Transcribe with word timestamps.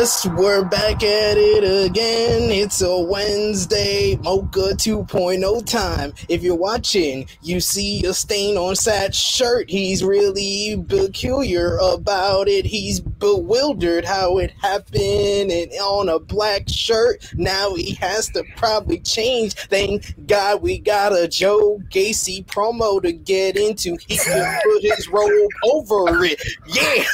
Yes, 0.00 0.26
we're 0.28 0.64
back 0.64 1.02
at 1.02 1.36
it 1.36 1.86
again. 1.86 2.50
It's 2.50 2.80
a 2.80 2.98
Wednesday, 2.98 4.16
Mocha 4.22 4.72
2.0 4.72 5.66
time. 5.66 6.14
If 6.26 6.42
you're 6.42 6.56
watching, 6.56 7.28
you 7.42 7.60
see 7.60 8.06
a 8.06 8.14
stain 8.14 8.56
on 8.56 8.76
Sat's 8.76 9.18
shirt. 9.18 9.68
He's 9.68 10.02
really 10.02 10.82
peculiar 10.88 11.76
about 11.76 12.48
it. 12.48 12.64
He's 12.64 12.98
bewildered 12.98 14.06
how 14.06 14.38
it 14.38 14.52
happened 14.62 15.50
and 15.52 15.70
on 15.82 16.08
a 16.08 16.18
black 16.18 16.66
shirt. 16.66 17.22
Now 17.34 17.74
he 17.74 17.92
has 17.96 18.30
to 18.30 18.42
probably 18.56 19.00
change. 19.00 19.52
Thank 19.52 20.14
God 20.26 20.62
we 20.62 20.78
got 20.78 21.12
a 21.12 21.28
Joe 21.28 21.78
Gacy 21.90 22.46
promo 22.46 23.02
to 23.02 23.12
get 23.12 23.58
into. 23.58 23.98
He 24.06 24.16
can 24.16 24.60
put 24.64 24.82
his 24.82 25.08
robe 25.08 25.50
over 25.62 26.24
it. 26.24 26.42
Yeah. 26.68 27.04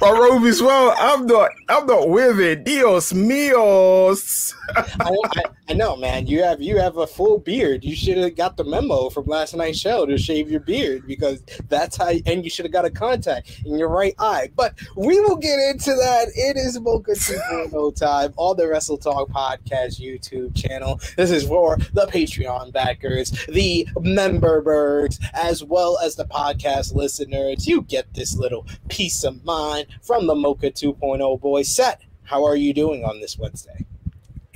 My 0.00 0.10
robe 0.10 0.44
as 0.44 0.62
well. 0.62 0.94
I'm 0.98 1.26
not. 1.26 1.50
Not 1.82 2.08
with 2.08 2.38
it. 2.38 2.64
Dios 2.64 3.12
míos. 3.12 4.54
I, 4.76 4.84
I, 5.00 5.63
I 5.66 5.72
know, 5.72 5.96
man. 5.96 6.26
You 6.26 6.42
have 6.42 6.60
you 6.60 6.76
have 6.78 6.98
a 6.98 7.06
full 7.06 7.38
beard. 7.38 7.84
You 7.84 7.96
should 7.96 8.18
have 8.18 8.36
got 8.36 8.58
the 8.58 8.64
memo 8.64 9.08
from 9.08 9.24
last 9.24 9.56
night's 9.56 9.78
show 9.78 10.04
to 10.04 10.18
shave 10.18 10.50
your 10.50 10.60
beard 10.60 11.06
because 11.06 11.42
that's 11.70 11.96
how. 11.96 12.10
And 12.26 12.44
you 12.44 12.50
should 12.50 12.66
have 12.66 12.72
got 12.72 12.84
a 12.84 12.90
contact 12.90 13.62
in 13.64 13.78
your 13.78 13.88
right 13.88 14.14
eye. 14.18 14.50
But 14.54 14.78
we 14.94 15.18
will 15.20 15.36
get 15.36 15.58
into 15.70 15.94
that. 15.94 16.28
It 16.34 16.58
is 16.58 16.78
Mocha 16.78 17.12
2.0 17.12 17.96
time 17.96 18.34
on 18.36 18.58
the 18.58 18.68
Wrestle 18.68 18.98
Talk 18.98 19.30
Podcast 19.30 19.98
YouTube 19.98 20.54
channel. 20.54 21.00
This 21.16 21.30
is 21.30 21.44
for 21.44 21.78
the 21.94 22.06
Patreon 22.08 22.70
backers, 22.70 23.30
the 23.48 23.88
member 24.00 24.60
birds, 24.60 25.18
as 25.32 25.64
well 25.64 25.98
as 25.98 26.14
the 26.16 26.26
podcast 26.26 26.94
listeners. 26.94 27.66
You 27.66 27.80
get 27.80 28.12
this 28.12 28.36
little 28.36 28.66
peace 28.88 29.24
of 29.24 29.42
mind 29.46 29.86
from 30.02 30.26
the 30.26 30.34
Mocha 30.34 30.70
2.0 30.70 31.40
boy 31.40 31.62
set. 31.62 32.02
How 32.24 32.44
are 32.44 32.56
you 32.56 32.74
doing 32.74 33.02
on 33.02 33.20
this 33.22 33.38
Wednesday? 33.38 33.86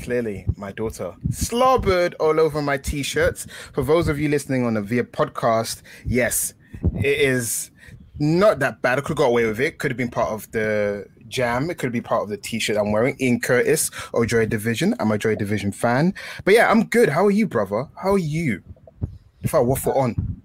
Clearly, 0.02 0.46
my 0.56 0.72
daughter 0.72 1.14
slobbered 1.30 2.14
all 2.14 2.38
over 2.38 2.62
my 2.62 2.78
t-shirts. 2.78 3.46
For 3.72 3.82
those 3.82 4.08
of 4.08 4.18
you 4.18 4.28
listening 4.28 4.64
on 4.64 4.74
the 4.74 4.82
via 4.82 5.04
podcast, 5.04 5.82
yes, 6.06 6.54
it 6.94 7.18
is 7.20 7.70
not 8.18 8.60
that 8.60 8.80
bad. 8.80 8.98
I 8.98 9.00
could 9.00 9.10
have 9.10 9.16
got 9.18 9.26
away 9.26 9.46
with 9.46 9.60
it. 9.60 9.78
Could 9.78 9.90
have 9.90 9.98
been 9.98 10.10
part 10.10 10.30
of 10.30 10.50
the 10.52 11.06
jam. 11.28 11.68
It 11.68 11.78
could 11.78 11.92
be 11.92 12.00
part 12.00 12.22
of 12.22 12.28
the 12.28 12.36
t-shirt 12.36 12.76
I'm 12.76 12.92
wearing. 12.92 13.16
Ian 13.20 13.40
Curtis 13.40 13.90
or 14.12 14.24
Joy 14.24 14.46
Division. 14.46 14.94
I'm 15.00 15.10
a 15.10 15.18
Joy 15.18 15.34
Division 15.34 15.72
fan. 15.72 16.14
But 16.44 16.54
yeah, 16.54 16.70
I'm 16.70 16.84
good. 16.84 17.08
How 17.08 17.26
are 17.26 17.30
you, 17.30 17.46
brother? 17.46 17.88
How 18.02 18.12
are 18.12 18.18
you? 18.18 18.62
If 19.42 19.54
I 19.54 19.60
waffle 19.60 19.92
on. 19.92 20.37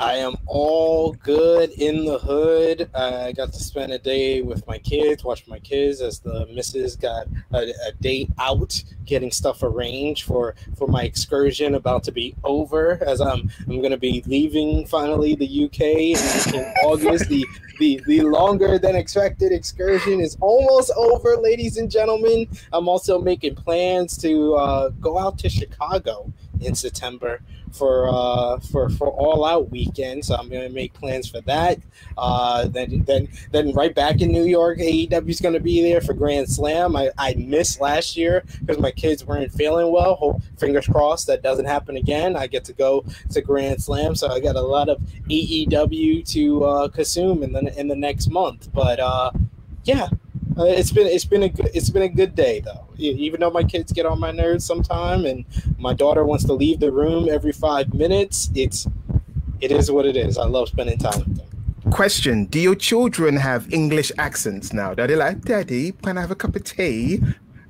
I 0.00 0.14
am 0.14 0.36
all 0.46 1.12
good 1.12 1.72
in 1.72 2.06
the 2.06 2.18
hood. 2.18 2.88
I 2.94 3.32
got 3.32 3.52
to 3.52 3.62
spend 3.62 3.92
a 3.92 3.98
day 3.98 4.40
with 4.40 4.66
my 4.66 4.78
kids, 4.78 5.22
watch 5.22 5.46
my 5.46 5.58
kids 5.58 6.00
as 6.00 6.20
the 6.20 6.46
missus 6.46 6.96
got 6.96 7.26
a, 7.52 7.70
a 7.86 7.92
date 8.00 8.30
out, 8.38 8.82
getting 9.04 9.30
stuff 9.30 9.62
arranged 9.62 10.24
for 10.24 10.54
for 10.78 10.88
my 10.88 11.02
excursion 11.02 11.74
about 11.74 12.02
to 12.04 12.12
be 12.12 12.34
over. 12.44 12.98
As 13.04 13.20
I'm 13.20 13.50
I'm 13.68 13.80
going 13.80 13.90
to 13.90 13.98
be 13.98 14.22
leaving 14.26 14.86
finally 14.86 15.34
the 15.34 15.64
UK 15.66 15.80
in, 15.82 16.54
in 16.54 16.72
August. 16.84 17.28
The 17.28 17.46
the 17.78 18.00
the 18.06 18.22
longer 18.22 18.78
than 18.78 18.96
expected 18.96 19.52
excursion 19.52 20.20
is 20.20 20.34
almost 20.40 20.92
over, 20.96 21.36
ladies 21.36 21.76
and 21.76 21.90
gentlemen. 21.90 22.46
I'm 22.72 22.88
also 22.88 23.20
making 23.20 23.54
plans 23.54 24.16
to 24.18 24.54
uh, 24.54 24.88
go 24.98 25.18
out 25.18 25.38
to 25.40 25.50
Chicago 25.50 26.32
in 26.60 26.74
September 26.74 27.40
for 27.72 28.08
uh, 28.08 28.58
for 28.60 28.88
for 28.90 29.08
all 29.08 29.44
out 29.44 29.70
weekend. 29.70 30.24
So 30.24 30.34
I'm 30.34 30.48
going 30.48 30.66
to 30.66 30.74
make 30.74 30.92
plans 30.92 31.28
for 31.28 31.40
that. 31.42 31.78
Uh, 32.18 32.68
then 32.68 33.04
then 33.06 33.28
then 33.52 33.72
right 33.72 33.94
back 33.94 34.20
in 34.20 34.30
New 34.30 34.44
York, 34.44 34.78
AEW 34.78 35.28
is 35.28 35.40
going 35.40 35.54
to 35.54 35.60
be 35.60 35.82
there 35.82 36.00
for 36.00 36.12
Grand 36.12 36.48
Slam. 36.48 36.96
I, 36.96 37.10
I 37.18 37.34
missed 37.34 37.80
last 37.80 38.16
year 38.16 38.44
because 38.60 38.78
my 38.78 38.90
kids 38.90 39.24
weren't 39.24 39.52
feeling 39.52 39.92
well. 39.92 40.14
Hope, 40.14 40.42
fingers 40.58 40.86
crossed 40.86 41.26
that 41.28 41.42
doesn't 41.42 41.66
happen 41.66 41.96
again. 41.96 42.36
I 42.36 42.46
get 42.46 42.64
to 42.64 42.72
go 42.72 43.04
to 43.30 43.40
Grand 43.40 43.82
Slam, 43.82 44.14
so 44.14 44.28
I 44.28 44.40
got 44.40 44.56
a 44.56 44.62
lot 44.62 44.88
of 44.88 45.00
AEW 45.28 46.28
to 46.32 46.64
uh, 46.64 46.88
consume 46.88 47.42
in 47.42 47.52
the 47.52 47.78
in 47.78 47.88
the 47.88 47.96
next 47.96 48.28
month. 48.30 48.72
But 48.72 49.00
uh, 49.00 49.30
yeah, 49.84 50.08
uh, 50.60 50.64
it's 50.64 50.92
been 50.92 51.06
it's 51.06 51.24
been 51.24 51.42
a 51.42 51.48
good 51.48 51.70
it's 51.72 51.88
been 51.88 52.02
a 52.02 52.08
good 52.08 52.34
day 52.34 52.60
though. 52.60 52.86
Even 52.98 53.40
though 53.40 53.50
my 53.50 53.64
kids 53.64 53.92
get 53.92 54.04
on 54.04 54.20
my 54.20 54.30
nerves 54.30 54.64
sometime, 54.64 55.24
and 55.24 55.46
my 55.78 55.94
daughter 55.94 56.24
wants 56.24 56.44
to 56.44 56.52
leave 56.52 56.80
the 56.80 56.92
room 56.92 57.28
every 57.30 57.52
five 57.52 57.94
minutes, 57.94 58.50
it's 58.54 58.86
it 59.60 59.72
is 59.72 59.90
what 59.90 60.04
it 60.04 60.16
is. 60.16 60.36
I 60.36 60.44
love 60.44 60.68
spending 60.68 60.98
time 60.98 61.20
with 61.20 61.36
them. 61.38 61.92
Question: 61.92 62.44
Do 62.44 62.60
your 62.60 62.74
children 62.74 63.36
have 63.36 63.72
English 63.72 64.12
accents 64.18 64.72
now? 64.72 64.94
They 64.94 65.16
like, 65.16 65.40
Daddy, 65.42 65.92
can 65.92 66.18
I 66.18 66.20
have 66.20 66.30
a 66.30 66.36
cup 66.36 66.54
of 66.54 66.64
tea? 66.64 67.20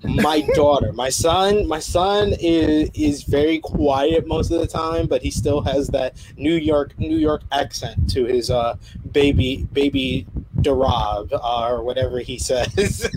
My 0.02 0.40
daughter. 0.54 0.92
My 0.92 1.08
son 1.08 1.66
my 1.68 1.78
son 1.78 2.34
is 2.40 2.90
is 2.94 3.22
very 3.24 3.58
quiet 3.58 4.26
most 4.26 4.50
of 4.50 4.60
the 4.60 4.66
time 4.66 5.06
but 5.06 5.22
he 5.22 5.30
still 5.30 5.60
has 5.62 5.88
that 5.88 6.16
new 6.36 6.54
york 6.54 6.98
new 6.98 7.16
york 7.16 7.42
accent 7.52 8.10
to 8.10 8.24
his 8.24 8.50
uh 8.50 8.76
baby 9.12 9.68
baby 9.72 10.26
Darab, 10.56 11.32
uh, 11.32 11.68
or 11.70 11.82
whatever 11.82 12.18
he 12.18 12.38
says. 12.38 12.68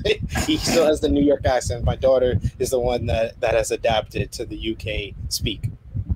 He 0.47 0.57
still 0.57 0.85
has 0.85 1.01
the 1.01 1.09
new 1.09 1.23
york 1.23 1.45
accent. 1.45 1.83
My 1.83 1.95
daughter 1.95 2.39
is 2.59 2.69
the 2.69 2.79
one 2.79 3.05
that 3.07 3.39
that 3.41 3.53
has 3.53 3.71
adapted 3.71 4.31
to 4.33 4.45
the 4.45 4.71
uk 4.71 5.15
speak 5.29 5.69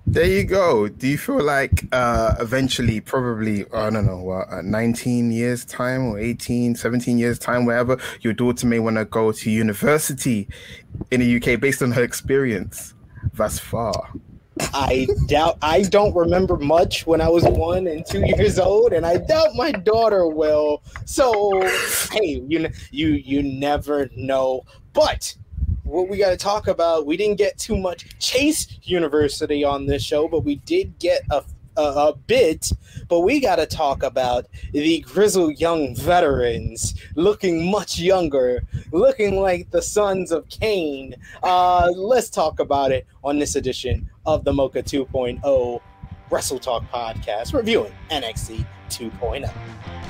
There 0.09 0.25
you 0.25 0.45
go. 0.45 0.87
Do 0.87 1.05
you 1.05 1.17
feel 1.17 1.43
like 1.43 1.83
uh, 1.91 2.35
eventually, 2.39 3.01
probably, 3.01 3.65
I 3.73 3.89
don't 3.89 4.05
know, 4.05 4.21
what, 4.21 4.49
uh, 4.49 4.61
19 4.61 5.33
years' 5.33 5.65
time 5.65 6.05
or 6.05 6.17
18, 6.17 6.75
17 6.75 7.17
years' 7.17 7.37
time, 7.37 7.65
wherever, 7.65 7.97
your 8.21 8.31
daughter 8.31 8.65
may 8.67 8.79
want 8.79 8.95
to 8.95 9.03
go 9.03 9.33
to 9.33 9.51
university 9.51 10.47
in 11.11 11.19
the 11.19 11.35
UK 11.35 11.59
based 11.59 11.81
on 11.81 11.91
her 11.91 12.03
experience 12.03 12.93
thus 13.33 13.59
far? 13.59 14.13
I 14.73 15.07
doubt 15.27 15.57
I 15.61 15.81
don't 15.81 16.15
remember 16.15 16.55
much 16.55 17.05
when 17.05 17.19
I 17.19 17.27
was 17.27 17.43
one 17.43 17.85
and 17.87 18.05
two 18.05 18.25
years 18.25 18.57
old, 18.57 18.93
and 18.93 19.05
I 19.05 19.17
doubt 19.17 19.55
my 19.55 19.71
daughter 19.71 20.25
will. 20.25 20.81
So 21.05 21.61
hey, 22.11 22.41
you 22.47 22.69
you 22.89 23.09
you 23.09 23.43
never 23.43 24.09
know. 24.15 24.63
But 24.93 25.35
what 25.87 26.09
we 26.09 26.17
got 26.17 26.29
to 26.31 26.37
talk 26.37 26.67
about, 26.67 27.05
we 27.05 27.17
didn't 27.17 27.37
get 27.37 27.57
too 27.57 27.77
much 27.77 28.19
Chase 28.19 28.67
University 28.83 29.63
on 29.63 29.85
this 29.85 30.03
show, 30.03 30.27
but 30.27 30.43
we 30.43 30.55
did 30.57 30.99
get 30.99 31.21
a 31.31 31.43
a, 31.77 32.13
bit, 32.25 32.71
but 33.07 33.21
we 33.21 33.39
got 33.39 33.57
to 33.57 33.65
talk 33.65 34.03
about 34.03 34.47
the 34.73 34.99
grizzled 35.01 35.59
young 35.59 35.95
veterans 35.95 36.95
looking 37.15 37.69
much 37.69 37.99
younger, 37.99 38.63
looking 38.91 39.39
like 39.39 39.69
the 39.71 39.81
sons 39.81 40.31
of 40.31 40.47
Cain. 40.49 41.15
Uh, 41.43 41.91
let's 41.95 42.29
talk 42.29 42.59
about 42.59 42.91
it 42.91 43.05
on 43.23 43.39
this 43.39 43.55
edition 43.55 44.09
of 44.25 44.43
the 44.43 44.53
Mocha 44.53 44.81
2.0 44.81 45.81
Wrestle 46.29 46.59
Talk 46.59 46.83
podcast, 46.91 47.53
reviewing 47.53 47.93
NXT 48.09 48.65
2.0. 48.89 50.06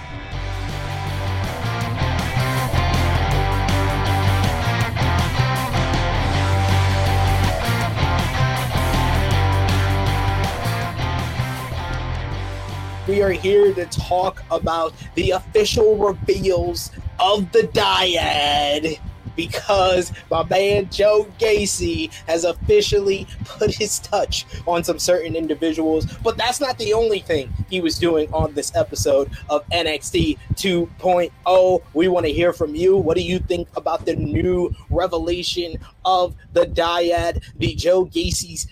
we 13.08 13.22
are 13.22 13.32
here 13.32 13.74
to 13.74 13.86
talk 13.86 14.44
about 14.52 14.94
the 15.16 15.32
official 15.32 15.98
reveals 15.98 16.92
of 17.20 17.52
the 17.52 17.62
dyad 17.74 19.00
because 19.38 20.12
my 20.30 20.44
man 20.44 20.90
Joe 20.90 21.28
Gacy 21.40 22.12
has 22.28 22.44
officially 22.44 23.28
put 23.46 23.74
his 23.74 24.00
touch 24.00 24.46
on 24.66 24.84
some 24.84 25.00
certain 25.00 25.36
individuals. 25.36 26.06
But 26.24 26.38
that's 26.38 26.60
not 26.60 26.78
the 26.80 26.94
only 26.94 27.20
thing 27.20 27.54
he 27.70 27.80
was 27.80 27.98
doing 27.98 28.34
on 28.34 28.54
this 28.56 28.76
episode 28.76 29.32
of 29.50 29.66
NXT 29.70 30.38
2.0. 30.56 31.82
We 31.94 32.08
want 32.08 32.26
to 32.26 32.34
hear 32.34 32.52
from 32.52 32.76
you. 32.76 32.98
What 32.98 33.16
do 33.16 33.24
you 33.24 33.40
think 33.40 33.70
about 33.78 34.06
the 34.06 34.16
new 34.16 34.74
revelation 34.90 35.78
of 36.04 36.36
the 36.54 36.66
dyad, 36.66 37.44
the 37.58 37.76
Joe 37.76 38.06
Gacy's 38.06 38.68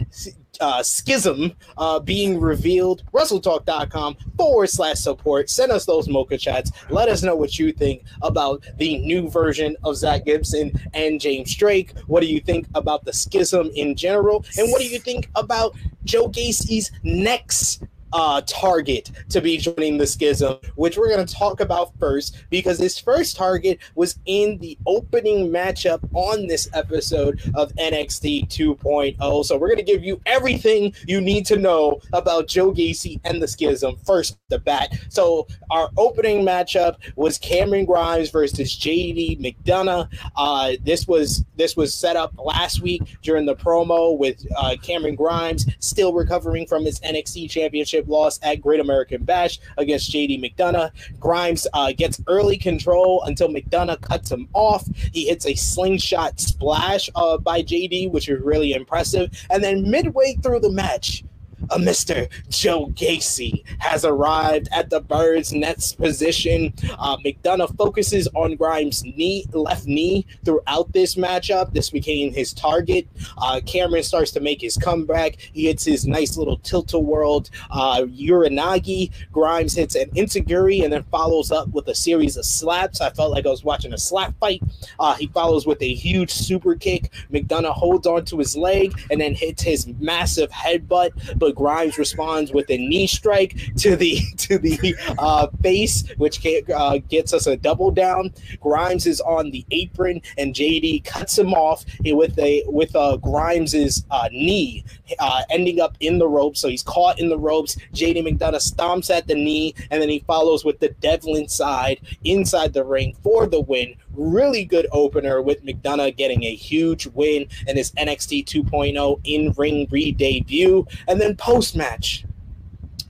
uh, 0.62 0.84
schism 0.84 1.54
uh, 1.78 2.00
being 2.00 2.40
revealed. 2.40 3.04
WrestleTalk.com 3.14 4.18
forward 4.38 4.70
slash 4.70 4.98
support. 4.98 5.50
Send 5.50 5.72
us 5.72 5.86
those 5.86 6.08
mocha 6.08 6.38
chats. 6.38 6.72
Let 6.90 7.10
us 7.10 7.24
know 7.24 7.36
what 7.36 7.58
you 7.60 7.72
think 7.72 8.04
about 8.22 8.64
the 8.78 8.98
new 9.00 9.30
version 9.30 9.76
of 9.84 9.96
Zack 9.96 10.26
Gibson 10.26 10.72
and 10.94 11.20
James 11.20 11.56
Drake. 11.56 11.98
What 12.08 12.22
do 12.22 12.28
you 12.28 12.40
think 12.40 12.68
about 12.76 13.06
the 13.06 13.14
schism 13.14 13.70
in 13.76 13.96
general? 13.96 14.46
And 14.58 14.72
what 14.72 14.82
do 14.82 14.88
you 14.88 15.00
think 15.00 15.30
about 15.36 15.76
Joe 16.04 16.28
Gacy's 16.28 16.92
next 17.04 17.84
uh, 18.14 18.42
target 18.48 19.12
to 19.30 19.42
be 19.42 19.58
joining 19.58 19.98
the 19.98 20.08
schism, 20.08 20.58
which 20.76 20.98
we're 20.98 21.10
going 21.10 21.26
to 21.26 21.34
talk 21.34 21.60
about 21.60 21.92
first 22.00 22.38
because 22.50 22.80
his 22.80 22.98
first 22.98 23.36
target 23.36 23.80
was 23.96 24.20
in 24.26 24.58
the 24.60 24.78
opening 24.86 25.50
matchup 25.50 26.00
on 26.14 26.48
this 26.48 26.70
episode 26.74 27.42
of 27.56 27.74
NXT 27.76 28.48
2.0. 28.48 29.46
So 29.46 29.58
we're 29.58 29.68
going 29.68 29.78
to 29.78 29.84
give 29.84 30.04
you 30.04 30.22
everything 30.26 30.94
you 31.08 31.22
need 31.22 31.46
to 31.48 31.58
know 31.58 32.00
about 32.14 32.48
Joe 32.48 32.72
Gacy 32.72 33.20
and 33.24 33.42
the 33.42 33.48
schism 33.48 33.98
first 34.06 34.38
the 34.50 34.60
bat. 34.60 34.94
So 35.10 35.48
our 35.70 35.90
opening 35.98 36.46
matchup 36.46 36.98
was 37.16 37.38
Cameron 37.38 37.86
Grimes 37.86 38.30
versus 38.30 38.76
JD 38.78 39.42
McDonough. 39.42 40.08
Uh, 40.36 40.74
this 40.84 41.08
was 41.08 41.44
this 41.56 41.76
was 41.76 41.94
set 41.94 42.16
up 42.16 42.34
last 42.38 42.82
week 42.82 43.02
during 43.22 43.46
the 43.46 43.56
promo 43.56 44.18
with 44.18 44.46
uh, 44.58 44.76
Cameron 44.82 45.16
Grimes 45.16 45.66
still 45.80 46.14
recovering 46.14 46.66
from 46.68 46.86
his 46.86 47.00
NXT 47.00 47.50
championship 47.50 47.95
championship 47.96 48.10
loss 48.10 48.40
at 48.44 48.62
Great 48.62 48.80
American 48.80 49.24
Bash 49.24 49.60
against 49.78 50.12
JD 50.12 50.42
McDonough. 50.42 50.92
Grimes 51.20 51.68
uh, 51.74 51.92
gets 51.94 52.22
early 52.28 52.58
control 52.58 53.24
until 53.24 53.50
McDonough 53.50 54.02
cuts 54.02 54.32
him 54.32 54.48
off. 54.54 54.86
He 55.14 55.28
hits 55.28 55.46
a 55.46 55.56
slingshot 55.56 56.40
splash 56.40 57.10
uh, 57.16 57.38
by 57.38 57.62
JD, 57.62 58.12
which 58.12 58.30
is 58.30 58.42
really 58.42 58.74
impressive. 58.74 59.32
And 59.50 59.64
then 59.64 59.90
midway 59.90 60.36
through 60.42 60.60
the 60.60 60.72
match, 60.72 61.24
a 61.70 61.78
Mr. 61.78 62.30
Joe 62.50 62.88
Gacy 62.88 63.64
has 63.80 64.06
arrived 64.06 64.70
at 64.72 64.90
the 64.90 65.02
Bird's 65.02 65.54
Nets 65.54 65.94
position. 65.94 66.74
Uh, 66.98 67.18
McDonough 67.18 67.76
focuses 67.78 68.28
on 68.36 68.56
Grimes' 68.56 69.04
knee, 69.04 69.46
left 69.54 69.86
knee 69.86 70.26
throughout 70.44 70.92
this 70.94 71.16
matchup. 71.16 71.74
This 71.74 71.90
became 71.90 72.34
his 72.34 72.54
target. 72.54 73.08
Uh, 73.38 73.62
Cameron 73.66 74.04
starts 74.04 74.32
to 74.32 74.40
make 74.40 74.62
his 74.62 74.78
comeback. 74.78 75.38
He 75.54 75.66
hits 75.66 75.86
his 75.86 76.06
nice 76.06 76.38
little 76.38 76.58
tilt-a-whirl 76.58 77.46
uh, 77.72 78.02
Uranage. 78.02 79.12
Grimes 79.32 79.74
hits 79.74 79.96
an 79.96 80.10
enzuigiri 80.12 80.84
and 80.84 80.94
then 80.94 81.04
follows 81.04 81.52
up 81.52 81.68
with 81.70 81.88
a 81.88 81.96
series 81.96 82.38
of 82.38 82.46
slaps. 82.46 83.02
I 83.02 83.10
felt 83.12 83.32
like 83.32 83.46
I 83.46 83.50
was 83.50 83.64
watching 83.64 83.94
a 83.94 83.98
slap 83.98 84.34
fight. 84.40 84.62
Uh, 85.00 85.16
he 85.16 85.28
follows 85.28 85.66
with 85.66 85.82
a 85.82 85.94
huge 85.94 86.32
super 86.32 86.76
kick. 86.76 87.12
McDonough 87.32 87.74
holds 87.74 88.08
onto 88.08 88.38
his 88.38 88.56
leg 88.56 89.00
and 89.10 89.20
then 89.20 89.34
hits 89.34 89.62
his 89.64 89.88
massive 90.00 90.50
headbutt, 90.52 91.40
but 91.46 91.54
Grimes 91.54 92.00
responds 92.00 92.52
with 92.52 92.68
a 92.72 92.78
knee 92.80 93.06
strike 93.06 93.56
to 93.78 93.96
the 93.96 94.20
to 94.38 94.58
the 94.58 94.96
uh, 95.20 95.46
face, 95.62 96.04
which 96.18 96.44
uh, 96.76 96.98
gets 97.08 97.34
us 97.34 97.46
a 97.46 97.56
double 97.56 97.92
down. 97.92 98.34
Grimes 98.60 99.06
is 99.06 99.22
on 99.22 99.52
the 99.52 99.64
apron, 99.70 100.24
and 100.40 100.56
JD 100.56 101.04
cuts 101.06 101.38
him 101.38 101.54
off 101.54 101.86
with 102.04 102.38
a 102.40 102.64
with 102.66 102.96
uh, 102.96 103.18
Grimes's 103.18 104.06
uh, 104.10 104.28
knee, 104.32 104.84
uh, 105.20 105.44
ending 105.52 105.80
up 105.80 105.96
in 106.00 106.18
the 106.18 106.28
ropes. 106.28 106.62
So 106.62 106.68
he's 106.68 106.82
caught 106.82 107.20
in 107.20 107.30
the 107.30 107.38
ropes. 107.38 107.78
JD 107.94 108.26
McDonough 108.28 108.74
stomps 108.74 109.16
at 109.16 109.28
the 109.28 109.36
knee, 109.36 109.76
and 109.92 110.02
then 110.02 110.10
he 110.10 110.24
follows 110.26 110.66
with 110.66 110.80
the 110.80 110.90
Devlin 111.00 111.48
side 111.48 112.02
inside 112.24 112.74
the 112.74 112.84
ring 112.84 113.16
for 113.22 113.46
the 113.46 113.62
win. 113.62 113.94
Really 114.16 114.66
good 114.66 114.88
opener 114.92 115.42
with 115.42 115.64
McDonough 115.64 116.16
getting 116.16 116.44
a 116.44 116.56
huge 116.56 117.08
win 117.08 117.48
and 117.68 117.78
his 117.78 117.92
NXT 117.94 118.46
2.0 118.46 119.20
in 119.24 119.54
ring 119.58 119.88
re 119.92 120.12
debut, 120.12 120.86
and 121.08 121.20
then 121.20 121.36
post 121.36 121.76
match, 121.76 122.26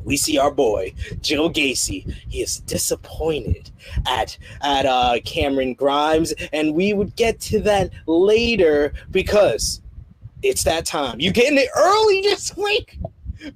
we 0.06 0.18
see 0.18 0.38
our 0.38 0.52
boy 0.52 0.94
Joe 1.22 1.50
Gacy. 1.50 2.12
He 2.30 2.42
is 2.42 2.60
disappointed 2.62 3.72
at 4.08 4.38
at 4.62 4.86
uh, 4.86 5.20
Cameron 5.26 5.74
Grimes, 5.74 6.34
and 6.54 6.74
we 6.74 6.94
would 6.94 7.16
get 7.16 7.40
to 7.42 7.60
that 7.62 7.92
later 8.06 8.94
because 9.12 9.82
it's 10.44 10.64
that 10.64 10.86
time. 10.86 11.20
You 11.20 11.32
getting 11.32 11.58
it 11.58 11.70
early 11.76 12.22
this 12.22 12.56
week? 12.58 13.00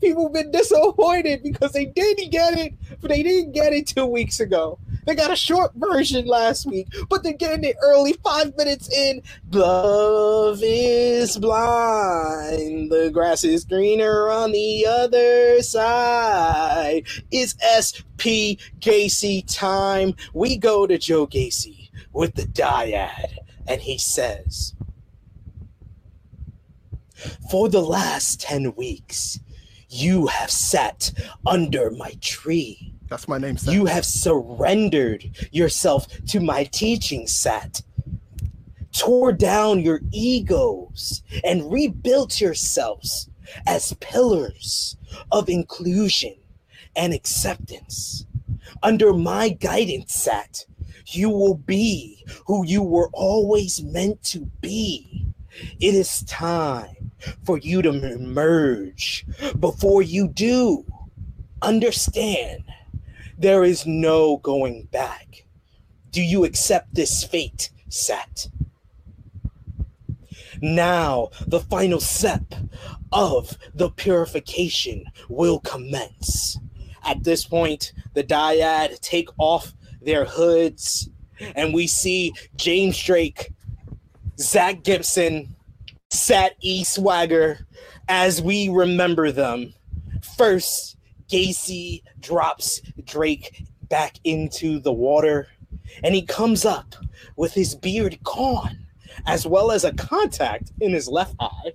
People 0.01 0.25
have 0.25 0.34
been 0.34 0.51
disappointed 0.51 1.42
because 1.42 1.72
they 1.72 1.86
didn't 1.86 2.31
get 2.31 2.57
it, 2.57 2.74
but 3.00 3.10
they 3.10 3.24
didn't 3.24 3.54
get 3.54 3.74
it 3.74 3.88
two 3.88 4.06
weeks 4.06 4.40
ago. 4.40 4.78
They 5.10 5.16
got 5.16 5.32
a 5.32 5.36
short 5.36 5.72
version 5.74 6.28
last 6.28 6.68
week, 6.68 6.88
but 7.10 7.24
they're 7.24 7.34
getting 7.34 7.64
it 7.64 7.78
early, 7.82 8.14
five 8.24 8.56
minutes 8.56 8.96
in. 8.96 9.24
Love 9.52 10.60
is 10.62 11.36
blind. 11.36 12.92
The 12.92 13.10
grass 13.12 13.44
is 13.44 13.66
greener 13.66 14.30
on 14.30 14.52
the 14.52 14.86
other 14.86 15.64
side. 15.64 17.08
It's 17.32 17.56
SP 17.58 18.62
Gacy 18.82 19.44
time. 19.52 20.14
We 20.36 20.58
go 20.58 20.86
to 20.86 21.00
Joe 21.00 21.26
Gacy 21.26 21.90
with 22.14 22.36
the 22.36 22.44
dyad, 22.44 23.36
and 23.66 23.82
he 23.82 23.98
says, 23.98 24.76
For 27.50 27.68
the 27.68 27.82
last 27.82 28.42
10 28.42 28.75
weeks, 28.75 29.39
you 29.89 30.28
have 30.28 30.51
sat 30.51 31.12
under 31.48 31.89
my 31.89 32.13
tree 32.22 32.94
that's 33.10 33.28
my 33.28 33.38
name. 33.38 33.58
You 33.63 33.86
have 33.86 34.06
surrendered 34.06 35.50
yourself 35.51 36.08
to 36.28 36.39
my 36.39 36.63
teaching, 36.66 37.28
Sat. 37.28 37.82
Tore 38.92 39.32
down 39.32 39.82
your 39.82 40.01
egos 40.12 41.24
and 41.44 41.72
rebuilt 41.72 42.39
yourselves 42.42 43.30
as 43.68 43.94
pillars 44.00 44.98
of 45.32 45.50
inclusion 45.50 46.36
and 46.96 47.13
acceptance. 47.13 48.25
Under 48.84 49.13
my 49.13 49.50
guidance, 49.50 50.13
Sat, 50.13 50.66
you 51.08 51.30
will 51.30 51.56
be 51.56 52.24
who 52.46 52.66
you 52.66 52.84
were 52.84 53.10
always 53.13 53.82
meant 53.82 54.24
to 54.25 54.46
be. 54.62 55.25
It 55.80 55.96
is 55.96 56.24
time 56.24 57.12
for 57.44 57.58
you 57.58 57.82
to 57.82 57.89
emerge. 57.89 59.25
Before 59.60 60.01
you 60.01 60.28
do, 60.28 60.86
understand 61.62 62.63
there 63.39 63.63
is 63.63 63.88
no 63.88 64.38
going 64.38 64.84
back. 64.91 65.46
Do 66.12 66.22
you 66.22 66.43
accept 66.43 66.93
this 66.93 67.24
fate, 67.24 67.72
Sat? 67.88 68.48
Now, 70.62 71.29
the 71.48 71.62
final 71.62 72.01
step 72.01 72.53
of 73.13 73.58
the 73.74 73.89
purification 73.89 75.05
will 75.29 75.60
commence. 75.62 76.60
At 77.05 77.24
this 77.24 77.46
point, 77.46 77.93
the 78.13 78.24
dyad 78.24 79.00
take 79.00 79.29
off 79.38 79.74
their 80.01 80.25
hoods, 80.25 81.10
and 81.55 81.74
we 81.74 81.88
see 81.88 82.34
James 82.58 83.01
Drake, 83.01 83.53
Zack 84.38 84.84
Gibson, 84.84 85.55
Sat 86.10 86.55
E. 86.60 86.84
Swagger, 86.84 87.65
as 88.10 88.41
we 88.41 88.67
remember 88.67 89.31
them. 89.31 89.74
First, 90.36 90.98
Gacy 91.29 92.03
drops 92.19 92.81
Drake 93.05 93.63
back 93.89 94.17
into 94.24 94.79
the 94.79 94.93
water 94.93 95.48
and 96.03 96.15
he 96.15 96.21
comes 96.21 96.65
up 96.65 96.95
with 97.36 97.53
his 97.53 97.75
beard 97.75 98.19
gone 98.24 98.86
as 99.25 99.45
well 99.45 99.71
as 99.71 99.83
a 99.83 99.93
contact 99.93 100.71
in 100.81 100.93
his 100.93 101.07
left 101.07 101.36
eye 101.39 101.74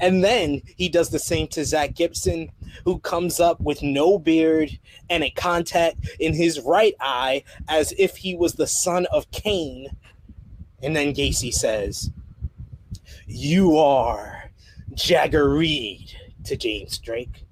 And 0.00 0.22
then 0.24 0.62
he 0.76 0.88
does 0.88 1.10
the 1.10 1.18
same 1.18 1.46
to 1.48 1.64
Zack 1.64 1.94
Gibson, 1.94 2.50
who 2.84 2.98
comes 2.98 3.40
up 3.40 3.60
with 3.60 3.82
no 3.82 4.18
beard 4.18 4.78
and 5.08 5.22
a 5.22 5.30
contact 5.30 5.98
in 6.18 6.34
his 6.34 6.60
right 6.60 6.94
eye 7.00 7.44
as 7.68 7.92
if 7.98 8.16
he 8.16 8.34
was 8.34 8.54
the 8.54 8.66
son 8.66 9.06
of 9.12 9.30
Cain. 9.30 9.88
And 10.82 10.96
then 10.96 11.14
Gacy 11.14 11.52
says, 11.52 12.10
You 13.26 13.78
are 13.78 14.50
Jagger 14.94 15.48
Reed 15.48 16.12
to 16.44 16.56
James 16.56 16.98
Drake. 16.98 17.44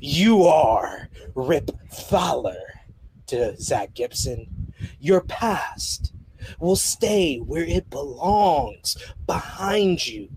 You 0.00 0.44
are 0.44 1.08
Rip 1.34 1.70
Fowler 1.90 2.82
to 3.26 3.56
Zack 3.60 3.94
Gibson. 3.94 4.72
Your 5.00 5.20
past 5.22 6.12
will 6.60 6.76
stay 6.76 7.38
where 7.38 7.64
it 7.64 7.90
belongs, 7.90 8.96
behind 9.26 10.06
you. 10.06 10.28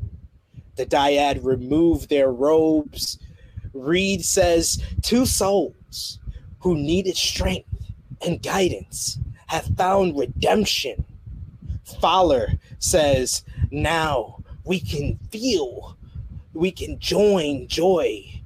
The 0.75 0.85
dyad 0.85 1.43
remove 1.43 2.07
their 2.07 2.31
robes. 2.31 3.19
Reed 3.73 4.25
says, 4.25 4.83
Two 5.01 5.25
souls 5.25 6.19
who 6.59 6.75
needed 6.75 7.15
strength 7.15 7.69
and 8.25 8.41
guidance 8.41 9.19
have 9.47 9.65
found 9.77 10.17
redemption. 10.17 11.05
Fowler 11.99 12.53
says, 12.79 13.43
Now 13.69 14.43
we 14.63 14.79
can 14.79 15.19
feel, 15.31 15.97
we 16.53 16.71
can 16.71 16.99
join 16.99 17.67
joy 17.67 18.40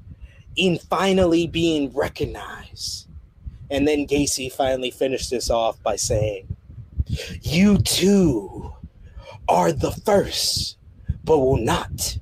in 0.56 0.78
finally 0.78 1.48
being 1.48 1.92
recognized. 1.94 3.08
And 3.70 3.88
then 3.88 4.08
Gacy 4.08 4.52
finally 4.52 4.92
finished 4.92 5.32
this 5.32 5.50
off 5.50 5.82
by 5.82 5.96
saying, 5.96 6.56
You 7.42 7.78
too 7.80 8.74
are 9.48 9.72
the 9.72 9.92
first, 9.92 10.78
but 11.24 11.40
will 11.40 11.58
not 11.58 12.18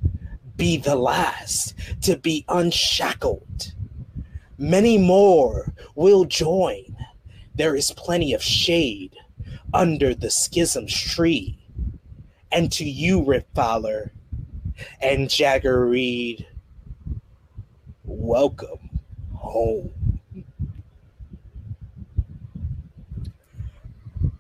be 0.56 0.78
the 0.78 0.96
last 0.96 1.74
to 2.02 2.18
be 2.18 2.46
unshackled. 2.48 3.74
Many 4.58 4.98
more 4.98 5.74
will 5.96 6.26
join. 6.26 6.96
There 7.56 7.76
is 7.76 7.92
plenty 7.92 8.34
of 8.34 8.42
shade 8.42 9.16
under 9.74 10.14
the 10.14 10.30
schism's 10.30 10.94
tree. 10.94 11.58
And 12.52 12.72
to 12.74 12.86
you, 12.86 13.24
Rip 13.24 13.48
Fowler 13.56 14.14
and 15.02 15.30
Jagger 15.30 15.86
Reed, 15.86 16.46
welcome 18.04 18.90
home. 19.36 19.92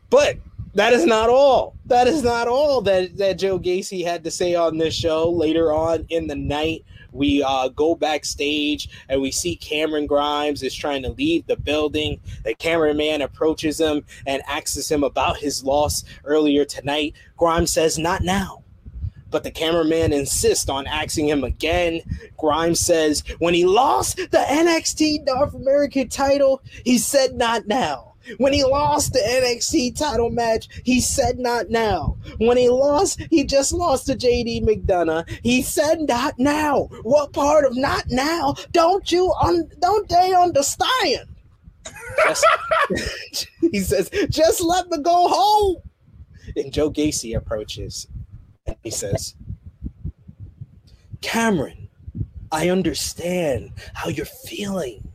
But 0.10 0.38
that 0.76 0.94
is 0.94 1.06
not 1.06 1.30
all. 1.30 1.76
That 1.86 2.08
is 2.08 2.24
not 2.24 2.48
all 2.48 2.82
that, 2.82 3.18
that 3.18 3.40
Joe 3.40 3.60
Gacy 3.60 4.04
had 4.04 4.24
to 4.24 4.32
say 4.32 4.56
on 4.56 4.78
this 4.78 4.94
show. 4.94 5.30
Later 5.30 5.72
on 5.72 6.06
in 6.10 6.28
the 6.28 6.36
night, 6.36 6.84
we 7.12 7.44
uh, 7.44 7.70
go 7.70 7.96
backstage 7.96 8.90
and 9.10 9.22
we 9.22 9.32
see 9.32 9.56
Cameron 9.56 10.08
Grimes 10.08 10.64
is 10.64 10.74
trying 10.74 11.04
to 11.04 11.10
leave 11.10 11.46
the 11.46 11.58
building. 11.58 12.20
The 12.44 12.56
cameraman 12.56 13.22
approaches 13.22 13.80
him 13.80 14.04
and 14.26 14.42
asks 14.48 14.90
him 14.90 15.04
about 15.04 15.38
his 15.38 15.64
loss 15.64 16.04
earlier 16.26 16.66
tonight. 16.66 17.14
Grimes 17.38 17.72
says, 17.72 17.98
Not 18.00 18.22
now 18.22 18.63
but 19.34 19.44
the 19.44 19.52
cameraman 19.52 20.14
insists 20.14 20.70
on 20.70 20.86
asking 20.86 21.28
him 21.28 21.44
again. 21.44 22.02
Grimes 22.38 22.80
says, 22.80 23.24
when 23.40 23.56
he 23.56 23.66
lost 23.66 24.18
the 24.18 24.46
NXT 24.48 25.26
North 25.26 25.56
American 25.56 26.08
title, 26.08 26.62
he 26.86 27.00
said, 27.00 27.34
not 27.34 27.68
now. 27.68 28.14
When 28.38 28.54
he 28.54 28.64
lost 28.64 29.12
the 29.12 29.20
NXT 29.20 29.98
title 29.98 30.30
match, 30.30 30.70
he 30.86 31.02
said 31.02 31.40
not 31.40 31.70
now. 31.70 32.16
When 32.38 32.56
he 32.56 32.70
lost, 32.70 33.22
he 33.30 33.44
just 33.44 33.74
lost 33.74 34.06
to 34.06 34.14
JD 34.14 34.64
McDonough. 34.64 35.28
He 35.42 35.62
said 35.62 36.00
not 36.02 36.36
now. 36.38 36.84
What 37.02 37.34
part 37.34 37.66
of 37.66 37.76
not 37.76 38.06
now 38.10 38.56
don't 38.72 39.12
you 39.12 39.34
un- 39.42 39.70
don't 39.80 40.08
they 40.08 40.34
understand? 40.34 41.28
He 43.60 43.80
says, 43.80 44.10
just 44.30 44.62
let 44.62 44.88
me 44.90 45.00
go 45.00 45.28
home. 45.28 45.78
And 46.56 46.72
Joe 46.72 46.92
Gacy 46.92 47.36
approaches 47.36 48.08
he 48.84 48.92
says, 48.92 49.36
Cameron, 51.22 51.90
I 52.52 52.70
understand 52.70 53.72
how 53.94 54.10
you're 54.10 54.26
feeling. 54.26 55.08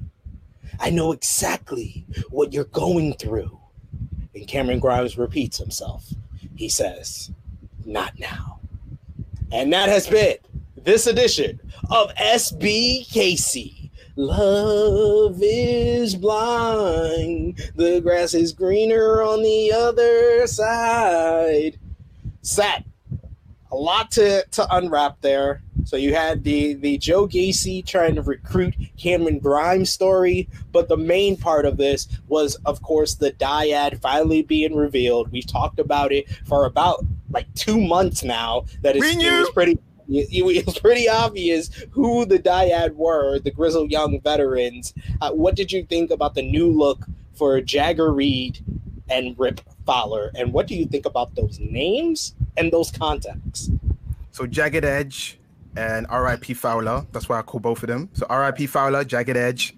I 0.80 0.90
know 0.90 1.12
exactly 1.12 2.06
what 2.30 2.52
you're 2.52 2.64
going 2.64 3.14
through. 3.14 3.58
And 4.34 4.46
Cameron 4.46 4.80
Grimes 4.80 5.18
repeats 5.18 5.58
himself. 5.58 6.12
He 6.56 6.68
says, 6.68 7.30
Not 7.84 8.18
now. 8.18 8.60
And 9.52 9.72
that 9.72 9.88
has 9.88 10.06
been 10.06 10.36
this 10.76 11.06
edition 11.06 11.60
of 11.90 12.14
SBKC. 12.14 13.90
Love 14.16 15.38
is 15.40 16.16
blind. 16.16 17.70
The 17.76 18.00
grass 18.00 18.34
is 18.34 18.52
greener 18.52 19.22
on 19.22 19.42
the 19.42 19.72
other 19.72 20.46
side. 20.46 21.78
Sat 22.42 22.84
a 23.70 23.76
lot 23.76 24.10
to, 24.12 24.44
to 24.52 24.76
unwrap 24.76 25.20
there. 25.20 25.62
So 25.84 25.96
you 25.96 26.14
had 26.14 26.44
the 26.44 26.74
the 26.74 26.98
Joe 26.98 27.26
Gacy 27.26 27.84
trying 27.84 28.14
to 28.16 28.22
recruit 28.22 28.74
Cameron 28.98 29.38
Grimes 29.38 29.90
story, 29.90 30.48
but 30.72 30.88
the 30.88 30.96
main 30.96 31.36
part 31.36 31.64
of 31.64 31.76
this 31.76 32.08
was, 32.28 32.56
of 32.66 32.82
course, 32.82 33.14
the 33.14 33.32
dyad 33.32 34.00
finally 34.00 34.42
being 34.42 34.76
revealed. 34.76 35.30
We've 35.32 35.46
talked 35.46 35.78
about 35.78 36.12
it 36.12 36.28
for 36.46 36.66
about 36.66 37.04
like 37.30 37.52
two 37.54 37.80
months 37.80 38.22
now. 38.22 38.66
That 38.82 38.96
is, 38.96 39.04
it 39.04 39.40
was 39.40 39.50
pretty. 39.50 39.78
It 40.10 40.66
was 40.66 40.78
pretty 40.80 41.08
obvious 41.08 41.70
who 41.90 42.24
the 42.24 42.38
dyad 42.38 42.94
were, 42.94 43.38
the 43.38 43.50
grizzled 43.50 43.90
young 43.90 44.20
veterans. 44.20 44.94
Uh, 45.20 45.32
what 45.32 45.54
did 45.54 45.70
you 45.70 45.84
think 45.84 46.10
about 46.10 46.34
the 46.34 46.42
new 46.42 46.70
look 46.70 47.04
for 47.34 47.60
Jagger 47.60 48.12
Reed 48.12 48.58
and 49.10 49.38
Rip 49.38 49.60
Fowler, 49.86 50.30
and 50.34 50.52
what 50.52 50.66
do 50.66 50.74
you 50.74 50.86
think 50.86 51.06
about 51.06 51.34
those 51.34 51.58
names 51.60 52.34
and 52.56 52.72
those 52.72 52.90
contacts? 52.90 53.70
So 54.30 54.46
Jagged 54.46 54.84
Edge 54.84 55.38
and 55.76 56.06
R.I.P. 56.08 56.54
Fowler. 56.54 57.06
That's 57.12 57.28
why 57.28 57.38
I 57.38 57.42
call 57.42 57.60
both 57.60 57.82
of 57.82 57.88
them. 57.88 58.08
So 58.12 58.26
R.I.P. 58.28 58.66
Fowler, 58.66 59.04
Jagged 59.04 59.36
Edge. 59.36 59.76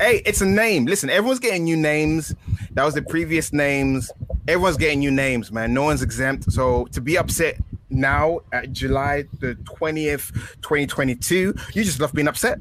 Hey, 0.00 0.22
it's 0.26 0.40
a 0.40 0.46
name. 0.46 0.86
Listen, 0.86 1.10
everyone's 1.10 1.38
getting 1.38 1.64
new 1.64 1.76
names. 1.76 2.34
That 2.72 2.84
was 2.84 2.94
the 2.94 3.02
previous 3.02 3.52
names. 3.52 4.10
Everyone's 4.48 4.76
getting 4.76 4.98
new 4.98 5.10
names, 5.10 5.52
man. 5.52 5.72
No 5.72 5.84
one's 5.84 6.02
exempt. 6.02 6.50
So 6.52 6.86
to 6.86 7.00
be 7.00 7.16
upset 7.16 7.58
now 7.88 8.40
at 8.52 8.72
July 8.72 9.24
the 9.40 9.54
20th, 9.64 10.32
2022, 10.62 11.54
you 11.72 11.84
just 11.84 12.00
love 12.00 12.12
being 12.12 12.28
upset. 12.28 12.58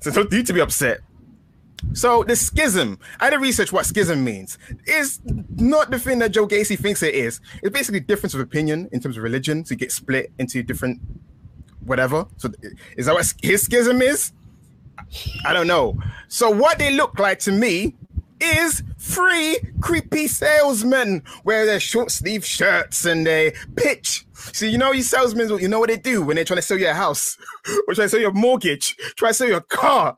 So 0.00 0.10
don't 0.10 0.30
need 0.30 0.46
to 0.46 0.52
be 0.52 0.60
upset. 0.60 1.00
So 1.92 2.22
the 2.24 2.36
schism, 2.36 2.98
I 3.20 3.24
had 3.24 3.30
to 3.30 3.38
research 3.38 3.72
what 3.72 3.86
schism 3.86 4.24
means. 4.24 4.58
Is 4.86 5.20
not 5.24 5.90
the 5.90 5.98
thing 5.98 6.18
that 6.20 6.30
Joe 6.32 6.46
Gacy 6.46 6.78
thinks 6.78 7.02
it 7.02 7.14
is. 7.14 7.40
It's 7.62 7.72
basically 7.72 8.00
difference 8.00 8.34
of 8.34 8.40
opinion 8.40 8.88
in 8.92 9.00
terms 9.00 9.16
of 9.16 9.22
religion. 9.22 9.64
So 9.64 9.72
you 9.72 9.78
get 9.78 9.92
split 9.92 10.32
into 10.38 10.62
different 10.62 11.00
whatever. 11.84 12.26
So 12.36 12.50
is 12.96 13.06
that 13.06 13.14
what 13.14 13.32
his 13.42 13.62
schism 13.62 14.02
is? 14.02 14.32
I 15.44 15.52
don't 15.52 15.66
know. 15.66 15.98
So 16.28 16.50
what 16.50 16.78
they 16.78 16.94
look 16.94 17.18
like 17.18 17.38
to 17.40 17.52
me 17.52 17.96
is 18.40 18.82
three 18.98 19.58
creepy 19.80 20.26
salesmen 20.26 21.22
wear 21.44 21.66
their 21.66 21.80
short 21.80 22.10
sleeve 22.10 22.44
shirts 22.44 23.04
and 23.04 23.26
they 23.26 23.52
pitch. 23.76 24.26
So 24.34 24.66
you 24.66 24.78
know, 24.78 24.92
you 24.92 25.02
salesmen, 25.02 25.48
you 25.58 25.68
know 25.68 25.80
what 25.80 25.90
they 25.90 25.96
do 25.96 26.22
when 26.22 26.36
they're 26.36 26.44
trying 26.44 26.56
to 26.58 26.62
sell 26.62 26.78
you 26.78 26.88
a 26.88 26.94
house 26.94 27.36
or 27.88 27.94
trying 27.94 28.06
to 28.06 28.08
sell 28.08 28.20
you 28.20 28.28
a 28.28 28.32
mortgage, 28.32 28.96
try 29.16 29.30
to 29.30 29.34
sell 29.34 29.48
you 29.48 29.56
a 29.56 29.60
car. 29.60 30.16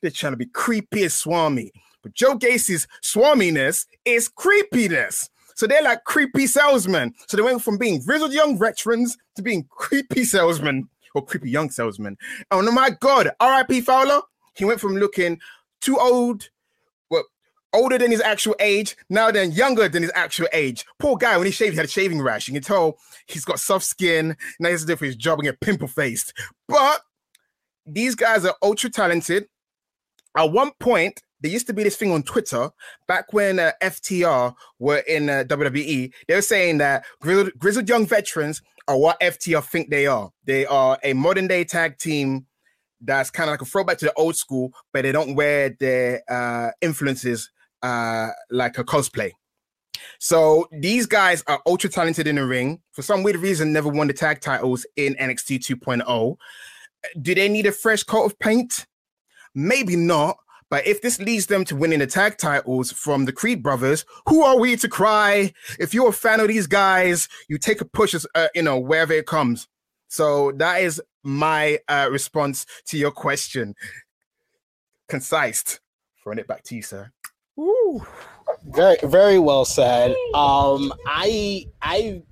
They're 0.00 0.10
trying 0.10 0.32
to 0.32 0.36
be 0.36 0.46
creepy 0.46 1.04
as 1.04 1.14
Swami. 1.14 1.72
But 2.04 2.12
Joe 2.12 2.36
Gacy's 2.36 2.86
swaminess 3.02 3.86
is 4.04 4.28
creepiness. 4.28 5.30
So 5.56 5.66
they're 5.66 5.82
like 5.82 6.04
creepy 6.04 6.46
salesmen. 6.46 7.14
So 7.28 7.36
they 7.36 7.42
went 7.42 7.62
from 7.62 7.78
being 7.78 8.02
grizzled 8.04 8.32
young 8.32 8.58
veterans 8.58 9.16
to 9.36 9.42
being 9.42 9.66
creepy 9.70 10.24
salesmen 10.24 10.88
or 11.14 11.24
creepy 11.24 11.50
young 11.50 11.70
salesmen. 11.70 12.16
Oh 12.50 12.60
no, 12.60 12.70
my 12.70 12.90
God, 13.00 13.30
R.I.P. 13.40 13.80
Fowler. 13.80 14.20
He 14.54 14.64
went 14.64 14.80
from 14.80 14.96
looking 14.96 15.40
too 15.80 15.98
old, 15.98 16.48
well, 17.10 17.24
older 17.72 17.98
than 17.98 18.10
his 18.10 18.20
actual 18.20 18.54
age, 18.60 18.96
now 19.08 19.30
then 19.30 19.52
younger 19.52 19.88
than 19.88 20.02
his 20.02 20.12
actual 20.14 20.48
age. 20.52 20.84
Poor 20.98 21.16
guy, 21.16 21.36
when 21.36 21.46
he 21.46 21.52
shaved, 21.52 21.72
he 21.72 21.76
had 21.76 21.86
a 21.86 21.88
shaving 21.88 22.20
rash. 22.20 22.48
You 22.48 22.54
can 22.54 22.62
tell 22.62 22.98
he's 23.26 23.44
got 23.44 23.58
soft 23.60 23.84
skin. 23.84 24.36
Now 24.60 24.68
he 24.68 24.72
has 24.72 24.82
to 24.82 24.86
do 24.86 24.96
for 24.96 25.06
his 25.06 25.16
job 25.16 25.38
and 25.38 25.46
get 25.46 25.60
pimple 25.60 25.88
faced. 25.88 26.34
But 26.68 27.00
these 27.86 28.14
guys 28.14 28.44
are 28.44 28.54
ultra 28.62 28.90
talented 28.90 29.46
at 30.36 30.50
one 30.52 30.72
point, 30.80 31.22
there 31.40 31.52
used 31.52 31.66
to 31.66 31.74
be 31.74 31.82
this 31.82 31.96
thing 31.96 32.10
on 32.12 32.22
Twitter 32.22 32.70
back 33.06 33.32
when 33.32 33.58
uh, 33.58 33.72
FTR 33.82 34.54
were 34.78 35.02
in 35.06 35.28
uh, 35.28 35.44
WWE. 35.46 36.12
They 36.26 36.34
were 36.34 36.42
saying 36.42 36.78
that 36.78 37.04
grizzled, 37.20 37.52
grizzled 37.58 37.88
young 37.88 38.06
veterans 38.06 38.62
are 38.88 38.98
what 38.98 39.20
FTR 39.20 39.64
think 39.64 39.90
they 39.90 40.06
are. 40.06 40.30
They 40.44 40.66
are 40.66 40.98
a 41.02 41.12
modern 41.12 41.46
day 41.46 41.64
tag 41.64 41.98
team 41.98 42.46
that's 43.00 43.30
kind 43.30 43.50
of 43.50 43.52
like 43.52 43.62
a 43.62 43.66
throwback 43.66 43.98
to 43.98 44.06
the 44.06 44.14
old 44.14 44.36
school, 44.36 44.72
but 44.92 45.02
they 45.02 45.12
don't 45.12 45.34
wear 45.34 45.76
their 45.78 46.22
uh, 46.30 46.70
influences 46.80 47.50
uh, 47.82 48.30
like 48.50 48.78
a 48.78 48.84
cosplay. 48.84 49.30
So 50.18 50.66
these 50.72 51.06
guys 51.06 51.44
are 51.46 51.60
ultra 51.66 51.90
talented 51.90 52.26
in 52.26 52.36
the 52.36 52.46
ring. 52.46 52.80
For 52.92 53.02
some 53.02 53.22
weird 53.22 53.36
reason, 53.36 53.72
never 53.72 53.88
won 53.88 54.06
the 54.06 54.14
tag 54.14 54.40
titles 54.40 54.86
in 54.96 55.14
NXT 55.16 55.58
2.0. 55.58 56.36
Do 57.20 57.34
they 57.34 57.48
need 57.48 57.66
a 57.66 57.72
fresh 57.72 58.02
coat 58.02 58.24
of 58.24 58.38
paint? 58.38 58.86
Maybe 59.54 59.96
not. 59.96 60.38
But 60.70 60.86
if 60.86 61.02
this 61.02 61.20
leads 61.20 61.46
them 61.46 61.64
to 61.66 61.76
winning 61.76 62.00
the 62.00 62.06
tag 62.06 62.38
titles 62.38 62.90
from 62.90 63.26
the 63.26 63.32
Creed 63.32 63.62
brothers, 63.62 64.04
who 64.28 64.42
are 64.42 64.58
we 64.58 64.76
to 64.76 64.88
cry? 64.88 65.52
If 65.78 65.94
you're 65.94 66.08
a 66.08 66.12
fan 66.12 66.40
of 66.40 66.48
these 66.48 66.66
guys, 66.66 67.28
you 67.48 67.58
take 67.58 67.80
a 67.80 67.84
push, 67.84 68.14
uh, 68.34 68.48
you 68.54 68.62
know, 68.62 68.78
wherever 68.78 69.12
it 69.12 69.26
comes. 69.26 69.68
So 70.08 70.52
that 70.52 70.80
is 70.80 71.00
my 71.22 71.78
uh, 71.88 72.08
response 72.10 72.66
to 72.86 72.98
your 72.98 73.10
question. 73.10 73.74
Concise. 75.08 75.80
Throwing 76.22 76.38
it 76.38 76.48
back 76.48 76.64
to 76.64 76.76
you, 76.76 76.82
sir. 76.82 77.10
Woo. 77.56 78.04
Very, 78.66 78.96
very 79.04 79.38
well 79.38 79.64
said. 79.64 80.10
Um, 80.34 80.92
I, 81.06 81.66
I, 81.82 82.22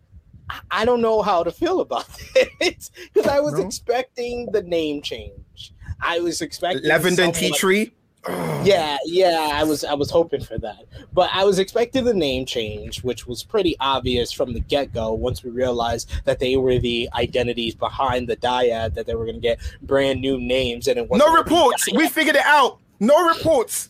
I 0.71 0.85
don't 0.85 1.01
know 1.01 1.23
how 1.23 1.43
to 1.45 1.51
feel 1.51 1.81
about 1.81 2.07
it 2.35 2.91
because 3.13 3.31
I 3.31 3.41
was 3.41 3.55
no. 3.55 3.67
expecting 3.67 4.47
the 4.53 4.63
name 4.63 5.03
change. 5.03 5.72
I 6.03 6.21
was 6.21 6.41
expecting 6.43 6.89
lavender 6.89 7.23
and 7.23 7.35
tea 7.35 7.53
tree. 7.53 7.93
yeah, 8.63 8.99
yeah, 9.05 9.51
I 9.53 9.65
was 9.65 9.83
I 9.85 9.95
was 9.95 10.11
hoping 10.11 10.43
for 10.43 10.59
that. 10.59 10.85
But 11.13 11.31
I 11.33 11.45
was 11.45 11.59
expecting 11.59 12.05
the 12.05 12.15
name 12.15 12.47
change, 12.47 13.03
which 13.03 13.27
was 13.27 13.43
pretty 13.43 13.77
obvious 13.81 14.31
from 14.31 14.53
the 14.53 14.61
get-go 14.61 15.13
once 15.15 15.43
we 15.43 15.51
realized 15.51 16.11
that 16.25 16.39
they 16.39 16.57
were 16.57 16.79
the 16.79 17.09
identities 17.15 17.75
behind 17.75 18.29
the 18.29 18.37
dyad 18.37 18.95
that 18.95 19.07
they 19.07 19.15
were 19.15 19.25
going 19.25 19.37
to 19.37 19.41
get 19.41 19.59
brand 19.83 20.21
new 20.21 20.39
names 20.39 20.87
and 20.87 20.99
it 20.99 21.09
was 21.09 21.19
No 21.19 21.35
reports. 21.35 21.89
We 21.93 22.09
figured 22.09 22.37
it 22.37 22.45
out. 22.45 22.79
No 23.01 23.27
reports 23.27 23.89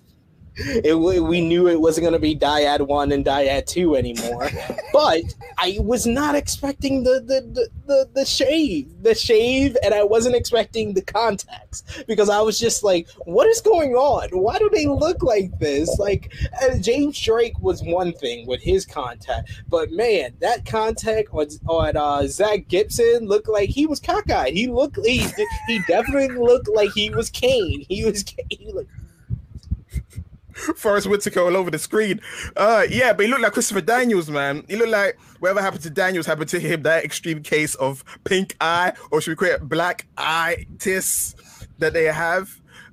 it, 0.57 0.99
we 0.99 1.41
knew 1.41 1.69
it 1.69 1.81
wasn't 1.81 2.03
going 2.03 2.13
to 2.13 2.19
be 2.19 2.37
dyad 2.37 2.87
one 2.87 3.11
and 3.13 3.25
dyad 3.25 3.67
two 3.67 3.97
anymore 3.97 4.51
but 4.93 5.23
i 5.59 5.77
was 5.81 6.07
not 6.07 6.35
expecting 6.35 7.03
the, 7.05 7.21
the 7.21 7.41
the, 7.53 7.69
the 7.87 8.09
the 8.15 8.25
shave 8.25 9.03
the 9.03 9.15
shave 9.15 9.77
and 9.83 9.95
i 9.95 10.03
wasn't 10.03 10.35
expecting 10.35 10.93
the 10.93 11.01
contacts 11.01 12.05
because 12.07 12.29
i 12.29 12.41
was 12.41 12.59
just 12.59 12.83
like 12.83 13.09
what 13.25 13.47
is 13.47 13.61
going 13.61 13.95
on? 13.95 14.29
Why 14.31 14.59
do 14.59 14.69
they 14.73 14.87
look 14.87 15.23
like 15.23 15.59
this? 15.59 15.99
Like 15.99 16.33
uh, 16.63 16.77
james 16.79 17.19
drake 17.19 17.59
was 17.61 17.83
one 17.83 18.13
thing 18.13 18.47
with 18.47 18.63
his 18.63 18.85
contact 18.85 19.51
but 19.69 19.91
man 19.91 20.35
that 20.41 20.67
contact 20.67 21.29
on, 21.33 21.47
on 21.67 21.97
uh, 21.97 22.27
zack 22.27 22.69
gibson 22.69 23.27
looked 23.27 23.49
like 23.49 23.69
he 23.69 23.87
was 23.87 24.01
cockeyed. 24.01 24.55
He 24.55 24.67
looked 24.67 24.99
he, 25.05 25.27
he 25.67 25.81
definitely 25.89 26.37
looked 26.37 26.69
like 26.69 26.91
he 26.93 27.11
was 27.11 27.31
kane. 27.31 27.85
He 27.89 28.05
was 28.05 28.25
he 28.51 28.71
looked 28.73 28.91
Forest 30.77 31.07
Whitaker 31.07 31.41
all 31.41 31.57
over 31.57 31.71
the 31.71 31.79
screen. 31.79 32.21
Uh, 32.57 32.85
yeah, 32.89 33.13
but 33.13 33.25
he 33.25 33.31
looked 33.31 33.43
like 33.43 33.53
Christopher 33.53 33.81
Daniels, 33.81 34.31
man. 34.31 34.65
He 34.69 34.77
looked 34.77 34.91
like 34.91 35.19
whatever 35.41 35.61
happened 35.61 35.83
to 35.83 35.91
Daniels 35.91 36.27
happened 36.27 36.49
to 36.51 36.61
him. 36.61 36.83
That 36.83 37.05
extreme 37.05 37.43
case 37.43 37.75
of 37.77 38.05
pink 38.25 38.57
eye, 38.61 38.93
or 39.11 39.21
should 39.21 39.31
we 39.31 39.37
call 39.37 39.55
it 39.55 39.69
black 39.69 40.07
eye 40.17 40.67
tis 40.79 41.35
that 41.79 41.93
they 41.93 42.05
have. 42.05 42.51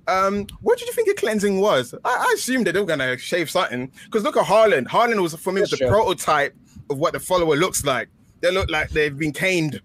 Um, 0.07 0.47
what 0.61 0.79
did 0.79 0.87
you 0.87 0.93
think 0.93 1.09
a 1.09 1.13
cleansing 1.13 1.59
was? 1.59 1.93
I, 2.03 2.09
I 2.09 2.33
assumed 2.35 2.65
that 2.65 2.73
they 2.73 2.79
were 2.79 2.85
gonna 2.85 3.17
shave 3.17 3.49
something 3.49 3.91
because 4.05 4.23
look 4.23 4.37
at 4.37 4.45
Harland. 4.45 4.87
Harland 4.87 5.21
was 5.21 5.35
for 5.35 5.53
me 5.53 5.61
was 5.61 5.69
the 5.69 5.77
sure. 5.77 5.89
prototype 5.89 6.55
of 6.89 6.97
what 6.97 7.13
the 7.13 7.19
follower 7.19 7.55
looks 7.55 7.85
like. 7.85 8.09
They 8.41 8.51
look 8.51 8.71
like 8.71 8.89
they've 8.89 9.15
been 9.15 9.33
caned 9.33 9.81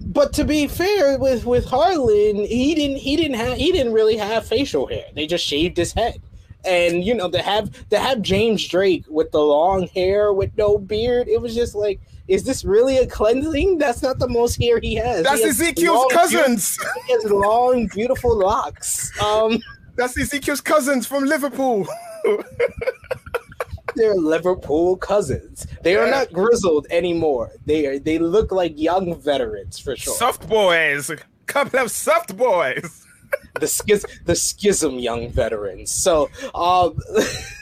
but 0.00 0.32
to 0.34 0.44
be 0.44 0.66
fair 0.66 1.18
with 1.18 1.44
with 1.44 1.64
Harland, 1.64 2.46
he 2.46 2.74
didn't 2.74 2.96
he 2.96 3.16
didn't 3.16 3.36
have 3.36 3.56
he 3.56 3.72
didn't 3.72 3.92
really 3.92 4.16
have 4.16 4.46
facial 4.46 4.86
hair. 4.86 5.04
They 5.14 5.26
just 5.26 5.44
shaved 5.44 5.76
his 5.76 5.92
head 5.92 6.20
and 6.68 7.02
you 7.02 7.14
know 7.14 7.30
to 7.30 7.42
have 7.42 7.88
to 7.88 7.98
have 7.98 8.22
James 8.22 8.66
Drake 8.66 9.04
with 9.08 9.30
the 9.32 9.40
long 9.40 9.88
hair 9.88 10.32
with 10.32 10.56
no 10.56 10.78
beard, 10.78 11.28
it 11.28 11.40
was 11.40 11.54
just 11.54 11.74
like, 11.74 12.00
is 12.28 12.44
this 12.44 12.64
really 12.64 12.98
a 12.98 13.06
cleansing? 13.06 13.78
That's 13.78 14.02
not 14.02 14.18
the 14.18 14.28
most 14.28 14.60
hair 14.60 14.78
he 14.78 14.94
has. 14.96 15.24
That's 15.24 15.40
he 15.40 15.46
has 15.46 15.60
Ezekiel's 15.60 15.96
long, 15.96 16.10
cousins. 16.10 16.78
He 17.06 17.12
has 17.14 17.24
long, 17.24 17.86
beautiful 17.88 18.36
locks. 18.36 19.10
Um, 19.22 19.58
that's 19.96 20.16
Ezekiel's 20.16 20.60
cousins 20.60 21.06
from 21.06 21.24
Liverpool. 21.24 21.86
They're 23.96 24.14
Liverpool 24.14 24.96
cousins. 24.96 25.66
They 25.82 25.96
are 25.96 26.08
not 26.08 26.32
grizzled 26.32 26.86
anymore. 26.90 27.50
They 27.66 27.86
are. 27.86 27.98
They 27.98 28.18
look 28.18 28.52
like 28.52 28.78
young 28.78 29.20
veterans 29.20 29.78
for 29.78 29.96
sure. 29.96 30.14
Soft 30.14 30.48
boys, 30.48 31.10
couple 31.46 31.80
of 31.80 31.90
soft 31.90 32.36
boys 32.36 33.07
the 33.60 33.66
schiz- 33.66 34.06
the 34.24 34.34
schism 34.34 34.98
young 34.98 35.30
veterans. 35.30 35.90
So, 35.90 36.30
um, 36.54 36.98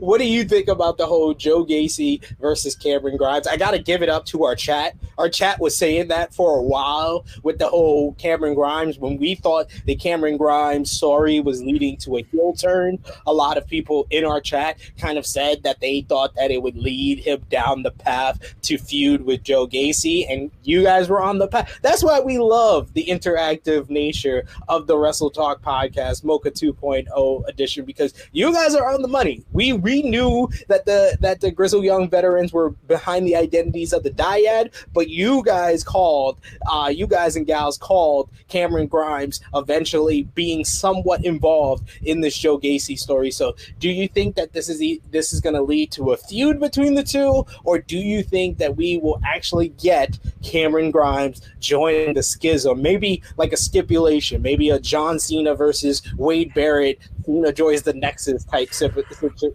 what 0.00 0.18
do 0.18 0.26
you 0.26 0.44
think 0.44 0.68
about 0.68 0.98
the 0.98 1.06
whole 1.06 1.34
Joe 1.34 1.64
Gacy 1.64 2.22
versus 2.40 2.74
Cameron 2.74 3.16
Grimes? 3.16 3.46
I 3.46 3.56
got 3.56 3.72
to 3.72 3.78
give 3.78 4.02
it 4.02 4.08
up 4.08 4.26
to 4.26 4.44
our 4.44 4.54
chat. 4.54 4.96
Our 5.18 5.28
chat 5.28 5.60
was 5.60 5.76
saying 5.76 6.08
that 6.08 6.34
for 6.34 6.58
a 6.58 6.62
while 6.62 7.24
with 7.42 7.58
the 7.58 7.68
whole 7.68 8.14
Cameron 8.14 8.54
Grimes. 8.54 8.98
When 8.98 9.18
we 9.18 9.34
thought 9.34 9.68
the 9.84 9.96
Cameron 9.96 10.36
Grimes 10.36 10.90
story 10.90 11.40
was 11.40 11.62
leading 11.62 11.96
to 11.98 12.16
a 12.16 12.22
heel 12.22 12.54
turn, 12.54 12.98
a 13.26 13.32
lot 13.32 13.56
of 13.56 13.66
people 13.66 14.06
in 14.10 14.24
our 14.24 14.40
chat 14.40 14.78
kind 14.98 15.18
of 15.18 15.26
said 15.26 15.62
that 15.62 15.80
they 15.80 16.02
thought 16.02 16.34
that 16.34 16.50
it 16.50 16.62
would 16.62 16.76
lead 16.76 17.20
him 17.20 17.42
down 17.50 17.82
the 17.82 17.90
path 17.90 18.54
to 18.62 18.78
feud 18.78 19.24
with 19.24 19.42
Joe 19.42 19.66
Gacy. 19.66 20.26
And 20.30 20.50
you 20.62 20.82
guys 20.82 21.08
were 21.08 21.22
on 21.22 21.38
the 21.38 21.48
path. 21.48 21.78
That's 21.82 22.02
why 22.02 22.20
we 22.20 22.38
love 22.38 22.92
the 22.94 23.06
interactive 23.06 23.90
nature 23.90 24.44
of 24.68 24.86
the 24.86 24.96
Wrestle 24.96 25.30
Talk 25.30 25.62
podcast, 25.62 26.24
Mocha 26.24 26.50
2.0 26.50 27.48
edition, 27.48 27.84
because 27.84 28.14
you 28.32 28.52
guys 28.52 28.74
are 28.74 28.92
on 28.92 29.02
the 29.02 29.08
money. 29.08 29.44
We 29.52 29.69
we 29.72 30.02
knew 30.02 30.48
that 30.68 30.86
the 30.86 31.16
that 31.20 31.40
the 31.40 31.50
Grizzle 31.50 31.84
Young 31.84 32.08
veterans 32.08 32.52
were 32.52 32.70
behind 32.70 33.26
the 33.26 33.36
identities 33.36 33.92
of 33.92 34.02
the 34.02 34.10
dyad, 34.10 34.72
but 34.92 35.08
you 35.08 35.42
guys 35.44 35.84
called, 35.84 36.38
uh, 36.70 36.92
you 36.94 37.06
guys 37.06 37.36
and 37.36 37.46
gals 37.46 37.78
called 37.78 38.30
Cameron 38.48 38.86
Grimes 38.86 39.40
eventually 39.54 40.24
being 40.34 40.64
somewhat 40.64 41.24
involved 41.24 41.88
in 42.02 42.20
this 42.20 42.36
Joe 42.36 42.58
Gacy 42.58 42.98
story. 42.98 43.30
So, 43.30 43.54
do 43.78 43.88
you 43.88 44.08
think 44.08 44.36
that 44.36 44.52
this 44.52 44.68
is 44.68 44.80
this 45.10 45.32
is 45.32 45.40
going 45.40 45.56
to 45.56 45.62
lead 45.62 45.92
to 45.92 46.12
a 46.12 46.16
feud 46.16 46.60
between 46.60 46.94
the 46.94 47.02
two, 47.02 47.44
or 47.64 47.78
do 47.78 47.98
you 47.98 48.22
think 48.22 48.58
that 48.58 48.76
we 48.76 48.98
will 48.98 49.20
actually 49.24 49.68
get 49.68 50.18
Cameron 50.42 50.90
Grimes 50.90 51.42
joining 51.58 52.14
the 52.14 52.22
schism? 52.22 52.82
Maybe 52.82 53.22
like 53.36 53.52
a 53.52 53.56
stipulation, 53.56 54.42
maybe 54.42 54.70
a 54.70 54.78
John 54.78 55.18
Cena 55.18 55.54
versus 55.54 56.02
Wade 56.16 56.52
Barrett 56.54 56.98
Cena 57.24 57.52
joins 57.52 57.82
the 57.82 57.92
Nexus 57.92 58.44
type 58.44 58.70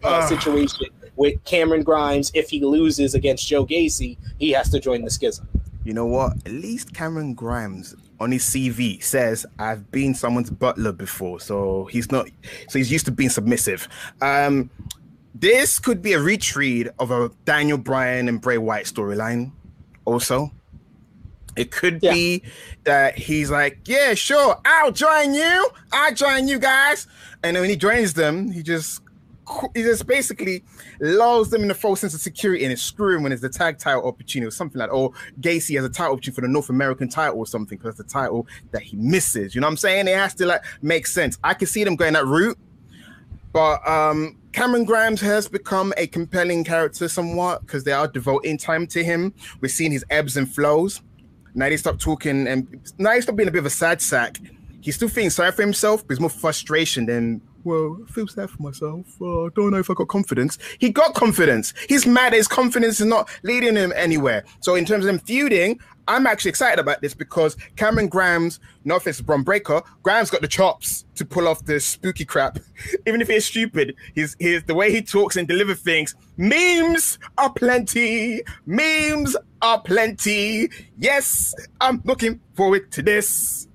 uh, 0.03 0.27
situation 0.27 0.87
with 1.15 1.43
Cameron 1.43 1.83
Grimes. 1.83 2.31
If 2.33 2.49
he 2.49 2.63
loses 2.63 3.15
against 3.15 3.47
Joe 3.47 3.65
Gacy, 3.65 4.17
he 4.37 4.51
has 4.51 4.69
to 4.69 4.79
join 4.79 5.03
the 5.03 5.11
schism. 5.11 5.47
You 5.83 5.93
know 5.93 6.05
what? 6.05 6.37
At 6.45 6.51
least 6.51 6.93
Cameron 6.93 7.35
Grimes 7.35 7.95
on 8.19 8.31
his 8.31 8.43
CV 8.43 9.03
says 9.03 9.45
I've 9.59 9.91
been 9.91 10.15
someone's 10.15 10.49
butler 10.49 10.91
before, 10.91 11.39
so 11.39 11.85
he's 11.85 12.11
not. 12.11 12.27
So 12.69 12.79
he's 12.79 12.91
used 12.91 13.05
to 13.05 13.11
being 13.11 13.29
submissive. 13.29 13.87
Um, 14.21 14.69
this 15.33 15.79
could 15.79 16.01
be 16.01 16.13
a 16.13 16.19
retread 16.19 16.89
of 16.97 17.11
a 17.11 17.29
Daniel 17.43 17.77
Bryan 17.77 18.29
and 18.29 18.41
Bray 18.41 18.57
Wyatt 18.57 18.87
storyline. 18.87 19.51
Also, 20.05 20.51
it 21.55 21.71
could 21.71 21.99
yeah. 22.01 22.13
be 22.13 22.43
that 22.83 23.17
he's 23.17 23.49
like, 23.49 23.79
"Yeah, 23.85 24.13
sure, 24.13 24.59
I'll 24.65 24.91
join 24.91 25.33
you. 25.33 25.69
I'll 25.91 26.13
join 26.13 26.47
you 26.47 26.59
guys." 26.59 27.07
And 27.43 27.55
then 27.55 27.61
when 27.61 27.69
he 27.69 27.75
joins 27.75 28.13
them, 28.13 28.51
he 28.51 28.63
just 28.63 29.01
he 29.75 29.83
just 29.83 30.07
basically 30.07 30.63
lulls 30.99 31.49
them 31.49 31.63
in 31.63 31.71
a 31.71 31.73
false 31.73 31.99
sense 31.99 32.13
of 32.13 32.21
security 32.21 32.63
and 32.63 32.73
is 32.73 32.81
screwing 32.81 33.23
when 33.23 33.31
it's 33.31 33.41
the 33.41 33.49
tag 33.49 33.77
title 33.77 34.07
opportunity 34.07 34.47
or 34.47 34.51
something 34.51 34.79
like 34.79 34.89
that. 34.89 34.95
Or 34.95 35.11
Gacy 35.39 35.75
has 35.75 35.85
a 35.85 35.89
title 35.89 36.13
opportunity 36.13 36.35
for 36.35 36.41
the 36.41 36.47
North 36.47 36.69
American 36.69 37.09
title 37.09 37.37
or 37.37 37.45
something 37.45 37.77
because 37.77 37.95
the 37.95 38.03
title 38.03 38.47
that 38.71 38.81
he 38.81 38.97
misses. 38.97 39.53
You 39.53 39.61
know 39.61 39.67
what 39.67 39.71
I'm 39.71 39.77
saying? 39.77 40.07
It 40.07 40.15
has 40.15 40.33
to 40.35 40.45
like 40.45 40.63
make 40.81 41.07
sense. 41.07 41.37
I 41.43 41.53
can 41.53 41.67
see 41.67 41.83
them 41.83 41.95
going 41.95 42.13
that 42.13 42.25
route, 42.25 42.57
but 43.53 43.87
um 43.87 44.37
Cameron 44.55 44.85
Grimes 44.85 45.19
has 45.19 45.49
become 45.49 45.93
a 45.97 46.07
compelling 46.07 46.63
character 46.63 47.09
somewhat 47.09 47.59
because 47.65 47.83
they 47.83 47.91
are 47.91 48.07
devoting 48.07 48.57
time 48.57 48.87
to 48.87 49.03
him. 49.03 49.33
We're 49.59 49.67
seeing 49.67 49.91
his 49.91 50.05
ebbs 50.09 50.37
and 50.37 50.49
flows. 50.49 51.01
Now 51.55 51.69
they 51.69 51.77
stop 51.77 51.99
talking 51.99 52.47
and 52.47 52.67
now 52.97 53.13
he 53.13 53.21
stop 53.21 53.35
being 53.35 53.49
a 53.49 53.51
bit 53.51 53.59
of 53.59 53.65
a 53.65 53.71
sad 53.71 54.01
sack. 54.01 54.39
He's 54.81 54.95
still 54.95 55.09
feeling 55.09 55.31
sorry 55.31 55.51
for 55.51 55.63
himself, 55.63 56.05
but 56.05 56.13
it's 56.13 56.21
more 56.21 56.29
frustration 56.29 57.07
than 57.07 57.41
well, 57.63 57.97
I 58.07 58.11
feel 58.11 58.27
sad 58.27 58.51
for 58.51 58.61
myself. 58.61 59.07
Uh, 59.19 59.45
I 59.45 59.49
don't 59.55 59.71
know 59.71 59.79
if 59.79 59.89
I 59.89 59.95
got 59.95 60.07
confidence. 60.07 60.59
He 60.77 60.91
got 60.91 61.15
confidence. 61.15 61.73
He's 61.89 62.05
mad 62.05 62.33
his 62.33 62.47
confidence 62.47 62.99
is 62.99 63.07
not 63.07 63.27
leading 63.41 63.75
him 63.75 63.91
anywhere. 63.95 64.45
So 64.59 64.75
in 64.75 64.85
terms 64.85 65.03
of 65.03 65.07
them 65.07 65.19
feuding, 65.19 65.79
I'm 66.07 66.27
actually 66.27 66.49
excited 66.49 66.77
about 66.79 67.01
this 67.01 67.15
because 67.15 67.57
Cameron 67.75 68.07
Grimes, 68.07 68.59
no 68.83 68.97
offense 68.97 69.17
to 69.17 69.23
Bron 69.23 69.43
Graham's 69.43 70.29
got 70.29 70.41
the 70.41 70.47
chops 70.47 71.05
to 71.15 71.25
pull 71.25 71.47
off 71.47 71.65
the 71.65 71.79
spooky 71.79 72.25
crap. 72.25 72.59
Even 73.07 73.21
if 73.21 73.27
he's 73.27 73.45
stupid, 73.45 73.95
his 74.13 74.35
his 74.39 74.63
the 74.63 74.75
way 74.75 74.91
he 74.91 75.01
talks 75.01 75.35
and 75.35 75.47
delivers 75.47 75.79
things. 75.79 76.13
Memes 76.37 77.17
are 77.39 77.51
plenty. 77.51 78.43
Memes 78.67 79.35
are 79.65 79.81
plenty. 79.81 80.69
Yes, 80.97 81.55
I'm 81.81 81.99
looking 82.05 82.39
forward 82.53 82.91
to 82.91 83.01
this. 83.01 83.67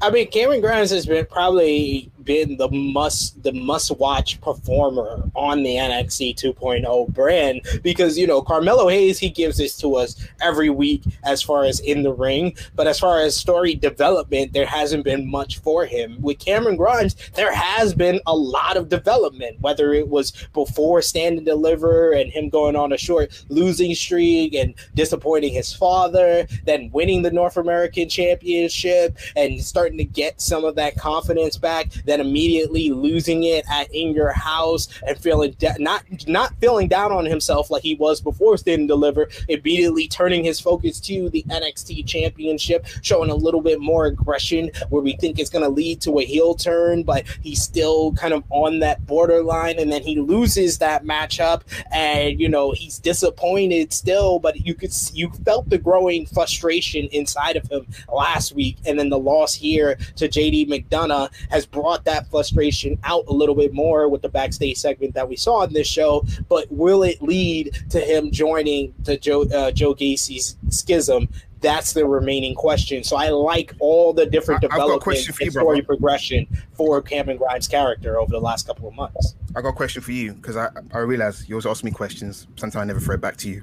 I 0.00 0.10
mean, 0.10 0.30
Cameron 0.30 0.60
Grimes 0.60 0.90
has 0.90 1.06
been 1.06 1.26
probably 1.26 2.11
been 2.24 2.56
the 2.56 2.68
must 2.70 3.42
the 3.42 3.52
must 3.52 3.90
watch 3.98 4.40
performer 4.40 5.30
on 5.34 5.62
the 5.62 5.76
NXT 5.76 6.36
2.0 6.36 7.08
brand 7.08 7.62
because 7.82 8.18
you 8.18 8.26
know 8.26 8.42
Carmelo 8.42 8.88
Hayes 8.88 9.18
he 9.18 9.30
gives 9.30 9.58
this 9.58 9.76
to 9.78 9.96
us 9.96 10.16
every 10.40 10.70
week 10.70 11.02
as 11.24 11.42
far 11.42 11.64
as 11.64 11.80
in 11.80 12.02
the 12.02 12.12
ring, 12.12 12.56
but 12.74 12.86
as 12.86 12.98
far 12.98 13.20
as 13.20 13.36
story 13.36 13.74
development, 13.74 14.52
there 14.52 14.66
hasn't 14.66 15.04
been 15.04 15.30
much 15.30 15.58
for 15.58 15.84
him. 15.84 16.20
With 16.20 16.38
Cameron 16.38 16.76
Grimes, 16.76 17.16
there 17.34 17.52
has 17.52 17.94
been 17.94 18.20
a 18.26 18.34
lot 18.34 18.76
of 18.76 18.88
development, 18.88 19.60
whether 19.60 19.92
it 19.92 20.08
was 20.08 20.32
before 20.52 21.02
Stand 21.02 21.38
and 21.38 21.46
Deliver 21.46 22.12
and 22.12 22.30
him 22.30 22.48
going 22.48 22.76
on 22.76 22.92
a 22.92 22.98
short 22.98 23.44
losing 23.48 23.94
streak 23.94 24.54
and 24.54 24.74
disappointing 24.94 25.52
his 25.52 25.72
father, 25.72 26.46
then 26.64 26.90
winning 26.92 27.22
the 27.22 27.30
North 27.30 27.56
American 27.56 28.08
Championship 28.08 29.16
and 29.36 29.62
starting 29.62 29.98
to 29.98 30.04
get 30.04 30.40
some 30.40 30.64
of 30.64 30.74
that 30.76 30.96
confidence 30.96 31.56
back, 31.56 31.90
then 32.12 32.20
immediately 32.20 32.90
losing 32.90 33.44
it 33.44 33.64
at 33.70 33.92
in 33.94 34.12
your 34.12 34.32
house 34.32 34.88
and 35.06 35.18
feeling 35.18 35.52
de- 35.52 35.78
not 35.78 36.04
not 36.28 36.54
feeling 36.60 36.88
down 36.88 37.10
on 37.10 37.24
himself 37.24 37.70
like 37.70 37.82
he 37.82 37.94
was 37.94 38.20
before 38.20 38.58
Stand 38.58 38.80
and 38.80 38.88
Deliver, 38.88 39.28
immediately 39.48 40.06
turning 40.08 40.44
his 40.44 40.60
focus 40.60 41.00
to 41.00 41.30
the 41.30 41.42
NXT 41.44 42.06
Championship, 42.06 42.86
showing 43.00 43.30
a 43.30 43.34
little 43.34 43.62
bit 43.62 43.80
more 43.80 44.06
aggression 44.06 44.70
where 44.90 45.02
we 45.02 45.16
think 45.16 45.38
it's 45.38 45.48
going 45.48 45.64
to 45.64 45.70
lead 45.70 46.02
to 46.02 46.18
a 46.18 46.24
heel 46.24 46.54
turn, 46.54 47.02
but 47.02 47.24
he's 47.42 47.62
still 47.62 48.12
kind 48.12 48.34
of 48.34 48.44
on 48.50 48.80
that 48.80 49.06
borderline, 49.06 49.78
and 49.78 49.90
then 49.90 50.02
he 50.02 50.16
loses 50.16 50.78
that 50.78 51.04
matchup, 51.04 51.62
and 51.90 52.38
you 52.38 52.48
know 52.48 52.72
he's 52.72 52.98
disappointed 52.98 53.92
still, 53.92 54.38
but 54.38 54.66
you 54.66 54.74
could 54.74 54.92
you 55.14 55.30
felt 55.44 55.68
the 55.70 55.78
growing 55.78 56.26
frustration 56.26 57.06
inside 57.12 57.56
of 57.56 57.66
him 57.70 57.86
last 58.12 58.52
week, 58.52 58.76
and 58.84 58.98
then 58.98 59.08
the 59.08 59.18
loss 59.18 59.54
here 59.54 59.96
to 60.16 60.28
JD 60.28 60.68
McDonough 60.68 61.30
has 61.50 61.64
brought 61.64 62.01
that 62.04 62.30
frustration 62.30 62.98
out 63.04 63.24
a 63.28 63.32
little 63.32 63.54
bit 63.54 63.72
more 63.72 64.08
with 64.08 64.22
the 64.22 64.28
backstage 64.28 64.78
segment 64.78 65.14
that 65.14 65.28
we 65.28 65.36
saw 65.36 65.62
in 65.62 65.72
this 65.72 65.86
show. 65.86 66.24
But 66.48 66.70
will 66.70 67.02
it 67.02 67.22
lead 67.22 67.78
to 67.90 68.00
him 68.00 68.30
joining 68.30 68.94
the 69.00 69.16
Joe 69.16 69.42
uh, 69.44 69.70
Joe 69.72 69.94
Gacy's 69.94 70.56
schism? 70.68 71.28
That's 71.60 71.92
the 71.92 72.04
remaining 72.04 72.56
question. 72.56 73.04
So 73.04 73.16
I 73.16 73.28
like 73.28 73.72
all 73.78 74.12
the 74.12 74.26
different 74.26 74.64
I- 74.64 74.66
I've 74.66 74.70
got 74.70 74.74
a 74.74 74.78
development 74.78 75.02
question 75.02 75.32
for 75.32 75.44
and 75.44 75.54
you, 75.54 75.60
story 75.60 75.82
progression 75.82 76.48
for 76.72 77.00
Cameron 77.00 77.36
Grimes' 77.36 77.68
character 77.68 78.18
over 78.18 78.32
the 78.32 78.40
last 78.40 78.66
couple 78.66 78.88
of 78.88 78.94
months. 78.94 79.36
I 79.54 79.60
got 79.60 79.68
a 79.68 79.72
question 79.72 80.02
for 80.02 80.10
you 80.10 80.32
because 80.32 80.56
I, 80.56 80.70
I 80.92 80.98
realize 80.98 81.48
you 81.48 81.54
always 81.54 81.66
ask 81.66 81.84
me 81.84 81.92
questions. 81.92 82.48
Sometimes 82.56 82.76
I 82.76 82.84
never 82.84 82.98
throw 82.98 83.14
it 83.14 83.20
back 83.20 83.36
to 83.38 83.48
you 83.48 83.62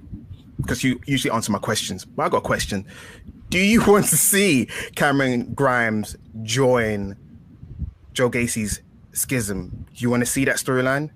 because 0.61 0.81
you 0.83 1.01
usually 1.07 1.31
answer 1.31 1.51
my 1.51 1.59
questions. 1.59 2.05
But 2.05 2.23
I 2.23 2.29
got 2.29 2.37
a 2.37 2.41
question. 2.41 2.85
Do 3.49 3.59
you 3.59 3.83
want 3.87 4.05
to 4.05 4.17
see 4.17 4.67
Cameron 4.95 5.53
Grimes 5.53 6.15
join 6.43 7.17
Joe 8.13 8.29
Gacy's 8.29 8.81
schism? 9.11 9.85
You 9.93 10.09
want 10.09 10.21
to 10.21 10.25
see 10.25 10.45
that 10.45 10.57
storyline? 10.57 11.11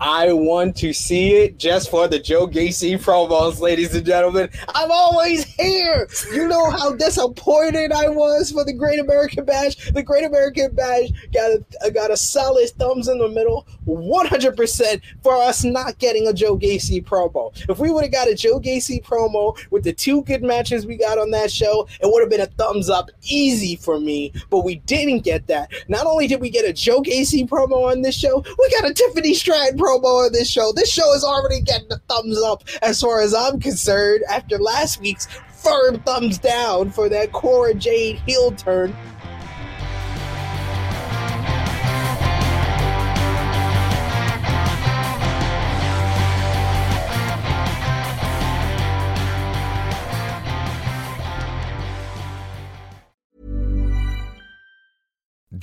I 0.00 0.32
want 0.32 0.76
to 0.76 0.92
see 0.92 1.34
it 1.36 1.58
just 1.58 1.90
for 1.90 2.06
the 2.06 2.18
Joe 2.18 2.46
Gacy 2.46 3.02
promos, 3.02 3.60
ladies 3.60 3.94
and 3.94 4.04
gentlemen. 4.04 4.50
I'm 4.74 4.90
always 4.90 5.44
here. 5.44 6.06
You 6.32 6.48
know 6.48 6.70
how 6.70 6.94
disappointed 6.94 7.92
I 7.92 8.08
was 8.08 8.50
for 8.52 8.64
the 8.64 8.74
Great 8.74 8.98
American 8.98 9.44
Bash. 9.44 9.90
The 9.92 10.02
Great 10.02 10.24
American 10.24 10.74
Bash 10.74 11.08
got 11.32 11.50
a 11.50 11.64
uh, 11.82 11.90
got 11.90 12.10
a 12.10 12.16
solid 12.16 12.68
thumbs 12.78 13.08
in 13.08 13.18
the 13.18 13.28
middle, 13.28 13.66
100% 13.86 15.00
for 15.22 15.34
us 15.34 15.64
not 15.64 15.98
getting 15.98 16.26
a 16.28 16.32
Joe 16.32 16.58
Gacy 16.58 17.02
promo. 17.02 17.52
If 17.68 17.78
we 17.78 17.90
would 17.90 18.04
have 18.04 18.12
got 18.12 18.28
a 18.28 18.34
Joe 18.34 18.60
Gacy 18.60 19.02
promo 19.02 19.58
with 19.70 19.84
the 19.84 19.92
two 19.92 20.22
good 20.22 20.42
matches 20.42 20.86
we 20.86 20.96
got 20.96 21.18
on 21.18 21.30
that 21.30 21.50
show, 21.50 21.88
it 22.00 22.10
would 22.12 22.20
have 22.20 22.30
been 22.30 22.40
a 22.40 22.46
thumbs 22.46 22.90
up 22.90 23.10
easy 23.22 23.76
for 23.76 23.98
me. 23.98 24.32
But 24.50 24.64
we 24.64 24.76
didn't 24.76 25.20
get 25.20 25.46
that. 25.46 25.72
Not 25.88 26.06
only 26.06 26.26
did 26.26 26.40
we 26.40 26.50
get 26.50 26.68
a 26.68 26.72
Joe 26.72 27.00
Gacy 27.00 27.48
promo 27.48 27.90
on 27.90 28.02
this 28.02 28.14
show, 28.14 28.44
we 28.58 28.70
got 28.70 28.90
a 28.90 28.92
Tiffany 28.92 29.32
Stratton 29.32 29.65
promo 29.72 30.26
on 30.26 30.32
this 30.32 30.50
show. 30.50 30.72
This 30.72 30.90
show 30.90 31.12
is 31.14 31.24
already 31.24 31.60
getting 31.60 31.92
a 31.92 31.98
thumbs 32.08 32.40
up 32.40 32.64
as 32.82 33.00
far 33.00 33.20
as 33.20 33.34
I'm 33.34 33.60
concerned 33.60 34.22
after 34.30 34.58
last 34.58 35.00
week's 35.00 35.26
firm 35.50 36.00
thumbs 36.00 36.38
down 36.38 36.90
for 36.90 37.08
that 37.08 37.32
Cora 37.32 37.74
Jade 37.74 38.16
heel 38.26 38.52
turn. 38.52 38.94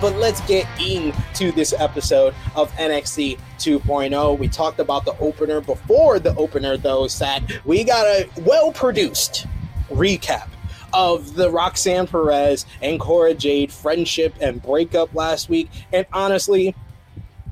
But 0.00 0.16
let's 0.16 0.40
get 0.42 0.66
into 0.80 1.52
this 1.52 1.74
episode 1.74 2.34
of 2.54 2.72
NXT 2.72 3.38
2.0. 3.58 4.38
We 4.38 4.48
talked 4.48 4.80
about 4.80 5.04
the 5.04 5.16
opener 5.18 5.60
before 5.60 6.18
the 6.18 6.34
opener, 6.36 6.78
though, 6.78 7.06
Sat. 7.06 7.42
We 7.66 7.84
got 7.84 8.06
a 8.06 8.28
well 8.40 8.72
produced 8.72 9.46
recap 9.90 10.48
of 10.92 11.34
the 11.34 11.50
Roxanne 11.50 12.06
Perez 12.06 12.64
and 12.80 12.98
Cora 12.98 13.34
Jade 13.34 13.70
friendship 13.70 14.34
and 14.40 14.62
breakup 14.62 15.14
last 15.14 15.48
week. 15.48 15.70
And 15.92 16.06
honestly, 16.12 16.74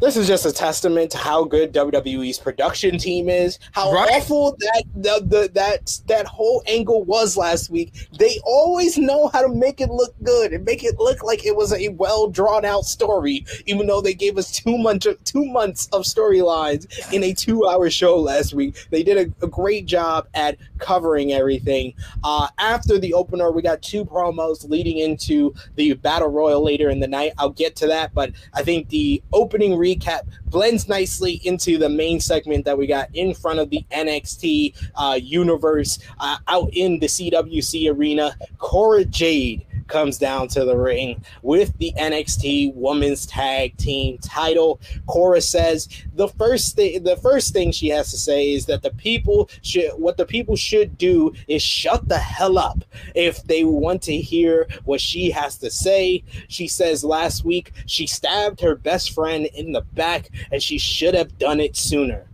this 0.01 0.17
is 0.17 0.29
just 0.29 0.47
a 0.47 0.53
testament 0.53 1.11
to 1.11 1.19
how 1.19 1.45
good 1.45 1.73
WWE's 1.73 2.39
production 2.39 2.99
team 2.99 3.29
is, 3.29 3.59
how 3.73 3.93
right? 3.93 4.09
awful 4.13 4.57
that 4.59 4.85
the, 4.95 5.21
the, 5.27 5.51
that 5.55 6.01
that 6.07 6.27
whole 6.27 6.63
angle 6.67 7.03
was 7.05 7.37
last 7.37 7.69
week. 7.69 8.09
They 8.17 8.39
always 8.45 8.97
know 8.97 9.29
how 9.29 9.43
to 9.43 9.49
make 9.49 9.81
it 9.81 9.91
look 9.91 10.15
good 10.23 10.53
and 10.53 10.65
make 10.65 10.85
it 10.85 10.99
look 10.99 11.25
like 11.25 11.45
it 11.45 11.57
was 11.57 11.73
a 11.73 11.89
well 11.89 12.29
drawn 12.29 12.65
out 12.65 12.85
story, 12.85 13.45
even 13.67 13.87
though 13.87 14.01
they 14.01 14.15
gave 14.15 14.39
us 14.39 14.53
two 14.53 14.79
months 14.79 15.07
two 15.25 15.45
months 15.45 15.89
of 15.93 16.03
storylines 16.03 16.87
in 17.13 17.25
a 17.25 17.33
two 17.35 17.67
hour 17.67 17.91
show 17.91 18.17
last 18.19 18.55
week. 18.55 18.87
They 18.91 19.03
did 19.03 19.17
a, 19.17 19.45
a 19.45 19.49
great 19.49 19.87
job 19.87 20.29
at 20.35 20.59
covering 20.79 21.33
everything. 21.33 21.95
Uh, 22.23 22.49
after 22.59 22.99
the 22.99 23.15
opener, 23.15 23.51
we 23.51 23.63
got 23.63 23.83
two 23.83 24.05
promos 24.05 24.69
leading 24.69 24.99
into 24.99 25.55
the 25.75 25.95
battle 25.95 26.29
royal 26.29 26.63
later 26.63 26.89
in 26.89 27.01
the 27.01 27.09
night. 27.09 27.33
I'll 27.37 27.51
get 27.51 27.75
to 27.77 27.89
that, 27.89 28.15
but 28.15 28.33
I 28.55 28.63
think 28.63 28.91
the 28.91 29.23
opening. 29.33 29.77
Re- 29.77 29.88
recap 29.89 30.27
blends 30.47 30.89
nicely 30.89 31.41
into 31.45 31.79
the 31.79 31.89
main 31.89 32.21
segment 32.21 32.65
that 32.65 32.77
we 32.77 32.87
got 32.87 33.09
in 33.15 33.35
front 33.35 33.59
of 33.59 33.71
the 33.71 33.85
NXT 33.93 34.75
uh, 34.97 35.19
universe 35.21 35.99
uh, 36.21 36.39
out 36.49 36.71
in 36.73 36.99
the 36.99 37.07
CWC 37.07 37.95
arena. 37.95 38.37
Cora 38.59 39.05
Jade 39.05 39.67
comes 39.89 40.19
down 40.19 40.49
to 40.49 40.65
the 40.65 40.77
ring 40.77 41.25
with 41.43 41.77
the 41.79 41.93
NXT 41.99 42.75
Women's 42.75 43.27
Tag 43.27 43.77
Team 43.77 44.19
title. 44.19 44.81
Cora 45.07 45.41
says 45.41 45.89
the 46.15 46.29
first 46.29 46.77
thing 46.77 47.03
the 47.03 47.17
first 47.17 47.53
thing 47.53 47.73
she 47.73 47.89
has 47.89 48.11
to 48.11 48.19
say 48.19 48.53
is 48.53 48.67
that 48.67 48.83
the 48.83 48.91
people 48.91 49.51
should 49.63 49.91
what 49.93 50.17
the 50.17 50.27
people 50.27 50.57
should 50.57 50.99
do 50.99 51.33
is 51.47 51.63
shut 51.63 52.09
the 52.09 52.19
hell 52.19 52.59
up 52.59 52.85
if 53.15 53.43
they 53.45 53.65
want 53.65 54.03
to 54.03 54.17
hear 54.17 54.69
what 54.85 55.01
she 55.01 55.31
has 55.31 55.59
to 55.59 55.71
say. 55.71 56.23
She 56.49 56.69
says 56.69 57.05
last 57.05 57.45
week 57.45 57.73
she 57.87 58.07
stabbed 58.07 58.61
her 58.61 58.75
best 58.75 59.13
friend 59.13 59.47
in 59.55 59.73
the 59.73 59.83
back 59.83 60.31
and 60.53 60.63
she 60.63 60.79
should 60.79 61.15
have 61.15 61.39
done 61.39 61.61
it 61.61 61.77
sooner 61.77 62.27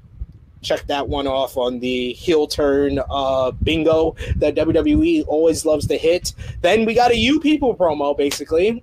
check 0.65 0.87
that 0.87 1.09
one 1.09 1.27
off 1.27 1.57
on 1.57 1.79
the 1.79 2.13
heel 2.15 2.47
turn 2.47 3.01
uh, 3.11 3.51
bingo 3.63 4.17
that 4.37 4.55
WWE 4.55 5.25
always 5.29 5.65
loves 5.65 5.87
to 5.89 5.97
hit. 5.97 6.33
Then 6.63 6.85
we 6.85 6.95
got 6.95 7.11
a 7.11 7.17
You 7.17 7.41
People 7.41 7.77
promo, 7.77 8.17
basically 8.17 8.83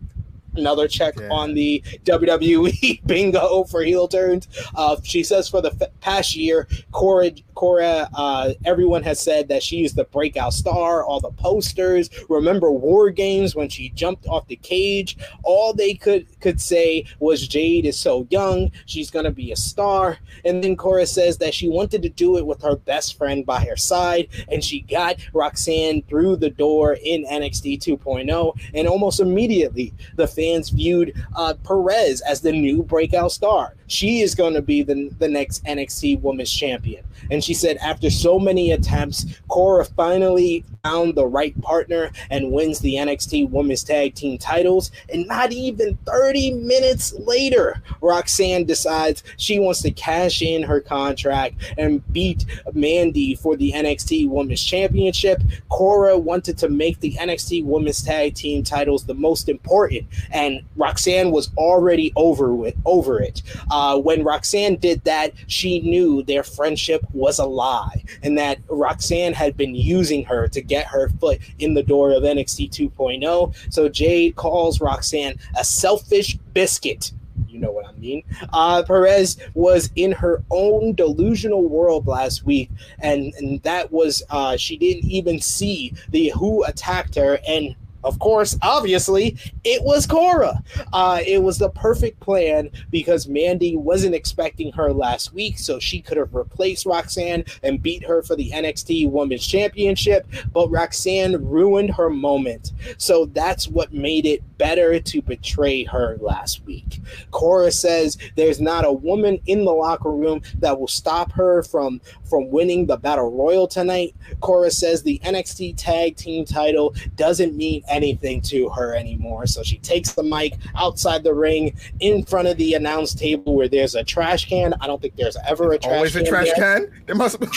another 0.56 0.88
check 0.88 1.20
yeah. 1.20 1.30
on 1.30 1.54
the 1.54 1.84
WWE 2.04 3.02
bingo 3.06 3.64
for 3.66 3.82
heel 3.82 4.08
turns. 4.08 4.48
Uh, 4.76 4.98
she 5.04 5.24
says 5.24 5.50
for 5.50 5.62
the 5.62 5.72
f- 5.82 5.90
past 6.00 6.36
year, 6.36 6.68
Cora, 6.92 7.32
Cora 7.56 8.10
uh, 8.14 8.54
everyone 8.66 9.04
has 9.04 9.20
said 9.20 9.48
that 9.50 9.64
she 9.64 9.84
is 9.84 9.94
the 9.94 10.06
breakout 10.06 10.54
star. 10.54 11.04
All 11.04 11.20
the 11.20 11.32
posters. 11.32 12.10
Remember 12.30 12.72
War 12.72 13.10
Games 13.10 13.56
when 13.56 13.70
she 13.70 13.90
jumped 13.90 14.28
off 14.28 14.48
the 14.48 14.56
cage? 14.58 15.18
All 15.44 15.74
they 15.74 15.94
could 15.94 16.28
could 16.40 16.60
say 16.60 17.06
was 17.20 17.48
Jade 17.48 17.86
is 17.86 17.98
so 17.98 18.28
young. 18.30 18.72
She's 18.86 19.10
gonna 19.12 19.32
be 19.32 19.52
a 19.52 19.56
star. 19.56 20.18
And 20.46 20.64
then 20.64 20.76
Cora 20.76 21.06
says 21.06 21.38
that 21.38 21.54
she 21.54 21.68
wanted 21.68 22.02
to 22.04 22.10
do 22.10 22.38
it 22.38 22.46
with 22.46 22.62
her 22.62 22.76
best 22.76 23.18
friend 23.18 23.46
by 23.46 23.64
her 23.66 23.76
side, 23.78 24.28
and 24.50 24.64
she 24.64 24.82
got 24.82 25.18
Roxanne 25.34 26.02
through 26.04 26.38
the 26.38 26.50
door 26.50 26.98
in 27.04 27.26
NXT 27.26 27.80
2.0, 27.80 28.60
and 28.74 28.88
almost 28.88 29.20
immediately 29.20 29.94
the 30.16 30.28
fans 30.42 30.70
viewed 30.70 31.14
uh, 31.36 31.54
Perez 31.64 32.22
as 32.22 32.42
the 32.42 32.52
new 32.52 32.82
breakout 32.82 33.32
star. 33.32 33.76
She 33.92 34.22
is 34.22 34.36
going 34.36 34.54
to 34.54 34.62
be 34.62 34.84
the, 34.84 35.10
the 35.20 35.28
next 35.28 35.66
NXT 35.66 36.22
Women's 36.22 36.52
Champion. 36.52 37.04
And 37.30 37.44
she 37.44 37.54
said, 37.54 37.78
after 37.78 38.10
so 38.10 38.40
many 38.40 38.72
attempts, 38.72 39.26
Cora 39.50 39.84
finally 39.84 40.64
found 40.84 41.16
the 41.16 41.28
right 41.28 41.60
partner 41.62 42.10
and 42.30 42.52
wins 42.52 42.80
the 42.80 42.96
NXT 42.96 43.50
Women's 43.50 43.84
Tag 43.84 44.16
Team 44.16 44.38
titles. 44.38 44.92
And 45.14 45.28
not 45.28 45.52
even 45.52 45.98
30 46.06 46.54
minutes 46.54 47.14
later, 47.14 47.84
Roxanne 48.02 48.66
decides 48.66 49.24
she 49.38 49.60
wants 49.60 49.82
to 49.82 49.92
cash 49.92 50.42
in 50.42 50.64
her 50.64 50.80
contract 50.80 51.56
and 51.78 52.02
beat 52.14 52.46
Mandy 52.74 53.36
for 53.36 53.56
the 53.58 53.74
NXT 53.74 54.30
Women's 54.30 54.64
Championship. 54.64 55.42
Cora 55.70 56.18
wanted 56.18 56.58
to 56.60 56.70
make 56.70 57.00
the 57.02 57.14
NXT 57.16 57.66
Women's 57.66 58.02
Tag 58.02 58.36
Team 58.36 58.64
titles 58.64 59.06
the 59.06 59.14
most 59.14 59.50
important, 59.50 60.08
and 60.32 60.62
Roxanne 60.76 61.32
was 61.32 61.52
already 61.58 62.14
over 62.16 62.54
with 62.54 62.76
over 62.86 63.22
it. 63.22 63.42
Uh, 63.70 63.81
when 63.98 64.24
Roxanne 64.24 64.76
did 64.76 65.04
that, 65.04 65.34
she 65.48 65.82
knew 65.82 66.24
their 66.24 66.44
friendship 66.44 67.06
was 67.14 67.40
a 67.40 67.46
lie 67.46 68.04
and 68.24 68.38
that 68.38 68.60
Roxanne 68.70 69.34
had 69.34 69.58
been 69.58 69.76
using 69.76 70.24
her 70.26 70.48
to 70.50 70.62
get 70.62 70.88
her 70.88 71.10
foot 71.10 71.40
in 71.60 71.74
the 71.74 71.84
door 71.84 72.12
of 72.12 72.24
NXT 72.24 72.72
2.0. 72.72 73.56
So 73.74 73.90
Jade 73.90 74.36
calls 74.36 74.82
Roxanne 74.82 75.36
a 75.58 75.64
selfish 75.64 76.38
biscuit 76.54 77.12
you 77.52 77.60
know 77.60 77.72
what 77.72 77.86
I 77.86 77.92
mean. 77.94 78.24
Uh, 78.54 78.84
Perez 78.84 79.38
was 79.54 79.92
in 79.96 80.12
her 80.14 80.44
own 80.50 80.94
delusional 80.94 81.68
world 81.68 82.08
last 82.08 82.46
week, 82.46 82.70
and, 83.00 83.34
and 83.36 83.62
that 83.64 83.92
was 83.92 84.24
uh, 84.30 84.58
she 84.58 84.78
didn't 84.78 85.10
even 85.10 85.42
see 85.42 85.94
the 86.10 86.32
who 86.38 86.64
attacked 86.64 87.16
her, 87.16 87.40
and 87.48 87.76
of 88.04 88.20
course, 88.20 88.58
obviously, 88.62 89.38
it 89.64 89.84
was 89.84 90.08
Cora. 90.08 90.64
Uh, 90.94 91.22
it 91.26 91.42
was 91.42 91.58
the 91.58 91.70
perfect 91.70 92.20
plan 92.20 92.70
because 92.90 93.28
Mandy 93.28 93.76
wasn't 93.76 94.16
expecting 94.16 94.72
her 94.74 94.92
last 94.92 95.34
week, 95.34 95.60
so 95.60 95.80
she 95.80 96.02
could 96.02 96.18
have 96.18 96.34
replaced 96.34 96.86
Roxanne 96.86 97.46
and 97.64 97.82
beat 97.82 98.06
her 98.06 98.22
for 98.22 98.36
the 98.36 98.52
NXT 98.52 99.10
Women's 99.10 99.46
Championship. 99.46 100.28
But 100.54 100.70
Roxanne 100.70 101.44
ruined 101.46 101.92
her 101.92 102.10
moment, 102.10 102.72
so 102.98 103.26
that's 103.26 103.68
what 103.68 103.94
made 103.94 104.26
it 104.26 104.42
better 104.58 105.00
to 105.00 105.22
betray 105.22 105.84
her 105.86 106.18
last 106.20 106.64
week. 106.66 107.00
Cora 107.32 107.72
says 107.72 108.18
there's 108.36 108.62
not 108.62 108.86
a 108.86 108.92
woman 108.92 109.40
in 109.46 109.66
the 109.66 109.72
locker 109.72 110.12
room 110.12 110.42
that 110.60 110.80
will 110.80 110.88
stop 110.88 111.32
her 111.32 111.64
from 111.64 112.02
from 112.24 112.50
winning 112.50 112.86
the 112.86 112.98
Battle 112.98 113.32
Royal 113.32 113.68
tonight. 113.68 114.16
Cora 114.40 114.72
says 114.72 115.04
the 115.04 115.20
NXT 115.24 115.76
Tag 115.78 116.16
Team 116.16 116.46
title 116.46 116.96
doesn't 117.16 117.56
mean 117.56 117.84
anything 117.92 118.42
to 118.42 118.70
her 118.70 118.96
anymore. 118.96 119.46
So 119.46 119.64
she 119.64 119.78
takes 119.80 120.14
the 120.14 120.24
mic 120.24 120.56
outside 120.76 121.24
the 121.24 121.34
ring 121.34 121.78
in 122.00 122.24
front 122.24 122.48
of 122.48 122.58
the 122.58 122.74
announce 122.74 123.14
table 123.14 123.56
where 123.56 123.68
there's 123.68 123.96
a 123.96 124.04
trash 124.04 124.48
can. 124.48 124.74
I 124.82 124.88
don't 124.88 125.02
think 125.02 125.16
there's 125.16 125.38
ever 125.48 125.74
a 125.74 125.78
trash 125.78 125.96
Always 125.96 126.14
can. 126.14 126.22
a 126.22 126.30
trash 126.30 126.48
there. 126.56 126.80
can? 126.80 127.04
There 127.06 127.16
must 127.16 127.40
be. 127.40 127.48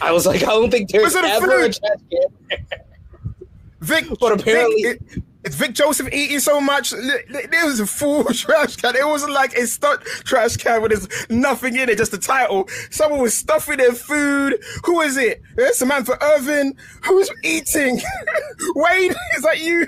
I 0.00 0.12
was 0.12 0.26
like, 0.26 0.42
I 0.42 0.46
don't 0.46 0.70
think 0.70 0.90
there's 0.90 1.16
ever 1.16 1.64
a 1.64 1.72
trash 1.72 1.98
can. 2.10 2.66
Vic, 3.80 4.06
but 4.20 4.40
apparently. 4.40 4.82
Vic, 4.82 5.00
it, 5.16 5.22
it's 5.46 5.54
Vic 5.54 5.74
Joseph 5.74 6.12
eating 6.12 6.40
so 6.40 6.60
much. 6.60 6.90
There 6.90 7.64
was 7.64 7.78
a 7.78 7.86
full 7.86 8.24
trash 8.34 8.76
can. 8.76 8.96
It 8.96 9.06
wasn't 9.06 9.32
like 9.32 9.54
a 9.54 9.66
stuck 9.66 10.04
trash 10.04 10.56
can 10.56 10.80
where 10.80 10.88
there's 10.88 11.08
nothing 11.30 11.76
in 11.76 11.88
it, 11.88 11.98
just 11.98 12.10
the 12.10 12.18
title. 12.18 12.68
Someone 12.90 13.20
was 13.20 13.32
stuffing 13.32 13.76
their 13.76 13.92
food. 13.92 14.58
Who 14.84 15.00
is 15.02 15.16
it? 15.16 15.40
It's 15.56 15.78
Samantha 15.78 16.18
Irvin. 16.20 16.74
Who's 17.04 17.30
eating? 17.44 18.00
Wade, 18.74 19.14
is 19.36 19.42
that 19.44 19.60
you? 19.60 19.86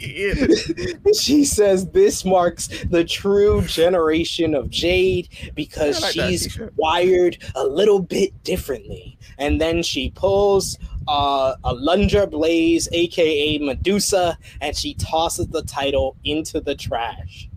she 1.20 1.44
says 1.44 1.88
this 1.88 2.24
marks 2.24 2.68
the 2.90 3.04
true 3.04 3.62
generation 3.62 4.54
of 4.54 4.70
Jade 4.70 5.28
because 5.54 6.00
like 6.00 6.12
she's 6.12 6.58
wired 6.76 7.36
a 7.54 7.64
little 7.64 8.00
bit 8.00 8.42
differently. 8.42 9.18
And 9.38 9.60
then 9.60 9.82
she 9.82 10.10
pulls 10.10 10.78
uh, 11.08 11.56
Alundra 11.64 12.30
Blaze, 12.30 12.88
aka 12.92 13.58
Medusa, 13.58 14.38
and 14.60 14.76
she 14.76 14.94
tosses 14.94 15.48
the 15.48 15.62
title 15.62 16.16
into 16.24 16.60
the 16.60 16.74
trash. 16.74 17.48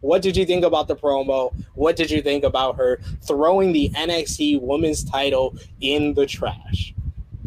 What 0.00 0.20
did 0.20 0.36
you 0.36 0.44
think 0.44 0.64
about 0.64 0.88
the 0.88 0.96
promo? 0.96 1.54
What 1.74 1.94
did 1.94 2.10
you 2.10 2.22
think 2.22 2.42
about 2.42 2.76
her 2.76 3.00
throwing 3.22 3.72
the 3.72 3.88
NXT 3.90 4.60
Women's 4.60 5.04
title 5.04 5.56
in 5.80 6.14
the 6.14 6.26
trash? 6.26 6.92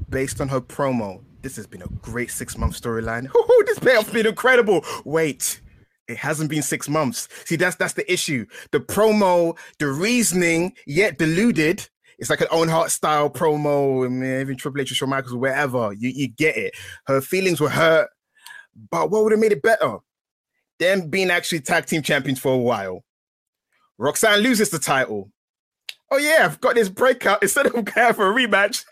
Based 0.10 0.40
on 0.40 0.48
her 0.48 0.62
promo, 0.62 1.22
this 1.42 1.58
has 1.58 1.68
been 1.68 1.82
a 1.82 1.88
great 2.02 2.32
six 2.32 2.58
month 2.58 2.82
storyline. 2.82 3.30
this 3.66 3.80
payoff's 3.80 4.10
been 4.10 4.26
incredible. 4.26 4.86
Wait, 5.04 5.60
it 6.08 6.18
hasn't 6.18 6.50
been 6.50 6.62
six 6.62 6.88
months. 6.88 7.28
See, 7.46 7.58
that's 7.58 7.76
that's 7.76 7.94
the 7.94 8.12
issue. 8.12 8.46
The 8.72 8.80
promo, 8.80 9.58
the 9.80 9.88
reasoning, 9.88 10.74
yet 10.86 11.18
deluded, 11.18 11.90
it's 12.18 12.30
like 12.30 12.42
an 12.42 12.48
Owen 12.52 12.70
Hart 12.70 12.92
style 12.92 13.30
promo. 13.30 14.10
Mean, 14.10 14.42
even 14.42 14.56
Triple 14.56 14.82
H 14.82 14.92
or 14.92 14.96
Shawn 14.96 15.10
Michaels 15.10 15.34
or 15.34 15.40
wherever. 15.40 15.94
You 15.94 16.10
you 16.10 16.28
get 16.28 16.58
it. 16.58 16.74
Her 17.08 17.22
feelings 17.22 17.60
were 17.60 17.70
hurt, 17.70 18.10
but 18.92 19.12
what 19.12 19.24
would 19.24 19.32
have 19.32 19.42
made 19.42 19.52
it 19.52 19.62
better? 19.62 19.98
Them 20.80 21.10
being 21.10 21.32
actually 21.32 21.62
tag 21.62 21.86
team 21.86 22.02
champions 22.02 22.40
for 22.40 22.54
a 22.54 22.58
while. 22.58 23.04
Roxanne 23.98 24.40
loses 24.40 24.70
the 24.70 24.80
title. 24.80 25.32
Oh 26.12 26.18
yeah, 26.18 26.42
I've 26.46 26.62
got 26.62 26.76
this 26.76 26.90
breakout 26.90 27.40
instead 27.42 27.66
of 27.66 27.74
going 27.74 28.14
for 28.14 28.30
a 28.30 28.34
rematch, 28.34 28.86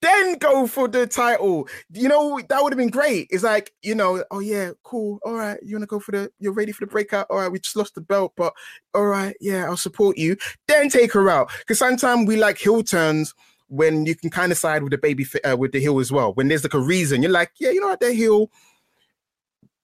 then 0.00 0.38
go 0.38 0.66
for 0.66 0.88
the 0.88 1.06
title. 1.06 1.68
You 1.92 2.08
know, 2.08 2.40
that 2.48 2.62
would 2.62 2.72
have 2.72 2.78
been 2.78 2.90
great. 2.90 3.28
It's 3.30 3.44
like, 3.44 3.72
you 3.82 3.94
know, 3.94 4.24
oh 4.30 4.40
yeah, 4.40 4.72
cool. 4.82 5.18
All 5.24 5.34
right, 5.34 5.58
you 5.62 5.76
wanna 5.76 5.86
go 5.86 6.00
for 6.00 6.12
the 6.12 6.30
you're 6.38 6.52
ready 6.52 6.72
for 6.72 6.84
the 6.84 6.90
breakout. 6.90 7.26
All 7.30 7.38
right, 7.38 7.50
we 7.50 7.58
just 7.58 7.76
lost 7.76 7.94
the 7.94 8.00
belt, 8.00 8.32
but 8.36 8.52
all 8.94 9.06
right, 9.06 9.36
yeah, 9.40 9.64
I'll 9.64 9.76
support 9.76 10.18
you. 10.18 10.36
Then 10.66 10.88
take 10.88 11.12
her 11.12 11.30
out. 11.30 11.50
Because 11.58 11.78
sometimes 11.78 12.28
we 12.28 12.36
like 12.36 12.58
heel 12.58 12.82
turns 12.82 13.34
when 13.68 14.06
you 14.06 14.14
can 14.14 14.30
kind 14.30 14.50
of 14.50 14.58
side 14.58 14.82
with 14.82 14.92
the 14.92 14.98
baby 14.98 15.26
uh, 15.48 15.56
with 15.56 15.72
the 15.72 15.80
heel 15.80 15.98
as 16.00 16.10
well. 16.10 16.32
When 16.34 16.48
there's 16.48 16.64
like 16.64 16.74
a 16.74 16.80
reason, 16.80 17.22
you're 17.22 17.32
like, 17.32 17.52
yeah, 17.58 17.70
you 17.70 17.80
know 17.80 17.88
what, 17.88 18.00
they're 18.00 18.12
heel. 18.12 18.50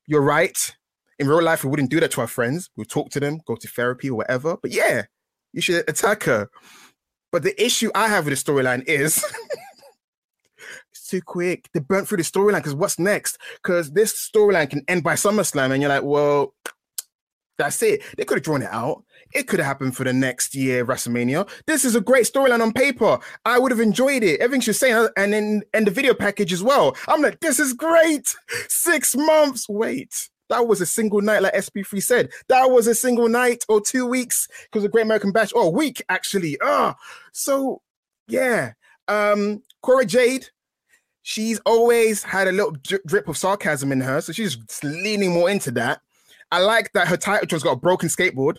You're 0.06 0.22
right. 0.22 0.74
In 1.18 1.28
real 1.28 1.42
life, 1.42 1.62
we 1.62 1.70
wouldn't 1.70 1.90
do 1.90 2.00
that 2.00 2.10
to 2.12 2.22
our 2.22 2.26
friends. 2.26 2.70
We'll 2.76 2.86
talk 2.86 3.10
to 3.10 3.20
them, 3.20 3.40
go 3.46 3.54
to 3.54 3.68
therapy 3.68 4.10
or 4.10 4.16
whatever. 4.16 4.56
But 4.60 4.72
yeah, 4.72 5.04
you 5.54 5.62
should 5.62 5.88
attack 5.88 6.24
her. 6.24 6.50
But 7.32 7.42
the 7.42 7.64
issue 7.64 7.90
I 7.94 8.08
have 8.08 8.26
with 8.26 8.44
the 8.44 8.52
storyline 8.52 8.84
is 8.86 9.24
it's 10.92 11.08
too 11.08 11.22
quick. 11.22 11.68
They 11.72 11.80
burnt 11.80 12.08
through 12.08 12.18
the 12.18 12.22
storyline 12.24 12.58
because 12.58 12.74
what's 12.74 12.98
next? 12.98 13.38
Because 13.62 13.92
this 13.92 14.12
storyline 14.12 14.68
can 14.68 14.82
end 14.88 15.02
by 15.02 15.14
SummerSlam, 15.14 15.70
and 15.70 15.80
you're 15.80 15.88
like, 15.88 16.02
well, 16.02 16.54
that's 17.56 17.82
it. 17.82 18.02
They 18.16 18.24
could 18.24 18.38
have 18.38 18.44
drawn 18.44 18.62
it 18.62 18.68
out. 18.70 19.04
It 19.32 19.46
could 19.48 19.60
have 19.60 19.66
happened 19.66 19.96
for 19.96 20.04
the 20.04 20.12
next 20.12 20.54
year 20.54 20.84
WrestleMania. 20.84 21.48
This 21.66 21.84
is 21.84 21.94
a 21.94 22.00
great 22.00 22.24
storyline 22.26 22.60
on 22.60 22.72
paper. 22.72 23.18
I 23.44 23.58
would 23.58 23.70
have 23.70 23.80
enjoyed 23.80 24.22
it. 24.22 24.40
Everything 24.40 24.60
she's 24.60 24.78
saying, 24.78 25.08
and 25.16 25.32
then 25.32 25.62
and 25.72 25.86
the 25.86 25.92
video 25.92 26.14
package 26.14 26.52
as 26.52 26.62
well. 26.62 26.96
I'm 27.08 27.22
like, 27.22 27.40
this 27.40 27.60
is 27.60 27.72
great. 27.72 28.34
Six 28.68 29.14
months. 29.16 29.68
Wait. 29.68 30.30
That 30.50 30.66
was 30.66 30.80
a 30.80 30.86
single 30.86 31.20
night, 31.20 31.42
like 31.42 31.54
SP3 31.54 32.02
said. 32.02 32.30
That 32.48 32.70
was 32.70 32.86
a 32.86 32.94
single 32.94 33.28
night 33.28 33.64
or 33.68 33.80
two 33.80 34.06
weeks 34.06 34.46
because 34.64 34.84
of 34.84 34.92
Great 34.92 35.04
American 35.04 35.32
Bash, 35.32 35.52
or 35.54 35.64
a 35.64 35.70
week 35.70 36.02
actually. 36.08 36.58
Ah, 36.62 36.94
so 37.32 37.80
yeah. 38.28 38.72
Um, 39.08 39.62
Cora 39.82 40.04
Jade, 40.04 40.48
she's 41.22 41.60
always 41.66 42.22
had 42.22 42.48
a 42.48 42.52
little 42.52 42.76
drip 43.06 43.28
of 43.28 43.36
sarcasm 43.36 43.92
in 43.92 44.00
her, 44.00 44.20
so 44.20 44.32
she's 44.32 44.58
leaning 44.82 45.32
more 45.32 45.50
into 45.50 45.70
that. 45.72 46.00
I 46.50 46.60
like 46.60 46.92
that 46.92 47.08
her 47.08 47.16
title 47.16 47.48
has 47.50 47.62
got 47.62 47.72
a 47.72 47.76
broken 47.76 48.08
skateboard 48.08 48.58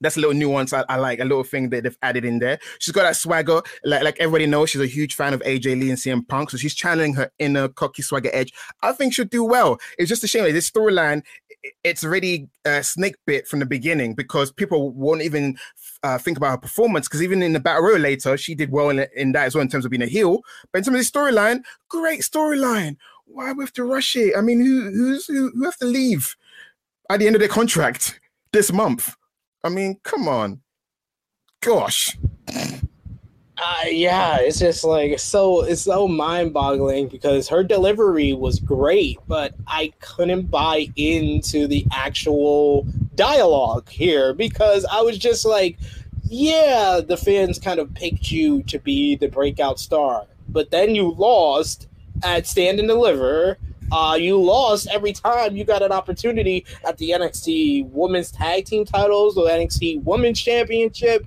that's 0.00 0.16
a 0.16 0.20
little 0.20 0.34
nuance 0.34 0.72
I, 0.72 0.84
I, 0.88 0.96
like, 0.96 1.20
a 1.20 1.24
little 1.24 1.44
thing 1.44 1.68
that 1.70 1.82
they've 1.82 1.98
added 2.02 2.24
in 2.24 2.38
there. 2.38 2.58
She's 2.78 2.92
got 2.92 3.02
that 3.02 3.16
swagger, 3.16 3.62
like 3.84 4.02
like 4.02 4.16
everybody 4.18 4.46
knows, 4.46 4.70
she's 4.70 4.80
a 4.80 4.86
huge 4.86 5.14
fan 5.14 5.34
of 5.34 5.40
AJ 5.42 5.78
Lee 5.78 5.90
and 5.90 5.98
CM 5.98 6.26
Punk, 6.26 6.50
so 6.50 6.56
she's 6.56 6.74
channeling 6.74 7.14
her 7.14 7.30
inner 7.38 7.68
cocky 7.68 8.02
swagger 8.02 8.30
edge. 8.32 8.52
I 8.82 8.92
think 8.92 9.14
she'll 9.14 9.26
do 9.26 9.44
well. 9.44 9.78
It's 9.98 10.08
just 10.08 10.24
a 10.24 10.28
shame 10.28 10.44
that 10.44 10.52
this 10.52 10.70
storyline, 10.70 11.22
it's 11.84 12.04
already 12.04 12.48
a 12.64 12.82
snake 12.82 13.16
bit 13.26 13.46
from 13.46 13.60
the 13.60 13.66
beginning 13.66 14.14
because 14.14 14.50
people 14.50 14.90
won't 14.90 15.22
even 15.22 15.58
uh, 16.02 16.18
think 16.18 16.38
about 16.38 16.50
her 16.52 16.58
performance. 16.58 17.06
Because 17.06 17.22
even 17.22 17.42
in 17.42 17.52
the 17.52 17.60
battle 17.60 17.82
royal 17.82 17.98
later, 17.98 18.36
she 18.36 18.54
did 18.54 18.70
well 18.70 18.88
in, 18.88 19.06
in 19.14 19.32
that 19.32 19.44
as 19.44 19.54
well 19.54 19.62
in 19.62 19.68
terms 19.68 19.84
of 19.84 19.90
being 19.90 20.02
a 20.02 20.06
heel. 20.06 20.40
But 20.72 20.78
in 20.78 20.84
terms 20.84 21.06
of 21.06 21.12
the 21.12 21.18
storyline, 21.18 21.60
great 21.88 22.20
storyline. 22.20 22.96
Why 23.26 23.52
we 23.52 23.62
have 23.62 23.72
to 23.74 23.84
rush 23.84 24.16
it? 24.16 24.34
I 24.36 24.40
mean, 24.40 24.60
who 24.60 24.90
who's 24.90 25.26
who, 25.26 25.50
who 25.54 25.64
have 25.64 25.76
to 25.76 25.84
leave 25.84 26.34
at 27.10 27.20
the 27.20 27.26
end 27.26 27.36
of 27.36 27.40
their 27.40 27.48
contract 27.48 28.18
this 28.52 28.72
month? 28.72 29.14
I 29.62 29.68
mean, 29.68 29.98
come 30.02 30.28
on. 30.28 30.60
Gosh. 31.60 32.16
Uh, 33.62 33.84
yeah, 33.88 34.38
it's 34.38 34.58
just 34.58 34.84
like 34.84 35.18
so 35.18 35.62
it's 35.62 35.82
so 35.82 36.08
mind-boggling 36.08 37.08
because 37.08 37.46
her 37.46 37.62
delivery 37.62 38.32
was 38.32 38.58
great, 38.58 39.18
but 39.28 39.54
I 39.66 39.92
couldn't 40.00 40.50
buy 40.50 40.86
into 40.96 41.66
the 41.66 41.84
actual 41.92 42.86
dialogue 43.16 43.90
here 43.90 44.32
because 44.32 44.86
I 44.90 45.02
was 45.02 45.18
just 45.18 45.44
like, 45.44 45.78
yeah, 46.24 47.02
the 47.06 47.18
fans 47.18 47.58
kind 47.58 47.78
of 47.78 47.92
picked 47.92 48.30
you 48.30 48.62
to 48.62 48.78
be 48.78 49.14
the 49.16 49.28
breakout 49.28 49.78
star, 49.78 50.26
but 50.48 50.70
then 50.70 50.94
you 50.94 51.12
lost 51.12 51.86
at 52.22 52.46
Stand 52.46 52.78
and 52.78 52.88
Deliver 52.88 53.58
uh, 53.92 54.16
you 54.18 54.40
lost 54.40 54.88
every 54.90 55.12
time 55.12 55.56
you 55.56 55.64
got 55.64 55.82
an 55.82 55.92
opportunity 55.92 56.64
at 56.86 56.96
the 56.98 57.10
NXT 57.10 57.90
Women's 57.90 58.30
Tag 58.30 58.64
Team 58.64 58.84
titles 58.84 59.36
or 59.36 59.48
NXT 59.48 60.02
Women's 60.04 60.40
Championship. 60.40 61.26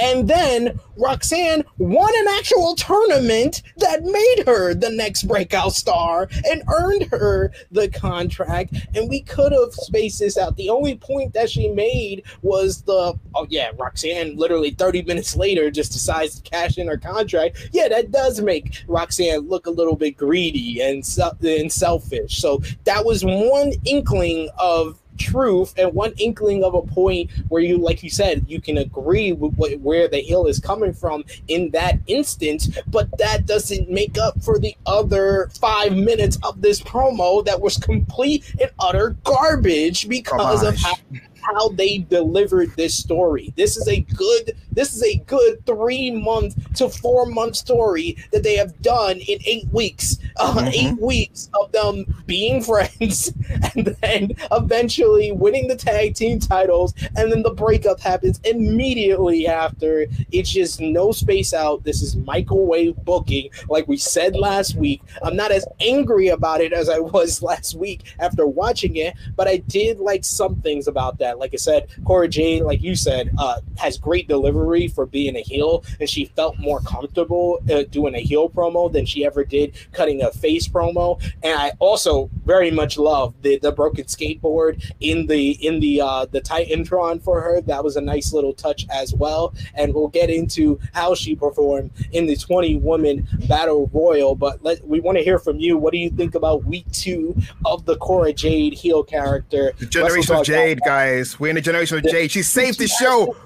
And 0.00 0.28
then 0.28 0.78
Roxanne 0.96 1.64
won 1.78 2.12
an 2.14 2.28
actual 2.38 2.74
tournament 2.74 3.62
that 3.78 4.02
made 4.02 4.44
her 4.46 4.74
the 4.74 4.90
next 4.90 5.24
breakout 5.24 5.72
star 5.72 6.28
and 6.50 6.62
earned 6.68 7.04
her 7.10 7.52
the 7.70 7.88
contract. 7.88 8.74
And 8.94 9.08
we 9.08 9.22
could 9.22 9.52
have 9.52 9.72
spaced 9.72 10.20
this 10.20 10.36
out. 10.36 10.56
The 10.56 10.70
only 10.70 10.96
point 10.96 11.34
that 11.34 11.50
she 11.50 11.68
made 11.68 12.24
was 12.42 12.82
the 12.82 13.18
oh 13.34 13.46
yeah, 13.48 13.70
Roxanne 13.78 14.36
literally 14.36 14.70
30 14.70 15.02
minutes 15.02 15.36
later 15.36 15.70
just 15.70 15.92
decides 15.92 16.40
to 16.40 16.50
cash 16.50 16.78
in 16.78 16.86
her 16.88 16.98
contract. 16.98 17.70
Yeah, 17.72 17.88
that 17.88 18.10
does 18.10 18.40
make 18.40 18.84
Roxanne 18.88 19.48
look 19.48 19.66
a 19.66 19.70
little 19.70 19.96
bit 19.96 20.16
greedy 20.16 20.80
and, 20.80 21.04
and 21.42 21.72
selfish. 21.72 22.40
So 22.40 22.62
that 22.84 23.04
was 23.04 23.24
one 23.24 23.72
inkling 23.84 24.48
of 24.58 24.98
truth 25.20 25.74
and 25.76 25.92
one 25.92 26.12
inkling 26.18 26.64
of 26.64 26.74
a 26.74 26.82
point 26.82 27.30
where 27.48 27.62
you, 27.62 27.78
like 27.78 28.02
you 28.02 28.10
said, 28.10 28.44
you 28.48 28.60
can 28.60 28.78
agree 28.78 29.32
with 29.32 29.54
what, 29.54 29.78
where 29.80 30.08
the 30.08 30.20
hill 30.20 30.46
is 30.46 30.58
coming 30.58 30.92
from 30.92 31.24
in 31.48 31.70
that 31.70 31.98
instance, 32.06 32.68
but 32.88 33.06
that 33.18 33.46
doesn't 33.46 33.88
make 33.90 34.18
up 34.18 34.42
for 34.42 34.58
the 34.58 34.74
other 34.86 35.50
five 35.60 35.94
minutes 35.94 36.38
of 36.42 36.60
this 36.60 36.80
promo 36.80 37.44
that 37.44 37.60
was 37.60 37.76
complete 37.76 38.52
and 38.60 38.70
utter 38.80 39.16
garbage 39.24 40.08
because 40.08 40.64
of 40.64 40.76
how 40.76 40.94
how 41.42 41.68
they 41.70 41.98
delivered 41.98 42.74
this 42.76 42.96
story. 42.96 43.52
This 43.56 43.76
is 43.76 43.88
a 43.88 44.00
good 44.00 44.56
this 44.72 44.94
is 44.94 45.02
a 45.02 45.16
good 45.26 45.64
3 45.66 46.12
month 46.12 46.74
to 46.74 46.88
4 46.88 47.26
month 47.26 47.56
story 47.56 48.16
that 48.32 48.42
they 48.42 48.56
have 48.56 48.80
done 48.82 49.18
in 49.18 49.38
8 49.44 49.68
weeks. 49.72 50.18
Uh, 50.36 50.54
mm-hmm. 50.54 50.94
8 50.94 51.00
weeks 51.00 51.50
of 51.60 51.72
them 51.72 52.04
being 52.26 52.62
friends 52.70 53.32
and 53.74 53.96
then 54.00 54.30
eventually 54.52 55.32
winning 55.32 55.68
the 55.68 55.76
tag 55.76 56.14
team 56.14 56.38
titles 56.38 56.94
and 57.16 57.30
then 57.30 57.42
the 57.42 57.50
breakup 57.50 58.00
happens 58.00 58.40
immediately 58.44 59.46
after. 59.46 60.06
It's 60.32 60.50
just 60.50 60.80
no 60.80 61.12
space 61.12 61.52
out. 61.52 61.84
This 61.84 62.02
is 62.02 62.16
microwave 62.16 62.96
booking 63.04 63.50
like 63.68 63.88
we 63.88 63.96
said 63.96 64.36
last 64.36 64.74
week. 64.76 65.02
I'm 65.22 65.36
not 65.36 65.52
as 65.52 65.66
angry 65.80 66.28
about 66.28 66.60
it 66.60 66.72
as 66.72 66.88
I 66.88 66.98
was 66.98 67.42
last 67.50 67.74
week 67.74 68.14
after 68.18 68.46
watching 68.46 68.96
it, 68.96 69.14
but 69.36 69.48
I 69.48 69.58
did 69.58 69.98
like 69.98 70.24
some 70.24 70.60
things 70.62 70.88
about 70.88 71.18
that 71.18 71.29
that. 71.30 71.38
Like 71.38 71.54
I 71.54 71.56
said, 71.56 71.88
Cora 72.04 72.28
Jade, 72.28 72.62
like 72.62 72.82
you 72.82 72.94
said, 72.96 73.30
uh, 73.38 73.60
has 73.78 73.96
great 73.98 74.28
delivery 74.28 74.88
for 74.88 75.06
being 75.06 75.36
a 75.36 75.40
heel, 75.40 75.84
and 75.98 76.08
she 76.08 76.26
felt 76.36 76.58
more 76.58 76.80
comfortable 76.80 77.60
uh, 77.70 77.84
doing 77.84 78.14
a 78.14 78.20
heel 78.20 78.48
promo 78.48 78.92
than 78.92 79.06
she 79.06 79.24
ever 79.24 79.44
did 79.44 79.74
cutting 79.92 80.22
a 80.22 80.30
face 80.32 80.68
promo. 80.68 81.20
And 81.42 81.58
I 81.58 81.72
also 81.78 82.30
very 82.44 82.70
much 82.70 82.98
love 82.98 83.34
the 83.42 83.58
the 83.58 83.72
broken 83.72 84.04
skateboard 84.04 84.84
in 85.00 85.26
the 85.26 85.52
in 85.66 85.80
the 85.80 86.00
uh, 86.00 86.26
the 86.26 86.40
Titantron 86.40 87.22
for 87.22 87.40
her. 87.40 87.60
That 87.60 87.84
was 87.84 87.96
a 87.96 88.00
nice 88.00 88.32
little 88.32 88.52
touch 88.52 88.86
as 88.90 89.14
well. 89.14 89.54
And 89.74 89.94
we'll 89.94 90.08
get 90.08 90.30
into 90.30 90.80
how 90.92 91.14
she 91.14 91.34
performed 91.34 91.90
in 92.12 92.26
the 92.26 92.36
20 92.36 92.76
woman 92.76 93.26
battle 93.48 93.88
royal. 93.92 94.34
But 94.34 94.62
let 94.62 94.86
we 94.86 95.00
want 95.00 95.18
to 95.18 95.24
hear 95.24 95.38
from 95.38 95.58
you. 95.58 95.78
What 95.78 95.92
do 95.92 95.98
you 95.98 96.10
think 96.10 96.34
about 96.34 96.64
week 96.64 96.90
two 96.92 97.36
of 97.64 97.84
the 97.84 97.96
Cora 97.96 98.32
Jade 98.32 98.74
heel 98.74 99.04
character? 99.04 99.72
The 99.78 99.86
Generation 99.86 100.36
of 100.36 100.44
Jade, 100.44 100.80
guys 101.20 101.40
we're 101.40 101.50
in 101.50 101.56
a 101.56 101.60
generation 101.60 101.98
of 101.98 102.04
Jade. 102.04 102.30
She 102.30 102.42
saved 102.42 102.78
the 102.78 102.88
show. 102.88 103.36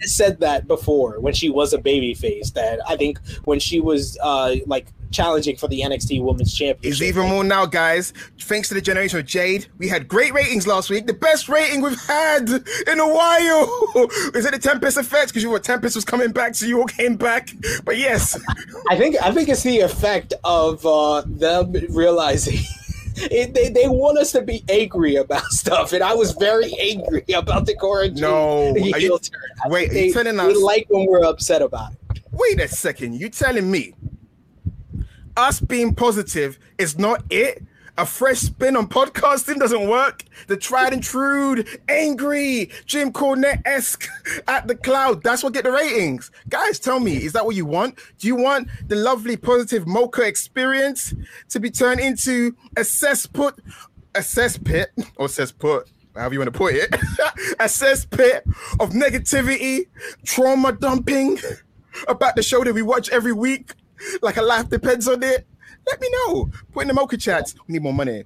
Said 0.00 0.40
that 0.40 0.66
before 0.66 1.20
when 1.20 1.34
she 1.34 1.48
was 1.50 1.72
a 1.72 1.78
baby 1.78 2.14
face. 2.14 2.50
That 2.50 2.80
I 2.88 2.96
think 2.96 3.18
when 3.44 3.60
she 3.60 3.80
was 3.80 4.18
uh 4.22 4.56
like 4.66 4.88
challenging 5.10 5.56
for 5.56 5.68
the 5.68 5.80
NXT 5.80 6.22
Women's 6.22 6.54
Championship. 6.54 6.92
It's 6.92 7.02
even 7.02 7.28
more 7.28 7.44
now, 7.44 7.66
guys. 7.66 8.12
Thanks 8.40 8.68
to 8.68 8.74
the 8.74 8.80
generation 8.80 9.18
of 9.18 9.26
Jade, 9.26 9.66
we 9.78 9.88
had 9.88 10.08
great 10.08 10.34
ratings 10.34 10.66
last 10.66 10.90
week. 10.90 11.06
The 11.06 11.14
best 11.14 11.48
rating 11.48 11.80
we've 11.80 12.00
had 12.06 12.48
in 12.48 13.00
a 13.00 13.08
while. 13.08 13.84
Is 14.34 14.44
it 14.44 14.52
the 14.52 14.58
Tempest 14.60 14.96
effect? 14.96 15.28
Because 15.28 15.42
you 15.42 15.50
were 15.50 15.58
Tempest 15.58 15.94
was 15.94 16.04
coming 16.04 16.32
back, 16.32 16.54
so 16.54 16.66
you 16.66 16.80
all 16.80 16.86
came 16.86 17.16
back. 17.16 17.50
But 17.84 17.98
yes, 17.98 18.38
I 18.90 18.96
think 18.96 19.16
I 19.22 19.30
think 19.32 19.48
it's 19.48 19.62
the 19.62 19.80
effect 19.80 20.34
of 20.44 20.84
uh, 20.84 21.22
them 21.26 21.72
realizing. 21.90 22.58
It, 23.16 23.54
they, 23.54 23.68
they 23.68 23.88
want 23.88 24.18
us 24.18 24.32
to 24.32 24.42
be 24.42 24.64
angry 24.68 25.16
about 25.16 25.44
stuff, 25.50 25.92
and 25.92 26.02
I 26.02 26.14
was 26.14 26.32
very 26.32 26.72
angry 26.78 27.24
about 27.34 27.66
the 27.66 27.74
quarantine. 27.74 28.20
No, 28.20 28.74
you, 28.76 29.18
turn. 29.18 29.40
wait, 29.66 29.90
they, 29.90 30.10
telling 30.10 30.38
us 30.38 30.60
like 30.62 30.86
when 30.88 31.06
we're 31.06 31.24
upset 31.24 31.62
about 31.62 31.92
it. 31.92 32.22
Wait 32.32 32.60
a 32.60 32.68
second, 32.68 33.14
you 33.14 33.28
telling 33.28 33.70
me 33.70 33.94
us 35.36 35.60
being 35.60 35.94
positive 35.94 36.58
is 36.78 36.98
not 36.98 37.22
it? 37.30 37.62
A 37.98 38.04
fresh 38.04 38.40
spin 38.40 38.76
on 38.76 38.88
podcasting 38.88 39.58
doesn't 39.58 39.88
work. 39.88 40.22
The 40.48 40.56
tried 40.56 40.92
and 40.92 41.02
true, 41.02 41.64
angry, 41.88 42.70
Jim 42.84 43.10
Cornette 43.10 43.62
esque 43.64 44.06
at 44.46 44.68
the 44.68 44.74
cloud. 44.74 45.22
That's 45.22 45.42
what 45.42 45.54
get 45.54 45.64
the 45.64 45.72
ratings. 45.72 46.30
Guys, 46.50 46.78
tell 46.78 47.00
me, 47.00 47.16
is 47.16 47.32
that 47.32 47.46
what 47.46 47.56
you 47.56 47.64
want? 47.64 47.98
Do 48.18 48.26
you 48.28 48.36
want 48.36 48.68
the 48.88 48.96
lovely, 48.96 49.38
positive 49.38 49.86
mocha 49.86 50.22
experience 50.22 51.14
to 51.48 51.58
be 51.58 51.70
turned 51.70 52.00
into 52.00 52.54
a 52.76 52.80
cessput, 52.80 53.58
a 54.14 54.20
cesspit, 54.20 54.86
or 55.16 55.28
cessput? 55.28 55.90
however 56.14 56.34
you 56.34 56.40
want 56.40 56.52
to 56.52 56.58
put 56.58 56.74
it, 56.74 56.94
a 57.60 57.64
cesspit 57.64 58.40
of 58.80 58.90
negativity, 58.90 59.86
trauma 60.24 60.72
dumping 60.72 61.38
about 62.08 62.36
the 62.36 62.42
show 62.42 62.64
that 62.64 62.74
we 62.74 62.82
watch 62.82 63.08
every 63.10 63.32
week, 63.32 63.72
like 64.22 64.36
a 64.36 64.42
life 64.42 64.68
depends 64.68 65.08
on 65.08 65.22
it, 65.22 65.46
let 65.86 66.00
me 66.00 66.08
know. 66.10 66.50
Put 66.72 66.82
in 66.82 66.88
the 66.88 66.94
Mocha 66.94 67.16
chats. 67.16 67.54
We 67.66 67.74
need 67.74 67.82
more 67.82 67.94
money. 67.94 68.24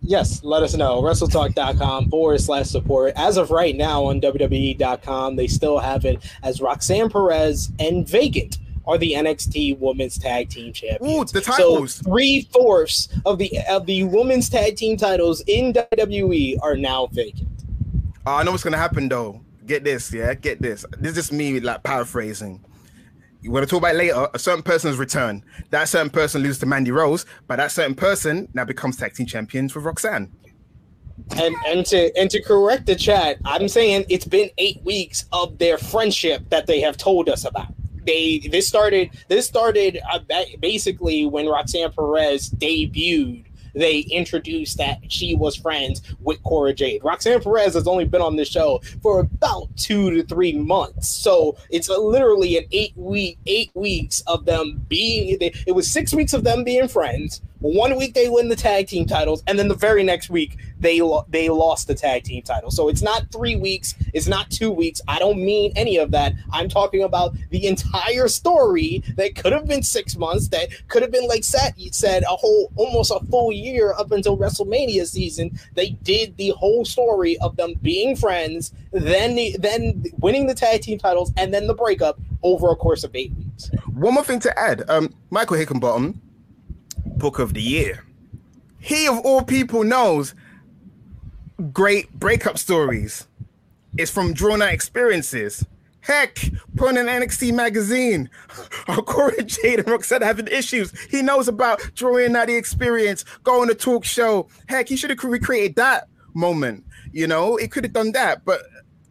Yes, 0.00 0.42
let 0.44 0.62
us 0.62 0.74
know. 0.74 1.02
WrestleTalk.com 1.02 2.08
forward 2.10 2.40
slash 2.40 2.66
support. 2.66 3.12
As 3.16 3.36
of 3.36 3.50
right 3.50 3.76
now 3.76 4.04
on 4.04 4.20
WWE.com, 4.20 5.36
they 5.36 5.48
still 5.48 5.78
have 5.78 6.04
it 6.04 6.22
as 6.42 6.60
Roxanne 6.60 7.10
Perez 7.10 7.72
and 7.78 8.08
Vacant 8.08 8.58
are 8.86 8.96
the 8.96 9.12
NXT 9.12 9.78
Women's 9.78 10.16
Tag 10.18 10.48
Team 10.48 10.72
Champions. 10.72 11.30
Ooh, 11.30 11.32
the 11.32 11.44
titles. 11.44 11.94
So 11.94 12.02
three 12.04 12.48
fourths 12.52 13.08
of 13.26 13.38
the 13.38 13.52
of 13.68 13.86
the 13.86 14.04
Women's 14.04 14.48
Tag 14.48 14.76
Team 14.76 14.96
titles 14.96 15.42
in 15.46 15.74
WWE 15.74 16.56
are 16.62 16.74
now 16.74 17.06
vacant. 17.08 17.48
Uh, 18.26 18.36
I 18.36 18.42
know 18.44 18.52
what's 18.52 18.64
gonna 18.64 18.78
happen 18.78 19.08
though. 19.08 19.42
Get 19.66 19.84
this, 19.84 20.12
yeah, 20.12 20.32
get 20.32 20.62
this. 20.62 20.86
This 20.98 21.10
is 21.10 21.16
just 21.16 21.32
me 21.32 21.60
like 21.60 21.82
paraphrasing. 21.82 22.64
We're 23.44 23.54
gonna 23.54 23.66
talk 23.66 23.78
about 23.78 23.94
later. 23.94 24.28
A 24.34 24.38
certain 24.38 24.62
person's 24.62 24.96
return. 24.96 25.44
That 25.70 25.88
certain 25.88 26.10
person 26.10 26.42
loses 26.42 26.58
to 26.58 26.66
Mandy 26.66 26.90
Rose, 26.90 27.24
but 27.46 27.56
that 27.56 27.70
certain 27.70 27.94
person 27.94 28.48
now 28.54 28.64
becomes 28.64 28.96
tag 28.96 29.14
team 29.14 29.26
champions 29.26 29.74
with 29.74 29.84
Roxanne. 29.84 30.32
And 31.36 31.54
and 31.66 31.86
to 31.86 32.16
and 32.16 32.30
to 32.30 32.42
correct 32.42 32.86
the 32.86 32.96
chat, 32.96 33.38
I'm 33.44 33.68
saying 33.68 34.06
it's 34.08 34.24
been 34.24 34.50
eight 34.58 34.82
weeks 34.82 35.26
of 35.32 35.58
their 35.58 35.78
friendship 35.78 36.48
that 36.50 36.66
they 36.66 36.80
have 36.80 36.96
told 36.96 37.28
us 37.28 37.44
about 37.44 37.68
they 38.08 38.38
this 38.50 38.66
started 38.66 39.10
this 39.28 39.46
started 39.46 40.00
uh, 40.10 40.18
basically 40.60 41.26
when 41.26 41.46
Roxanne 41.46 41.92
Perez 41.92 42.50
debuted 42.50 43.44
they 43.74 44.00
introduced 44.00 44.78
that 44.78 44.98
she 45.10 45.34
was 45.34 45.56
friends 45.56 46.02
with 46.20 46.42
Cora 46.42 46.72
Jade. 46.72 47.04
Roxanne 47.04 47.40
Perez 47.40 47.74
has 47.74 47.86
only 47.86 48.04
been 48.04 48.22
on 48.22 48.36
this 48.36 48.48
show 48.48 48.80
for 49.02 49.20
about 49.20 49.68
two 49.76 50.10
to 50.10 50.22
three 50.24 50.52
months, 50.52 51.08
so 51.08 51.56
it's 51.70 51.88
literally 51.88 52.58
an 52.58 52.64
eight 52.72 52.92
week 52.96 53.38
eight 53.46 53.70
weeks 53.74 54.22
of 54.26 54.44
them 54.44 54.84
being. 54.88 55.38
It 55.40 55.74
was 55.74 55.90
six 55.90 56.14
weeks 56.14 56.32
of 56.32 56.44
them 56.44 56.64
being 56.64 56.88
friends. 56.88 57.40
One 57.60 57.96
week 57.96 58.14
they 58.14 58.28
win 58.28 58.48
the 58.48 58.56
tag 58.56 58.86
team 58.86 59.06
titles, 59.06 59.42
and 59.46 59.58
then 59.58 59.68
the 59.68 59.74
very 59.74 60.04
next 60.04 60.30
week 60.30 60.58
they 60.78 61.00
lo- 61.00 61.26
they 61.28 61.48
lost 61.48 61.88
the 61.88 61.94
tag 61.94 62.22
team 62.22 62.42
title. 62.42 62.70
So 62.70 62.88
it's 62.88 63.02
not 63.02 63.32
three 63.32 63.56
weeks, 63.56 63.94
it's 64.14 64.28
not 64.28 64.50
two 64.50 64.70
weeks. 64.70 65.00
I 65.08 65.18
don't 65.18 65.38
mean 65.38 65.72
any 65.74 65.96
of 65.96 66.12
that. 66.12 66.34
I'm 66.52 66.68
talking 66.68 67.02
about 67.02 67.34
the 67.50 67.66
entire 67.66 68.28
story 68.28 69.02
that 69.16 69.34
could 69.34 69.52
have 69.52 69.66
been 69.66 69.82
six 69.82 70.16
months, 70.16 70.48
that 70.48 70.68
could 70.86 71.02
have 71.02 71.10
been 71.10 71.26
like 71.26 71.42
Seth 71.42 71.74
said, 71.92 72.22
a 72.22 72.36
whole 72.36 72.70
almost 72.76 73.10
a 73.10 73.20
full 73.26 73.50
year 73.50 73.92
up 73.98 74.12
until 74.12 74.36
WrestleMania 74.36 75.06
season. 75.06 75.58
They 75.74 75.90
did 75.90 76.36
the 76.36 76.50
whole 76.50 76.84
story 76.84 77.38
of 77.38 77.56
them 77.56 77.74
being 77.82 78.14
friends, 78.14 78.72
then 78.92 79.34
the, 79.34 79.56
then 79.58 80.04
winning 80.18 80.46
the 80.46 80.54
tag 80.54 80.82
team 80.82 80.98
titles, 80.98 81.32
and 81.36 81.52
then 81.52 81.66
the 81.66 81.74
breakup 81.74 82.20
over 82.42 82.70
a 82.70 82.76
course 82.76 83.02
of 83.02 83.14
eight 83.16 83.32
weeks. 83.36 83.70
One 83.86 84.14
more 84.14 84.24
thing 84.24 84.40
to 84.40 84.58
add, 84.58 84.88
um, 84.88 85.12
Michael 85.30 85.56
Hickenbottom 85.56 86.20
book 87.18 87.38
of 87.38 87.54
the 87.54 87.62
year. 87.62 88.04
He, 88.80 89.06
of 89.06 89.18
all 89.18 89.42
people, 89.42 89.84
knows 89.84 90.34
great 91.72 92.12
breakup 92.12 92.58
stories. 92.58 93.26
It's 93.96 94.10
from 94.10 94.32
drawn 94.32 94.62
out 94.62 94.72
experiences. 94.72 95.64
Heck, 96.00 96.38
put 96.76 96.90
in 96.90 96.96
an 96.96 97.06
NXT 97.06 97.52
magazine. 97.52 98.30
Corey 98.86 99.44
Jade 99.44 99.80
and 99.80 99.88
Roxanne 99.88 100.22
having 100.22 100.46
issues. 100.46 100.98
He 101.10 101.20
knows 101.22 101.48
about 101.48 101.80
drawing 101.94 102.36
out 102.36 102.46
the 102.46 102.54
experience, 102.54 103.24
going 103.42 103.68
to 103.68 103.74
talk 103.74 104.04
show. 104.04 104.48
Heck, 104.68 104.88
he 104.88 104.96
should 104.96 105.10
have 105.10 105.22
recreated 105.22 105.76
that 105.76 106.08
moment. 106.34 106.84
You 107.12 107.26
know, 107.26 107.56
he 107.56 107.68
could 107.68 107.84
have 107.84 107.92
done 107.92 108.12
that. 108.12 108.44
But 108.44 108.62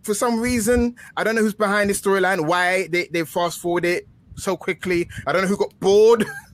for 0.01 0.13
some 0.13 0.39
reason, 0.39 0.95
I 1.17 1.23
don't 1.23 1.35
know 1.35 1.41
who's 1.41 1.53
behind 1.53 1.89
this 1.89 2.01
storyline, 2.01 2.47
why 2.47 2.87
they, 2.87 3.07
they 3.07 3.25
fast 3.25 3.59
forward 3.59 3.85
it 3.85 4.07
so 4.35 4.55
quickly. 4.55 5.09
I 5.27 5.33
don't 5.33 5.41
know 5.41 5.47
who 5.47 5.57
got 5.57 5.77
bored. 5.79 6.25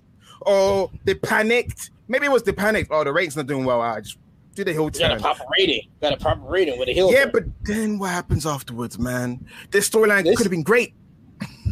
or 0.46 0.92
they 1.04 1.16
panicked. 1.16 1.92
Maybe 2.08 2.26
it 2.26 2.32
was 2.32 2.44
the 2.44 2.54
panic. 2.54 2.88
Oh, 2.92 3.04
the 3.04 3.14
rate's 3.14 3.36
not 3.36 3.48
doing 3.48 3.66
well. 3.66 3.82
I 3.82 4.02
just 4.02 4.18
do 4.56 4.64
the 4.64 4.72
heel 4.72 4.90
turn. 4.90 5.10
Got 5.10 5.18
a 5.18 5.22
proper 5.22 5.44
rating. 5.58 5.90
Got 6.02 6.14
a 6.14 6.18
proper 6.18 6.42
rating 6.42 6.78
with 6.80 6.90
a 6.90 6.94
heel. 6.94 7.12
Yeah, 7.12 7.24
turn. 7.24 7.32
but 7.32 7.44
then 7.64 8.00
what 8.00 8.12
happens 8.12 8.46
afterwards, 8.46 9.00
man? 9.00 9.46
This 9.72 9.90
storyline 9.90 10.24
could 10.24 10.46
have 10.46 10.52
been 10.52 10.64
great. 10.64 10.94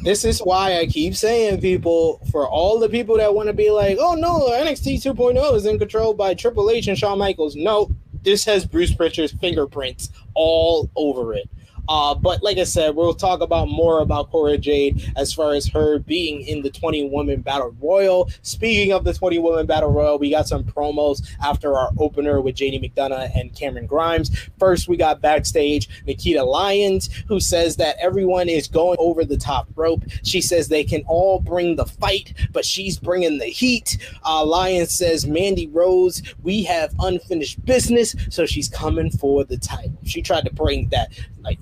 This 0.04 0.26
is 0.26 0.40
why 0.40 0.80
I 0.80 0.88
keep 0.88 1.16
saying, 1.16 1.62
people, 1.62 2.20
for 2.32 2.48
all 2.48 2.80
the 2.80 2.90
people 2.90 3.18
that 3.18 3.36
want 3.36 3.48
to 3.48 3.54
be 3.54 3.70
like, 3.70 3.98
oh 4.00 4.16
no, 4.16 4.50
NXT 4.50 4.96
2.0 4.96 5.56
is 5.56 5.66
in 5.66 5.78
control 5.78 6.14
by 6.14 6.34
Triple 6.34 6.72
H 6.72 6.88
and 6.88 6.98
Shawn 6.98 7.20
Michaels. 7.20 7.56
No, 7.56 7.92
this 8.24 8.44
has 8.46 8.66
Bruce 8.66 8.92
Prichard's 8.92 9.34
fingerprints 9.34 10.10
all 10.34 10.90
over 10.96 11.34
it. 11.34 11.48
Uh, 11.90 12.16
but 12.16 12.44
like 12.44 12.58
I 12.58 12.64
said, 12.64 12.96
we'll 12.96 13.14
talk 13.14 13.42
about 13.42 13.68
more 13.68 14.00
about 14.00 14.30
Cora 14.32 14.58
Jade 14.58 15.12
as 15.16 15.34
far 15.34 15.54
as 15.54 15.68
her 15.68 16.00
being 16.00 16.42
in 16.42 16.62
the 16.62 16.70
20 16.70 17.10
woman 17.10 17.42
battle 17.42 17.76
royal. 17.82 18.30
Speaking 18.42 18.94
of 18.94 19.04
the 19.04 19.14
20 19.14 19.40
woman 19.40 19.66
battle 19.66 19.92
royal, 19.92 20.18
we 20.18 20.30
got 20.30 20.48
some 20.48 20.64
promos 20.64 21.22
after 21.44 21.76
our 21.78 21.92
opener 21.98 22.42
with 22.42 22.56
JD 22.56 22.82
McDonough 22.82 23.32
and 23.36 23.54
Cameron 23.56 23.88
Grimes. 23.88 24.32
First, 24.60 24.88
we 24.88 24.98
got 24.98 25.22
backstage 25.22 25.90
Nikita 26.06 26.44
Lyons, 26.44 27.10
who 27.28 27.40
says 27.40 27.76
that 27.78 27.98
everyone 28.00 28.50
is 28.50 28.68
going 28.68 28.98
over 29.00 29.26
the 29.26 29.38
top 29.38 29.68
rope. 29.76 30.04
She 30.24 30.42
says 30.42 30.68
they 30.68 30.84
can 30.84 31.04
all 31.08 31.40
bring 31.40 31.76
the 31.76 31.86
fight, 31.86 32.34
but 32.52 32.66
she's 32.66 32.98
bringing 33.00 33.38
the 33.38 33.46
heat. 33.46 33.98
Uh, 34.26 34.46
Lyons 34.46 34.94
says, 34.94 35.26
Mandy 35.28 35.68
Rose, 35.68 36.22
we 36.44 36.64
have 36.64 36.94
unfinished 37.00 37.64
business, 37.66 38.16
so 38.30 38.46
she's 38.46 38.70
coming 38.70 39.10
for 39.10 39.44
the 39.44 39.58
title. 39.58 39.98
She 40.06 40.22
tried 40.22 40.46
to 40.46 40.54
bring 40.54 40.90
that 40.90 41.12
like 41.44 41.60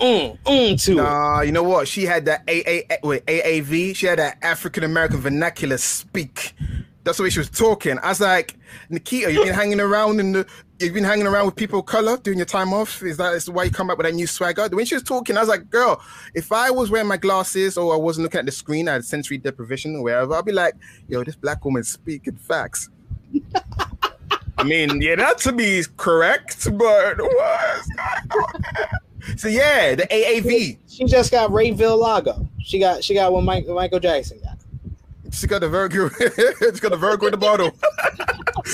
mm, 0.00 0.38
mm 0.44 0.84
to 0.84 0.94
nah, 0.94 1.40
you 1.42 1.52
know 1.52 1.62
what? 1.62 1.86
She 1.88 2.04
had 2.04 2.24
that 2.26 2.42
AA, 2.48 2.96
wait, 3.06 3.24
AAV. 3.26 3.94
She 3.96 4.06
had 4.06 4.18
that 4.18 4.38
African 4.42 4.84
American 4.84 5.20
vernacular 5.20 5.78
speak. 5.78 6.54
That's 7.04 7.16
the 7.16 7.22
way 7.24 7.30
she 7.30 7.38
was 7.38 7.50
talking. 7.50 7.98
I 7.98 8.08
was 8.08 8.20
like, 8.20 8.56
Nikita, 8.90 9.32
you've 9.32 9.44
been 9.44 9.54
hanging 9.54 9.80
around 9.80 10.20
in 10.20 10.32
the, 10.32 10.46
you've 10.78 10.92
been 10.92 11.04
hanging 11.04 11.26
around 11.26 11.46
with 11.46 11.56
people 11.56 11.80
of 11.80 11.86
color 11.86 12.18
during 12.18 12.38
your 12.38 12.46
time 12.46 12.74
off. 12.74 13.02
Is 13.02 13.16
that 13.16 13.34
is 13.34 13.48
why 13.48 13.64
you 13.64 13.70
come 13.70 13.90
up 13.90 13.96
with 13.96 14.06
that 14.06 14.14
new 14.14 14.26
swagger? 14.26 14.68
When 14.68 14.84
she 14.84 14.94
was 14.94 15.02
talking, 15.02 15.36
I 15.36 15.40
was 15.40 15.48
like, 15.48 15.70
girl, 15.70 16.02
if 16.34 16.52
I 16.52 16.70
was 16.70 16.90
wearing 16.90 17.08
my 17.08 17.16
glasses 17.16 17.78
or 17.78 17.94
I 17.94 17.96
wasn't 17.96 18.24
looking 18.24 18.40
at 18.40 18.46
the 18.46 18.52
screen, 18.52 18.86
I 18.88 18.94
had 18.94 19.04
sensory 19.04 19.38
deprivation 19.38 19.96
or 19.96 20.02
wherever, 20.02 20.34
I'd 20.34 20.44
be 20.44 20.52
like, 20.52 20.74
yo, 21.08 21.24
this 21.24 21.36
black 21.36 21.64
woman 21.64 21.84
speaking 21.84 22.36
facts. 22.36 22.90
I 24.58 24.62
mean, 24.62 25.00
yeah, 25.00 25.16
that 25.16 25.38
to 25.38 25.58
is 25.58 25.86
correct, 25.86 26.68
but 26.76 27.18
on 27.18 27.28
so 29.36 29.48
yeah, 29.48 29.94
the 29.94 30.02
AAV. 30.04 30.78
She 30.88 31.04
just 31.04 31.30
got 31.30 31.52
Ray 31.52 31.72
Lago. 31.72 32.48
She 32.62 32.78
got 32.78 33.02
she 33.04 33.14
got 33.14 33.32
what 33.32 33.44
Mike, 33.44 33.66
Michael 33.66 34.00
Jackson 34.00 34.40
got. 34.42 34.58
She 35.32 35.46
got 35.46 35.60
the 35.60 35.68
Virgo. 35.68 36.08
she 36.74 36.80
got 36.80 36.90
the 36.90 36.96
Virgo 36.96 37.26
in 37.26 37.32
the 37.32 37.36
bottle. 37.36 37.70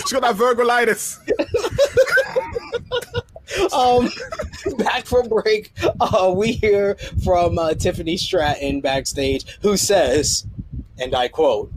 she 0.06 0.18
got 0.18 0.22
that 0.22 0.36
Virgolitis. 0.36 1.18
um, 3.72 4.08
back 4.78 5.06
from 5.06 5.28
break, 5.28 5.72
uh, 6.00 6.32
we 6.34 6.52
hear 6.52 6.96
from 7.22 7.58
uh, 7.58 7.74
Tiffany 7.74 8.16
Stratton 8.16 8.80
backstage, 8.80 9.58
who 9.60 9.76
says, 9.76 10.46
and 10.98 11.14
I 11.14 11.28
quote. 11.28 11.70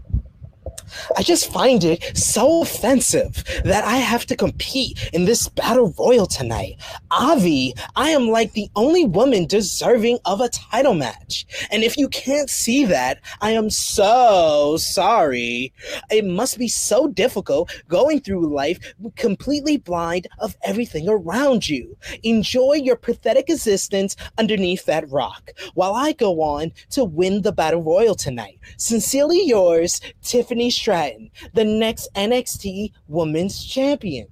I 1.17 1.23
just 1.23 1.51
find 1.51 1.83
it 1.83 2.17
so 2.17 2.61
offensive 2.61 3.43
that 3.63 3.83
I 3.83 3.97
have 3.97 4.25
to 4.27 4.35
compete 4.35 5.09
in 5.13 5.25
this 5.25 5.47
battle 5.49 5.93
royal 5.97 6.25
tonight. 6.25 6.77
Avi, 7.11 7.73
I 7.95 8.09
am 8.09 8.29
like 8.29 8.53
the 8.53 8.69
only 8.75 9.05
woman 9.05 9.45
deserving 9.45 10.19
of 10.25 10.41
a 10.41 10.49
title 10.49 10.93
match. 10.93 11.45
And 11.71 11.83
if 11.83 11.97
you 11.97 12.07
can't 12.09 12.49
see 12.49 12.85
that, 12.85 13.19
I 13.41 13.51
am 13.51 13.69
so 13.69 14.77
sorry. 14.77 15.73
It 16.11 16.25
must 16.25 16.57
be 16.57 16.67
so 16.67 17.07
difficult 17.07 17.71
going 17.87 18.21
through 18.21 18.53
life 18.53 18.79
completely 19.15 19.77
blind 19.77 20.27
of 20.39 20.55
everything 20.63 21.07
around 21.07 21.67
you. 21.67 21.97
Enjoy 22.23 22.73
your 22.73 22.95
pathetic 22.95 23.49
existence 23.49 24.15
underneath 24.37 24.85
that 24.85 25.09
rock 25.09 25.51
while 25.73 25.93
I 25.93 26.13
go 26.13 26.41
on 26.41 26.71
to 26.91 27.03
win 27.03 27.41
the 27.41 27.51
battle 27.51 27.83
royal 27.83 28.15
tonight. 28.15 28.59
Sincerely 28.77 29.45
yours, 29.45 30.01
Tiffany 30.21 30.69
Stratton, 30.79 31.29
the 31.53 31.65
next 31.65 32.09
NXT 32.15 32.93
Women's 33.07 33.63
Champion. 33.63 34.27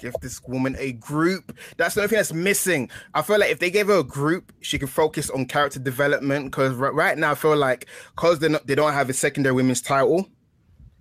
Give 0.00 0.14
this 0.22 0.40
woman 0.46 0.74
a 0.78 0.92
group. 0.92 1.56
That's 1.76 1.94
the 1.94 2.00
only 2.00 2.08
thing 2.08 2.16
that's 2.16 2.32
missing. 2.32 2.88
I 3.12 3.20
feel 3.22 3.38
like 3.38 3.50
if 3.50 3.58
they 3.58 3.70
gave 3.70 3.88
her 3.88 3.98
a 3.98 4.04
group, 4.04 4.52
she 4.60 4.78
could 4.78 4.88
focus 4.88 5.28
on 5.28 5.44
character 5.46 5.78
development. 5.78 6.46
Because 6.46 6.72
right 6.74 7.18
now, 7.18 7.32
I 7.32 7.34
feel 7.34 7.56
like 7.56 7.86
because 8.16 8.38
they 8.38 8.48
they 8.64 8.74
don't 8.74 8.94
have 8.94 9.10
a 9.10 9.12
secondary 9.12 9.54
women's 9.54 9.82
title, 9.82 10.26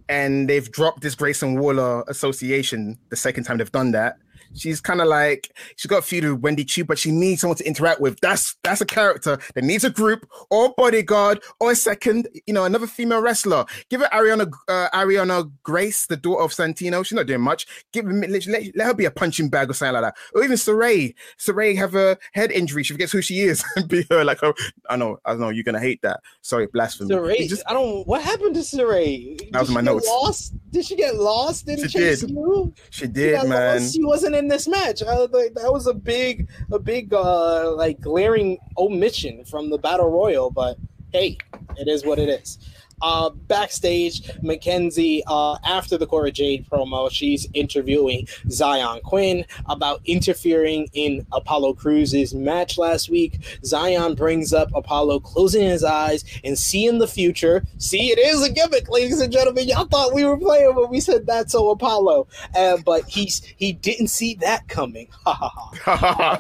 and 0.09 0.49
they've 0.49 0.69
dropped 0.69 1.01
this 1.01 1.15
Grayson 1.15 1.57
Waller 1.57 2.03
association 2.09 2.97
the 3.09 3.15
second 3.15 3.45
time 3.45 3.59
they've 3.59 3.71
done 3.71 3.91
that. 3.91 4.17
She's 4.54 4.82
kind 4.82 5.02
of 5.02 5.08
like 5.08 5.52
she's 5.76 5.88
got 5.88 5.99
a 5.99 6.02
feud 6.02 6.24
with 6.24 6.41
Wendy 6.41 6.66
Choo, 6.66 6.84
but 6.86 6.97
she 6.99 7.12
needs 7.12 7.41
someone 7.41 7.58
to 7.58 7.66
interact 7.66 8.02
with. 8.02 8.20
That's 8.20 8.56
that's 8.64 8.82
a 8.82 8.86
character 8.86 9.39
that 9.56 9.64
needs 9.64 9.84
a 9.84 9.89
group 9.89 10.28
or 10.49 10.74
bodyguard 10.76 11.41
or 11.60 11.72
a 11.72 11.76
second, 11.76 12.28
you 12.45 12.54
know, 12.54 12.66
another 12.66 12.88
female 12.88 13.22
wrestler. 13.22 13.66
Give 13.89 14.02
her 14.02 14.08
Ariana 14.08 14.52
uh, 14.68 14.89
Ariana 14.93 15.52
Grace, 15.64 16.06
the 16.06 16.18
daughter 16.18 16.43
of 16.43 16.52
Santino. 16.52 17.06
She's 17.06 17.16
not 17.16 17.28
doing 17.28 17.41
much. 17.41 17.68
Give 17.91 18.06
let, 18.06 18.30
let, 18.47 18.76
let 18.76 18.88
her 18.88 18.93
be 18.93 19.06
a 19.06 19.12
punching 19.12 19.49
bag 19.49 19.70
or 19.70 19.74
something 19.74 19.93
like 19.93 20.04
that. 20.04 20.16
Or 20.36 20.43
even 20.43 20.58
Sarray. 20.58 21.14
Sarray 21.38 21.76
have 21.78 21.95
a 21.95 22.18
head 22.34 22.52
injury. 22.52 22.84
She 22.84 22.93
forgets 22.93 23.12
who 23.12 23.22
she 23.22 23.39
is 23.41 23.64
and 23.76 23.88
be 23.88 24.06
her 24.10 24.24
like 24.24 24.41
her. 24.41 24.54
I 24.89 24.95
know, 24.95 25.20
I 25.26 25.36
know 25.36 25.49
you're 25.49 25.64
gonna 25.64 25.80
hate 25.80 26.02
that. 26.02 26.22
Sorry, 26.41 26.68
blasphemy. 26.68 27.10
Sarray, 27.10 27.47
just, 27.47 27.64
I 27.68 27.74
don't. 27.74 28.06
What 28.08 28.22
happened 28.22 28.56
to 28.56 28.62
Sarray? 28.62 29.52
That 29.52 29.62
was 29.62 29.70
my 29.70 29.82
notes. 29.82 30.08
Lost? 30.08 30.54
Did 30.72 30.86
she 30.86 30.95
get 30.95 31.16
lost 31.16 31.68
in 31.68 31.78
she 31.78 31.88
Chase 31.88 32.22
did. 32.22 32.32
U? 32.32 32.74
She 32.89 33.08
did, 33.08 33.41
She 33.41 33.47
man. 33.47 33.82
lost. 33.82 33.93
She 33.93 34.04
wasn't 34.04 34.36
in 34.36 34.40
this 34.47 34.67
match. 34.67 35.03
I, 35.03 35.15
like, 35.15 35.53
that 35.55 35.71
was 35.71 35.87
a 35.87 35.93
big, 35.93 36.49
a 36.71 36.79
big, 36.79 37.13
uh, 37.13 37.73
like 37.75 37.99
glaring 37.99 38.57
omission 38.77 39.45
from 39.45 39.69
the 39.69 39.77
battle 39.77 40.09
royal. 40.09 40.49
But 40.49 40.77
hey, 41.11 41.37
it 41.77 41.87
is 41.87 42.05
what 42.05 42.19
it 42.19 42.29
is. 42.29 42.57
Uh, 43.02 43.30
backstage, 43.30 44.30
Mackenzie, 44.41 45.24
uh, 45.28 45.58
after 45.66 45.97
the 45.97 46.08
Cora 46.08 46.32
Jade 46.32 46.68
promo, 46.70 47.10
she's 47.10 47.47
interviewing 47.54 48.26
Xyon 48.47 49.02
Quinn 49.02 49.45
about 49.68 50.02
interfering 50.06 50.88
in 50.93 51.26
Apollo 51.32 51.74
Crews's 51.76 52.34
match 52.34 52.78
last 52.78 53.10
week. 53.10 53.39
Xyon 53.64 54.16
brings 54.16 54.54
up 54.54 54.70
Apollo 54.76 55.22
closing 55.22 55.64
his 55.64 55.84
eyes 55.84 56.24
and 56.43 56.58
seeing 56.58 56.99
the 56.99 57.08
future. 57.08 57.64
See, 57.78 58.12
it 58.12 58.20
is 58.20 58.43
a 58.43 58.52
gimmick, 58.52 58.89
ladies 58.89 59.20
and 59.20 59.32
gentlemen. 59.32 59.68
Y'all 59.68 59.86
thought 59.86 60.14
we 60.14 60.26
were 60.26 60.38
playing 60.38 60.76
when 60.76 60.89
we 60.89 60.99
said 60.99 61.26
that's 61.26 61.52
so 61.52 61.70
Apollo, 61.70 62.28
uh, 62.56 62.78
but 62.86 63.04
he's 63.06 63.43
he 63.58 63.74
didn't 63.74 64.08
see 64.08 64.36
that 64.36 64.68
coming. 64.68 65.08
Ha 65.24 65.34
ha 65.34 66.14
ha. 66.14 66.38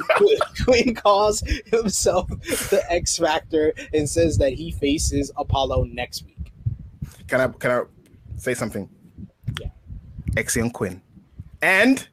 Quinn 0.65 0.95
calls 0.95 1.41
himself 1.65 2.27
the 2.69 2.83
X 2.89 3.17
Factor 3.17 3.73
and 3.93 4.09
says 4.09 4.37
that 4.37 4.53
he 4.53 4.71
faces 4.71 5.31
Apollo 5.37 5.85
next 5.85 6.23
week. 6.25 6.50
Can 7.31 7.39
I 7.39 7.47
can 7.47 7.71
I 7.71 7.81
say 8.35 8.53
something? 8.53 8.89
Yeah. 9.61 9.69
Exion 10.35 10.69
Quinn. 10.73 11.01
And 11.61 12.05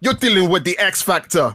you're 0.00 0.14
dealing 0.14 0.48
with 0.48 0.64
the 0.64 0.78
X 0.78 1.02
Factor. 1.02 1.54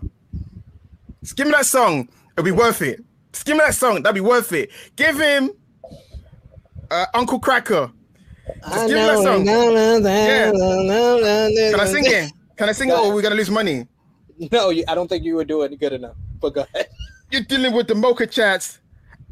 Just 1.23 1.35
give 1.35 1.47
me 1.47 1.53
that 1.53 1.65
song. 1.65 2.07
It'll 2.33 2.45
be 2.45 2.51
worth 2.51 2.83
it. 2.83 3.03
Just 3.33 3.47
give 3.47 3.57
me 3.57 3.63
that 3.65 3.73
song. 3.73 3.95
That'll 4.03 4.13
be 4.13 4.21
worth 4.21 4.53
it. 4.53 4.69
Give 4.95 5.17
him 5.19 5.49
uh, 6.91 7.07
Uncle 7.15 7.39
Kracker. 7.39 7.91
Just 8.67 8.87
give 8.87 8.89
me 8.89 8.93
that 8.93 9.23
song. 9.23 9.43
Yeah. 9.47 10.51
Can 11.71 11.79
I 11.79 11.85
sing 11.85 12.03
it? 12.05 12.31
Can 12.57 12.69
I 12.69 12.73
sing 12.73 12.89
it 12.89 12.93
or 12.93 13.11
we're 13.11 13.23
gonna 13.23 13.33
lose 13.35 13.49
money? 13.49 13.87
No, 14.53 14.69
I 14.69 14.95
don't 14.95 15.09
think 15.09 15.25
you 15.25 15.35
were 15.35 15.43
doing 15.43 15.75
good 15.75 15.91
enough. 15.91 16.15
But 16.39 16.53
go 16.53 16.61
ahead. 16.73 16.87
You're 17.29 17.41
dealing 17.41 17.73
with 17.73 17.87
the 17.89 17.95
mocha 17.95 18.25
chats. 18.25 18.79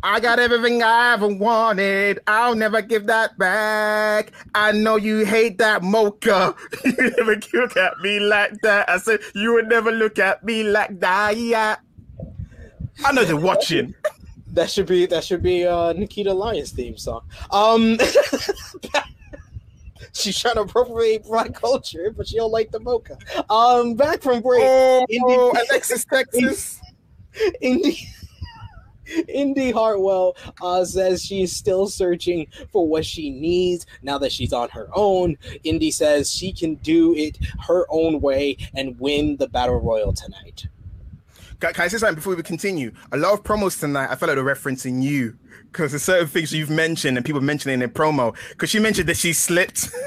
I 0.03 0.19
got 0.19 0.39
everything 0.39 0.83
I 0.83 1.13
ever 1.13 1.27
wanted. 1.27 2.19
I'll 2.27 2.55
never 2.55 2.81
give 2.81 3.07
that 3.07 3.37
back. 3.37 4.31
I 4.53 4.71
know 4.71 4.95
you 4.95 5.25
hate 5.25 5.57
that 5.57 5.81
mocha. 5.81 6.55
you 6.85 7.11
never 7.17 7.35
look 7.53 7.75
at 7.75 7.99
me 7.99 8.19
like 8.19 8.61
that. 8.61 8.87
I 8.89 8.99
said 8.99 9.21
you 9.33 9.53
would 9.53 9.67
never 9.67 9.91
look 9.91 10.19
at 10.19 10.43
me 10.43 10.63
like 10.63 10.99
that. 10.99 11.37
Yeah. 11.37 11.77
I 13.03 13.11
know 13.11 13.25
they're 13.25 13.35
watching. 13.35 13.93
That 14.53 14.71
should 14.71 14.87
be 14.87 15.05
that 15.07 15.23
should 15.23 15.43
be 15.43 15.67
uh 15.67 15.93
Nikita 15.93 16.33
Lyons 16.33 16.71
theme 16.71 16.97
song. 16.97 17.21
Um 17.51 17.99
She's 20.13 20.39
trying 20.39 20.55
to 20.55 20.61
appropriate 20.61 21.25
black 21.25 21.53
culture, 21.53 22.11
but 22.15 22.27
she 22.27 22.37
don't 22.37 22.51
like 22.51 22.71
the 22.71 22.79
mocha. 22.79 23.19
Um 23.51 23.93
back 23.93 24.23
from 24.23 24.41
break. 24.41 24.63
Oh, 24.65 25.05
Indy- 25.09 25.59
Alexis, 25.69 26.05
Texas. 26.05 26.81
Indy 27.61 28.09
Indy 29.27 29.71
Hartwell 29.71 30.35
uh, 30.61 30.83
says 30.85 31.23
she's 31.23 31.55
still 31.55 31.87
searching 31.87 32.47
for 32.71 32.87
what 32.87 33.05
she 33.05 33.29
needs 33.29 33.85
now 34.01 34.17
that 34.17 34.31
she's 34.31 34.53
on 34.53 34.69
her 34.69 34.89
own. 34.93 35.37
Indy 35.63 35.91
says 35.91 36.31
she 36.31 36.51
can 36.51 36.75
do 36.75 37.13
it 37.15 37.37
her 37.67 37.85
own 37.89 38.21
way 38.21 38.57
and 38.75 38.99
win 38.99 39.37
the 39.37 39.47
battle 39.47 39.79
royal 39.79 40.13
tonight. 40.13 40.67
Can, 41.59 41.73
I 41.75 41.87
say 41.87 41.97
something 41.97 42.15
before 42.15 42.35
we 42.35 42.43
continue? 42.43 42.91
A 43.11 43.17
lot 43.17 43.33
of 43.33 43.43
promos 43.43 43.79
tonight, 43.79 44.11
I 44.11 44.15
felt 44.15 44.29
like 44.29 44.35
they're 44.35 44.43
referencing 44.55 45.01
you 45.01 45.37
because 45.71 45.91
there's 45.91 46.03
certain 46.03 46.27
things 46.27 46.53
you've 46.53 46.69
mentioned 46.69 47.17
and 47.17 47.25
people 47.25 47.41
mentioning 47.41 47.81
in 47.81 47.89
promo. 47.89 48.35
Because 48.49 48.69
she 48.69 48.79
mentioned 48.79 49.09
that 49.09 49.17
she 49.17 49.33
slipped. 49.33 49.89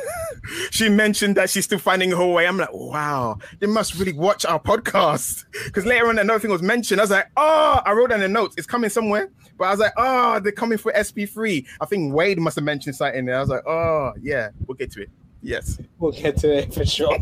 she 0.70 0.88
mentioned 0.88 1.36
that 1.36 1.50
she's 1.50 1.64
still 1.64 1.78
finding 1.78 2.10
her 2.10 2.26
way. 2.26 2.46
I'm 2.46 2.56
like, 2.56 2.72
wow, 2.72 3.38
they 3.58 3.66
must 3.66 3.96
really 3.96 4.12
watch 4.12 4.44
our 4.44 4.60
podcast. 4.60 5.44
Because 5.64 5.86
later 5.86 6.08
on, 6.08 6.18
another 6.18 6.38
thing 6.38 6.50
was 6.50 6.62
mentioned. 6.62 7.00
I 7.00 7.04
was 7.04 7.10
like, 7.10 7.30
oh, 7.36 7.80
I 7.84 7.92
wrote 7.92 8.10
down 8.10 8.20
the 8.20 8.28
notes. 8.28 8.54
It's 8.56 8.66
coming 8.66 8.90
somewhere. 8.90 9.30
But 9.58 9.64
I 9.66 9.70
was 9.70 9.80
like, 9.80 9.92
oh, 9.96 10.40
they're 10.40 10.52
coming 10.52 10.78
for 10.78 10.92
SP3. 10.92 11.66
I 11.80 11.86
think 11.86 12.14
Wade 12.14 12.38
must 12.38 12.56
have 12.56 12.64
mentioned 12.64 12.96
something 12.96 13.26
there. 13.26 13.36
I 13.36 13.40
was 13.40 13.50
like, 13.50 13.66
oh, 13.66 14.12
yeah, 14.20 14.50
we'll 14.66 14.76
get 14.76 14.90
to 14.92 15.02
it. 15.02 15.10
Yes. 15.42 15.78
We'll 15.98 16.12
get 16.12 16.36
to 16.38 16.52
it 16.54 16.72
for 16.74 16.84
sure. 16.84 17.18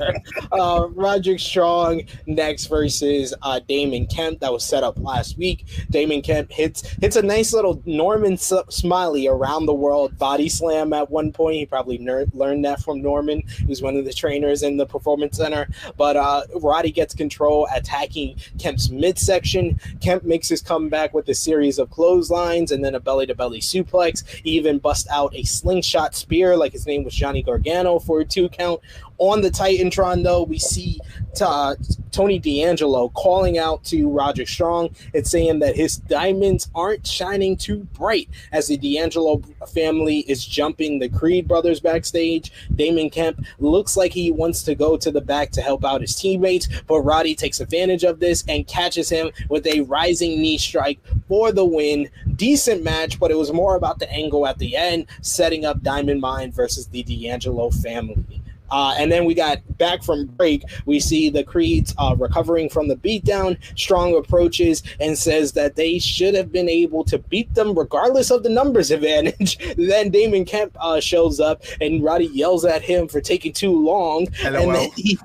uh, 0.52 0.88
Roderick 0.92 1.40
Strong 1.40 2.02
next 2.26 2.66
versus 2.66 3.34
uh, 3.42 3.60
Damon 3.68 4.06
Kemp. 4.06 4.40
That 4.40 4.52
was 4.52 4.64
set 4.64 4.82
up 4.84 4.98
last 4.98 5.36
week. 5.38 5.66
Damon 5.90 6.22
Kemp 6.22 6.50
hits 6.50 6.82
hits 7.00 7.16
a 7.16 7.22
nice 7.22 7.52
little 7.52 7.80
Norman 7.86 8.34
S- 8.34 8.52
Smiley 8.70 9.26
around 9.28 9.66
the 9.66 9.74
world 9.74 10.16
body 10.18 10.48
slam 10.48 10.92
at 10.92 11.10
one 11.10 11.32
point. 11.32 11.56
He 11.56 11.66
probably 11.66 11.98
ner- 11.98 12.26
learned 12.32 12.64
that 12.64 12.80
from 12.80 13.02
Norman, 13.02 13.42
who's 13.66 13.82
one 13.82 13.96
of 13.96 14.04
the 14.04 14.12
trainers 14.12 14.62
in 14.62 14.76
the 14.76 14.86
Performance 14.86 15.36
Center. 15.36 15.68
But 15.96 16.16
uh, 16.16 16.42
Roddy 16.56 16.90
gets 16.90 17.14
control, 17.14 17.68
attacking 17.74 18.36
Kemp's 18.58 18.90
midsection. 18.90 19.78
Kemp 20.00 20.24
makes 20.24 20.48
his 20.48 20.62
comeback 20.62 21.14
with 21.14 21.28
a 21.28 21.34
series 21.34 21.78
of 21.78 21.90
clotheslines 21.90 22.72
and 22.72 22.84
then 22.84 22.94
a 22.94 23.00
belly 23.00 23.26
to 23.26 23.34
belly 23.34 23.60
suplex. 23.60 24.26
He 24.28 24.50
even 24.52 24.78
bust 24.78 25.06
out 25.10 25.34
a 25.34 25.42
slingshot 25.44 26.14
spear, 26.14 26.56
like 26.56 26.72
his 26.72 26.86
name 26.86 27.04
was 27.04 27.14
Johnny 27.14 27.42
Gargano, 27.42 27.98
for 28.08 28.20
a 28.20 28.24
two 28.24 28.48
count. 28.48 28.80
On 29.18 29.42
the 29.42 29.50
Titantron, 29.50 30.24
though, 30.24 30.42
we 30.42 30.58
see 30.58 30.98
uh, 31.42 31.74
Tony 32.10 32.38
D'Angelo 32.38 33.10
calling 33.10 33.58
out 33.58 33.84
to 33.84 34.08
Roger 34.08 34.46
Strong 34.46 34.94
and 35.14 35.26
saying 35.26 35.58
that 35.60 35.76
his 35.76 35.96
diamonds 35.96 36.68
aren't 36.74 37.06
shining 37.06 37.56
too 37.56 37.86
bright 37.94 38.28
as 38.52 38.66
the 38.66 38.76
D'Angelo 38.76 39.42
family 39.72 40.20
is 40.20 40.44
jumping 40.44 40.98
the 40.98 41.08
Creed 41.08 41.46
brothers 41.46 41.80
backstage. 41.80 42.52
Damon 42.74 43.10
Kemp 43.10 43.44
looks 43.58 43.96
like 43.96 44.12
he 44.12 44.30
wants 44.30 44.62
to 44.62 44.74
go 44.74 44.96
to 44.96 45.10
the 45.10 45.20
back 45.20 45.50
to 45.52 45.62
help 45.62 45.84
out 45.84 46.00
his 46.00 46.16
teammates, 46.16 46.68
but 46.86 47.00
Roddy 47.00 47.34
takes 47.34 47.60
advantage 47.60 48.04
of 48.04 48.20
this 48.20 48.44
and 48.48 48.66
catches 48.66 49.08
him 49.08 49.30
with 49.48 49.66
a 49.66 49.82
rising 49.82 50.40
knee 50.40 50.58
strike 50.58 50.98
for 51.28 51.52
the 51.52 51.64
win. 51.64 52.08
Decent 52.36 52.82
match, 52.82 53.18
but 53.18 53.30
it 53.30 53.38
was 53.38 53.52
more 53.52 53.76
about 53.76 53.98
the 53.98 54.10
angle 54.10 54.46
at 54.46 54.58
the 54.58 54.76
end, 54.76 55.06
setting 55.20 55.64
up 55.64 55.82
Diamond 55.82 56.20
Mine 56.20 56.52
versus 56.52 56.86
the 56.88 57.02
D'Angelo 57.02 57.70
family. 57.70 58.42
Uh, 58.70 58.94
and 58.98 59.10
then 59.10 59.24
we 59.24 59.34
got 59.34 59.58
back 59.78 60.02
from 60.02 60.26
break. 60.26 60.62
We 60.86 61.00
see 61.00 61.30
the 61.30 61.44
Creeds 61.44 61.94
uh, 61.98 62.14
recovering 62.18 62.68
from 62.68 62.88
the 62.88 62.96
beatdown. 62.96 63.58
Strong 63.76 64.16
approaches 64.16 64.82
and 65.00 65.16
says 65.16 65.52
that 65.52 65.76
they 65.76 65.98
should 65.98 66.34
have 66.34 66.52
been 66.52 66.68
able 66.68 67.04
to 67.04 67.18
beat 67.18 67.54
them 67.54 67.78
regardless 67.78 68.30
of 68.30 68.42
the 68.42 68.48
numbers 68.48 68.90
advantage. 68.98 69.58
then 69.76 70.10
Damon 70.10 70.44
Kemp 70.44 70.76
uh, 70.80 71.00
shows 71.00 71.40
up 71.40 71.62
and 71.80 72.02
Roddy 72.02 72.26
yells 72.26 72.64
at 72.64 72.82
him 72.82 73.08
for 73.08 73.20
taking 73.20 73.52
too 73.52 73.78
long. 73.84 74.26
And 74.44 74.54
then 74.54 74.90
he 74.96 75.18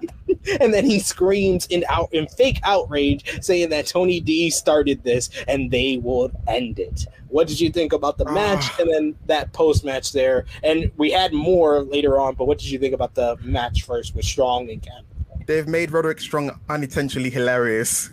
and 0.60 0.74
then 0.74 0.86
he 0.86 1.00
screams 1.00 1.66
in 1.68 1.84
out 1.90 2.14
in 2.14 2.28
fake 2.28 2.60
outrage, 2.64 3.44
saying 3.44 3.70
that 3.70 3.88
Tony 3.88 4.20
D 4.20 4.50
started 4.50 5.04
this 5.04 5.30
and 5.48 5.72
they 5.72 5.98
will 5.98 6.32
end 6.48 6.80
it. 6.80 7.06
What 7.34 7.48
did 7.48 7.60
you 7.60 7.72
think 7.72 7.94
about 7.94 8.20
the 8.20 8.26
match 8.26 8.66
ah. 8.74 8.76
and 8.82 8.94
then 8.94 9.16
that 9.26 9.54
post 9.54 9.84
match 9.84 10.12
there? 10.12 10.46
And 10.62 10.92
we 10.98 11.10
had 11.10 11.34
more 11.34 11.82
later 11.82 12.20
on, 12.20 12.36
but 12.36 12.46
what 12.46 12.60
did 12.60 12.70
you 12.70 12.78
think 12.78 12.94
about 12.94 13.16
the 13.16 13.38
match 13.42 13.82
first 13.82 14.14
with 14.16 14.24
Strong 14.24 14.70
and 14.70 14.80
Kemp? 14.80 15.08
They've 15.48 15.68
made 15.68 15.90
Roderick 15.90 16.22
Strong 16.22 16.60
unintentionally 16.70 17.32
hilarious 17.32 18.12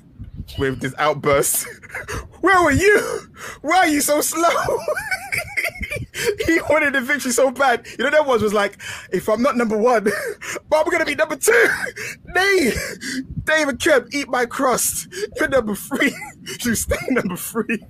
with 0.58 0.80
this 0.80 0.94
outburst. 0.98 1.66
Where 2.40 2.62
were 2.62 2.70
you? 2.70 3.20
Why 3.62 3.78
are 3.78 3.88
you 3.88 4.00
so 4.00 4.20
slow? 4.20 4.48
he 6.46 6.60
wanted 6.68 6.94
the 6.94 7.00
victory 7.00 7.32
so 7.32 7.50
bad. 7.50 7.86
You 7.98 8.04
know, 8.04 8.10
that 8.10 8.26
was 8.26 8.42
was 8.42 8.52
like, 8.54 8.80
if 9.12 9.28
I'm 9.28 9.42
not 9.42 9.56
number 9.56 9.76
one, 9.76 10.04
but 10.68 10.76
I'm 10.76 10.90
gonna 10.90 11.04
be 11.04 11.14
number 11.14 11.36
two. 11.36 11.68
Dave, 12.34 12.98
David 13.44 13.80
Kemp, 13.80 14.08
eat 14.12 14.28
my 14.28 14.46
crust. 14.46 15.08
You're 15.36 15.48
number 15.48 15.74
three. 15.74 16.14
You 16.62 16.74
stay 16.74 16.96
number 17.10 17.36
three. 17.36 17.82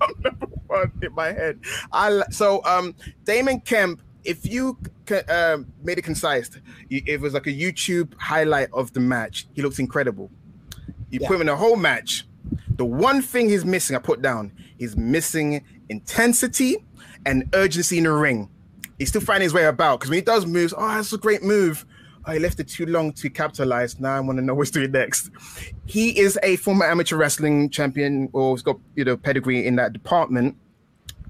I'm 0.00 0.10
number 0.22 0.46
one 0.66 0.92
in 1.02 1.14
my 1.14 1.32
head. 1.32 1.60
I 1.92 2.22
so 2.30 2.64
um 2.64 2.94
Damon 3.24 3.60
Kemp. 3.60 4.02
If 4.24 4.44
you 4.44 4.76
um, 5.30 5.72
made 5.82 5.96
it 5.96 6.02
concise, 6.02 6.50
it 6.90 7.18
was 7.18 7.32
like 7.32 7.46
a 7.46 7.52
YouTube 7.52 8.12
highlight 8.18 8.68
of 8.74 8.92
the 8.92 9.00
match. 9.00 9.46
He 9.54 9.62
looks 9.62 9.78
incredible. 9.78 10.30
You 11.10 11.20
put 11.20 11.34
him 11.36 11.42
in 11.42 11.46
the 11.46 11.56
whole 11.56 11.76
match. 11.76 12.26
The 12.76 12.84
one 12.84 13.22
thing 13.22 13.48
he's 13.48 13.64
missing, 13.64 13.96
I 13.96 13.98
put 13.98 14.22
down, 14.22 14.52
he's 14.78 14.96
missing 14.96 15.64
intensity 15.88 16.76
and 17.26 17.48
urgency 17.54 17.98
in 17.98 18.04
the 18.04 18.12
ring. 18.12 18.48
He's 18.98 19.08
still 19.08 19.20
finding 19.20 19.44
his 19.44 19.54
way 19.54 19.64
about 19.64 20.00
because 20.00 20.10
when 20.10 20.18
he 20.18 20.22
does 20.22 20.46
moves, 20.46 20.74
oh, 20.76 20.88
that's 20.88 21.12
a 21.12 21.18
great 21.18 21.42
move. 21.42 21.84
Oh, 22.26 22.32
I 22.32 22.38
left 22.38 22.60
it 22.60 22.68
too 22.68 22.86
long 22.86 23.12
to 23.12 23.30
capitalize. 23.30 23.98
Now 24.00 24.16
I 24.16 24.20
want 24.20 24.38
to 24.38 24.44
know 24.44 24.54
what's 24.54 24.70
doing 24.70 24.92
next. 24.92 25.30
He 25.86 26.18
is 26.18 26.38
a 26.42 26.56
former 26.56 26.84
amateur 26.84 27.16
wrestling 27.16 27.70
champion, 27.70 28.28
or 28.32 28.54
he's 28.54 28.62
got 28.62 28.78
you 28.96 29.04
know 29.04 29.16
pedigree 29.16 29.66
in 29.66 29.76
that 29.76 29.92
department. 29.92 30.56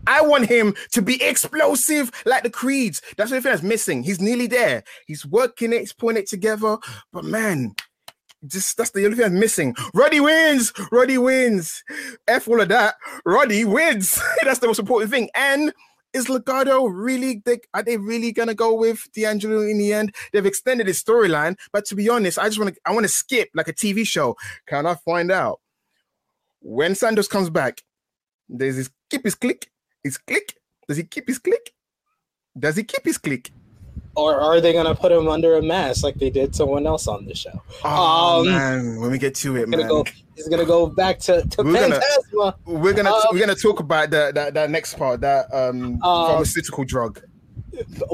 I 0.06 0.22
want 0.22 0.46
him 0.46 0.74
to 0.92 1.02
be 1.02 1.22
explosive 1.22 2.10
like 2.24 2.42
the 2.42 2.50
Creeds. 2.50 3.02
That's 3.16 3.30
what 3.30 3.42
that's 3.42 3.62
missing. 3.62 4.02
He's 4.02 4.20
nearly 4.20 4.46
there. 4.46 4.82
He's 5.06 5.26
working 5.26 5.72
it, 5.72 5.80
he's 5.80 5.92
putting 5.92 6.22
it 6.22 6.28
together. 6.28 6.78
But 7.12 7.24
man, 7.24 7.74
just 8.46 8.76
that's 8.76 8.90
the 8.90 9.04
only 9.04 9.16
thing 9.16 9.26
I'm 9.26 9.38
missing. 9.38 9.74
Roddy 9.94 10.20
wins. 10.20 10.72
Roddy 10.92 11.18
wins. 11.18 11.82
F 12.26 12.48
all 12.48 12.60
of 12.60 12.68
that. 12.68 12.94
Roddy 13.24 13.64
wins. 13.64 14.20
that's 14.44 14.60
the 14.60 14.66
most 14.66 14.78
important 14.78 15.10
thing. 15.10 15.28
And 15.34 15.72
is 16.12 16.26
Legado 16.26 16.88
really? 16.90 17.42
They, 17.44 17.58
are 17.74 17.82
they 17.82 17.96
really 17.96 18.32
gonna 18.32 18.54
go 18.54 18.74
with 18.74 19.06
D'Angelo 19.14 19.60
in 19.62 19.78
the 19.78 19.92
end? 19.92 20.14
They've 20.32 20.46
extended 20.46 20.86
his 20.86 21.02
storyline, 21.02 21.56
but 21.72 21.84
to 21.86 21.94
be 21.94 22.08
honest, 22.08 22.38
I 22.38 22.46
just 22.46 22.58
want 22.58 22.74
to. 22.74 22.80
I 22.84 22.92
want 22.92 23.04
to 23.04 23.08
skip 23.08 23.50
like 23.54 23.68
a 23.68 23.74
TV 23.74 24.06
show. 24.06 24.36
Can 24.66 24.86
I 24.86 24.94
find 24.94 25.30
out 25.30 25.60
when 26.60 26.94
Santos 26.94 27.28
comes 27.28 27.50
back? 27.50 27.82
Does 28.54 28.78
he 28.78 28.84
keep 29.10 29.24
his 29.24 29.34
click, 29.34 29.70
his 30.02 30.18
click. 30.18 30.54
Does 30.86 30.96
he 30.96 31.04
keep 31.04 31.28
his 31.28 31.38
click? 31.38 31.72
Does 32.58 32.76
he 32.76 32.84
keep 32.84 33.04
his 33.04 33.18
click? 33.18 33.50
Or 34.14 34.40
are 34.40 34.60
they 34.60 34.72
gonna 34.72 34.94
put 34.94 35.12
him 35.12 35.28
under 35.28 35.56
a 35.56 35.62
mask 35.62 36.02
like 36.02 36.16
they 36.16 36.30
did 36.30 36.54
someone 36.54 36.86
else 36.86 37.06
on 37.06 37.24
the 37.26 37.34
show? 37.34 37.62
Oh 37.84 38.40
um, 38.40 38.46
man, 38.46 39.00
when 39.00 39.10
we 39.10 39.18
get 39.18 39.34
to 39.36 39.56
it, 39.56 39.68
man, 39.68 39.86
go, 39.86 40.04
he's 40.34 40.48
gonna 40.48 40.64
go 40.64 40.86
back 40.86 41.18
to, 41.20 41.42
to 41.42 41.62
we're. 41.62 41.88
Gonna, 41.88 42.54
we're 42.64 42.92
gonna 42.92 43.10
um, 43.10 43.22
we're 43.32 43.40
gonna 43.40 43.54
talk 43.54 43.80
about 43.80 44.10
that 44.10 44.34
that, 44.34 44.54
that 44.54 44.70
next 44.70 44.94
part, 44.94 45.20
that 45.20 45.46
um, 45.52 45.94
um 45.94 46.00
pharmaceutical 46.00 46.84
drug 46.84 47.20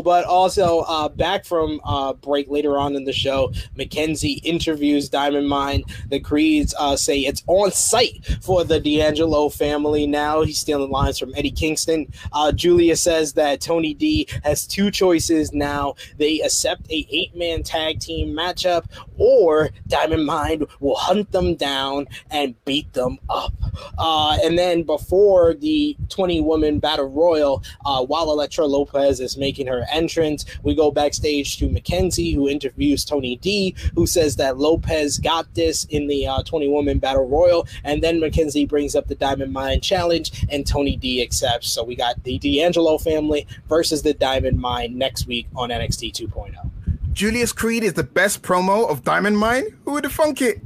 but 0.05 0.25
also 0.25 0.81
uh, 0.81 1.09
back 1.09 1.45
from 1.45 1.81
uh, 1.85 2.13
break 2.15 2.49
later 2.49 2.79
on 2.79 2.97
in 2.97 3.05
the 3.05 3.13
show, 3.13 3.53
Mackenzie 3.77 4.41
interviews 4.45 5.09
Diamond 5.09 5.49
Mine. 5.49 5.85
The 6.09 6.21
Creeds 6.21 6.75
uh, 6.79 6.97
say 6.97 7.21
it's 7.21 7.43
on 7.47 7.71
site 7.71 8.25
for 8.43 8.65
the 8.65 8.81
D'Angelo 8.81 9.49
family 9.49 10.07
now. 10.07 10.43
He's 10.43 10.59
stealing 10.59 10.91
lines 10.91 11.19
from 11.19 11.35
Eddie 11.37 11.51
Kingston. 11.51 12.13
Uh, 12.33 12.53
Julia 12.53 12.97
says 12.97 13.33
that 13.35 13.61
Tony 13.61 13.95
D 13.95 14.29
has 14.43 14.67
two 14.67 14.91
choices 14.91 15.53
now. 15.53 15.95
They 16.19 16.41
accept 16.41 16.91
a 16.91 17.07
eight 17.11 17.35
man 17.37 17.63
tag 17.63 18.01
team 18.01 18.35
matchup, 18.35 18.85
or 19.17 19.71
Diamond 19.87 20.27
Mine 20.27 20.65
will 20.81 20.97
hunt 20.97 21.31
them 21.33 21.55
down 21.55 22.07
and 22.31 22.55
beat 22.65 22.93
them 22.93 23.19
up. 23.29 23.53
Uh, 23.99 24.39
and 24.43 24.59
then 24.59 24.83
before 24.83 25.55
the 25.55 25.97
20 26.09 26.41
woman 26.41 26.79
battle 26.79 27.09
royal, 27.09 27.63
uh, 27.85 28.05
while 28.05 28.31
Elektra 28.31 28.67
Lopez 28.67 29.21
is 29.21 29.37
making 29.37 29.54
her 29.63 29.87
entrance. 29.91 30.45
We 30.63 30.75
go 30.75 30.91
backstage 30.91 31.59
to 31.59 31.69
Mackenzie, 31.69 32.33
who 32.33 32.49
interviews 32.49 33.05
Tony 33.05 33.37
D, 33.37 33.75
who 33.95 34.07
says 34.07 34.37
that 34.37 34.59
Lopez 34.59 35.19
got 35.19 35.53
this 35.55 35.85
in 35.87 36.07
the 36.07 36.27
uh, 36.27 36.43
20 36.43 36.69
woman 36.69 36.99
battle 36.99 37.29
royal. 37.29 37.67
And 37.85 38.03
then 38.03 38.21
Mackenzie 38.21 38.67
brings 38.67 38.95
up 38.95 39.09
the 39.09 39.15
Diamond 39.15 39.53
Mine 39.53 39.81
challenge, 39.81 40.47
and 40.51 40.67
Tony 40.67 40.97
D 40.97 41.23
accepts. 41.23 41.71
So 41.71 41.85
we 41.85 41.97
got 41.97 42.23
the 42.25 42.39
D'Angelo 42.39 42.99
family 42.99 43.47
versus 43.69 44.03
the 44.03 44.15
Diamond 44.15 44.59
Mine 44.59 44.97
next 44.97 45.27
week 45.27 45.47
on 45.57 45.71
NXT 45.71 46.13
2.0. 46.13 46.71
Julius 47.13 47.53
Creed 47.53 47.85
is 47.85 47.93
the 47.93 48.03
best 48.03 48.43
promo 48.43 48.89
of 48.89 49.05
Diamond 49.05 49.39
Mine. 49.39 49.77
Who 49.85 49.93
would 49.93 50.05
have 50.05 50.13
thunk 50.13 50.43
it? 50.43 50.61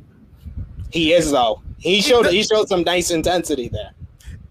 He 0.90 1.12
is 1.12 1.30
though. 1.30 1.62
He 1.78 2.00
showed 2.00 2.26
he 2.26 2.42
showed 2.42 2.68
some 2.68 2.82
nice 2.82 3.10
intensity 3.10 3.68
there 3.68 3.92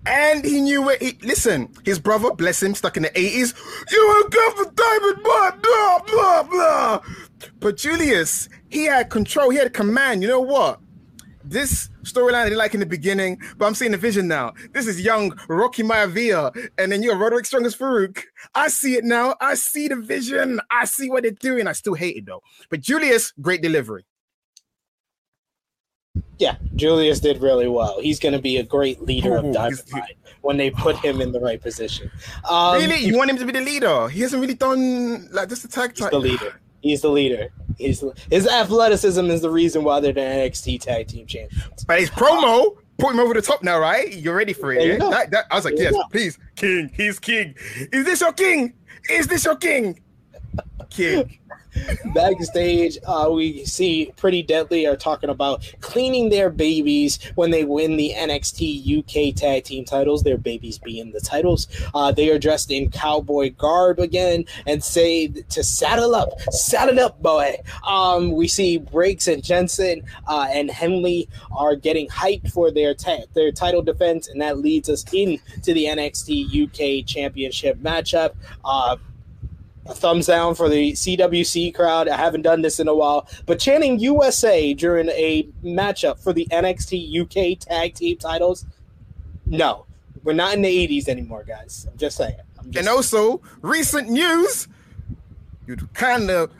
and 0.08 0.46
he 0.46 0.62
knew 0.62 0.82
where 0.82 0.98
he 1.00 1.18
listen. 1.22 1.70
His 1.84 2.00
brother, 2.00 2.32
bless 2.32 2.64
him, 2.64 2.74
stuck 2.74 2.98
in 2.98 3.04
the 3.04 3.20
eighties. 3.20 3.54
You 3.92 4.08
were 4.08 4.30
good 4.30 4.54
for 4.54 4.72
Diamond 4.72 5.24
Bar, 5.24 5.58
blah 5.62 6.00
blah 6.08 6.44
blah. 6.44 7.02
But 7.60 7.78
Julius, 7.78 8.50
he 8.70 8.86
had 8.86 9.10
control. 9.10 9.50
He 9.50 9.58
had 9.58 9.74
command. 9.74 10.22
You 10.22 10.30
know 10.30 10.42
what? 10.42 10.80
This 11.44 11.90
storyline 12.04 12.36
I 12.36 12.44
didn't 12.46 12.58
like 12.58 12.74
in 12.74 12.80
the 12.80 12.86
beginning, 12.86 13.40
but 13.58 13.66
I'm 13.66 13.76
seeing 13.76 13.92
the 13.92 13.98
vision 13.98 14.28
now. 14.28 14.54
This 14.74 14.88
is 14.88 15.00
young 15.00 15.38
Rocky 15.48 15.84
Maivia, 15.84 16.52
and 16.78 16.92
then 16.92 17.04
you're 17.04 17.18
Roderick 17.18 17.46
Strong 17.46 17.66
as 17.66 17.76
Farouk. 17.76 18.22
I 18.56 18.68
see 18.70 18.96
it 18.96 19.04
now. 19.04 19.36
I 19.40 19.56
see 19.56 19.88
the 19.88 19.96
vision. 19.96 20.60
I 20.72 20.86
see 20.86 21.10
what 21.10 21.24
they're 21.24 21.32
doing. 21.32 21.68
I 21.68 21.74
still 21.74 21.94
hate 21.94 22.18
it 22.18 22.26
though. 22.26 22.42
But 22.70 22.82
Julius, 22.82 23.34
great 23.42 23.62
delivery. 23.62 24.06
Yeah, 26.40 26.56
Julius 26.76 27.20
did 27.20 27.42
really 27.42 27.68
well. 27.68 28.00
He's 28.00 28.20
going 28.20 28.34
to 28.34 28.42
be 28.42 28.58
a 28.58 28.64
great 28.64 29.02
leader 29.02 29.36
Ooh, 29.36 29.48
of 29.48 29.54
Diamond 29.54 29.84
Mine 29.92 30.04
when 30.42 30.58
they 30.58 30.70
put 30.70 30.96
him 30.98 31.22
in 31.22 31.32
the 31.32 31.40
right 31.40 31.62
position. 31.62 32.12
Um, 32.50 32.78
really, 32.78 32.98
you 32.98 33.18
want 33.18 33.30
him 33.30 33.38
to 33.38 33.46
be 33.46 33.52
the 33.52 33.62
leader? 33.62 34.08
He 34.10 34.22
hasn't 34.22 34.42
really 34.42 34.54
done 34.54 35.30
like 35.32 35.50
just 35.50 35.66
a 35.66 35.68
tag. 35.68 35.98
He's 35.98 36.10
the 36.10 36.20
leader. 36.20 36.60
He's 36.82 37.02
the 37.02 37.10
leader. 37.10 37.50
He's 37.78 38.04
his 38.30 38.48
athleticism 38.48 39.26
is 39.26 39.42
the 39.42 39.50
reason 39.50 39.84
why 39.84 40.00
they're 40.00 40.14
the 40.14 40.22
NXT 40.22 40.82
Tag 40.82 41.08
Team 41.08 41.26
Champions. 41.26 41.84
But 41.86 42.00
his 42.00 42.10
promo 42.10 42.78
put 42.98 43.14
him 43.14 43.20
over 43.20 43.34
the 43.34 43.42
top 43.42 43.64
now, 43.64 43.80
right? 43.80 44.14
You're 44.14 44.36
ready 44.36 44.54
for 44.54 44.72
it. 44.74 44.86
Yeah? 44.86 45.10
That, 45.10 45.32
that, 45.32 45.46
I 45.52 45.56
was 45.56 45.66
like, 45.66 45.76
there 45.76 45.92
yes, 45.92 46.06
please, 46.12 46.40
King. 46.56 46.92
He's 46.94 47.20
King. 47.20 47.56
Is 47.92 48.06
this 48.06 48.22
your 48.22 48.34
King? 48.34 48.74
Is 49.10 49.28
this 49.28 49.46
your 49.46 49.56
King? 49.56 50.00
King. 50.90 51.40
Backstage, 52.14 52.98
uh, 53.06 53.30
we 53.32 53.66
see 53.66 54.12
Pretty 54.18 54.42
Deadly 54.42 54.86
are 54.86 54.96
talking 54.96 55.30
about 55.30 55.74
cleaning 55.82 56.30
their 56.30 56.50
babies 56.50 57.20
when 57.36 57.52
they 57.52 57.64
win 57.64 57.98
the 57.98 58.14
NXT 58.16 59.00
UK 59.00 59.36
Tag 59.36 59.64
Team 59.64 59.86
titles. 59.86 60.24
Their 60.24 60.38
babies 60.38 60.78
being 60.78 61.12
the 61.12 61.20
titles. 61.20 61.68
Uh, 61.94 62.12
they 62.12 62.30
are 62.30 62.40
dressed 62.40 62.72
in 62.72 62.90
cowboy 62.90 63.52
garb 63.52 64.00
again 64.00 64.46
and 64.66 64.84
say 64.84 65.28
to 65.28 65.64
saddle 65.64 66.16
up, 66.16 66.40
saddle 66.52 67.00
up, 67.00 67.22
boy. 67.22 67.58
Um, 67.86 68.32
we 68.32 68.48
see 68.48 68.78
Briggs 68.78 69.28
and 69.28 69.44
Jensen 69.44 70.04
uh, 70.28 70.48
and 70.52 70.70
Henley 70.72 71.30
are 71.52 71.76
getting 71.76 72.08
hyped 72.08 72.52
for 72.52 72.72
their 72.72 72.94
ta- 72.94 73.26
their 73.34 73.52
title 73.52 73.82
defense, 73.82 74.28
and 74.28 74.42
that 74.42 74.60
leads 74.60 74.90
us 74.90 75.04
into 75.14 75.74
the 75.74 75.86
NXT 75.86 77.02
UK 77.02 77.06
Championship 77.06 77.78
matchup. 77.80 78.36
Uh, 78.64 78.98
a 79.88 79.94
thumbs 79.94 80.28
down 80.28 80.56
for 80.56 80.70
the 80.70 80.94
CWC 80.94 81.74
crowd. 81.74 82.08
I 82.08 82.18
haven't 82.18 82.42
done 82.42 82.62
this 82.62 82.80
in 82.80 82.88
a 82.88 82.96
while, 82.96 83.28
but 83.46 83.60
chanting 83.60 84.00
USA 84.00 84.74
during 84.74 85.10
a 85.10 85.48
matchup 85.64 86.20
for 86.20 86.34
the 86.34 86.48
NXT 86.52 87.22
UK 87.22 87.60
tag 87.60 87.94
team 87.94 88.18
titles, 88.18 88.66
no, 89.46 89.86
we're 90.24 90.34
not 90.34 90.54
in 90.54 90.62
the 90.62 90.88
80s 90.88 91.08
anymore, 91.08 91.44
guys. 91.44 91.88
I'm 91.90 91.98
just 91.98 92.18
saying. 92.18 92.36
I'm 92.60 92.72
just 92.72 92.78
and 92.78 92.88
also, 92.88 93.42
recent 93.62 94.10
news, 94.10 94.68
you'd 95.66 95.94
kind 95.94 96.30
of 96.30 96.52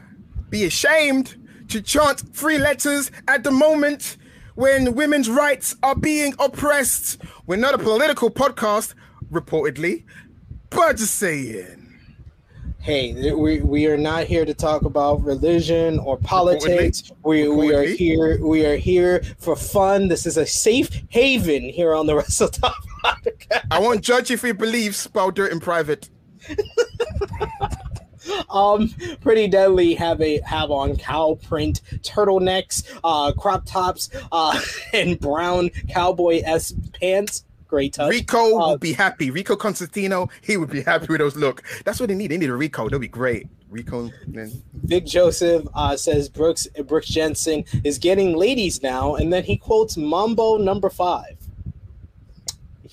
be 0.50 0.64
ashamed 0.64 1.36
to 1.70 1.82
chant 1.82 2.20
three 2.34 2.58
letters 2.58 3.12
at 3.28 3.44
the 3.44 3.52
moment 3.52 4.18
when 4.56 4.96
women's 4.96 5.30
rights 5.30 5.76
are 5.84 5.96
being 5.96 6.34
oppressed. 6.40 7.22
We're 7.46 7.58
not 7.58 7.74
a 7.74 7.78
political 7.78 8.32
podcast, 8.32 8.94
reportedly, 9.32 10.06
but 10.70 10.98
just 10.98 11.16
saying 11.16 11.77
hey, 12.88 13.34
we, 13.34 13.60
we 13.60 13.86
are 13.88 13.98
not 13.98 14.24
here 14.28 14.46
to 14.46 14.54
talk 14.54 14.84
about 14.84 15.22
religion 15.22 16.00
or 16.00 16.18
politics. 16.18 17.12
We, 17.22 17.50
we 17.50 17.76
are 17.76 17.84
here 17.84 18.40
we 18.42 18.66
are 18.66 18.78
here 18.78 19.24
for 19.40 19.58
fun. 19.58 20.08
This 20.08 20.26
is 20.26 20.38
a 20.38 20.46
safe 20.46 21.04
haven 21.10 21.64
here 21.64 21.94
on 21.94 22.08
the 22.08 22.16
Wrestle 22.20 22.48
Talk 22.48 22.78
podcast. 23.04 23.68
I 23.70 23.80
won't 23.80 24.02
judge 24.02 24.30
your 24.30 24.54
beliefs, 24.54 25.06
about 25.06 25.36
dirt 25.36 25.52
in 25.52 25.60
private. 25.60 26.10
um 28.50 28.90
pretty 29.22 29.48
deadly 29.48 29.94
have 29.94 30.22
a 30.22 30.40
have 30.42 30.72
on 30.72 30.96
cow 30.96 31.38
print 31.44 31.82
turtlenecks 32.04 32.84
uh 33.04 33.32
crop 33.34 33.66
tops 33.66 34.10
uh 34.34 34.60
and 34.94 35.18
brown 35.20 35.70
cowboy 35.90 36.42
s 36.44 36.74
pants 36.94 37.44
Great 37.68 37.94
touch. 37.94 38.12
Rico 38.12 38.58
uh, 38.58 38.70
will 38.70 38.78
be 38.78 38.94
happy. 38.94 39.30
Rico 39.30 39.56
Constantino, 39.56 40.30
he 40.42 40.58
would 40.58 40.70
be 40.70 40.82
happy 40.82 41.08
with 41.10 41.20
those 41.20 41.36
look. 41.36 41.64
That's 41.84 42.00
what 42.00 42.08
they 42.10 42.16
need. 42.16 42.32
They 42.32 42.38
need 42.38 42.50
a 42.50 42.56
Rico. 42.56 42.90
They'll 42.90 43.00
be 43.00 43.08
great. 43.08 43.48
Rico. 43.70 44.10
Man. 44.28 44.52
Vic 44.74 45.06
Joseph 45.06 45.68
uh, 45.74 45.98
says 45.98 46.30
Brooks 46.30 46.68
Brooks 46.86 47.08
Jensen 47.08 47.66
is 47.84 47.98
getting 47.98 48.36
ladies 48.38 48.82
now, 48.82 49.16
and 49.16 49.32
then 49.32 49.44
he 49.44 49.58
quotes 49.58 49.98
Mambo 49.98 50.58
number 50.58 50.90
five 50.90 51.37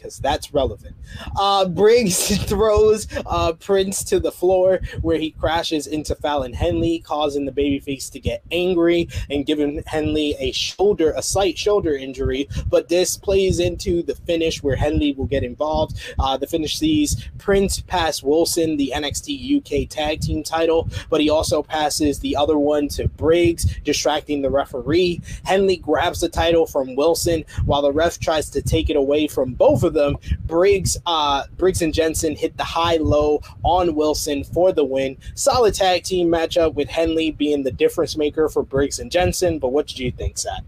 because 0.04 0.18
that's 0.18 0.52
relevant. 0.52 0.94
Uh, 1.38 1.66
Briggs 1.66 2.36
throws 2.44 3.06
uh, 3.26 3.54
Prince 3.54 4.04
to 4.04 4.20
the 4.20 4.30
floor 4.30 4.80
where 5.00 5.18
he 5.18 5.30
crashes 5.30 5.86
into 5.86 6.14
Fallon 6.14 6.52
Henley, 6.52 6.98
causing 6.98 7.46
the 7.46 7.52
babyface 7.52 8.10
to 8.12 8.20
get 8.20 8.42
angry 8.52 9.08
and 9.30 9.46
giving 9.46 9.82
Henley 9.86 10.36
a 10.38 10.52
shoulder, 10.52 11.14
a 11.16 11.22
slight 11.22 11.56
shoulder 11.56 11.94
injury. 11.94 12.48
But 12.68 12.88
this 12.88 13.16
plays 13.16 13.60
into 13.60 14.02
the 14.02 14.14
finish 14.14 14.62
where 14.62 14.76
Henley 14.76 15.14
will 15.14 15.26
get 15.26 15.42
involved. 15.42 15.98
Uh, 16.18 16.36
the 16.36 16.46
finish 16.46 16.78
sees 16.78 17.26
Prince 17.38 17.80
pass 17.80 18.22
Wilson 18.22 18.76
the 18.76 18.92
NXT 18.94 19.56
UK 19.56 19.88
Tag 19.88 20.20
Team 20.20 20.42
title, 20.42 20.88
but 21.08 21.22
he 21.22 21.30
also 21.30 21.62
passes 21.62 22.18
the 22.18 22.36
other 22.36 22.58
one 22.58 22.88
to 22.88 23.08
Briggs, 23.08 23.64
distracting 23.84 24.42
the 24.42 24.50
referee. 24.50 25.22
Henley 25.44 25.78
grabs 25.78 26.20
the 26.20 26.28
title 26.28 26.66
from 26.66 26.94
Wilson 26.94 27.44
while 27.64 27.80
the 27.80 27.92
ref 27.92 28.18
tries 28.18 28.50
to 28.50 28.60
take 28.60 28.90
it 28.90 28.96
away 28.96 29.26
from 29.26 29.54
both 29.54 29.64
both 29.64 29.93
them. 29.94 30.16
Briggs, 30.46 30.96
uh, 31.06 31.44
Briggs 31.56 31.82
and 31.82 31.94
Jensen 31.94 32.36
hit 32.36 32.56
the 32.56 32.64
high 32.64 32.96
low 32.96 33.40
on 33.62 33.94
Wilson 33.94 34.44
for 34.44 34.72
the 34.72 34.84
win. 34.84 35.16
Solid 35.34 35.74
tag 35.74 36.04
team 36.04 36.28
matchup 36.28 36.74
with 36.74 36.88
Henley 36.88 37.30
being 37.30 37.62
the 37.62 37.72
difference 37.72 38.16
maker 38.16 38.48
for 38.48 38.62
Briggs 38.62 38.98
and 38.98 39.10
Jensen. 39.10 39.58
But 39.58 39.68
what 39.68 39.86
did 39.86 39.98
you 39.98 40.10
think, 40.10 40.38
Sat? 40.38 40.62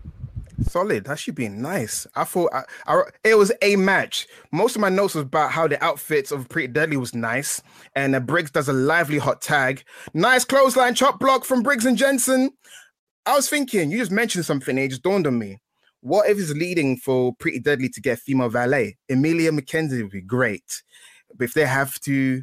Solid. 0.63 1.05
That 1.05 1.19
should 1.19 1.35
be 1.35 1.49
nice. 1.49 2.07
I 2.15 2.25
thought 2.25 2.51
I, 2.53 2.63
I, 2.87 3.03
it 3.23 3.35
was 3.35 3.53
a 3.61 3.77
match. 3.77 4.27
Most 4.53 4.75
of 4.75 4.81
my 4.81 4.89
notes 4.89 5.15
was 5.15 5.25
about 5.25 5.53
how 5.53 5.69
the 5.69 5.83
outfits 5.85 6.33
of 6.33 6.49
Pretty 6.49 6.69
Deadly 6.69 6.97
was 6.97 7.15
nice, 7.15 7.63
and 7.95 8.17
uh, 8.17 8.21
Briggs 8.21 8.51
does 8.51 8.69
a 8.69 8.73
lively 8.73 9.19
hot 9.19 9.43
tag. 9.43 9.85
Nice 10.15 10.45
clothesline 10.45 10.95
chop 10.95 11.21
block 11.21 11.45
from 11.45 11.63
Briggs 11.63 11.85
and 11.85 11.99
Jensen. 11.99 12.53
I 13.27 13.35
was 13.35 13.49
thinking, 13.49 13.91
you 13.91 13.99
just 13.99 14.13
mentioned 14.13 14.47
something. 14.47 14.79
And 14.79 14.87
It 14.87 14.89
just 14.89 15.03
dawned 15.03 15.27
on 15.27 15.39
me. 15.39 15.59
What 16.01 16.29
if 16.31 16.39
it's 16.39 16.53
leading 16.53 16.97
for 16.97 17.35
Pretty 17.35 17.59
Deadly 17.59 17.89
to 17.91 18.01
get 18.01 18.19
female 18.19 18.49
valet? 18.49 18.97
Emilia 19.09 19.51
McKenzie 19.51 20.03
would 20.03 20.11
be 20.11 20.21
great. 20.21 20.83
But 21.35 21.45
if 21.45 21.55
they 21.55 21.67
have 21.67 21.99
to 22.01 22.43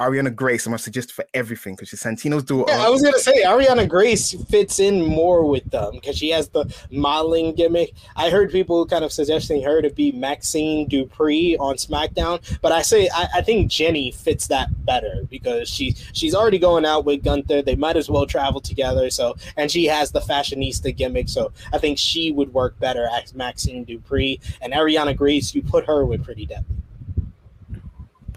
Arianna 0.00 0.34
Grace, 0.34 0.66
I'm 0.66 0.72
gonna 0.72 0.78
suggest 0.78 1.12
for 1.12 1.24
everything 1.34 1.76
because 1.76 1.88
she's 1.88 2.02
Santino's 2.02 2.42
daughter. 2.42 2.72
Yeah, 2.72 2.84
I 2.84 2.88
was 2.88 3.00
gonna 3.00 3.16
say 3.18 3.44
Ariana 3.44 3.88
Grace 3.88 4.34
fits 4.50 4.80
in 4.80 5.06
more 5.06 5.48
with 5.48 5.70
them 5.70 5.92
because 5.92 6.18
she 6.18 6.30
has 6.30 6.48
the 6.48 6.64
modeling 6.90 7.54
gimmick. 7.54 7.92
I 8.16 8.28
heard 8.28 8.50
people 8.50 8.84
kind 8.86 9.04
of 9.04 9.12
suggesting 9.12 9.62
her 9.62 9.80
to 9.82 9.90
be 9.90 10.10
Maxxine 10.10 10.88
Dupri 10.88 11.56
on 11.60 11.76
SmackDown, 11.76 12.58
but 12.60 12.72
I 12.72 12.82
say 12.82 13.08
I, 13.14 13.28
I 13.36 13.40
think 13.42 13.70
Jinny 13.70 14.10
fits 14.10 14.48
that 14.48 14.68
better 14.84 15.28
because 15.30 15.68
she 15.68 15.94
she's 16.12 16.34
already 16.34 16.58
going 16.58 16.84
out 16.84 17.04
with 17.04 17.22
Gunther. 17.22 17.62
They 17.62 17.76
might 17.76 17.96
as 17.96 18.10
well 18.10 18.26
travel 18.26 18.60
together. 18.60 19.10
So 19.10 19.36
and 19.56 19.70
she 19.70 19.84
has 19.84 20.10
the 20.10 20.20
fashionista 20.20 20.94
gimmick, 20.96 21.28
so 21.28 21.52
I 21.72 21.78
think 21.78 21.98
she 21.98 22.32
would 22.32 22.52
work 22.52 22.76
better 22.80 23.08
as 23.12 23.32
Maxxine 23.32 23.86
Dupri 23.86 24.40
and 24.60 24.72
Ariana 24.72 25.16
Grace. 25.16 25.54
You 25.54 25.62
put 25.62 25.86
her 25.86 26.04
with 26.04 26.24
Pretty 26.24 26.46
Deadly. 26.46 26.74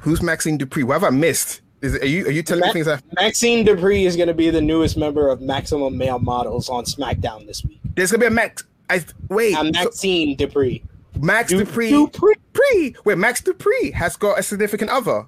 Who's 0.01 0.21
Maxxine 0.21 0.57
Dupri? 0.57 0.83
What 0.83 0.93
have 0.93 1.03
I 1.03 1.09
missed? 1.09 1.61
Is 1.81 1.95
are 1.95 2.05
you 2.05 2.25
are 2.25 2.31
you 2.31 2.41
telling 2.41 2.61
Ma- 2.61 2.67
me 2.67 2.73
things? 2.73 2.85
That, 2.87 3.03
Maxxine 3.15 3.65
Dupri 3.65 4.05
is 4.05 4.15
going 4.15 4.27
to 4.27 4.33
be 4.33 4.49
the 4.49 4.61
newest 4.61 4.97
member 4.97 5.29
of 5.29 5.41
Maximum 5.41 5.97
Male 5.97 6.19
Models 6.19 6.69
on 6.69 6.85
SmackDown 6.85 7.45
this 7.45 7.63
week. 7.63 7.79
there's 7.95 8.11
gonna 8.11 8.21
be 8.21 8.27
a 8.27 8.31
Max. 8.31 8.63
I 8.89 9.03
wait. 9.29 9.55
I'm 9.55 9.73
so 9.73 9.83
Maxxine 9.83 10.37
Dupri. 10.37 10.83
Max 11.19 11.49
Du- 11.49 11.63
Dupri. 11.63 11.91
Dupri. 11.91 12.33
Dupri. 12.53 13.05
Wait, 13.05 13.17
Max 13.17 13.41
Dupri 13.41 13.93
has 13.93 14.15
got 14.15 14.39
a 14.39 14.43
significant 14.43 14.89
other. 14.89 15.27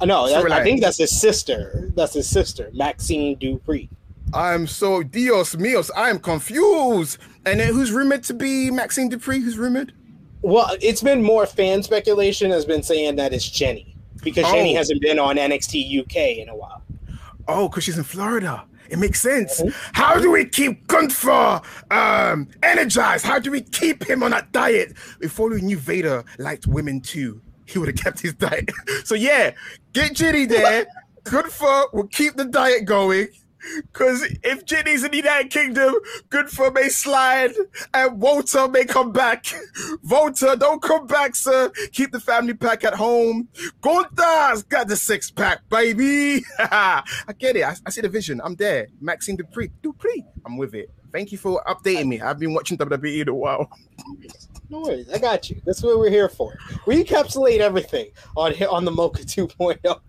Uh, 0.00 0.06
no, 0.06 0.28
that, 0.28 0.50
I 0.50 0.62
think 0.62 0.80
that's 0.80 0.96
his 0.98 1.18
sister. 1.18 1.90
That's 1.94 2.14
his 2.14 2.28
sister, 2.28 2.70
Maxxine 2.72 3.38
Dupri. 3.38 3.88
I'm 4.32 4.66
so 4.66 5.02
Dios 5.02 5.54
míos. 5.56 5.90
I 5.96 6.10
am 6.10 6.18
confused. 6.18 7.18
And 7.46 7.58
then 7.60 7.72
who's 7.72 7.90
rumored 7.90 8.22
to 8.24 8.34
be 8.34 8.70
Maxxine 8.70 9.10
Dupri? 9.10 9.42
Who's 9.42 9.58
rumored? 9.58 9.92
Well, 10.42 10.76
it's 10.80 11.02
been 11.02 11.22
more 11.22 11.46
fan 11.46 11.82
speculation 11.82 12.50
has 12.50 12.64
been 12.64 12.82
saying 12.82 13.16
that 13.16 13.32
it's 13.32 13.48
Jinny 13.48 13.89
because 14.20 14.44
Oh. 14.46 14.74
hasn't 14.74 15.00
been 15.00 15.18
on 15.18 15.36
NXT 15.36 16.00
UK 16.00 16.38
in 16.38 16.48
a 16.48 16.56
while. 16.56 16.82
Oh, 17.48 17.68
because 17.68 17.84
she's 17.84 17.98
in 17.98 18.04
Florida. 18.04 18.64
It 18.90 18.98
makes 18.98 19.20
sense. 19.20 19.62
How 19.92 20.18
do 20.18 20.32
we 20.32 20.44
keep 20.44 20.86
Gunther 20.88 21.60
um, 21.92 22.48
energized? 22.62 23.24
How 23.24 23.38
do 23.38 23.50
we 23.52 23.60
keep 23.60 24.08
him 24.08 24.22
on 24.22 24.32
a 24.32 24.46
diet? 24.50 24.94
If 25.20 25.38
only 25.38 25.60
knew 25.60 25.78
Vader 25.78 26.24
liked 26.38 26.66
women 26.66 27.00
too, 27.00 27.40
he 27.66 27.78
would 27.78 27.88
have 27.88 27.96
kept 27.96 28.20
his 28.20 28.34
diet. 28.34 28.68
so 29.04 29.14
yeah, 29.14 29.52
get 29.92 30.14
Jinny 30.14 30.44
there. 30.44 30.86
Gunther 31.24 31.84
will 31.92 32.08
keep 32.08 32.34
the 32.36 32.46
diet 32.46 32.84
going. 32.84 33.28
Because 33.92 34.22
if 34.42 34.64
Jinny's 34.64 35.04
in 35.04 35.10
the 35.10 35.18
United 35.18 35.50
Kingdom, 35.50 35.94
Gunther 36.28 36.70
may 36.72 36.88
slide 36.88 37.52
and 37.94 38.20
Walter 38.20 38.68
may 38.68 38.84
come 38.84 39.12
back. 39.12 39.46
Walter, 40.02 40.56
don't 40.56 40.82
come 40.82 41.06
back, 41.06 41.34
sir. 41.34 41.70
Keep 41.92 42.12
the 42.12 42.20
family 42.20 42.54
pack 42.54 42.84
at 42.84 42.94
home. 42.94 43.48
Gunther's 43.80 44.62
got 44.62 44.88
the 44.88 44.96
six 44.96 45.30
pack, 45.30 45.68
baby. 45.68 46.44
I 46.58 47.02
get 47.38 47.56
it. 47.56 47.64
I, 47.64 47.74
I 47.86 47.90
see 47.90 48.00
the 48.00 48.08
vision. 48.08 48.40
I'm 48.42 48.54
there. 48.56 48.88
Maxxine 49.00 49.36
Dupri. 49.36 49.70
Dupri. 49.82 50.24
I'm 50.44 50.56
with 50.56 50.74
it. 50.74 50.90
Thank 51.12 51.32
you 51.32 51.38
for 51.38 51.62
updating 51.66 52.06
me. 52.06 52.20
I've 52.20 52.38
been 52.38 52.54
watching 52.54 52.78
WWE 52.78 53.22
in 53.22 53.28
a 53.28 53.34
while. 53.34 53.68
No 54.68 54.82
worries, 54.82 55.10
I 55.10 55.18
got 55.18 55.50
you. 55.50 55.60
That's 55.66 55.82
what 55.82 55.98
we're 55.98 56.10
here 56.10 56.28
for. 56.28 56.56
We 56.86 57.02
encapsulate 57.02 57.58
everything 57.58 58.10
on 58.36 58.54
on 58.62 58.84
the 58.84 58.92
Mocha 58.92 59.24
2.0 59.24 60.00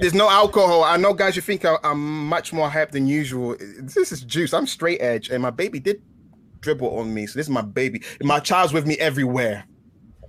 There's 0.00 0.14
no 0.14 0.28
alcohol. 0.28 0.84
I 0.84 0.96
know, 0.96 1.14
guys, 1.14 1.36
you 1.36 1.42
think 1.42 1.64
I- 1.64 1.78
I'm 1.82 2.26
much 2.26 2.52
more 2.52 2.68
hyped 2.68 2.92
than 2.92 3.06
usual. 3.06 3.56
This 3.80 4.12
is 4.12 4.22
juice. 4.22 4.52
I'm 4.52 4.66
straight 4.66 5.00
edge, 5.00 5.30
and 5.30 5.42
my 5.42 5.50
baby 5.50 5.80
did 5.80 6.02
dribble 6.60 6.96
on 6.98 7.12
me. 7.12 7.26
So 7.26 7.38
this 7.38 7.46
is 7.46 7.50
my 7.50 7.62
baby. 7.62 8.02
My 8.22 8.40
child's 8.40 8.72
with 8.72 8.86
me 8.86 8.96
everywhere. 8.98 9.64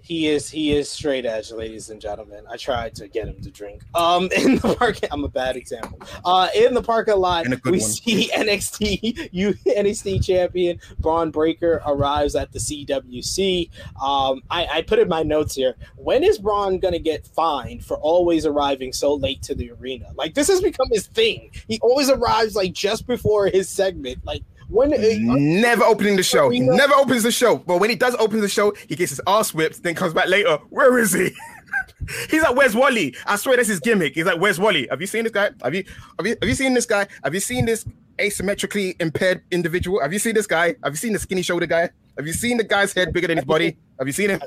He 0.04 0.28
is 0.28 0.50
he 0.50 0.74
is 0.74 0.90
straight 0.90 1.26
edge, 1.26 1.50
ladies 1.52 1.90
and 1.90 2.00
gentlemen. 2.00 2.44
I 2.52 2.58
tried 2.58 2.94
to 2.96 3.08
get 3.08 3.26
him 3.30 3.42
to 3.42 3.50
drink. 3.50 3.84
Um, 3.96 4.30
in 4.36 4.58
the 4.58 4.76
park, 4.76 4.98
I'm 5.10 5.24
a 5.24 5.30
bad 5.30 5.56
example. 5.56 5.98
Uh, 6.26 6.50
in 6.54 6.74
the 6.74 6.84
parking 6.84 7.16
lot, 7.16 7.46
And 7.46 7.54
a 7.54 7.58
good 7.58 7.72
we 7.72 7.80
one. 7.80 7.90
see 7.90 8.30
NXT 8.36 9.30
U 9.32 9.54
NXT 9.66 10.26
champion 10.26 10.80
Bron 11.00 11.32
Breakker 11.32 11.82
arrives 11.86 12.36
at 12.36 12.52
the 12.52 12.60
CWC. 12.60 13.70
Um, 14.02 14.42
I, 14.52 14.68
I 14.68 14.82
put 14.82 15.00
in 15.00 15.08
my 15.08 15.24
notes 15.24 15.56
here. 15.56 15.76
When 15.96 16.22
is 16.22 16.38
Bron 16.38 16.80
gonna 16.80 17.00
get 17.00 17.26
fined 17.26 17.86
for 17.86 17.96
always 17.98 18.46
arriving 18.46 18.92
so 18.92 19.14
late 19.14 19.42
to 19.44 19.56
the 19.56 19.72
arena? 19.72 20.08
Like 20.16 20.34
this 20.34 20.50
has 20.50 20.60
become 20.60 20.90
his 20.92 21.08
thing. 21.08 21.52
He 21.70 21.80
always 21.82 22.10
arrives 22.10 22.56
like 22.58 22.74
just 22.74 23.08
before 23.08 23.48
his 23.48 23.70
segment. 23.70 24.26
Like 24.26 24.44
when 24.74 24.90
Never 25.62 25.84
opening 25.84 26.16
the 26.16 26.24
show. 26.24 26.50
He 26.50 26.60
never 26.60 26.96
opens 26.96 27.24
the 27.24 27.32
show. 27.32 27.58
But 27.58 27.80
when 27.80 27.90
he 27.92 27.96
does 27.96 28.16
open 28.16 28.42
the 28.42 28.50
show, 28.50 28.74
he 28.88 28.96
gets 28.96 29.12
his 29.12 29.22
ass 29.28 29.54
whipped, 29.54 29.84
then 29.84 29.94
comes 29.94 30.14
back 30.14 30.28
later. 30.28 30.58
Where 30.70 30.98
is 30.98 31.14
he? 31.14 31.32
He's 32.30 32.42
like, 32.42 32.56
"Where's 32.56 32.76
Wally?" 32.76 33.16
I 33.26 33.36
swear 33.38 33.56
that's 33.56 33.70
his 33.70 33.80
gimmick. 33.80 34.16
He's 34.16 34.26
like, 34.26 34.40
"Where's 34.40 34.60
Wally?" 34.60 34.88
Have 34.90 35.00
you 35.00 35.08
seen 35.08 35.24
this 35.24 35.32
guy? 35.32 35.52
Have 35.64 35.74
you 35.74 35.84
have 36.18 36.28
you 36.28 36.36
have 36.42 36.50
you 36.50 36.56
seen 36.56 36.74
this 36.74 36.86
guy? 36.86 37.08
Have 37.24 37.34
you 37.34 37.40
seen 37.40 37.66
this 37.66 37.86
asymmetrically 38.18 39.00
impaired 39.00 39.42
individual? 39.52 40.02
Have 40.02 40.12
you 40.12 40.20
seen 40.20 40.34
this 40.34 40.48
guy? 40.48 40.76
Have 40.84 40.94
you 40.94 40.98
seen 40.98 41.14
the 41.14 41.20
skinny 41.20 41.42
shoulder 41.42 41.66
guy? 41.66 41.90
Have 42.18 42.28
you 42.28 42.34
seen 42.34 42.58
the 42.58 42.64
guy's 42.64 42.94
head 42.94 43.14
bigger 43.14 43.28
than 43.28 43.38
his 43.38 43.46
body? 43.46 43.78
Have 43.98 44.08
you 44.08 44.14
seen 44.14 44.32
him? 44.32 44.42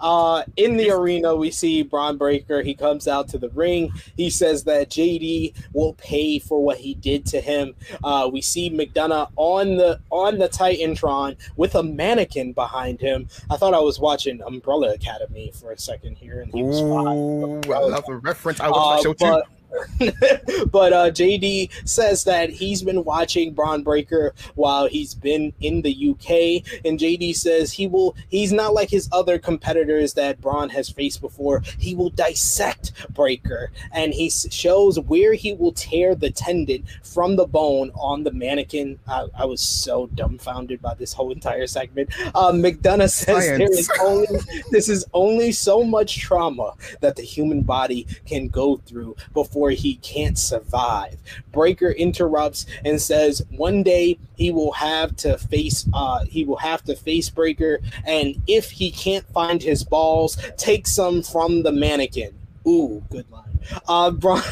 Uh, 0.00 0.42
in 0.56 0.76
the 0.76 0.90
arena, 0.90 1.34
we 1.34 1.50
see 1.50 1.82
Bron 1.82 2.16
Breakker. 2.16 2.62
He 2.62 2.74
comes 2.74 3.08
out 3.08 3.28
to 3.28 3.38
the 3.38 3.50
ring. 3.50 3.92
He 4.16 4.30
says 4.30 4.64
that 4.64 4.90
JD 4.90 5.54
will 5.72 5.94
pay 5.94 6.38
for 6.38 6.62
what 6.62 6.78
he 6.78 6.94
did 6.94 7.26
to 7.26 7.40
him. 7.40 7.74
Uh, 8.02 8.28
we 8.32 8.40
see 8.40 8.70
McDonough 8.70 9.30
on 9.36 9.76
the 9.76 10.00
on 10.10 10.38
the 10.38 10.48
Titantron 10.48 11.36
with 11.56 11.74
a 11.74 11.82
mannequin 11.82 12.52
behind 12.52 13.00
him. 13.00 13.28
I 13.50 13.56
thought 13.56 13.74
I 13.74 13.80
was 13.80 13.98
watching 13.98 14.42
Umbrella 14.42 14.94
Academy 14.94 15.52
for 15.54 15.72
a 15.72 15.78
second 15.78 16.16
here, 16.16 16.40
and 16.40 16.52
he 16.52 16.62
was 16.62 16.80
fine. 16.80 17.16
Ooh, 17.16 17.72
I 17.72 17.78
love 17.78 18.04
the 18.06 18.16
reference. 18.16 18.60
I 18.60 18.68
watched 18.68 19.02
that 19.04 19.26
show 19.26 19.40
too. 19.42 19.42
But 20.70 20.92
uh, 20.92 21.10
JD 21.10 21.88
says 21.88 22.24
that 22.24 22.50
he's 22.50 22.82
been 22.82 23.04
watching 23.04 23.54
Bron 23.54 23.82
Breakker 23.82 24.34
while 24.54 24.88
he's 24.88 25.14
been 25.14 25.52
in 25.60 25.82
the 25.82 26.10
UK, 26.10 26.82
and 26.84 26.98
JD 26.98 27.36
says 27.36 27.72
he 27.72 27.86
will. 27.86 28.16
He's 28.28 28.52
not 28.52 28.74
like 28.74 28.90
his 28.90 29.08
other 29.12 29.38
competitors 29.38 30.14
that 30.14 30.40
Bron 30.40 30.68
has 30.70 30.88
faced 30.88 31.20
before. 31.20 31.62
He 31.78 31.94
will 31.94 32.10
dissect 32.10 32.92
Breakker, 33.14 33.70
and 33.92 34.12
he 34.12 34.26
s- 34.26 34.52
shows 34.52 34.98
where 34.98 35.34
he 35.34 35.52
will 35.54 35.72
tear 35.72 36.14
the 36.14 36.30
tendon 36.30 36.84
from 37.02 37.36
the 37.36 37.46
bone 37.46 37.92
on 37.94 38.24
the 38.24 38.32
mannequin. 38.32 38.98
I, 39.06 39.28
I 39.38 39.44
was 39.44 39.60
so 39.60 40.06
dumbfounded 40.08 40.82
by 40.82 40.94
this 40.94 41.12
whole 41.12 41.30
entire 41.30 41.66
segment. 41.66 42.10
Uh, 42.34 42.52
McDonough 42.52 43.10
says 43.10 43.46
there 43.58 43.72
is 43.72 43.90
only 44.00 44.26
this 44.70 44.88
is 44.88 45.04
only 45.14 45.52
so 45.52 45.84
much 45.84 46.18
trauma 46.18 46.74
that 47.00 47.16
the 47.16 47.22
human 47.22 47.62
body 47.62 48.06
can 48.26 48.48
go 48.48 48.76
through 48.78 49.14
before 49.34 49.63
he 49.70 49.96
can't 49.96 50.38
survive. 50.38 51.16
Breakker 51.52 51.90
interrupts 51.90 52.66
and 52.84 53.00
says 53.00 53.42
one 53.50 53.82
day 53.82 54.18
he 54.36 54.50
will 54.50 54.72
have 54.72 55.16
to 55.16 55.38
face 55.38 55.86
uh 55.94 56.24
he 56.24 56.44
will 56.44 56.56
have 56.56 56.82
to 56.84 56.96
face 56.96 57.30
Breakker 57.30 57.80
and 58.04 58.40
if 58.46 58.70
he 58.70 58.90
can't 58.90 59.26
find 59.32 59.62
his 59.62 59.84
balls, 59.84 60.36
take 60.56 60.86
some 60.86 61.22
from 61.22 61.62
the 61.62 61.72
mannequin. 61.72 62.34
Ooh, 62.66 63.02
good 63.10 63.30
line. 63.30 63.58
Uh 63.86 64.10
Bron 64.24 64.42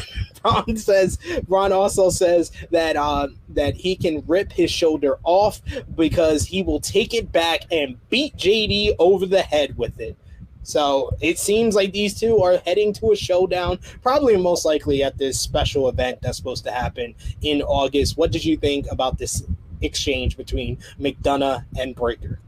Bron 0.41 0.75
says 0.77 1.17
Bron 1.47 1.71
also 1.71 2.09
says 2.09 2.51
that 2.71 2.95
uh 2.95 3.27
that 3.49 3.75
he 3.75 3.95
can 3.95 4.23
rip 4.27 4.51
his 4.51 4.71
shoulder 4.71 5.17
off 5.23 5.61
because 5.95 6.45
he 6.45 6.63
will 6.63 6.79
take 6.79 7.13
it 7.13 7.31
back 7.31 7.61
and 7.71 7.97
beat 8.09 8.35
JD 8.35 8.95
over 8.99 9.25
the 9.25 9.41
head 9.41 9.77
with 9.77 9.99
it. 9.99 10.17
So 10.63 11.11
it 11.21 11.37
seems 11.37 11.75
like 11.75 11.91
these 11.91 12.19
two 12.19 12.39
are 12.39 12.57
heading 12.65 12.93
to 12.93 13.11
a 13.11 13.15
showdown, 13.15 13.79
probably 14.01 14.37
most 14.37 14.65
likely 14.65 15.03
at 15.03 15.17
this 15.17 15.39
special 15.39 15.89
event 15.89 16.19
that's 16.21 16.37
supposed 16.37 16.63
to 16.63 16.71
happen 16.71 17.13
in 17.41 17.61
August. 17.61 18.17
What 18.17 18.31
did 18.31 18.43
you 18.43 18.57
think 18.57 18.87
about 18.89 19.17
this 19.17 19.43
exchange 19.81 20.37
between 20.37 20.77
McDonough 20.99 21.65
and 21.77 21.95
Breakker? 21.95 22.39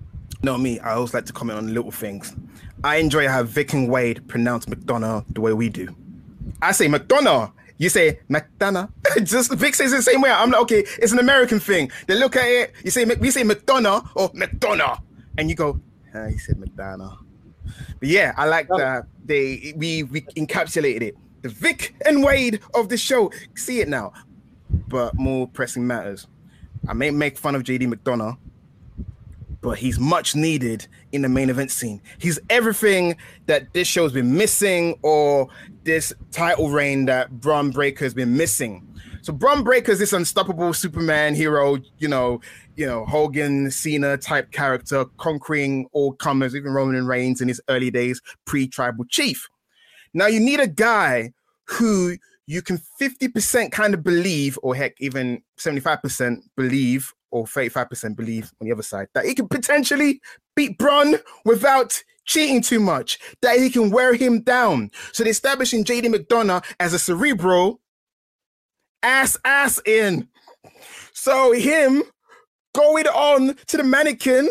No, 0.42 0.58
me. 0.58 0.80
I 0.80 0.94
always 0.94 1.14
like 1.14 1.26
to 1.26 1.34
comment 1.34 1.58
on 1.58 1.74
little 1.74 1.92
things. 1.92 2.36
I 2.84 2.98
enjoy 2.98 3.28
how 3.28 3.44
Vic 3.44 3.74
and 3.74 3.90
Wade 3.90 4.28
pronounce 4.28 4.66
McDonough 4.66 5.26
the 5.34 5.42
way 5.42 5.54
we 5.54 5.70
do. 5.70 5.96
I 6.62 6.72
say 6.72 6.88
McDonough. 6.88 7.52
You 7.78 7.90
say 7.90 8.20
McDonough. 8.30 8.92
Just 9.24 9.54
Vic 9.54 9.76
says 9.76 9.92
the 9.92 10.02
same 10.02 10.22
way. 10.22 10.32
I'm 10.32 10.52
like, 10.52 10.62
okay, 10.62 10.86
it's 11.00 11.12
an 11.12 11.20
American 11.20 11.60
thing. 11.60 11.92
They 12.08 12.16
look 12.16 12.36
at 12.36 12.46
it. 12.46 12.74
You 12.84 12.92
say 12.92 13.06
we 13.06 13.32
say 13.32 13.44
McDonough 13.44 14.08
or 14.16 14.30
McDonough, 14.30 15.02
and 15.38 15.50
you 15.50 15.56
go, 15.56 15.82
he 16.30 16.38
said 16.38 16.58
McDonough. 16.58 17.25
But 18.00 18.10
yeah, 18.10 18.34
I 18.38 18.46
like 18.46 18.68
that 18.70 19.06
they 19.26 19.74
we 19.76 20.04
we 20.04 20.22
encapsulated 20.22 21.02
it. 21.02 21.18
The 21.42 21.50
Vic 21.50 21.96
and 22.06 22.24
Wade 22.24 22.60
of 22.74 22.90
the 22.90 22.98
show. 22.98 23.32
See 23.56 23.82
it 23.82 23.88
now. 23.88 24.14
But 24.88 25.16
more 25.16 25.48
pressing 25.48 25.86
matters. 25.86 26.28
I 26.88 26.94
may 26.94 27.12
make 27.12 27.38
fun 27.38 27.56
of 27.56 27.64
JD 27.64 27.92
McDonagh, 27.94 28.38
but 29.62 29.78
he's 29.78 30.00
much 30.00 30.36
needed 30.36 30.88
in 31.12 31.22
the 31.22 31.30
main 31.30 31.50
event 31.50 31.72
scene. 31.72 32.02
He's 32.20 32.40
everything 32.50 33.16
that 33.48 33.74
this 33.74 33.88
show's 33.88 34.12
been 34.12 34.36
missing, 34.36 34.98
or 35.02 35.48
this 35.84 36.14
title 36.32 36.70
reign 36.70 37.06
that 37.06 37.32
Bron 37.40 37.72
Breakker's 37.72 38.14
been 38.14 38.36
missing. 38.38 38.88
So 39.26 39.34
Bron 39.34 39.64
Breakker 39.64 39.92
is 39.92 39.98
this 39.98 40.14
unstoppable 40.14 40.72
Superman 40.72 41.34
hero, 41.34 41.80
you 41.98 42.08
know, 42.08 42.42
you 42.76 42.86
know, 42.86 43.08
Hogan, 43.08 43.72
Cena 43.72 44.18
type 44.18 44.52
character, 44.52 45.04
conquering 45.18 45.88
all 45.94 46.14
comers, 46.14 46.56
even 46.56 46.74
Roman 46.74 47.08
Reigns 47.08 47.42
in 47.42 47.48
his 47.48 47.60
early 47.68 47.90
days, 47.90 48.22
pre-tribal 48.46 49.04
chief. 49.06 49.48
Now 50.14 50.28
you 50.28 50.40
need 50.40 50.60
a 50.60 50.68
guy 50.68 51.32
who 51.64 52.18
you 52.46 52.62
can 52.62 52.80
50% 53.02 53.72
kind 53.72 53.96
of 53.96 54.04
believe, 54.04 54.60
or 54.62 54.76
heck, 54.76 54.94
even 55.00 55.42
75% 55.58 56.42
believe, 56.56 57.12
or 57.32 57.46
35% 57.46 58.16
believe 58.16 58.52
on 58.62 58.68
the 58.68 58.74
other 58.74 58.84
side, 58.84 59.08
that 59.16 59.26
he 59.26 59.34
can 59.34 59.48
potentially 59.48 60.22
beat 60.56 60.78
Bron 60.78 61.16
without 61.46 62.04
cheating 62.26 62.62
too 62.62 62.80
much, 62.80 63.18
that 63.42 63.58
he 63.58 63.72
can 63.72 63.90
wear 63.90 64.14
him 64.14 64.42
down. 64.42 64.92
So 65.14 65.24
they're 65.24 65.32
establishing 65.32 65.84
JD 65.84 66.14
McDonough 66.14 66.64
as 66.80 66.94
a 66.94 67.00
cerebral 67.00 67.80
ass 69.06 69.38
ass 69.46 69.80
in. 69.86 70.28
So 71.14 71.54
him 71.54 72.04
going 72.74 73.08
on 73.08 73.56
to 73.68 73.78
the 73.78 73.84
mannequin, 73.84 74.50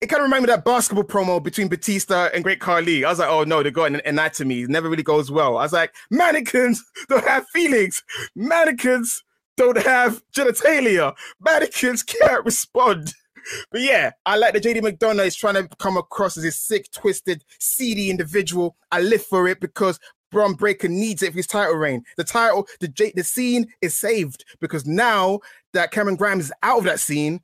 it 0.00 0.06
kind 0.06 0.20
of 0.20 0.24
reminded 0.24 0.48
me 0.48 0.52
of 0.52 0.58
that 0.58 0.64
basketball 0.64 1.04
promo 1.04 1.42
between 1.42 1.68
Batista 1.68 2.30
and 2.32 2.42
Great 2.42 2.60
Khali. 2.60 3.04
I 3.04 3.10
was 3.10 3.18
like, 3.18 3.28
oh 3.28 3.44
no, 3.44 3.62
they 3.62 3.70
got 3.70 3.92
an 3.92 4.00
anatomy. 4.06 4.62
It 4.62 4.70
never 4.70 4.88
really 4.88 5.02
goes 5.02 5.30
well. 5.30 5.58
I 5.58 5.62
was 5.62 5.72
like, 5.72 5.94
mannequins 6.10 6.82
don't 7.08 7.26
have 7.26 7.46
feelings. 7.48 8.02
Mannequins 8.34 9.22
don't 9.56 9.82
have 9.82 10.22
genitalia. 10.34 11.14
Mannequins 11.40 12.02
can't 12.02 12.44
respond. 12.44 13.12
But 13.70 13.82
yeah, 13.82 14.10
I 14.24 14.36
like 14.36 14.54
that 14.54 14.64
JD 14.64 14.82
McDonagh 14.82 15.26
is 15.26 15.36
trying 15.36 15.54
to 15.54 15.68
come 15.78 15.96
across 15.96 16.36
as 16.36 16.44
a 16.44 16.50
sick, 16.50 16.90
twisted, 16.90 17.44
seedy 17.60 18.10
individual. 18.10 18.76
I 18.90 19.00
live 19.00 19.24
for 19.24 19.46
it 19.48 19.60
because 19.60 20.00
Bron 20.30 20.54
Breakker 20.54 20.88
needs 20.88 21.22
it 21.22 21.30
for 21.32 21.36
his 21.36 21.46
title 21.46 21.74
reign. 21.74 22.02
The 22.16 22.24
title, 22.24 22.66
the 22.80 22.88
J- 22.88 23.12
the 23.14 23.24
scene 23.24 23.66
is 23.80 23.94
saved 23.94 24.44
because 24.60 24.86
now 24.86 25.40
that 25.72 25.90
Cameron 25.90 26.16
Grimes 26.16 26.46
is 26.46 26.52
out 26.62 26.78
of 26.78 26.84
that 26.84 27.00
scene, 27.00 27.40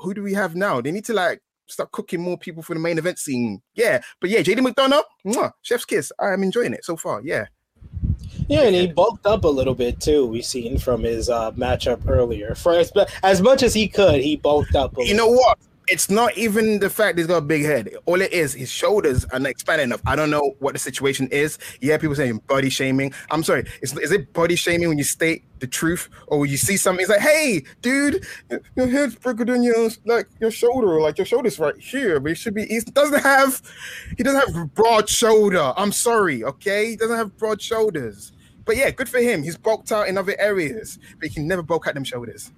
who 0.00 0.14
do 0.14 0.22
we 0.22 0.34
have 0.34 0.54
now? 0.54 0.80
They 0.80 0.92
need 0.92 1.04
to 1.06 1.14
like 1.14 1.40
start 1.66 1.90
cooking 1.92 2.20
more 2.20 2.38
people 2.38 2.62
for 2.62 2.74
the 2.74 2.80
main 2.80 2.98
event 2.98 3.18
scene. 3.18 3.62
Yeah, 3.74 4.00
but 4.20 4.30
yeah, 4.30 4.40
JD 4.40 4.66
McDonagh, 4.66 5.02
mwah, 5.26 5.52
chef's 5.62 5.84
kiss. 5.84 6.12
I 6.18 6.32
am 6.32 6.42
enjoying 6.42 6.72
it 6.72 6.84
so 6.84 6.96
far. 6.96 7.20
Yeah. 7.22 7.46
Yeah, 8.48 8.62
and 8.62 8.76
he 8.76 8.86
bulked 8.86 9.26
up 9.26 9.44
a 9.44 9.48
little 9.48 9.74
bit 9.74 9.98
too. 10.00 10.26
We've 10.26 10.44
seen 10.44 10.78
from 10.78 11.02
his 11.02 11.28
uh, 11.28 11.50
matchup 11.52 12.08
earlier. 12.08 12.54
For 12.54 12.74
as, 12.74 12.92
as 13.24 13.42
much 13.42 13.62
as 13.64 13.74
he 13.74 13.88
could, 13.88 14.20
he 14.20 14.36
bulked 14.36 14.76
up. 14.76 14.94
you 14.98 15.14
know 15.14 15.28
what? 15.28 15.58
It's 15.88 16.10
not 16.10 16.36
even 16.36 16.80
the 16.80 16.90
fact 16.90 17.16
he's 17.16 17.28
got 17.28 17.36
a 17.36 17.40
big 17.42 17.62
head. 17.62 17.94
All 18.06 18.20
it 18.20 18.32
is, 18.32 18.54
his 18.54 18.70
shoulders 18.70 19.24
are 19.26 19.38
not 19.38 19.50
expanded 19.50 19.84
enough. 19.84 20.00
I 20.04 20.16
don't 20.16 20.30
know 20.30 20.56
what 20.58 20.72
the 20.72 20.80
situation 20.80 21.28
is. 21.28 21.58
Yeah, 21.80 21.96
people 21.96 22.16
saying 22.16 22.38
body 22.48 22.70
shaming. 22.70 23.12
I'm 23.30 23.44
sorry. 23.44 23.66
Is, 23.82 23.96
is 23.98 24.10
it 24.10 24.32
body 24.32 24.56
shaming 24.56 24.88
when 24.88 24.98
you 24.98 25.04
state 25.04 25.44
the 25.60 25.66
truth, 25.68 26.08
or 26.26 26.40
when 26.40 26.50
you 26.50 26.56
see 26.56 26.76
something? 26.76 27.02
It's 27.02 27.10
like, 27.10 27.20
hey, 27.20 27.62
dude, 27.82 28.26
your 28.74 28.88
head's 28.88 29.14
bigger 29.14 29.44
than 29.44 29.62
your 29.62 29.90
like 30.04 30.26
your 30.40 30.50
shoulder, 30.50 31.00
like 31.00 31.18
your 31.18 31.24
shoulder's 31.24 31.58
right 31.60 31.78
here, 31.78 32.18
but 32.18 32.32
it 32.32 32.34
should 32.36 32.54
be. 32.54 32.66
He 32.66 32.80
doesn't 32.80 33.22
have. 33.22 33.62
He 34.16 34.24
doesn't 34.24 34.54
have 34.54 34.74
broad 34.74 35.08
shoulder. 35.08 35.72
I'm 35.76 35.92
sorry. 35.92 36.42
Okay, 36.42 36.90
he 36.90 36.96
doesn't 36.96 37.16
have 37.16 37.36
broad 37.36 37.62
shoulders. 37.62 38.32
But 38.64 38.76
yeah, 38.76 38.90
good 38.90 39.08
for 39.08 39.18
him. 39.18 39.44
He's 39.44 39.56
bulked 39.56 39.92
out 39.92 40.08
in 40.08 40.18
other 40.18 40.34
areas, 40.40 40.98
but 41.20 41.28
he 41.28 41.34
can 41.34 41.46
never 41.46 41.62
bulk 41.62 41.86
out 41.86 41.94
them 41.94 42.02
shoulders. 42.02 42.50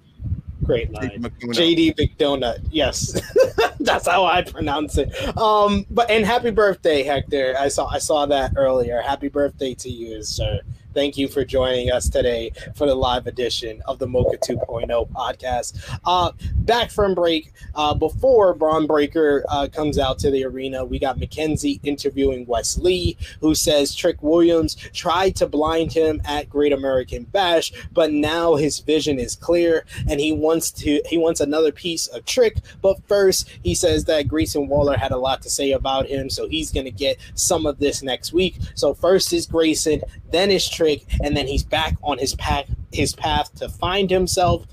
Great 0.69 0.93
line. 0.93 1.23
JD 1.23 1.97
McDonagh. 1.97 2.61
Yes. 2.71 3.19
That's 3.81 4.07
how 4.07 4.27
I 4.27 4.43
pronounce 4.43 4.99
it. 4.99 5.09
Um, 5.39 5.87
but 5.89 6.11
and 6.11 6.27
happy 6.27 6.51
birthday, 6.51 7.03
Hector. 7.03 7.55
I 7.59 7.69
saw 7.69 7.87
I 7.87 7.97
saw 7.97 8.27
that 8.27 8.53
earlier. 8.55 9.01
Happy 9.01 9.29
birthday 9.29 9.73
to 9.73 9.89
you, 9.89 10.23
sir. 10.23 10.61
Thank 10.99 11.17
you 11.17 11.29
for 11.29 11.45
joining 11.45 11.93
us 11.93 12.09
today 12.09 12.51
for 12.75 12.85
the 12.85 12.95
live 12.97 13.29
edition 13.29 13.81
of 13.87 14.01
the 14.01 14.09
Mocha 14.09 14.37
2.0 14.39 15.09
podcast. 15.13 15.79
Uh, 16.05 16.33
back 16.57 16.91
from 16.91 17.15
break, 17.15 17.53
uh, 17.77 17.95
before 17.95 18.53
Bron 18.53 18.85
Breakker 18.85 19.45
uh, 19.49 19.69
comes 19.73 19.97
out 19.97 20.19
to 20.19 20.31
the 20.33 20.45
arena, 20.45 20.85
we 20.85 20.99
got 20.99 21.17
Mackenzie 21.17 21.79
interviewing 21.85 22.47
Wes 22.47 22.79
Lee, 22.79 23.17
who 23.41 23.55
says 23.55 23.95
Trick 23.95 24.21
Williams 24.25 24.75
tried 24.93 25.37
to 25.37 25.47
blind 25.47 25.93
him 25.93 26.21
at 26.25 26.51
Great 26.51 26.73
American 26.73 27.23
Bash, 27.23 27.73
but 27.93 28.13
now 28.13 28.57
his 28.57 28.81
vision 28.81 29.21
is 29.21 29.37
clear 29.37 29.87
and 30.09 30.19
he 30.19 30.33
wants 30.33 30.73
to 30.73 31.01
he 31.07 31.17
wants 31.17 31.41
another 31.41 31.71
piece 31.71 32.09
of 32.09 32.25
Trick. 32.25 32.57
But 32.83 33.01
first, 33.07 33.49
he 33.63 33.77
says 33.77 34.07
that 34.07 34.27
Grayson 34.27 34.67
Waller 34.67 34.97
had 34.97 35.13
a 35.13 35.17
lot 35.17 35.43
to 35.43 35.49
say 35.49 35.71
about 35.71 36.09
him, 36.09 36.29
so 36.29 36.49
he's 36.49 36.73
gonna 36.73 36.91
get 36.91 37.19
some 37.37 37.67
of 37.67 37.79
this 37.79 38.03
next 38.03 38.33
week. 38.33 38.57
So 38.75 38.95
first 38.95 39.33
is 39.33 39.47
Grayson, 39.47 40.03
then 40.33 40.51
is 40.51 40.69
Trick 40.69 40.88
and 41.23 41.37
then 41.37 41.47
he's 41.47 41.65
back 41.65 41.97
on 42.03 42.19
his 42.19 42.35
path 42.35 42.67
his 42.93 43.15
path 43.15 43.55
to 43.57 43.69
find 43.69 44.11
himself 44.11 44.67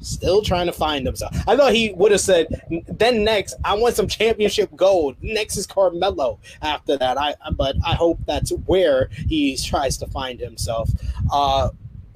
still 0.00 0.42
trying 0.42 0.66
to 0.66 0.72
find 0.72 1.06
himself. 1.06 1.34
I 1.46 1.56
thought 1.56 1.72
he 1.72 1.92
would 1.92 2.12
have 2.12 2.20
said, 2.20 2.62
then 2.88 3.24
next, 3.24 3.54
I 3.64 3.74
want 3.74 3.94
some 3.94 4.08
championship 4.08 4.74
gold. 4.76 5.16
Next 5.22 5.56
is 5.56 5.66
Carmelo 5.66 6.38
after 6.60 6.96
that. 6.96 7.18
I 7.18 7.34
but 7.52 7.76
I 7.84 7.94
hope 7.94 8.18
that's 8.26 8.50
where 8.66 9.08
he 9.28 9.56
tries 9.56 9.96
to 9.98 10.06
find 10.06 10.40
himself. 10.40 10.90
Uh 11.32 11.70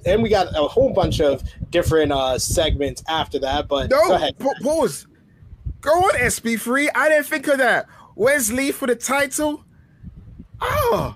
and 0.05 0.23
we 0.23 0.29
got 0.29 0.47
a 0.55 0.67
whole 0.67 0.93
bunch 0.93 1.19
of 1.21 1.43
different 1.69 2.11
uh 2.11 2.37
segments 2.39 3.03
after 3.07 3.39
that, 3.39 3.67
but 3.67 3.89
no, 3.89 4.07
go 4.07 4.15
ahead. 4.15 4.37
P- 4.37 4.49
pause. 4.61 5.07
Go 5.81 5.91
on, 5.91 6.15
SP3. 6.15 6.89
I 6.95 7.09
didn't 7.09 7.27
think 7.27 7.47
of 7.47 7.59
that. 7.59 7.87
Wes 8.15 8.51
Lee 8.51 8.71
for 8.71 8.87
the 8.87 8.95
title. 8.95 9.63
Oh, 10.59 11.15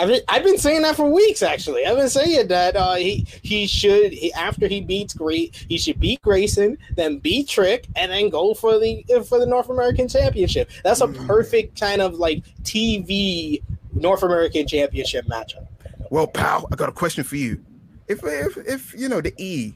I've 0.00 0.08
been, 0.08 0.20
I've 0.28 0.44
been 0.44 0.56
saying 0.56 0.80
that 0.82 0.96
for 0.96 1.10
weeks. 1.10 1.42
Actually, 1.42 1.84
I've 1.84 1.98
been 1.98 2.08
saying 2.08 2.48
that 2.48 2.74
uh, 2.74 2.94
he 2.94 3.26
he 3.42 3.66
should 3.66 4.12
he, 4.12 4.32
after 4.32 4.66
he 4.66 4.80
beats 4.80 5.12
Great, 5.12 5.54
he 5.68 5.76
should 5.76 6.00
beat 6.00 6.22
Grayson, 6.22 6.78
then 6.96 7.18
beat 7.18 7.48
Trick, 7.48 7.86
and 7.96 8.10
then 8.10 8.30
go 8.30 8.54
for 8.54 8.78
the 8.78 9.04
for 9.28 9.38
the 9.38 9.44
North 9.44 9.68
American 9.68 10.08
Championship. 10.08 10.70
That's 10.84 11.02
a 11.02 11.06
mm. 11.06 11.26
perfect 11.26 11.78
kind 11.78 12.00
of 12.00 12.14
like 12.14 12.42
TV 12.62 13.62
North 13.92 14.22
American 14.22 14.66
Championship 14.66 15.26
matchup. 15.26 15.66
Well, 16.08 16.26
pal, 16.26 16.66
I 16.72 16.76
got 16.76 16.88
a 16.88 16.92
question 16.92 17.22
for 17.22 17.36
you. 17.36 17.62
If 18.08 18.20
if 18.24 18.56
if 18.56 18.94
you 18.98 19.10
know 19.10 19.20
the 19.20 19.34
E 19.36 19.74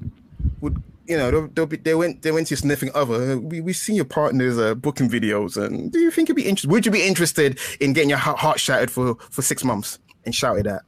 would 0.63 0.83
you 1.07 1.19
know 1.19 1.31
they'll, 1.31 1.49
they'll 1.49 1.67
be, 1.67 1.77
they 1.77 1.95
went 1.95 2.23
they 2.23 2.33
went 2.33 2.47
to 2.47 2.57
sniffing 2.57 2.91
other. 2.95 3.39
We 3.39 3.61
we 3.61 3.75
seen 3.75 3.97
your 3.97 4.07
partners 4.07 4.59
uh, 4.59 4.75
booking 4.75 5.11
videos, 5.11 5.63
and 5.63 5.93
do 5.93 5.99
you 5.99 6.11
think 6.11 6.31
you'd 6.31 6.37
be 6.37 6.47
interested? 6.47 6.71
Would 6.71 6.87
you 6.87 6.93
be 6.93 7.07
interested 7.07 7.59
in 7.79 7.93
getting 7.93 8.09
your 8.09 8.19
heart 8.19 8.59
shattered 8.59 8.91
for 8.91 9.17
for 9.31 9.43
six 9.43 9.63
months? 9.65 9.99
And 10.25 10.35
shouted 10.35 10.67
at. 10.67 10.83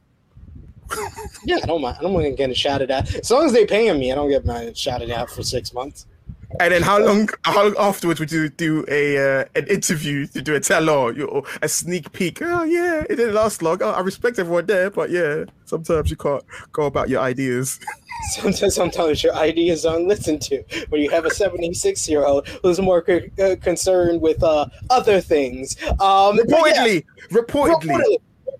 yeah, 1.45 1.57
I 1.61 1.65
don't 1.65 1.81
mind. 1.81 1.97
I 1.99 2.03
don't 2.03 2.13
mind 2.13 2.37
getting 2.37 2.55
shouted 2.55 2.91
at. 2.91 3.13
As 3.13 3.29
long 3.29 3.45
as 3.45 3.53
they 3.53 3.65
paying 3.65 3.99
me, 3.99 4.11
I 4.11 4.15
don't 4.15 4.29
get 4.29 4.45
my 4.45 4.71
shouted 4.73 5.09
at 5.09 5.29
for 5.29 5.43
six 5.43 5.73
months. 5.73 6.05
And 6.59 6.71
then 6.73 6.81
how 6.81 6.97
long? 6.99 7.29
How 7.43 7.63
long 7.63 7.75
afterwards 7.77 8.19
would 8.19 8.31
you 8.31 8.49
do 8.49 8.85
a 8.87 9.41
uh, 9.41 9.45
an 9.55 9.67
interview 9.67 10.25
to 10.27 10.41
do 10.41 10.55
a 10.55 10.59
tell 10.59 10.89
all, 10.89 11.21
or 11.29 11.43
a 11.61 11.67
sneak 11.67 12.11
peek? 12.13 12.41
Oh 12.41 12.63
yeah, 12.63 13.03
it 13.09 13.17
didn't 13.17 13.33
last 13.33 13.61
long. 13.61 13.81
Oh, 13.83 13.89
I 13.89 13.99
respect 13.99 14.39
everyone 14.39 14.65
there, 14.65 14.89
but 14.89 15.09
yeah, 15.09 15.43
sometimes 15.65 16.09
you 16.09 16.15
can't 16.15 16.43
go 16.71 16.85
about 16.85 17.09
your 17.09 17.21
ideas. 17.21 17.79
Sometimes, 18.31 18.73
sometimes 18.73 19.23
your 19.23 19.35
ideas 19.35 19.85
aren't 19.85 20.07
listened 20.07 20.41
to. 20.41 20.63
When 20.89 21.01
you 21.01 21.09
have 21.11 21.25
a 21.25 21.29
76 21.29 22.09
year 22.09 22.25
old 22.25 22.47
who's 22.63 22.79
more 22.79 23.05
uh, 23.07 23.55
concerned 23.61 24.21
with 24.21 24.41
uh, 24.41 24.65
other 24.89 25.21
things. 25.21 25.77
Um, 25.83 26.39
reportedly, 26.39 27.03
yeah, 27.05 27.37
reportedly, 27.37 27.83
reportedly, 27.83 28.17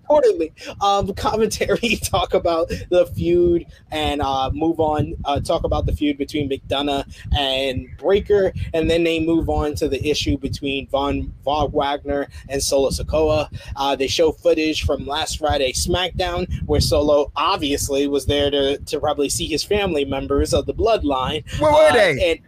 reportedly, 0.08 0.52
um, 0.82 1.12
commentary 1.14 1.96
talk 1.96 2.34
about 2.34 2.68
the 2.90 3.06
feud 3.14 3.66
and 3.90 4.20
uh, 4.22 4.50
move 4.52 4.80
on, 4.80 5.14
uh, 5.24 5.40
talk 5.40 5.64
about 5.64 5.86
the 5.86 5.92
feud 5.92 6.18
between 6.18 6.48
McDonough 6.48 7.04
and 7.36 7.88
Breakker. 7.98 8.52
and 8.74 8.90
then 8.90 9.04
they 9.04 9.20
move 9.20 9.48
on 9.48 9.74
to 9.76 9.88
the 9.88 10.08
issue 10.08 10.36
between 10.38 10.88
Von, 10.88 11.32
Von 11.44 11.70
Wagner 11.72 12.28
and 12.48 12.62
Solo 12.62 12.90
Sikoa. 12.90 13.48
Uh, 13.76 13.96
they 13.96 14.06
show 14.06 14.32
footage 14.32 14.84
from 14.84 15.06
last 15.06 15.38
Friday 15.38 15.72
SmackDown 15.72 16.46
where 16.66 16.80
Solo 16.80 17.32
obviously 17.36 18.08
was 18.08 18.26
there 18.26 18.50
to, 18.50 18.78
to 18.78 19.00
probably 19.00 19.28
see 19.28 19.46
his 19.46 19.62
family 19.62 20.04
members 20.04 20.52
of 20.54 20.66
the 20.66 20.74
bloodline. 20.74 21.44
Where 21.60 21.72
were 21.72 21.92
they? 21.92 22.32
And, 22.32 22.40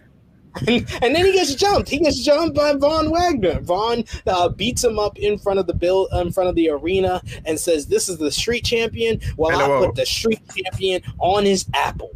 and, 0.66 0.86
and, 1.02 1.14
then 1.14 1.26
he 1.26 1.32
gets 1.32 1.54
jumped. 1.54 1.88
He 1.88 1.98
gets 1.98 2.22
jumped 2.22 2.56
by 2.56 2.74
Von 2.74 3.10
Wagner. 3.10 3.60
Von 3.60 4.04
uh, 4.26 4.48
beats 4.48 4.84
him 4.84 4.98
up 4.98 5.18
in 5.18 5.38
front 5.38 5.58
of 5.58 5.66
the 5.66 5.74
bill, 5.74 6.08
in 6.12 6.32
front 6.32 6.48
of 6.48 6.54
the 6.54 6.70
arena, 6.70 7.22
and 7.44 7.58
says, 7.58 7.86
"This 7.86 8.08
is 8.08 8.18
the 8.18 8.30
street 8.30 8.64
champion." 8.64 9.20
While 9.36 9.58
Hello. 9.58 9.82
I 9.82 9.86
put 9.86 9.94
the 9.96 10.06
street 10.06 10.40
champion 10.54 11.02
on 11.18 11.44
his 11.44 11.66
apple. 11.74 12.10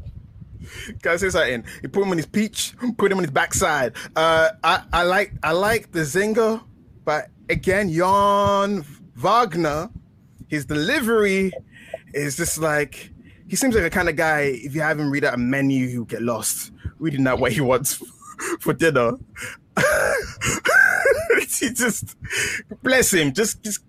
Guys, 1.02 1.20
say 1.20 1.30
something. 1.30 1.64
He 1.80 1.88
put 1.88 2.02
him 2.02 2.10
on 2.10 2.16
his 2.16 2.26
peach, 2.26 2.74
put 2.98 3.10
him 3.10 3.18
on 3.18 3.24
his 3.24 3.30
backside. 3.30 3.94
Uh, 4.16 4.50
I, 4.62 4.82
I 4.92 5.02
like 5.02 5.32
I 5.42 5.52
like 5.52 5.92
the 5.92 6.00
zinger, 6.00 6.62
but 7.04 7.28
again, 7.48 7.92
Jan 7.92 8.84
Wagner, 9.14 9.90
his 10.48 10.66
delivery 10.66 11.52
is 12.12 12.36
just 12.36 12.58
like 12.58 13.12
he 13.48 13.56
seems 13.56 13.74
like 13.74 13.84
a 13.84 13.90
kind 13.90 14.08
of 14.08 14.16
guy. 14.16 14.40
If 14.40 14.74
you 14.74 14.80
have 14.80 14.98
him 14.98 15.10
read 15.10 15.24
out 15.24 15.34
a 15.34 15.38
menu, 15.38 15.88
he'll 15.88 16.04
get 16.04 16.22
lost 16.22 16.72
reading 16.98 17.26
out 17.26 17.38
what 17.38 17.52
he 17.52 17.60
wants 17.60 18.02
for 18.60 18.72
dinner. 18.72 19.12
he 21.58 21.70
just 21.70 22.16
bless 22.82 23.12
him. 23.12 23.32
Just 23.32 23.62
just 23.62 23.80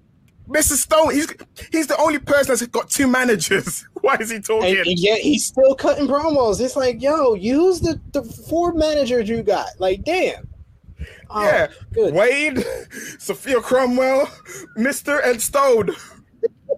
Mr. 0.47 0.74
Stone. 0.74 1.14
He's 1.14 1.28
he's 1.72 1.88
the 1.88 1.97
only 1.97 2.20
person 2.20 2.49
that's 2.49 2.66
got 2.68 2.89
two 2.89 3.08
managers. 3.08 3.88
Why 4.01 4.18
is 4.20 4.30
he 4.30 4.39
talking? 4.39 4.78
And, 4.78 4.99
yet 4.99 5.20
he's 5.20 5.45
still 5.45 5.76
cutting 5.76 6.08
promos. 6.08 6.62
It's 6.62 6.76
like, 6.76 7.01
yo, 7.01 7.34
use 7.34 7.80
the, 7.82 7.99
the 8.12 8.24
four 8.24 8.74
managers 8.74 9.28
you 9.28 9.41
got. 9.43 9.68
Like, 9.80 10.03
damn. 10.03 10.47
Oh, 11.30 11.43
yeah. 11.43 11.68
Wade, 12.12 12.64
Sophia 13.20 13.60
Cromwell, 13.60 14.30
Mister 14.76 15.20
and 15.20 15.41
Stone. 15.41 15.91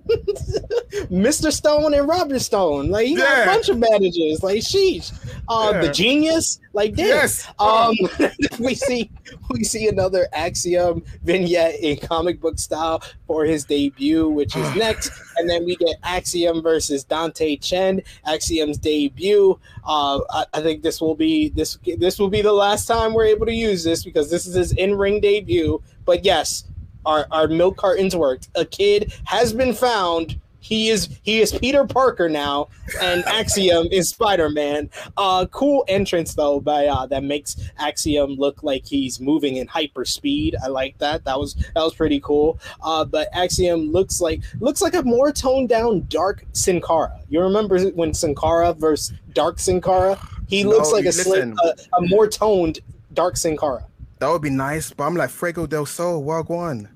Mr. 1.11 1.51
Stone 1.51 1.93
and 1.93 2.07
Robert 2.07 2.39
Stone. 2.39 2.89
Like 2.89 3.07
he 3.07 3.15
got 3.15 3.43
a 3.43 3.45
bunch 3.45 3.69
of 3.69 3.77
managers. 3.77 4.41
Like 4.43 4.59
sheesh. 4.59 5.11
Uh 5.47 5.71
Yeah. 5.73 5.81
the 5.81 5.91
genius. 5.91 6.59
Like 6.73 6.95
this. 6.95 7.07
Yes. 7.07 7.47
Um 7.59 7.95
we 8.59 8.75
see 8.75 9.09
we 9.49 9.63
see 9.63 9.87
another 9.87 10.27
Axiom 10.33 11.03
vignette 11.23 11.79
in 11.79 11.97
comic 11.97 12.39
book 12.41 12.59
style 12.59 13.01
for 13.25 13.45
his 13.45 13.63
debut, 13.65 14.27
which 14.29 14.55
is 14.55 14.75
next. 14.75 15.11
And 15.37 15.49
then 15.49 15.65
we 15.65 15.75
get 15.75 15.97
Axiom 16.03 16.61
versus 16.61 17.03
Dante 17.03 17.57
Chen, 17.57 18.01
Axiom's 18.25 18.77
debut. 18.77 19.59
Uh 19.85 20.19
I, 20.29 20.45
I 20.53 20.61
think 20.61 20.83
this 20.83 20.99
will 21.01 21.15
be 21.15 21.49
this 21.49 21.77
this 21.97 22.19
will 22.19 22.29
be 22.29 22.41
the 22.41 22.53
last 22.53 22.85
time 22.87 23.13
we're 23.13 23.25
able 23.25 23.45
to 23.45 23.53
use 23.53 23.83
this 23.83 24.03
because 24.03 24.29
this 24.29 24.45
is 24.47 24.55
his 24.55 24.71
in-ring 24.73 25.21
debut. 25.21 25.81
But 26.05 26.23
yes, 26.23 26.63
our, 27.07 27.25
our 27.31 27.47
milk 27.47 27.77
cartons 27.77 28.15
worked. 28.15 28.49
A 28.55 28.65
kid 28.65 29.13
has 29.25 29.53
been 29.53 29.73
found. 29.73 30.39
He 30.59 30.89
is 30.89 31.07
he 31.23 31.39
is 31.39 31.53
Peter 31.53 31.85
Parker 31.85 32.27
now, 32.27 32.67
and 33.01 33.23
Axiom 33.27 33.87
is 33.89 34.09
Spider 34.09 34.49
Man. 34.49 34.89
Uh, 35.15 35.45
cool 35.51 35.85
entrance 35.87 36.33
though, 36.33 36.59
by 36.59 36.87
uh, 36.87 37.05
that 37.05 37.23
makes 37.23 37.55
Axiom 37.79 38.31
look 38.31 38.63
like 38.63 38.85
he's 38.85 39.21
moving 39.21 39.57
in 39.57 39.67
hyper 39.67 40.03
speed. 40.03 40.57
I 40.61 40.67
like 40.67 40.97
that. 40.97 41.23
That 41.23 41.39
was 41.39 41.53
that 41.53 41.83
was 41.83 41.95
pretty 41.95 42.19
cool. 42.19 42.59
Uh, 42.83 43.05
but 43.05 43.29
Axiom 43.33 43.91
looks 43.93 44.19
like 44.19 44.41
looks 44.59 44.81
like 44.81 44.93
a 44.95 45.03
more 45.03 45.31
toned 45.31 45.69
down 45.69 46.05
Dark 46.09 46.43
Sin 46.51 46.81
Cara. 46.81 47.17
You 47.29 47.39
remember 47.41 47.79
when 47.91 48.13
Sin 48.13 48.35
Cara 48.35 48.73
versus 48.73 49.13
Dark 49.31 49.59
Sin 49.59 49.79
Cara? 49.79 50.19
He 50.47 50.63
No, 50.63 50.71
looks 50.71 50.91
like 50.91 51.05
a, 51.05 51.13
slick, 51.13 51.45
a, 51.45 51.97
a 51.97 52.01
more 52.07 52.27
toned 52.27 52.79
Dark 53.13 53.37
Sin 53.37 53.55
Cara. 53.55 53.85
That 54.19 54.29
would 54.29 54.41
be 54.41 54.49
nice, 54.49 54.91
but 54.91 55.05
I'm 55.05 55.15
like 55.15 55.29
Fuego 55.29 55.65
del 55.67 55.85
Sol, 55.85 56.23
Wagwan. 56.23 56.89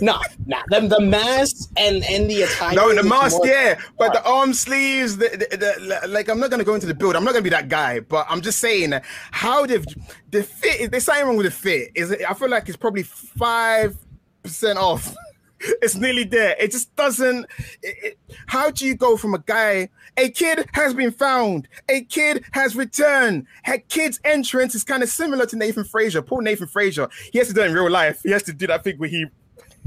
Nah, 0.00 0.20
nah. 0.46 0.62
The, 0.68 0.80
the 0.80 1.00
mask 1.00 1.70
and 1.76 2.04
and 2.04 2.28
the 2.28 2.42
attire. 2.42 2.74
No, 2.74 2.94
the 2.94 3.02
mask, 3.02 3.38
yeah, 3.44 3.80
but 3.98 4.12
the 4.12 4.22
arm 4.24 4.52
sleeves, 4.52 5.16
the, 5.16 5.28
the, 5.28 5.56
the, 5.56 6.08
like 6.08 6.28
I'm 6.28 6.38
not 6.38 6.50
gonna 6.50 6.64
go 6.64 6.74
into 6.74 6.86
the 6.86 6.94
build. 6.94 7.16
I'm 7.16 7.24
not 7.24 7.32
gonna 7.32 7.42
be 7.42 7.50
that 7.50 7.68
guy, 7.68 8.00
but 8.00 8.26
I'm 8.28 8.40
just 8.40 8.58
saying 8.58 8.92
how 9.30 9.66
the 9.66 9.84
the 10.30 10.42
fit. 10.42 10.90
There's 10.90 11.04
something 11.04 11.26
wrong 11.26 11.36
with 11.36 11.46
the 11.46 11.52
fit. 11.52 11.92
Is 11.94 12.10
it? 12.10 12.22
I 12.28 12.34
feel 12.34 12.48
like 12.48 12.68
it's 12.68 12.76
probably 12.76 13.02
five 13.02 13.96
percent 14.42 14.78
off. 14.78 15.14
It's 15.60 15.94
nearly 15.96 16.24
there. 16.24 16.54
It 16.58 16.70
just 16.70 16.94
doesn't. 16.96 17.46
It, 17.82 17.96
it, 18.02 18.18
how 18.46 18.70
do 18.70 18.86
you 18.86 18.94
go 18.94 19.16
from 19.16 19.34
a 19.34 19.38
guy? 19.38 19.88
A 20.16 20.30
kid 20.30 20.68
has 20.72 20.94
been 20.94 21.10
found. 21.10 21.68
A 21.88 22.02
kid 22.02 22.44
has 22.52 22.76
returned. 22.76 23.46
A 23.66 23.78
kid's 23.78 24.20
entrance 24.24 24.74
is 24.74 24.84
kind 24.84 25.02
of 25.02 25.08
similar 25.08 25.46
to 25.46 25.56
Nathan 25.56 25.84
Frazer. 25.84 26.22
Poor 26.22 26.42
Nathan 26.42 26.66
Frazer. 26.66 27.08
He 27.32 27.38
has 27.38 27.48
to 27.48 27.54
do 27.54 27.62
it 27.62 27.66
in 27.66 27.74
real 27.74 27.90
life. 27.90 28.20
He 28.22 28.30
has 28.30 28.42
to 28.44 28.52
do 28.52 28.66
that 28.66 28.84
thing 28.84 28.96
where 28.98 29.08
he 29.08 29.26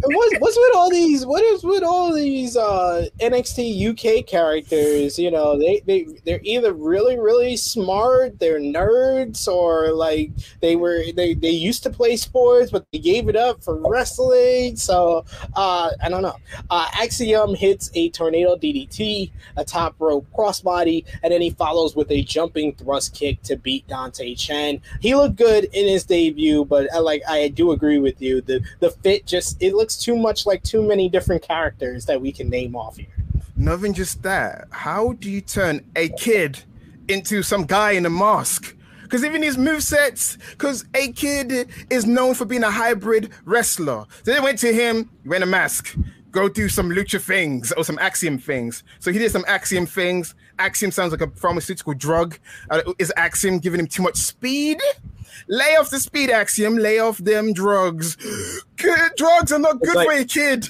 What's, 0.02 0.36
what's 0.40 0.58
with 0.58 0.76
all 0.76 0.90
these? 0.90 1.26
What 1.26 1.44
is 1.44 1.64
with 1.64 1.84
all 1.84 2.14
these 2.14 2.56
uh, 2.56 3.08
NXT 3.20 3.90
UK 3.90 4.26
characters? 4.26 5.20
You 5.20 5.30
know, 5.30 5.58
they 5.60 5.82
they 5.86 6.08
they're 6.26 6.40
either 6.44 6.72
really 6.72 7.20
really 7.20 7.58
smart, 7.58 8.40
they're 8.40 8.62
nerds, 8.62 9.46
or 9.48 9.92
like 9.92 10.32
they 10.62 10.78
were 10.78 11.04
they 11.16 11.34
they 11.34 11.50
used 11.50 11.84
to 11.84 11.90
play 11.90 12.16
sports, 12.16 12.72
but 12.72 12.86
they 12.94 13.00
gave 13.00 13.28
it 13.28 13.36
up 13.36 13.62
for 13.62 13.76
wrestling. 13.76 14.78
So 14.78 15.26
uh, 15.56 15.92
I 16.02 16.08
don't 16.08 16.22
know. 16.22 16.38
Uh, 16.70 16.88
Axiom 16.94 17.54
hits 17.54 17.92
a 17.94 18.10
tornado 18.12 18.56
DDT, 18.56 19.32
a 19.58 19.66
top 19.66 19.96
rope 20.00 20.26
crossbody, 20.34 21.04
and 21.24 21.34
then 21.34 21.42
he 21.42 21.50
follows 21.50 21.96
with 21.98 22.10
a 22.12 22.22
jumping 22.22 22.74
thrust 22.76 23.14
kick 23.14 23.42
to 23.44 23.58
beat 23.58 23.86
Dante 23.90 24.34
Chen. 24.36 24.82
He 25.02 25.14
looked 25.14 25.36
good 25.36 25.66
in 25.66 25.88
his 25.88 26.06
debut, 26.06 26.64
but 26.64 26.88
I 26.94 27.00
like 27.00 27.22
I 27.28 27.50
do 27.50 27.72
agree 27.74 28.00
with 28.00 28.22
you. 28.22 28.40
The 28.40 28.62
the 28.80 28.92
fit 28.92 29.26
just 29.26 29.62
it 29.62 29.74
looks 29.74 29.89
too 29.98 30.16
much 30.16 30.46
like 30.46 30.64
too 30.64 30.82
many 30.82 31.10
different 31.10 31.42
characters 31.42 32.06
that 32.06 32.22
we 32.22 32.32
can 32.32 32.50
name 32.50 32.76
off 32.76 32.98
here. 32.98 33.08
Nothing 33.56 33.94
just 33.94 34.24
that. 34.24 34.68
How 34.72 35.14
do 35.14 35.30
you 35.30 35.42
turn 35.42 35.86
a 35.96 36.10
kid 36.10 36.64
into 37.08 37.44
some 37.44 37.66
guy 37.66 37.92
in 37.92 38.06
a 38.06 38.10
mask? 38.10 38.76
Because 39.04 39.26
even 39.26 39.42
his 39.42 39.58
movesets, 39.58 40.38
because 40.52 40.86
a 40.94 41.12
kid 41.12 41.68
is 41.90 42.06
known 42.06 42.36
for 42.36 42.46
being 42.46 42.64
a 42.64 42.70
hybrid 42.70 43.32
wrestler. 43.44 44.06
So 44.24 44.34
they 44.34 44.40
went 44.40 44.60
to 44.60 44.72
him, 44.72 45.10
he 45.24 45.30
wear 45.30 45.42
a 45.42 45.48
mask, 45.48 45.98
go 46.32 46.48
do 46.48 46.70
some 46.70 46.90
lucha 46.92 47.20
things 47.20 47.72
or 47.72 47.84
some 47.84 47.98
axiom 48.00 48.38
things. 48.38 48.84
So 49.00 49.12
he 49.12 49.18
did 49.18 49.32
some 49.32 49.46
axiom 49.48 49.88
things. 49.88 50.36
Axiom 50.60 50.92
sounds 50.92 51.12
like 51.12 51.22
a 51.22 51.30
pharmaceutical 51.32 51.94
drug. 51.96 52.38
Uh, 52.70 52.82
is 53.00 53.12
axiom 53.18 53.60
giving 53.60 53.80
him 53.80 53.88
too 53.88 54.04
much 54.04 54.18
speed? 54.18 54.80
Lay 55.48 55.76
off 55.76 55.90
the 55.90 56.00
speed 56.00 56.30
axiom, 56.30 56.78
lay 56.78 57.00
off 57.00 57.18
them 57.18 57.54
drugs. 57.54 58.16
Good 58.78 59.12
drugs 59.18 59.52
are 59.52 59.60
not 59.60 59.80
good 59.82 59.96
like- 59.96 60.08
for 60.08 60.14
a 60.14 60.24
kid. 60.26 60.68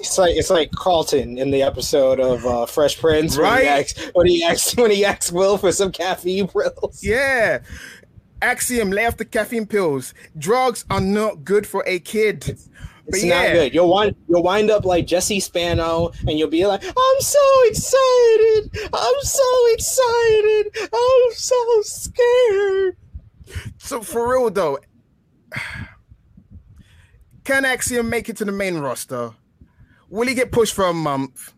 It's 0.00 0.16
like 0.18 0.36
it's 0.36 0.50
like 0.50 0.70
Carlton 0.72 1.36
in 1.38 1.50
the 1.50 1.62
episode 1.62 2.18
of 2.20 2.44
uh, 2.46 2.66
Fresh 2.66 2.98
Prince 2.98 3.36
when 3.36 3.60
he 3.60 3.66
asks 3.66 4.10
when 4.14 4.26
he 4.26 4.42
asks 4.44 4.76
when 4.76 4.90
he 4.90 5.04
asks 5.04 5.30
Will 5.32 5.58
for 5.58 5.70
some 5.72 5.92
caffeine 5.92 6.48
pills. 6.48 7.02
Yeah. 7.02 7.58
Axiom, 8.42 8.90
lay 8.90 9.06
off 9.06 9.16
the 9.16 9.24
caffeine 9.24 9.66
pills. 9.66 10.12
Drugs 10.38 10.84
are 10.90 11.00
not 11.00 11.44
good 11.44 11.66
for 11.66 11.82
a 11.86 11.98
kid. 11.98 12.58
But 13.06 13.14
It's 13.14 13.24
yeah, 13.24 13.42
not 13.44 13.52
good. 13.52 13.74
You'll 13.74 13.88
wind 13.94 14.16
you'll 14.28 14.42
wind 14.42 14.70
up 14.70 14.84
like 14.84 15.06
Jesse 15.06 15.38
Spano, 15.40 16.10
and 16.26 16.38
you'll 16.38 16.50
be 16.50 16.66
like, 16.66 16.82
"I'm 16.84 17.20
so 17.20 17.62
excited! 17.66 18.70
I'm 18.92 19.20
so 19.22 19.66
excited! 19.74 20.76
I'm 20.92 21.32
so 21.32 21.80
scared." 21.82 22.96
So 23.78 24.00
for 24.02 24.30
real 24.32 24.50
though, 24.50 24.78
can 27.44 27.64
Axiom 27.64 28.08
make 28.10 28.28
it 28.28 28.36
to 28.38 28.44
the 28.44 28.52
main 28.52 28.78
roster? 28.78 29.30
Will 30.08 30.26
he 30.26 30.34
get 30.34 30.52
pushed 30.52 30.74
for 30.74 30.86
a 30.86 30.94
month? 30.94 31.52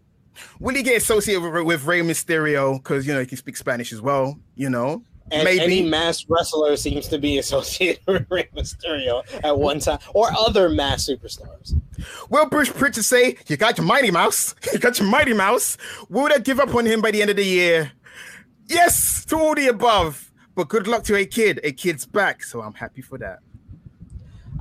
Will 0.61 0.75
he 0.75 0.83
get 0.83 0.97
associated 0.97 1.43
with, 1.43 1.65
with 1.65 1.85
Rey 1.85 2.01
Mysterio 2.01 2.77
because 2.79 3.07
you 3.07 3.13
know 3.15 3.21
he 3.21 3.27
can 3.27 3.39
speak 3.39 3.57
Spanish 3.57 3.93
as 3.93 4.01
well? 4.01 4.39
You 4.55 4.71
know, 4.71 5.03
And 5.33 5.45
maybe. 5.45 5.61
any 5.61 5.83
masked 5.83 6.27
wrestler 6.29 6.77
seems 6.77 7.09
to 7.09 7.19
be 7.19 7.39
associated 7.43 8.01
with 8.07 8.27
Rey 8.31 8.49
Mysterio 8.55 9.23
at 9.43 9.59
one 9.59 9.81
time, 9.81 9.99
or 10.15 10.29
other 10.39 10.69
masked 10.69 11.11
superstars. 11.11 11.75
Will 12.31 12.47
Bruce 12.47 12.71
Prichard 12.71 13.05
say, 13.05 13.37
You 13.49 13.57
got 13.57 13.79
your 13.79 13.87
Mighty 13.87 14.11
Mouse? 14.11 14.55
You 14.73 14.79
got 14.79 14.99
your 15.01 15.09
Mighty 15.09 15.33
Mouse? 15.33 15.77
Will 16.09 16.29
they 16.29 16.39
give 16.41 16.61
up 16.61 16.75
on 16.75 16.87
him 16.87 17.01
by 17.01 17.11
the 17.11 17.21
end 17.21 17.31
of 17.31 17.37
the 17.37 17.45
year? 17.45 17.91
Yes, 18.67 19.25
to 19.27 19.37
all 19.37 19.55
the 19.55 19.67
above. 19.69 20.28
But 20.59 20.67
good 20.67 20.89
luck 20.89 21.05
to 21.05 21.15
a 21.15 21.25
kid. 21.25 21.61
A 21.63 21.71
kid's 21.71 22.05
back, 22.05 22.43
so 22.43 22.63
I'm 22.63 22.75
happy 22.75 23.01
for 23.01 23.17
that. 23.19 23.39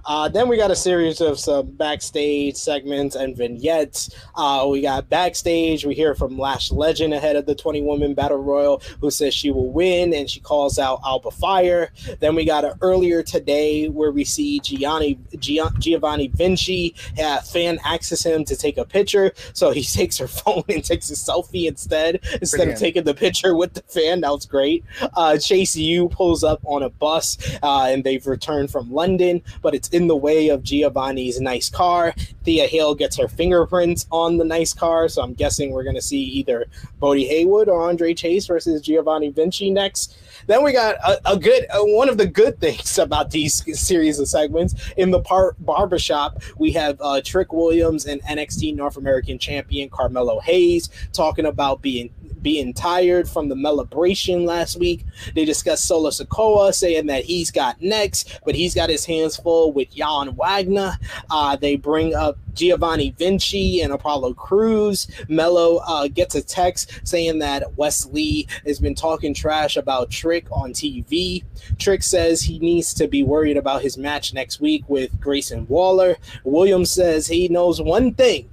Uh, 0.07 0.29
then 0.29 0.47
we 0.47 0.55
got 0.55 0.71
a 0.71 0.75
series 0.75 1.19
of 1.19 1.37
some 1.37 1.67
backstage 1.71 2.55
segments 2.55 3.15
and 3.15 3.35
vignettes. 3.35 4.09
Uh, 4.35 4.65
we 4.69 4.79
got 4.81 5.09
backstage. 5.09 5.85
We 5.85 5.95
hear 5.95 6.15
from 6.15 6.39
Lash 6.39 6.71
Legend 6.71 7.13
ahead 7.13 7.35
of 7.35 7.45
the 7.45 7.53
20 7.53 7.81
woman 7.81 8.13
battle 8.13 8.37
royal, 8.37 8.81
who 9.01 9.11
says 9.11 9.33
she 9.33 9.51
will 9.51 9.69
win, 9.69 10.13
and 10.13 10.29
she 10.29 10.39
calls 10.39 10.79
out 10.79 11.01
Alba 11.05 11.29
Fyre. 11.31 11.91
Then 12.19 12.35
we 12.35 12.45
got 12.45 12.63
a 12.63 12.77
earlier 12.81 13.21
today 13.21 13.89
where 13.89 14.11
we 14.11 14.23
see 14.23 14.61
Gianni 14.61 15.19
Gia- 15.39 15.73
Giovanni 15.77 16.29
Vinci. 16.29 16.95
Uh, 17.21 17.41
fan 17.41 17.77
asks 17.83 18.23
him 18.25 18.45
to 18.45 18.55
take 18.55 18.77
a 18.77 18.85
picture, 18.85 19.33
so 19.51 19.71
he 19.71 19.83
takes 19.97 20.17
her 20.17 20.27
phone 20.27 20.63
and 20.69 20.85
takes 20.85 21.09
a 21.09 21.15
selfie 21.15 21.67
instead, 21.67 22.21
instead 22.41 22.57
Brilliant. 22.57 22.77
of 22.77 22.79
taking 22.79 23.03
the 23.03 23.13
picture 23.13 23.55
with 23.57 23.73
the 23.73 23.81
fan. 23.81 24.21
That 24.21 24.31
was 24.31 24.45
great. 24.45 24.85
Uh, 25.01 25.37
Chase 25.37 25.75
U 25.75 26.07
pulls 26.07 26.45
up 26.45 26.61
on 26.63 26.81
a 26.83 26.89
bus, 26.89 27.37
uh, 27.61 27.87
and 27.89 28.05
they've 28.05 28.25
returned 28.25 28.71
from 28.71 28.89
London, 28.89 29.41
but 29.61 29.75
it's 29.75 29.89
in 29.97 30.05
the 30.05 30.15
way 30.15 30.49
of 30.49 30.61
Giovanni's 30.61 31.41
nice 31.41 31.71
car. 31.71 32.13
Thea 32.43 32.67
Hale 32.67 32.93
gets 32.93 33.17
her 33.17 33.27
fingerprints 33.27 34.05
on 34.11 34.37
the 34.37 34.45
nice 34.45 34.71
car, 34.71 35.09
so 35.09 35.23
I'm 35.23 35.33
guessing 35.33 35.71
we're 35.71 35.83
going 35.83 35.95
to 35.95 36.01
see 36.03 36.21
either 36.21 36.67
Bodhi 36.99 37.25
Hayward 37.25 37.67
or 37.67 37.81
Andre 37.89 38.13
Chase 38.13 38.45
versus 38.45 38.79
Giovanni 38.83 39.31
Vinci 39.31 39.71
next. 39.71 40.19
Then 40.45 40.63
we 40.63 40.71
got 40.71 40.97
a, 40.97 41.31
a 41.31 41.37
good 41.37 41.65
uh, 41.71 41.81
one 41.81 42.09
of 42.09 42.19
the 42.19 42.27
good 42.27 42.59
things 42.67 42.99
about 42.99 43.31
these 43.31 43.63
series 43.77 44.19
of 44.19 44.27
segments 44.27 44.75
in 44.97 45.09
the 45.09 45.19
par- 45.21 45.55
barbershop. 45.59 46.43
We 46.59 46.71
have 46.73 47.01
uh, 47.01 47.21
Trick 47.21 47.51
Williams 47.51 48.05
and 48.05 48.21
NXT 48.21 48.75
North 48.75 48.97
American 48.97 49.39
Champion 49.39 49.89
Carmelo 49.89 50.39
Hayes 50.41 50.89
talking 51.13 51.47
about 51.47 51.81
being 51.81 52.11
being 52.41 52.73
tired 52.73 53.29
from 53.29 53.49
the 53.49 53.55
celebration 53.55 54.45
last 54.45 54.79
week. 54.79 55.05
They 55.35 55.45
discussed 55.45 55.85
Solo 55.85 56.09
Sikoa 56.09 56.73
saying 56.73 57.07
that 57.07 57.25
he's 57.25 57.51
got 57.51 57.81
next, 57.81 58.39
but 58.45 58.55
he's 58.55 58.73
got 58.73 58.89
his 58.89 59.05
hands 59.05 59.37
full 59.37 59.71
with 59.71 59.89
Von 59.97 60.35
Wagner. 60.35 60.93
Uh, 61.29 61.55
they 61.55 61.75
bring 61.75 62.15
up 62.15 62.37
Giovanni 62.53 63.11
Vinci 63.11 63.81
and 63.81 63.93
Apollo 63.93 64.33
Crews. 64.33 65.07
Melo 65.29 65.77
uh, 65.87 66.07
gets 66.07 66.35
a 66.35 66.41
text 66.41 66.99
saying 67.03 67.39
that 67.39 67.77
Wes 67.77 68.05
Lee 68.07 68.47
has 68.65 68.79
been 68.79 68.95
talking 68.95 69.33
trash 69.33 69.77
about 69.77 70.09
Trick 70.09 70.47
on 70.51 70.73
TV. 70.73 71.43
Trick 71.77 72.01
says 72.03 72.41
he 72.41 72.59
needs 72.59 72.93
to 72.95 73.07
be 73.07 73.23
worried 73.23 73.57
about 73.57 73.81
his 73.81 73.97
match 73.97 74.33
next 74.33 74.59
week 74.59 74.83
with 74.87 75.19
Grayson 75.19 75.67
Waller. 75.67 76.17
Williams 76.43 76.91
says 76.91 77.27
he 77.27 77.47
knows 77.47 77.81
one 77.81 78.13
thing 78.13 78.49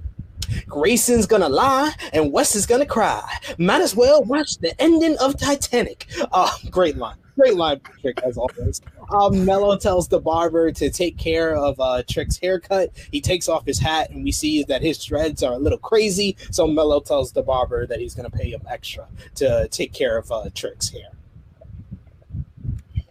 Grayson's 0.67 1.25
gonna 1.25 1.49
lie 1.49 1.93
and 2.13 2.31
Wes 2.31 2.55
is 2.55 2.65
gonna 2.65 2.85
cry. 2.85 3.23
Might 3.57 3.81
as 3.81 3.95
well 3.95 4.23
watch 4.23 4.57
the 4.57 4.79
ending 4.81 5.17
of 5.19 5.37
Titanic. 5.39 6.07
Uh, 6.31 6.51
great 6.69 6.97
line. 6.97 7.17
Great 7.37 7.55
line, 7.55 7.81
Trick, 7.99 8.21
as 8.23 8.37
always. 8.37 8.81
Um, 9.13 9.43
Melo 9.43 9.77
tells 9.77 10.07
the 10.07 10.19
barber 10.19 10.71
to 10.71 10.89
take 10.89 11.17
care 11.17 11.53
of 11.55 11.77
uh, 11.81 12.01
Trick's 12.09 12.37
haircut. 12.37 12.91
He 13.11 13.19
takes 13.19 13.49
off 13.49 13.65
his 13.65 13.77
hat, 13.77 14.09
and 14.09 14.23
we 14.23 14.31
see 14.31 14.63
that 14.63 14.81
his 14.81 15.03
dreads 15.03 15.43
are 15.43 15.53
a 15.53 15.57
little 15.57 15.77
crazy. 15.77 16.37
So 16.51 16.65
Melo 16.65 17.01
tells 17.01 17.33
the 17.33 17.43
barber 17.43 17.85
that 17.87 17.99
he's 17.99 18.15
going 18.15 18.29
to 18.29 18.35
pay 18.35 18.51
him 18.51 18.61
extra 18.69 19.07
to 19.35 19.67
take 19.67 19.91
care 19.91 20.17
of 20.17 20.31
uh, 20.31 20.49
Trick's 20.55 20.89
hair. 20.89 21.09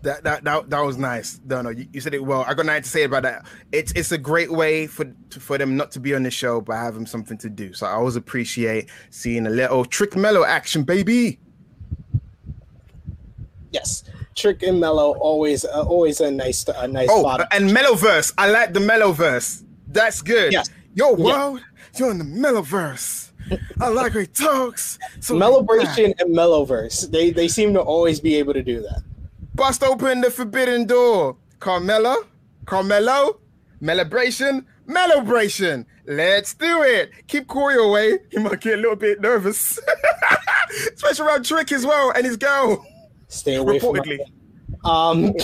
That, 0.05 0.23
that 0.25 0.45
that 0.45 0.69
that 0.71 0.81
was 0.81 0.99
nice. 0.99 1.41
No, 1.47 1.63
no, 1.63 1.71
you, 1.71 1.87
you 1.93 2.01
said 2.01 2.13
it 2.13 2.23
well. 2.23 2.45
I 2.47 2.53
got 2.53 2.67
nothing 2.67 2.83
to 2.83 2.89
say 2.89 3.05
about 3.05 3.23
that. 3.23 3.47
It's 3.73 3.91
it's 3.93 4.13
a 4.13 4.19
great 4.19 4.53
way 4.53 4.87
for 4.87 5.11
for 5.31 5.57
them 5.57 5.77
not 5.77 5.91
to 5.93 6.01
be 6.01 6.15
on 6.15 6.23
the 6.23 6.31
show, 6.31 6.61
but 6.61 6.75
have 6.77 6.95
them 6.95 7.07
something 7.07 7.39
to 7.39 7.49
do. 7.49 7.73
So 7.73 7.87
I 7.87 7.93
always 7.93 8.15
appreciate 8.15 8.91
seeing 9.11 9.47
a 9.47 9.51
little 9.51 9.85
Trick 9.85 10.15
Melo 10.15 10.45
action, 10.45 10.83
baby. 10.85 11.39
Yes, 13.73 14.05
Trick 14.35 14.63
and 14.63 14.79
Melo 14.79 15.15
always 15.19 15.65
uh, 15.65 15.83
always 15.83 16.21
a 16.21 16.31
nice 16.31 16.65
a 16.69 16.87
nice. 16.87 17.09
Oh, 17.11 17.21
spot. 17.21 17.49
and 17.51 17.73
Melo 17.73 17.95
verse. 17.95 18.33
I 18.39 18.51
like 18.51 18.73
the 18.75 18.81
Melo 18.81 19.13
verse. 19.13 19.65
That's 19.89 20.21
good. 20.23 20.53
Yes. 20.53 20.69
Yo, 20.95 21.17
Yeah. 21.17 21.25
world, 21.25 21.61
you're 21.99 22.11
in 22.11 22.19
the 22.19 22.25
Melo 22.25 22.63
verse. 22.63 23.33
I 23.81 23.89
like 23.89 24.13
he 24.13 24.27
talks. 24.27 24.99
So 25.21 25.35
Melobration 25.35 26.15
and 26.21 26.35
Meloverse. 26.35 27.11
They 27.11 27.31
they 27.31 27.49
seem 27.49 27.75
to 27.75 27.81
always 27.81 28.21
be 28.21 28.37
able 28.37 28.53
to 28.55 28.63
do 28.63 28.81
that. 28.83 29.03
Bust 29.55 29.83
open 29.85 30.21
the 30.21 30.31
forbidden 30.31 30.87
door. 30.87 31.37
Carmelo, 31.61 32.17
Carmelo, 32.67 33.39
Melibration, 33.81 34.65
Melobration. 34.89 35.87
Let's 36.07 36.55
do 36.55 36.83
it. 36.83 37.13
Keep 37.29 37.47
Corey 37.47 37.77
away. 37.77 38.19
He 38.31 38.39
might 38.39 38.61
get 38.61 38.75
a 38.75 38.83
little 38.83 38.97
bit 38.97 39.21
nervous, 39.21 39.79
especially 40.95 41.27
around 41.27 41.45
Trick 41.45 41.71
as 41.73 41.87
well 41.87 42.11
and 42.11 42.27
his 42.27 42.37
girl. 42.37 42.85
Stay 43.29 43.55
away 43.55 43.79
Reportedly. 43.79 44.19
from 44.83 44.91
um 44.91 45.33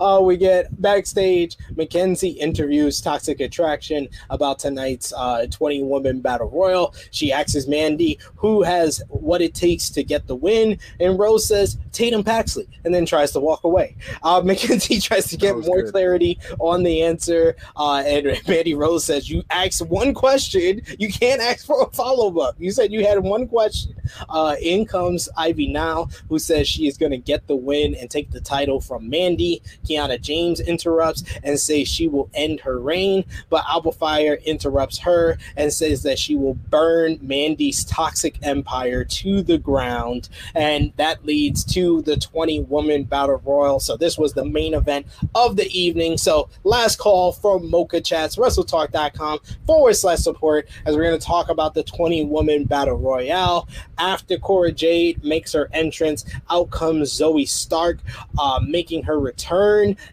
uh, 0.00 0.20
we 0.22 0.36
get 0.36 0.80
backstage. 0.80 1.56
Mackenzie 1.76 2.30
interviews 2.30 3.00
Toxic 3.00 3.40
Attraction 3.40 4.08
about 4.30 4.58
tonight's 4.58 5.12
uh, 5.16 5.46
20 5.50 5.82
woman 5.84 6.20
battle 6.20 6.50
royal. 6.50 6.94
She 7.10 7.32
asks 7.32 7.66
Mandy 7.66 8.18
who 8.36 8.62
has 8.62 9.02
what 9.08 9.40
it 9.40 9.54
takes 9.54 9.90
to 9.90 10.02
get 10.02 10.26
the 10.26 10.34
win, 10.34 10.78
and 11.00 11.18
Rose 11.18 11.46
says 11.46 11.78
Tatum 11.92 12.24
Paxley, 12.24 12.68
and 12.84 12.94
then 12.94 13.06
tries 13.06 13.32
to 13.32 13.40
walk 13.40 13.64
away. 13.64 13.96
Uh, 14.22 14.42
Mackenzie 14.44 15.00
tries 15.00 15.28
to 15.28 15.36
get 15.36 15.56
more 15.58 15.82
good. 15.82 15.92
clarity 15.92 16.38
on 16.58 16.82
the 16.82 17.02
answer, 17.02 17.56
uh, 17.76 18.02
and 18.06 18.38
Mandy 18.48 18.74
Rose 18.74 19.04
says, 19.04 19.28
"You 19.30 19.42
asked 19.50 19.82
one 19.82 20.14
question, 20.14 20.82
you 20.98 21.12
can't 21.12 21.40
ask 21.40 21.66
for 21.66 21.82
a 21.82 21.90
follow 21.90 22.36
up. 22.40 22.56
You 22.58 22.70
said 22.72 22.92
you 22.92 23.06
had 23.06 23.20
one 23.20 23.46
question." 23.46 23.94
Uh, 24.28 24.56
in 24.60 24.84
comes 24.84 25.28
Ivy 25.36 25.68
now, 25.68 26.08
who 26.28 26.38
says 26.38 26.68
she 26.68 26.86
is 26.86 26.98
going 26.98 27.12
to 27.12 27.18
get 27.18 27.46
the 27.46 27.56
win 27.56 27.94
and 27.94 28.10
take 28.10 28.30
the 28.30 28.40
title 28.40 28.80
from 28.80 29.08
Mandy. 29.08 29.62
Kiana 29.84 30.20
James 30.20 30.60
interrupts 30.60 31.24
and 31.42 31.58
says 31.58 31.88
she 31.88 32.08
will 32.08 32.30
end 32.34 32.60
her 32.60 32.78
reign, 32.78 33.24
but 33.50 33.64
Alba 33.68 33.92
Fyre 33.92 34.34
interrupts 34.44 34.98
her 34.98 35.38
and 35.56 35.72
says 35.72 36.02
that 36.02 36.18
she 36.18 36.36
will 36.36 36.54
burn 36.54 37.18
Mandy's 37.20 37.84
toxic 37.84 38.38
empire 38.42 39.04
to 39.04 39.42
the 39.42 39.58
ground, 39.58 40.28
and 40.54 40.92
that 40.96 41.24
leads 41.24 41.64
to 41.64 42.02
the 42.02 42.16
20 42.16 42.60
woman 42.60 43.04
battle 43.04 43.40
royal. 43.44 43.80
So 43.80 43.96
this 43.96 44.18
was 44.18 44.32
the 44.32 44.44
main 44.44 44.74
event 44.74 45.06
of 45.34 45.56
the 45.56 45.66
evening. 45.78 46.18
So 46.18 46.48
last 46.64 46.96
call 46.96 47.32
from 47.32 47.70
Mocha 47.70 48.00
Chats, 48.00 48.36
WrestleTalk.com 48.36 49.40
forward 49.66 49.94
slash 49.94 50.18
support 50.20 50.68
as 50.86 50.96
we're 50.96 51.04
going 51.04 51.18
to 51.18 51.26
talk 51.26 51.48
about 51.48 51.74
the 51.74 51.82
20 51.82 52.24
woman 52.24 52.64
battle 52.64 52.96
royale. 52.96 53.68
After 53.98 54.38
Cora 54.38 54.72
Jade 54.72 55.22
makes 55.24 55.52
her 55.52 55.68
entrance, 55.72 56.24
out 56.50 56.70
comes 56.70 57.12
Zoey 57.12 57.48
Stark, 57.48 57.98
uh, 58.38 58.60
making 58.66 59.04
her 59.04 59.18
return, 59.18 59.53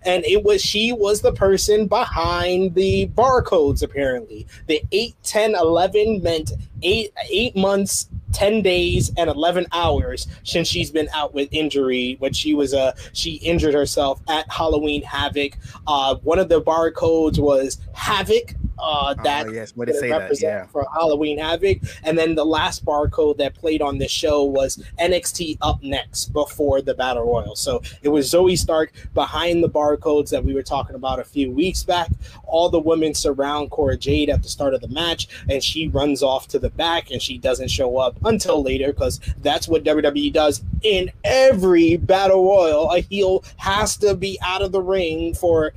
and 0.05 0.25
it 0.25 0.43
was 0.43 0.61
she 0.61 0.93
was 0.93 1.21
the 1.21 1.33
person 1.33 1.87
behind 1.87 2.75
the 2.75 3.07
barcodes. 3.15 3.83
Apparently, 3.83 4.47
the 4.67 4.81
8, 4.91 5.15
10, 5.23 5.55
11 5.55 6.21
meant 6.23 6.51
eight 6.83 7.13
eight 7.29 7.55
months 7.55 8.07
10 8.33 8.61
days 8.61 9.11
and 9.17 9.29
11 9.29 9.67
hours 9.73 10.27
since 10.43 10.67
she's 10.67 10.89
been 10.89 11.09
out 11.13 11.33
with 11.33 11.49
injury 11.51 12.15
when 12.19 12.33
she 12.33 12.53
was 12.53 12.73
uh 12.73 12.93
she 13.13 13.35
injured 13.35 13.73
herself 13.73 14.21
at 14.29 14.49
halloween 14.49 15.01
havoc 15.03 15.57
uh 15.87 16.15
one 16.23 16.39
of 16.39 16.49
the 16.49 16.61
barcodes 16.61 17.39
was 17.39 17.77
havoc 17.93 18.55
uh 18.81 19.13
that 19.23 19.47
Ah, 19.47 19.51
yes, 19.51 19.71
what 19.75 19.87
did 19.87 19.95
it 19.95 19.99
say 19.99 20.09
that? 20.09 20.41
Yeah. 20.41 20.65
for 20.67 20.85
halloween 20.93 21.37
havoc 21.37 21.79
and 22.03 22.17
then 22.17 22.35
the 22.35 22.45
last 22.45 22.83
barcode 22.85 23.37
that 23.37 23.53
played 23.55 23.81
on 23.81 23.97
this 23.97 24.11
show 24.11 24.43
was 24.43 24.81
nxt 24.99 25.57
up 25.61 25.81
next 25.83 26.33
before 26.33 26.81
the 26.81 26.93
battle 26.93 27.23
royal 27.23 27.55
so 27.55 27.81
it 28.01 28.09
was 28.09 28.31
zoey 28.31 28.57
stark 28.57 28.91
behind 29.13 29.63
the 29.63 29.69
barcodes 29.69 30.29
that 30.29 30.43
we 30.43 30.53
were 30.53 30.63
talking 30.63 30.95
about 30.95 31.19
a 31.19 31.23
few 31.23 31.51
weeks 31.51 31.83
back 31.83 32.09
all 32.45 32.69
the 32.69 32.79
women 32.79 33.13
surround 33.13 33.69
cora 33.71 33.97
jade 33.97 34.29
at 34.29 34.41
the 34.43 34.49
start 34.49 34.73
of 34.73 34.81
the 34.81 34.87
match 34.87 35.27
and 35.49 35.63
she 35.63 35.87
runs 35.87 36.23
off 36.23 36.47
to 36.47 36.59
the 36.59 36.69
back 36.71 37.11
and 37.11 37.21
she 37.21 37.37
doesn't 37.37 37.69
show 37.69 37.97
up 37.97 38.17
until 38.25 38.61
later 38.63 38.87
because 38.91 39.19
that's 39.41 39.67
what 39.67 39.83
WWE 39.83 40.31
does 40.33 40.63
in 40.81 41.11
every 41.23 41.97
battle 41.97 42.43
royal. 42.45 42.89
A 42.91 43.01
heel 43.01 43.43
has 43.57 43.97
to 43.97 44.15
be 44.15 44.37
out 44.41 44.61
of 44.61 44.71
the 44.71 44.81
ring 44.81 45.33
for 45.33 45.73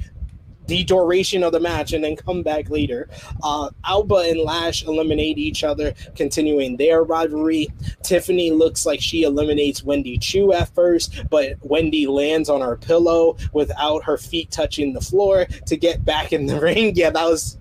the 0.67 0.85
duration 0.85 1.43
of 1.43 1.53
the 1.53 1.61
match 1.61 1.93
and 1.93 2.05
then 2.05 2.17
come 2.17 2.43
back 2.43 2.71
later. 2.71 3.09
Uh, 3.43 3.71
Alba 3.85 4.27
and 4.29 4.41
Lash 4.41 4.85
eliminate 4.85 5.39
each 5.39 5.65
other, 5.65 5.95
continuing 6.17 6.77
their 6.77 7.03
rivalry. 7.03 7.69
Tiffany 8.03 8.51
looks 8.51 8.87
like 8.87 9.01
she 9.01 9.23
eliminates 9.23 9.83
Wendy 9.83 10.19
Choo 10.19 10.53
at 10.53 10.75
first, 10.75 11.25
but 11.31 11.57
Wendy 11.63 12.07
lands 12.07 12.49
on 12.49 12.61
her 12.61 12.77
pillow 12.77 13.37
without 13.53 14.05
her 14.05 14.17
feet 14.17 14.51
touching 14.51 14.93
the 14.93 15.01
floor 15.01 15.47
to 15.67 15.77
get 15.77 16.05
back 16.05 16.33
in 16.33 16.47
the 16.47 16.61
ring. 16.65 16.95
Yeah, 16.95 17.11
that 17.11 17.25
was 17.25 17.59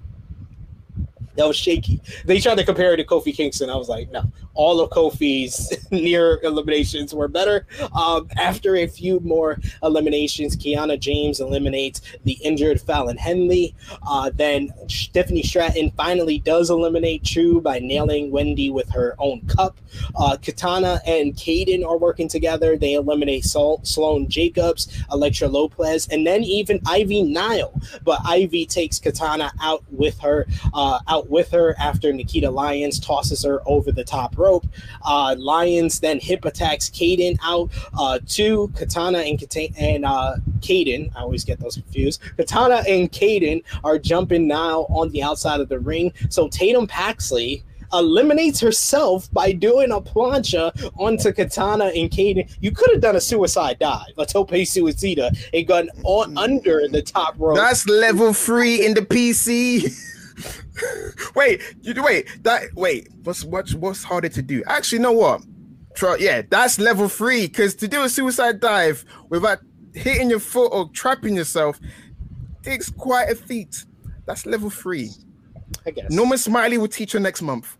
that 1.35 1.47
was 1.47 1.55
shaky. 1.55 2.01
They 2.25 2.39
tried 2.39 2.57
to 2.57 2.65
compare 2.65 2.93
it 2.93 2.97
to 2.97 3.03
Kofi 3.03 3.35
Kingston. 3.35 3.69
I 3.69 3.75
was 3.75 3.89
like, 3.89 4.11
no, 4.11 4.23
all 4.53 4.79
of 4.79 4.89
Kofi's 4.91 5.75
near 5.91 6.39
eliminations 6.43 7.13
were 7.13 7.27
better. 7.27 7.65
Um, 7.93 8.27
after 8.37 8.75
a 8.75 8.87
few 8.87 9.19
more 9.21 9.59
eliminations, 9.81 10.55
Kiana 10.55 10.99
James 10.99 11.39
eliminates 11.39 12.01
the 12.23 12.33
injured 12.43 12.81
Fallon 12.81 13.17
Henley. 13.17 13.75
Uh, 14.07 14.31
then 14.33 14.69
Stephanie 14.87 15.43
Stratton 15.43 15.91
finally 15.97 16.39
does 16.39 16.69
eliminate 16.69 17.23
Choo 17.23 17.61
by 17.61 17.79
nailing 17.79 18.31
Wendy 18.31 18.69
with 18.69 18.89
her 18.91 19.15
own 19.19 19.41
cup. 19.47 19.79
Uh, 20.15 20.37
Katana 20.37 20.99
and 21.05 21.35
Kayden 21.35 21.85
are 21.85 21.97
working 21.97 22.27
together. 22.27 22.77
They 22.77 22.93
eliminate 22.93 23.45
Sol- 23.45 23.81
Sloane 23.83 24.29
Jacobs, 24.29 24.87
Electra 25.11 25.47
Lopez, 25.47 26.07
and 26.09 26.25
then 26.25 26.43
even 26.43 26.79
Ivy 26.85 27.23
Nile. 27.23 27.79
But 28.03 28.19
Ivy 28.25 28.65
takes 28.65 28.99
Katana 28.99 29.51
out 29.61 29.83
with 29.89 30.19
her, 30.19 30.47
uh, 30.73 30.99
out 31.07 31.22
with 31.29 31.51
her 31.51 31.75
after 31.79 32.11
Nikita 32.13 32.49
Lyons 32.49 32.99
tosses 32.99 33.43
her 33.43 33.61
over 33.65 33.91
the 33.91 34.03
top 34.03 34.37
rope. 34.37 34.65
Uh, 35.03 35.35
Lyons 35.37 35.99
then 35.99 36.19
hip 36.19 36.45
attacks 36.45 36.89
Kayden 36.89 37.37
out 37.43 37.69
uh, 37.97 38.19
to 38.29 38.69
Katana 38.75 39.19
and 39.19 39.39
Kata- 39.39 39.73
and 39.77 40.05
uh, 40.05 40.35
Kayden. 40.59 41.11
I 41.15 41.21
always 41.21 41.43
get 41.43 41.59
those 41.59 41.75
confused. 41.75 42.21
Katana 42.37 42.83
and 42.87 43.11
Kayden 43.11 43.63
are 43.83 43.99
jumping 43.99 44.47
now 44.47 44.81
on 44.89 45.09
the 45.09 45.23
outside 45.23 45.59
of 45.59 45.69
the 45.69 45.79
ring. 45.79 46.13
So 46.29 46.47
Tatum 46.47 46.87
Paxley 46.87 47.63
eliminates 47.93 48.59
herself 48.59 49.31
by 49.31 49.51
doing 49.51 49.91
a 49.91 50.01
plancha 50.01 50.71
onto 50.97 51.31
Katana 51.31 51.85
and 51.85 52.09
Kayden. 52.09 52.51
You 52.59 52.71
could 52.71 52.91
have 52.91 53.01
done 53.01 53.15
a 53.15 53.21
suicide 53.21 53.79
dive, 53.79 54.13
a 54.17 54.25
tope 54.25 54.49
suicida, 54.49 55.37
and 55.53 55.67
gone 55.67 55.89
on 56.03 56.37
under 56.37 56.87
the 56.87 57.01
top 57.01 57.35
rope. 57.37 57.57
That's 57.57 57.87
level 57.87 58.33
three 58.33 58.85
in 58.85 58.93
the 58.93 59.01
PC. 59.01 60.09
wait, 61.35 61.61
you 61.81 61.93
wait. 62.03 62.27
That 62.43 62.73
wait. 62.75 63.09
What's 63.23 63.43
what's 63.43 63.73
what's 63.73 64.03
harder 64.03 64.29
to 64.29 64.41
do? 64.41 64.63
Actually, 64.67 64.97
you 64.99 65.03
know 65.03 65.11
what? 65.11 65.41
Try, 65.95 66.17
yeah, 66.19 66.41
that's 66.49 66.79
level 66.79 67.07
three. 67.07 67.47
Because 67.47 67.75
to 67.75 67.87
do 67.87 68.03
a 68.03 68.09
suicide 68.09 68.59
dive 68.59 69.05
without 69.29 69.59
hitting 69.93 70.29
your 70.29 70.39
foot 70.39 70.69
or 70.73 70.89
trapping 70.89 71.35
yourself 71.35 71.79
takes 72.63 72.89
quite 72.89 73.29
a 73.29 73.35
feat. 73.35 73.85
That's 74.25 74.45
level 74.45 74.69
three. 74.69 75.11
I 75.85 75.91
guess. 75.91 76.11
Norman 76.11 76.37
Smiley 76.37 76.77
will 76.77 76.87
teach 76.87 77.13
you 77.13 77.19
next 77.19 77.41
month. 77.41 77.77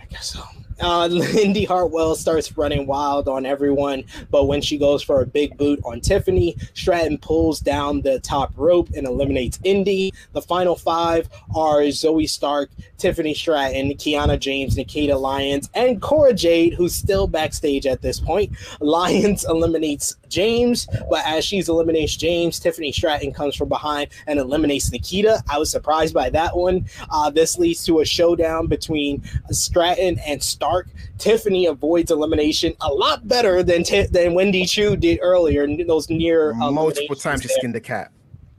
I 0.00 0.04
guess 0.08 0.30
so 0.30 0.42
uh, 0.80 1.08
Indi 1.38 1.64
Hartwell 1.64 2.14
starts 2.14 2.56
running 2.56 2.86
wild 2.86 3.28
on 3.28 3.46
everyone, 3.46 4.04
but 4.30 4.44
when 4.46 4.60
she 4.60 4.78
goes 4.78 5.02
for 5.02 5.20
a 5.20 5.26
big 5.26 5.56
boot 5.56 5.80
on 5.84 6.00
Tiffany, 6.00 6.56
Stratton 6.74 7.18
pulls 7.18 7.60
down 7.60 8.02
the 8.02 8.20
top 8.20 8.52
rope 8.56 8.88
and 8.96 9.06
eliminates 9.06 9.58
Indi. 9.64 10.12
The 10.32 10.42
final 10.42 10.76
five 10.76 11.28
are 11.54 11.80
Zoey 11.82 12.28
Stark, 12.28 12.70
Tiffany 12.98 13.34
Stratton, 13.34 13.90
Kiana 13.94 14.38
James, 14.38 14.76
Nikita 14.76 15.16
Lyons, 15.16 15.68
and 15.74 16.00
Cora 16.00 16.34
Jade, 16.34 16.74
who's 16.74 16.94
still 16.94 17.26
backstage 17.26 17.86
at 17.86 18.02
this 18.02 18.20
point. 18.20 18.52
Lyons 18.80 19.44
eliminates 19.48 20.16
James, 20.28 20.86
but 21.10 21.24
as 21.26 21.44
she's 21.44 21.68
eliminates 21.68 22.16
James, 22.16 22.60
Tiffany 22.60 22.92
Stratton 22.92 23.32
comes 23.32 23.56
from 23.56 23.68
behind 23.68 24.10
and 24.26 24.38
eliminates 24.38 24.92
Nikita. 24.92 25.42
I 25.48 25.58
was 25.58 25.70
surprised 25.70 26.14
by 26.14 26.30
that 26.30 26.56
one. 26.56 26.86
Uh, 27.10 27.30
this 27.30 27.58
leads 27.58 27.84
to 27.86 28.00
a 28.00 28.04
showdown 28.04 28.66
between 28.66 29.22
Stratton 29.50 30.18
and 30.26 30.42
Stark. 30.42 30.67
Tiffany 31.18 31.66
avoids 31.66 32.10
elimination 32.10 32.74
a 32.80 32.92
lot 32.92 33.26
better 33.26 33.62
than 33.62 33.82
t- 33.82 34.06
than 34.06 34.34
Wendy 34.34 34.64
Choo 34.64 34.96
did 34.96 35.18
earlier. 35.22 35.66
Those 35.84 36.08
near 36.08 36.54
multiple 36.54 37.16
times 37.16 37.42
she 37.42 37.48
skinned 37.48 37.74
the 37.74 37.80
cat 37.80 38.12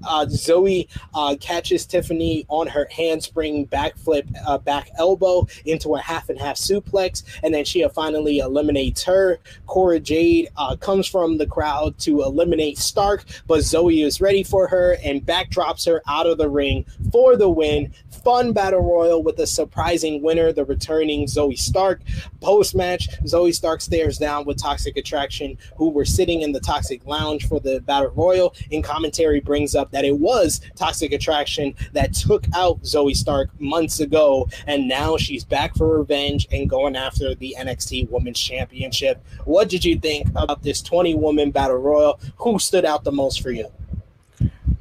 uh, 0.04 0.26
Zoey 0.26 0.88
uh, 1.14 1.36
catches 1.40 1.86
Tiffany 1.86 2.46
on 2.50 2.68
her 2.68 2.88
handspring 2.92 3.68
backflip 3.68 4.28
uh, 4.46 4.58
back 4.58 4.90
elbow 4.98 5.48
into 5.66 5.96
a 5.96 6.02
half 6.02 6.30
and 6.30 6.40
half 6.40 6.58
suplex, 6.58 7.24
and 7.44 7.54
then 7.54 7.66
she 7.66 7.88
finally 7.90 8.40
eliminates 8.40 9.04
her. 9.04 9.40
Cora 9.66 10.00
Jade 10.00 10.50
uh, 10.58 10.76
comes 10.76 11.08
from 11.08 11.38
the 11.38 11.48
crowd 11.48 11.98
to 12.00 12.22
eliminate 12.22 12.78
Stark, 12.78 13.26
but 13.48 13.60
Zoey 13.60 14.04
is 14.06 14.22
ready 14.22 14.44
for 14.44 14.68
her 14.68 14.98
and 15.04 15.26
backdrops 15.26 15.86
her 15.86 16.02
out 16.08 16.28
of 16.28 16.38
the 16.38 16.50
ring 16.50 16.86
for 17.12 17.36
the 17.36 17.50
win. 17.50 17.94
Fun 18.30 18.54
battle 18.54 18.82
royal 18.82 19.24
with 19.24 19.40
a 19.40 19.48
surprising 19.48 20.22
winner, 20.22 20.52
the 20.52 20.64
returning 20.64 21.26
Zoey 21.26 21.58
Stark. 21.58 22.00
Post 22.42 22.76
match, 22.76 23.10
Zoey 23.24 23.56
Stark 23.56 23.82
stares 23.82 24.20
down 24.20 24.46
with 24.46 24.62
Toxic 24.62 24.98
Attraction, 24.98 25.58
who 25.78 25.90
were 25.90 26.06
sitting 26.06 26.44
in 26.44 26.52
the 26.52 26.60
Toxic 26.60 27.04
Lounge 27.08 27.48
for 27.48 27.60
the 27.60 27.82
battle 27.82 28.12
royal. 28.12 28.54
And 28.72 28.84
commentary, 28.84 29.40
brings 29.40 29.74
up 29.74 29.90
that 29.94 30.06
it 30.06 30.20
was 30.20 30.62
Toxic 30.76 31.12
Attraction 31.12 31.74
that 31.94 32.14
took 32.14 32.46
out 32.54 32.84
Zoey 32.84 33.16
Stark 33.16 33.50
months 33.60 34.00
ago, 34.00 34.48
and 34.68 34.88
now 34.88 35.18
she's 35.18 35.44
back 35.44 35.76
for 35.76 35.98
revenge 35.98 36.48
and 36.52 36.70
going 36.70 36.96
after 36.96 37.34
the 37.34 37.56
NXT 37.58 38.12
Women's 38.12 38.40
Championship. 38.40 39.26
What 39.46 39.70
did 39.70 39.84
you 39.84 39.98
think 39.98 40.28
about 40.30 40.62
this 40.62 40.84
20 40.84 41.16
woman 41.16 41.50
battle 41.50 41.78
royal? 41.78 42.20
Who 42.38 42.60
stood 42.60 42.86
out 42.86 43.04
the 43.04 43.12
most 43.12 43.42
for 43.42 43.50
you? 43.50 43.72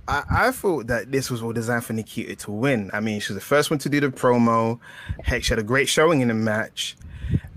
I, 0.08 0.24
I, 0.30 0.50
thought 0.52 0.86
that 0.86 1.12
this 1.12 1.30
was 1.30 1.42
all 1.42 1.52
designed 1.52 1.84
for 1.84 1.92
Nikita 1.92 2.34
to 2.36 2.50
win. 2.50 2.90
I 2.94 3.00
mean, 3.00 3.20
she 3.20 3.32
was 3.32 3.42
the 3.42 3.46
first 3.46 3.70
one 3.70 3.78
to 3.80 3.88
do 3.90 4.00
the 4.00 4.08
promo. 4.08 4.80
Heck, 5.22 5.44
she 5.44 5.50
had 5.50 5.58
a 5.58 5.62
great 5.62 5.88
showing 5.88 6.22
in 6.22 6.28
the 6.28 6.34
match. 6.34 6.96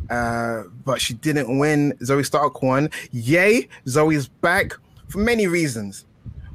Uh, 0.10 0.64
but 0.84 1.00
she 1.00 1.14
didn't 1.14 1.58
win. 1.58 1.94
Zoey 2.02 2.26
Stark 2.26 2.62
won. 2.62 2.90
Yay, 3.12 3.70
Zoey's 3.86 4.28
back 4.28 4.74
for 5.08 5.20
many 5.20 5.48
reasons 5.48 6.06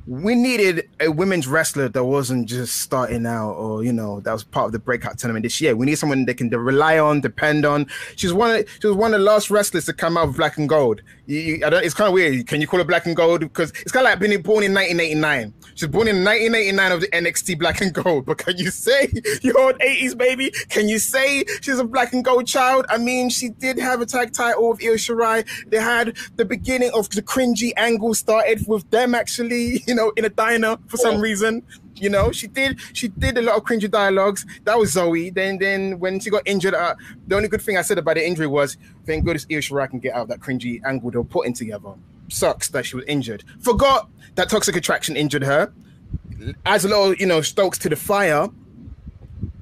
we 0.07 0.37
needed 0.37 0.89
a 1.01 1.11
women's 1.11 1.49
wrestler 1.49 1.89
that 1.89 2.05
wasn't 2.05 2.49
just 2.49 2.81
starting 2.81 3.27
out 3.27 3.53
or 3.55 3.83
you 3.83 3.93
know 3.93 4.21
that 4.21 4.33
was 4.33 4.45
part 4.45 4.67
of 4.67 4.73
the 4.73 4.79
breakout 4.79 5.19
tournament 5.19 5.43
this 5.43 5.61
year. 5.61 5.75
We 5.75 5.87
need 5.87 5.97
someone 5.97 6.25
they 6.25 6.35
can 6.35 6.49
rely 6.49 6.99
on, 6.99 7.21
depend 7.21 7.67
on. 7.67 7.87
She's 8.15 8.33
one. 8.33 8.51
Of, 8.51 8.71
she 8.81 8.87
was 8.87 8.97
one 8.97 9.15
of 9.15 9.21
the 9.21 9.27
last 9.27 9.51
wrestlers 9.51 9.85
to 9.87 9.93
come 9.93 10.17
out 10.17 10.29
of 10.29 10.37
black 10.37 10.59
and 10.59 10.69
gold. 10.69 11.03
You, 11.27 11.41
you, 11.41 11.61
it's 11.63 11.95
kind 11.95 12.07
of 12.07 12.15
weird. 12.15 12.47
Can 12.47 12.61
you 12.61 12.69
call 12.69 12.79
her 12.79 12.85
black 12.85 13.07
and 13.07 13.17
gold? 13.17 13.41
Because 13.41 13.71
it's 13.71 13.91
kind 13.91 14.07
of 14.07 14.13
like 14.13 14.21
being 14.21 14.41
born 14.43 14.63
in 14.63 14.73
1989. 14.73 15.53
She's 15.75 15.89
born 15.89 16.07
in 16.07 16.25
1989 16.25 16.93
of 16.93 17.01
the 17.01 17.09
NXT 17.09 17.59
black 17.59 17.81
and 17.81 17.93
gold. 17.93 18.27
But 18.27 18.39
can 18.39 18.57
you 18.57 18.71
say 18.71 19.11
you're 19.43 19.59
old 19.59 19.79
80s 19.81 20.17
baby? 20.17 20.53
Can 20.69 20.89
you 20.89 21.01
say 21.01 21.45
she's 21.61 21.81
a 21.81 21.85
black 21.85 22.13
and 22.13 22.25
gold 22.25 22.47
child? 22.47 22.87
I 22.89 22.99
mean, 22.99 23.29
she 23.29 23.49
did 23.49 23.79
have 23.79 24.01
a 24.01 24.07
tag 24.07 24.33
title 24.33 24.71
with 24.71 24.85
Io 24.85 24.95
Shirai. 24.95 25.45
They 25.69 25.79
had 25.79 26.17
the 26.37 26.45
beginning 26.45 26.93
of 26.95 27.11
the 27.11 27.23
cringy 27.23 27.73
angle 27.77 28.15
started 28.15 28.67
with 28.69 28.89
them 28.91 29.15
actually. 29.15 29.83
You 29.96 29.96
know, 29.97 30.13
in 30.17 30.25
a 30.25 30.29
diner 30.29 30.77
for 30.87 30.97
some 30.97 31.21
reason. 31.21 31.63
You 31.97 32.11
know, 32.11 32.31
she 32.31 32.47
did 32.47 32.79
she 32.93 33.09
did 33.09 33.39
a 33.39 33.43
lot 33.43 33.57
of 33.57 33.65
cringy 33.65 33.91
dialogues. 33.91 34.45
That 34.65 34.79
was 34.79 34.93
Zoey. 34.93 35.31
Then 35.31 35.59
then 35.59 35.99
when 35.99 36.21
she 36.21 36.31
got 36.31 36.43
injured, 36.45 36.75
uh, 36.75 36.95
the 37.27 37.37
only 37.37 37.49
good 37.49 37.63
thing 37.63 37.79
I 37.79 37.83
said 37.83 37.99
about 37.99 38.17
the 38.17 38.27
injury 38.27 38.47
was 38.47 38.77
thank 39.07 39.25
goodness 39.25 39.47
Io 39.51 39.59
Shirai 39.59 39.89
can 39.89 39.99
get 39.99 40.15
out 40.15 40.23
of 40.23 40.29
that 40.29 40.41
cringy 40.41 40.81
angle 40.85 41.11
they 41.11 41.19
were 41.19 41.25
putting 41.25 41.55
together. 41.55 41.95
Sucks 42.29 42.69
that 42.69 42.85
she 42.85 42.97
was 42.97 43.05
injured. 43.07 43.45
Forgot 43.61 44.11
that 44.35 44.51
toxic 44.51 44.77
attraction 44.77 45.17
injured 45.17 45.43
her. 45.43 45.73
Adds 46.67 46.85
a 46.85 46.89
little, 46.89 47.15
you 47.15 47.27
know, 47.27 47.41
stokes 47.41 47.79
to 47.79 47.89
the 47.89 47.97
fire. 47.97 48.49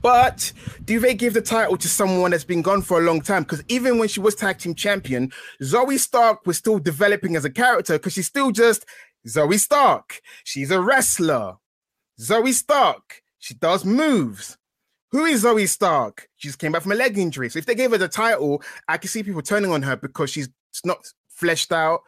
But 0.04 0.52
do 0.84 1.00
they 1.00 1.14
give 1.14 1.32
the 1.32 1.40
title 1.40 1.78
to 1.78 1.88
someone 1.88 2.32
that's 2.32 2.44
been 2.44 2.60
gone 2.60 2.82
for 2.82 3.00
a 3.00 3.02
long 3.02 3.22
time? 3.22 3.42
Because 3.42 3.64
even 3.68 3.98
when 3.98 4.06
she 4.06 4.20
was 4.20 4.34
tag 4.34 4.58
team 4.58 4.74
champion, 4.74 5.32
Zoey 5.62 5.96
Stark 5.96 6.46
was 6.46 6.58
still 6.58 6.78
developing 6.78 7.36
as 7.36 7.46
a 7.46 7.50
character 7.50 7.94
because 7.94 8.12
she's 8.12 8.26
still 8.26 8.50
just 8.50 8.84
Zoey 9.26 9.58
Stark. 9.58 10.20
She's 10.44 10.70
a 10.70 10.80
wrestler. 10.80 11.56
Zoey 12.20 12.52
Stark. 12.52 13.22
She 13.38 13.54
does 13.54 13.84
moves. 13.84 14.56
Who 15.12 15.24
is 15.26 15.44
Zoey 15.44 15.68
Stark? 15.68 16.28
She 16.36 16.48
just 16.48 16.58
came 16.58 16.72
back 16.72 16.82
from 16.82 16.92
a 16.92 16.96
leg 16.96 17.16
injury. 17.18 17.48
So 17.48 17.58
if 17.58 17.66
they 17.66 17.74
gave 17.74 17.92
her 17.92 17.98
the 17.98 18.08
title, 18.08 18.62
I 18.88 18.98
can 18.98 19.08
see 19.08 19.22
people 19.22 19.42
turning 19.42 19.70
on 19.70 19.82
her 19.82 19.96
because 19.96 20.30
she's 20.30 20.48
not 20.84 21.06
fleshed 21.28 21.72
out. 21.72 22.00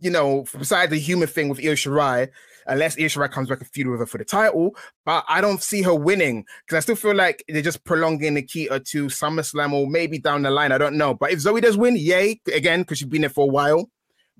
You 0.00 0.10
know, 0.10 0.44
besides 0.58 0.90
the 0.90 0.98
human 0.98 1.28
thing 1.28 1.48
with 1.48 1.58
Io 1.58 1.72
Shirai, 1.72 2.28
unless 2.66 2.98
Io 2.98 3.06
Shirai 3.06 3.30
comes 3.30 3.48
back 3.48 3.60
a 3.60 3.64
feud 3.64 3.88
with 3.88 4.00
her 4.00 4.06
for 4.06 4.18
the 4.18 4.24
title. 4.24 4.76
But 5.04 5.24
I 5.28 5.40
don't 5.40 5.62
see 5.62 5.82
her 5.82 5.94
winning 5.94 6.44
because 6.64 6.76
I 6.76 6.80
still 6.80 6.96
feel 6.96 7.14
like 7.14 7.44
they're 7.48 7.62
just 7.62 7.84
prolonging 7.84 8.34
Nikita 8.34 8.80
to 8.80 9.06
SummerSlam 9.06 9.72
or 9.72 9.86
maybe 9.88 10.18
down 10.18 10.42
the 10.42 10.50
line. 10.50 10.72
I 10.72 10.78
don't 10.78 10.96
know. 10.96 11.14
But 11.14 11.32
if 11.32 11.40
Zoey 11.40 11.62
does 11.62 11.76
win, 11.76 11.96
yay! 11.96 12.40
Again, 12.54 12.82
because 12.82 12.98
she's 12.98 13.08
been 13.08 13.22
there 13.22 13.30
for 13.30 13.44
a 13.44 13.52
while. 13.52 13.90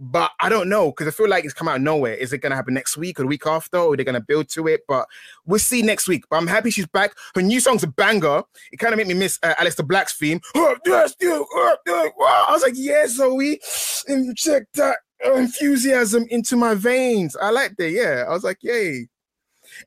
But 0.05 0.33
I 0.41 0.49
don't 0.49 0.69
know 0.69 0.91
because 0.91 1.07
I 1.07 1.13
feel 1.13 1.29
like 1.29 1.45
it's 1.45 1.55
come 1.55 1.69
out 1.69 1.77
of 1.77 1.83
nowhere. 1.83 2.15
Is 2.15 2.33
it 2.33 2.39
going 2.39 2.51
to 2.51 2.57
happen 2.57 2.75
next 2.75 2.97
week 2.97 3.21
or 3.21 3.23
the 3.23 3.29
week 3.29 3.47
after? 3.47 3.79
Or 3.79 3.93
are 3.93 3.97
they 3.97 4.03
going 4.03 4.17
to 4.17 4.21
build 4.21 4.49
to 4.51 4.67
it? 4.67 4.81
But 4.89 5.07
we'll 5.47 5.61
see 5.61 5.81
next 5.81 6.09
week. 6.09 6.25
But 6.29 6.39
I'm 6.39 6.49
happy 6.49 6.71
she's 6.71 6.89
back. 6.89 7.15
Her 7.37 7.41
new 7.41 7.61
song's 7.61 7.85
a 7.85 7.87
banger. 7.87 8.43
It 8.73 8.79
kind 8.79 8.93
of 8.93 8.99
made 8.99 9.07
me 9.07 9.15
miss 9.15 9.39
uh, 9.45 9.55
Aleister 9.55 9.87
Black's 9.87 10.19
theme. 10.19 10.41
Oh, 10.57 10.77
oh, 10.85 11.77
I 12.49 12.53
was 12.53 12.63
like, 12.63 12.75
yeah, 12.75 13.05
Zoey, 13.05 13.59
inject 14.09 14.75
that 14.75 14.97
enthusiasm 15.25 16.27
into 16.31 16.57
my 16.57 16.75
veins. 16.75 17.37
I 17.41 17.51
like 17.51 17.77
that. 17.77 17.91
Yeah, 17.91 18.25
I 18.27 18.33
was 18.33 18.43
like, 18.43 18.59
yay. 18.61 19.07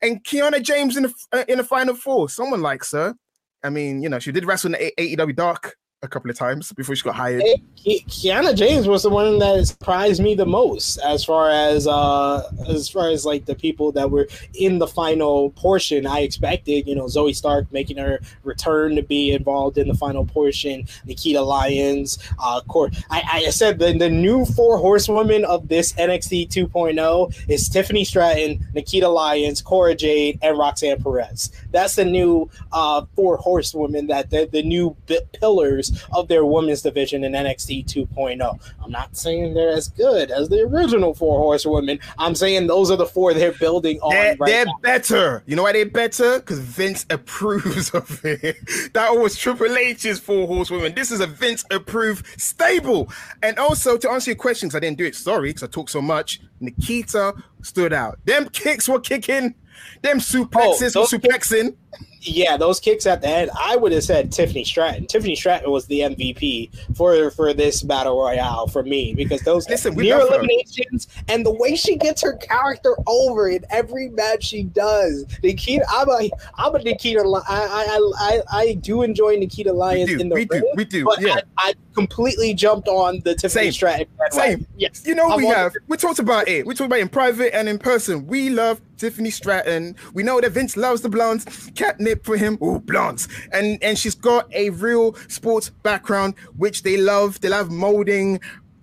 And 0.00 0.24
Kiana 0.24 0.62
James 0.62 0.96
in 0.96 1.02
the 1.02 1.14
uh, 1.32 1.44
in 1.46 1.58
the 1.58 1.64
final 1.64 1.94
four. 1.94 2.30
Someone 2.30 2.62
likes 2.62 2.92
her. 2.92 3.14
I 3.62 3.68
mean, 3.68 4.02
you 4.02 4.08
know, 4.08 4.18
she 4.18 4.32
did 4.32 4.46
wrestle 4.46 4.74
in 4.74 4.80
the 4.80 4.92
AEW 4.98 5.36
Dark 5.36 5.76
a 6.02 6.08
couple 6.08 6.30
of 6.30 6.36
times 6.36 6.72
before 6.72 6.94
she 6.94 7.02
got 7.02 7.14
hired. 7.14 7.42
Kiana 7.86 8.54
James 8.54 8.86
was 8.86 9.02
the 9.02 9.08
one 9.08 9.38
that 9.38 9.66
surprised 9.66 10.22
me 10.22 10.34
the 10.34 10.44
most 10.44 10.98
as 10.98 11.24
far 11.24 11.50
as 11.50 11.86
uh 11.86 12.42
as 12.68 12.88
far 12.88 13.08
as 13.08 13.24
like 13.24 13.46
the 13.46 13.54
people 13.54 13.92
that 13.92 14.10
were 14.10 14.28
in 14.54 14.78
the 14.78 14.86
final 14.86 15.50
portion. 15.50 16.06
I 16.06 16.20
expected, 16.20 16.86
you 16.86 16.94
know, 16.94 17.04
Zoey 17.04 17.34
Stark 17.34 17.70
making 17.72 17.96
her 17.96 18.20
return 18.44 18.94
to 18.96 19.02
be 19.02 19.32
involved 19.32 19.78
in 19.78 19.88
the 19.88 19.94
final 19.94 20.26
portion, 20.26 20.86
Nikita 21.06 21.40
Lyons, 21.40 22.18
uh 22.38 22.60
court. 22.62 22.94
I, 23.10 23.22
I 23.46 23.50
said 23.50 23.78
the, 23.78 23.96
the 23.96 24.10
new 24.10 24.44
four 24.44 24.76
horsewomen 24.76 25.44
of 25.46 25.68
this 25.68 25.94
NXT 25.94 26.48
2.0 26.48 27.48
is 27.48 27.68
Tiffany 27.70 28.04
Stratton, 28.04 28.66
Nikita 28.74 29.08
Lyons, 29.08 29.62
Cora 29.62 29.94
Jade, 29.94 30.38
and 30.42 30.58
Roxanne 30.58 31.02
Perez. 31.02 31.52
That's 31.70 31.96
the 31.96 32.04
new 32.04 32.50
uh 32.72 33.06
four 33.14 33.38
horsewomen 33.38 34.08
that 34.08 34.28
the, 34.28 34.46
the 34.52 34.62
new 34.62 34.94
pillars 35.32 35.85
of 36.12 36.28
their 36.28 36.44
women's 36.44 36.82
division 36.82 37.24
in 37.24 37.32
NXT 37.32 37.86
2.0. 37.86 38.60
I'm 38.82 38.90
not 38.90 39.16
saying 39.16 39.54
they're 39.54 39.70
as 39.72 39.88
good 39.88 40.30
as 40.30 40.48
the 40.48 40.62
original 40.62 41.14
four 41.14 41.38
horsewomen. 41.38 41.98
I'm 42.18 42.34
saying 42.34 42.66
those 42.66 42.90
are 42.90 42.96
the 42.96 43.06
four 43.06 43.34
they're 43.34 43.52
building 43.52 44.00
on. 44.00 44.10
They're, 44.12 44.36
right 44.36 44.48
they're 44.48 44.66
better. 44.82 45.42
You 45.46 45.56
know 45.56 45.62
why 45.62 45.72
they're 45.72 45.86
better? 45.86 46.38
Because 46.38 46.58
Vince 46.58 47.06
approves 47.10 47.90
of 47.90 48.24
it. 48.24 48.56
That 48.92 49.10
was 49.10 49.36
Triple 49.36 49.76
H's 49.76 50.18
four 50.20 50.46
horsewomen. 50.46 50.94
This 50.94 51.10
is 51.10 51.20
a 51.20 51.26
Vince 51.26 51.64
approved 51.70 52.26
stable. 52.40 53.10
And 53.42 53.58
also 53.58 53.96
to 53.96 54.10
answer 54.10 54.30
your 54.30 54.36
questions, 54.36 54.74
I 54.74 54.80
didn't 54.80 54.98
do 54.98 55.04
it. 55.04 55.14
Sorry, 55.14 55.50
because 55.50 55.62
I 55.62 55.66
talked 55.66 55.90
so 55.90 56.00
much. 56.00 56.40
Nikita 56.60 57.34
stood 57.62 57.92
out. 57.92 58.18
Them 58.24 58.48
kicks 58.48 58.88
were 58.88 59.00
kicking. 59.00 59.54
Them 60.02 60.18
oh, 60.18 60.20
suplexes 60.20 60.96
oh, 60.96 61.00
were 61.00 61.06
suplexing. 61.06 61.74
Kicks- 61.92 62.15
yeah, 62.26 62.56
those 62.56 62.80
kicks 62.80 63.06
at 63.06 63.20
the 63.20 63.28
end, 63.28 63.50
I 63.58 63.76
would 63.76 63.92
have 63.92 64.04
said 64.04 64.32
Tiffany 64.32 64.64
Stratton. 64.64 65.06
Tiffany 65.06 65.36
Stratton 65.36 65.70
was 65.70 65.86
the 65.86 66.00
MVP 66.00 66.96
for 66.96 67.30
for 67.30 67.54
this 67.54 67.82
battle 67.82 68.20
royale 68.20 68.66
for 68.66 68.82
me 68.82 69.14
because 69.14 69.40
those 69.42 69.68
Listen, 69.68 69.94
near 69.94 70.20
eliminations 70.20 71.08
and 71.28 71.46
the 71.46 71.52
way 71.52 71.76
she 71.76 71.96
gets 71.96 72.22
her 72.22 72.34
character 72.34 72.96
over 73.06 73.48
in 73.48 73.64
every 73.70 74.08
match 74.08 74.44
she 74.44 74.64
does. 74.64 75.24
Nikita, 75.42 75.84
I'm 75.88 76.08
a 76.08 76.30
I'm 76.56 76.74
a 76.74 76.82
Nikita. 76.82 77.20
I 77.20 77.40
I 77.48 78.12
I, 78.18 78.42
I 78.58 78.74
do 78.74 79.02
enjoy 79.02 79.36
Nikita 79.36 79.72
Lyons 79.72 80.10
do, 80.10 80.18
in 80.18 80.28
the 80.28 80.34
we 80.34 80.46
ring, 80.50 80.60
do, 80.60 80.72
we 80.74 80.84
do. 80.84 81.08
Yeah, 81.20 81.40
I, 81.58 81.68
I, 81.68 81.74
completely 81.94 82.52
jumped 82.52 82.88
on 82.88 83.20
the 83.24 83.34
Tiffany 83.34 83.64
Same. 83.64 83.72
Stratton. 83.72 84.06
Same. 84.30 84.66
Yes, 84.76 85.02
you 85.06 85.14
know 85.14 85.30
I'm 85.30 85.38
we 85.38 85.46
have. 85.46 85.72
The- 85.72 85.80
we 85.86 85.96
talked 85.96 86.18
about 86.18 86.48
it. 86.48 86.66
We 86.66 86.74
talked 86.74 86.86
about 86.86 86.98
it 86.98 87.02
in 87.02 87.08
private 87.08 87.54
and 87.54 87.68
in 87.68 87.78
person. 87.78 88.26
We 88.26 88.50
love 88.50 88.80
Tiffany 88.96 89.30
Stratton. 89.30 89.96
We 90.14 90.22
know 90.22 90.40
that 90.40 90.52
Vince 90.52 90.76
loves 90.76 91.00
the 91.00 91.08
blondes. 91.08 91.44
Catnip 91.74 92.24
for 92.24 92.36
him. 92.36 92.58
Oh, 92.60 92.78
blondes. 92.78 93.28
And 93.52 93.82
and 93.82 93.98
she's 93.98 94.14
got 94.14 94.52
a 94.54 94.70
real 94.70 95.14
sports 95.28 95.70
background, 95.70 96.34
which 96.56 96.82
they 96.82 96.96
love. 96.96 97.40
They 97.40 97.48
love 97.48 97.70
molding 97.70 98.40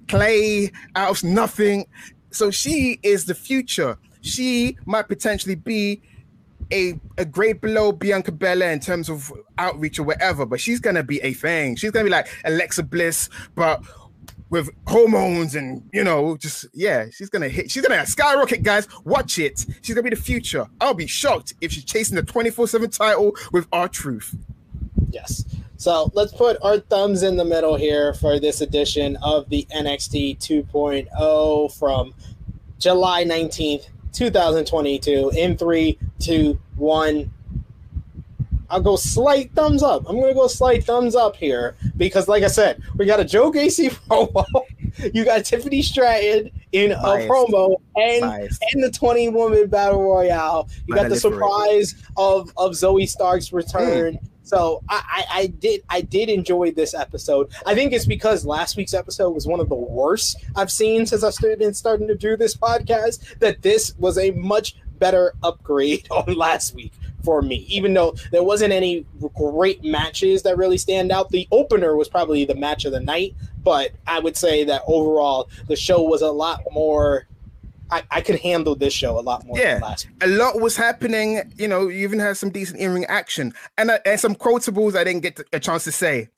clay 0.08 0.72
out 0.96 1.10
of 1.12 1.24
nothing. 1.24 1.86
So 2.32 2.52
she 2.52 3.00
is 3.04 3.26
the 3.26 3.36
future. 3.36 3.98
She 4.22 4.78
might 4.86 5.08
potentially 5.08 5.56
be 5.56 6.02
a, 6.72 7.00
a 7.18 7.26
grade 7.26 7.62
below 7.62 7.92
Bianca 7.92 8.32
Belair 8.32 8.72
in 8.72 8.80
terms 8.80 9.10
of 9.10 9.32
outreach 9.58 10.00
or 10.00 10.04
whatever, 10.04 10.46
but 10.46 10.60
she's 10.60 10.80
gonna 10.80 11.04
be 11.04 11.22
a 11.22 11.34
thing. 11.34 11.76
She's 11.76 11.92
gonna 11.92 12.06
be 12.06 12.10
like 12.10 12.28
Alexa 12.46 12.84
Bliss, 12.84 13.30
but 13.56 13.84
with 14.54 14.70
hormones 14.86 15.56
and 15.56 15.82
you 15.92 16.04
know, 16.04 16.38
just 16.38 16.68
yeah, 16.74 17.08
she's 17.12 17.28
gonna 17.28 17.50
hit. 17.50 17.72
She's 17.72 17.82
gonna 17.84 18.06
skyrocket, 18.06 18.62
guys. 18.62 18.88
Watch 19.04 19.40
it. 19.40 19.66
She's 19.82 19.96
gonna 19.96 20.04
be 20.04 20.16
the 20.16 20.22
future. 20.22 20.68
I'll 20.80 20.94
be 20.94 21.08
shocked 21.08 21.56
if 21.60 21.72
she's 21.72 21.84
chasing 21.84 22.16
the 22.16 22.22
24/7 22.22 22.96
title 22.96 23.36
with 23.52 23.66
R-Truth. 23.74 24.36
Yes. 25.10 25.44
So 25.78 26.12
let's 26.14 26.32
put 26.32 26.58
our 26.62 26.78
thumbs 26.78 27.24
in 27.24 27.36
the 27.36 27.44
middle 27.44 27.76
here 27.76 28.14
for 28.14 28.40
this 28.40 28.62
edition 28.62 29.18
of 29.24 29.50
the 29.50 29.66
NXT 29.76 30.38
2.0 30.38 31.74
from 31.74 32.14
July 32.78 33.24
19th, 33.24 33.88
2022. 34.12 35.32
In 35.36 35.58
three, 35.58 35.98
two, 36.20 36.60
one. 36.76 37.32
I'll 38.74 38.82
go 38.82 38.96
slight 38.96 39.52
thumbs 39.54 39.84
up. 39.84 40.10
I'm 40.10 40.20
gonna 40.20 40.34
go 40.34 40.48
slight 40.48 40.84
thumbs 40.84 41.16
up 41.16 41.36
here 41.36 41.76
because, 41.96 42.28
like 42.28 42.42
I 42.42 42.48
said, 42.48 42.82
we 42.98 43.06
got 43.06 43.20
a 43.20 43.24
Joe 43.24 43.52
Gacy 43.52 43.92
promo. 44.10 44.46
you 45.14 45.24
got 45.24 45.46
Tiffany 45.46 45.84
Stratton 45.84 46.50
in 46.72 46.90
Biased. 46.90 47.28
a 47.28 47.32
promo 47.32 47.76
and 47.96 48.22
Biased. 48.22 48.66
and 48.74 48.84
the 48.84 48.90
20 48.90 49.30
woman 49.30 49.68
battle 49.68 50.02
royale. 50.02 50.70
You 50.88 50.96
got 50.96 51.10
the 51.10 51.16
surprise 51.16 51.94
of 52.18 52.52
of 52.58 52.72
Zoey 52.72 53.08
Stark's 53.08 53.54
return. 53.54 54.16
Mm. 54.16 54.28
So 54.42 54.82
I, 54.90 55.04
I, 55.08 55.40
I, 55.40 55.48
did 55.48 55.84
I 55.90 56.02
did 56.02 56.30
enjoy 56.30 56.72
this 56.72 56.96
episode. 56.96 57.52
I 57.68 57.76
think 57.76 57.94
it's 57.94 58.06
because 58.08 58.44
last 58.44 58.76
week's 58.76 58.96
episode 58.96 59.30
was 59.32 59.46
one 59.48 59.60
of 59.60 59.70
the 59.70 59.76
worst 59.76 60.44
I've 60.56 60.72
seen 60.72 61.06
since 61.06 61.24
I've 61.24 61.36
started 61.36 61.76
starting 61.76 62.08
to 62.08 62.16
do 62.16 62.36
this 62.36 62.58
podcast. 62.58 63.38
That 63.38 63.62
this 63.62 63.94
was 64.00 64.18
a 64.18 64.32
much 64.32 64.76
better 64.98 65.34
upgrade 65.44 66.08
on 66.12 66.34
last 66.34 66.74
week 66.74 66.92
for 67.24 67.42
me. 67.42 67.66
Even 67.70 67.94
though 67.94 68.16
there 68.32 68.44
wasn't 68.44 68.74
any 68.74 69.06
great 69.36 69.84
matches 69.84 70.44
that 70.44 70.58
really 70.58 70.78
stand 70.78 71.12
out, 71.12 71.30
the 71.30 71.48
opener 71.52 71.96
was 71.96 72.10
probably 72.10 72.46
the 72.46 72.56
match 72.56 72.86
of 72.86 72.92
the 72.92 73.00
night. 73.00 73.36
But 73.64 73.92
I 74.08 74.20
would 74.20 74.36
say 74.36 74.64
that 74.66 74.84
overall 74.88 75.50
the 75.68 75.76
show 75.76 76.04
was 76.04 76.22
a 76.22 76.32
lot 76.32 76.62
more 76.72 77.28
I, 77.94 78.04
I 78.10 78.22
could 78.22 78.40
handle 78.40 78.76
this 78.76 78.94
show 78.94 79.20
a 79.20 79.22
lot 79.22 79.46
more. 79.46 79.58
Yeah, 79.58 79.96
a 80.22 80.28
lot 80.28 80.60
was 80.60 80.76
happening. 80.76 81.54
You 81.58 81.68
know, 81.68 81.90
you 81.90 82.04
even 82.04 82.18
had 82.18 82.38
some 82.38 82.50
decent 82.50 82.80
in-ring 82.80 83.06
action 83.06 83.54
and 83.78 83.92
uh, 83.92 84.00
and 84.06 84.20
some 84.20 84.36
quotables 84.36 84.96
I 84.96 85.04
didn't 85.04 85.22
get 85.22 85.40
a 85.54 85.60
chance 85.60 85.84
to 85.84 85.92
say. 85.92 86.30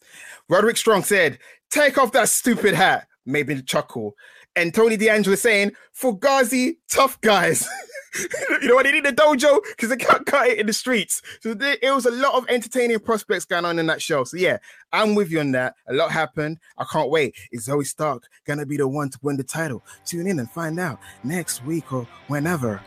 Roderick 0.50 0.76
Strong 0.76 1.04
said, 1.04 1.40
"Take 1.70 1.98
off 1.98 2.12
that 2.12 2.28
stupid 2.28 2.74
hat." 2.74 3.08
Maybe 3.26 3.62
chuckle. 3.62 4.16
And 4.58 4.74
Tony 4.74 4.98
D'Angelo 4.98 5.38
saying, 5.38 5.72
"Fugazi, 5.98 6.78
tough 6.90 7.22
guys." 7.22 7.68
you 8.62 8.68
know 8.68 8.76
what? 8.76 8.84
They 8.84 8.92
need 8.92 9.06
a 9.06 9.12
dojo 9.12 9.60
because 9.70 9.90
they 9.90 9.98
can't 9.98 10.26
cut 10.26 10.48
it 10.48 10.60
in 10.60 10.68
the 10.68 10.74
streets. 10.74 11.22
So 11.42 11.54
there, 11.54 11.78
it 11.82 11.92
was 11.92 12.06
a 12.06 12.12
lot 12.12 12.36
of 12.36 12.46
entertaining 12.50 13.00
prospects 13.00 13.46
going 13.46 13.66
on 13.66 13.80
in 13.80 13.86
that 13.88 14.02
show. 14.02 14.24
So 14.24 14.38
yeah, 14.38 14.58
I'm 14.92 15.16
with 15.16 15.32
you 15.32 15.40
on 15.40 15.52
that. 15.52 15.76
A 15.88 15.94
lot 15.94 16.12
happened. 16.12 16.60
I 16.78 16.86
can't 16.92 17.10
wait. 17.10 17.36
Is 17.52 17.68
Zoey 17.68 17.86
Stark 17.86 18.24
gonna 18.46 18.66
be 18.66 18.78
the 18.78 18.88
one 18.88 19.10
to 19.10 19.20
win 19.22 19.38
the 19.38 19.44
title? 19.44 19.84
Tune 20.06 20.28
in 20.28 20.40
and 20.40 20.50
find 20.50 20.80
out 20.80 21.00
next 21.24 21.64
week 21.66 21.92
or 21.92 22.08
whenever 22.28 22.82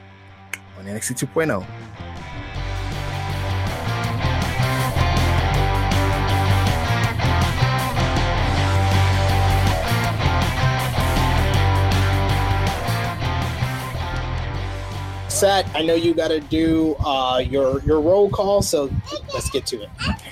on 0.79 0.85
NXT 0.85 1.27
2.0. 1.27 2.18
set. 15.39 15.71
I 15.73 15.83
know 15.83 15.95
you 15.95 16.15
got 16.15 16.29
to 16.29 16.41
do 16.41 16.97
uh, 16.97 17.39
your 17.39 17.81
your 17.83 18.01
roll 18.01 18.29
call, 18.29 18.61
so 18.61 18.91
let's 19.33 19.49
get 19.51 19.67
to 19.67 19.83
it. 19.83 19.89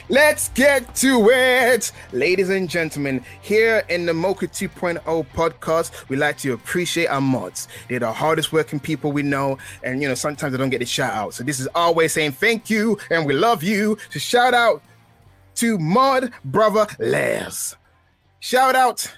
Let's 0.09 0.49
get 0.49 0.97
to 0.97 1.28
it, 1.31 1.93
ladies 2.12 2.51
and 2.51 2.69
gentlemen. 2.69 3.24
Here 3.41 3.85
in 3.89 4.07
the 4.07 4.12
Mocha 4.12 4.49
2.0 4.49 5.27
podcast, 5.33 6.09
we 6.09 6.16
like 6.16 6.39
to 6.39 6.55
appreciate 6.55 7.07
our 7.07 7.20
mods. 7.20 7.69
They're 7.89 8.01
the 8.01 8.12
hardest 8.12 8.53
working 8.53 8.81
people 8.81 9.12
we 9.12 9.23
know, 9.23 9.59
and 9.85 10.03
you 10.03 10.09
know 10.09 10.15
sometimes 10.16 10.51
they 10.51 10.59
don't 10.59 10.70
get 10.70 10.81
the 10.81 10.87
shout 10.87 11.15
out. 11.15 11.35
So 11.35 11.45
this 11.45 11.61
is 11.61 11.69
always 11.73 12.12
saying 12.12 12.33
thank 12.33 12.69
you 12.69 12.99
and 13.09 13.24
we 13.24 13.33
love 13.33 13.62
you. 13.62 13.99
To 14.11 14.19
shout 14.19 14.55
out 14.55 14.83
to 15.57 15.78
Mod 15.78 16.33
Brother 16.45 16.89
Les. 16.99 17.77
Shout 18.41 18.74
out 18.74 19.15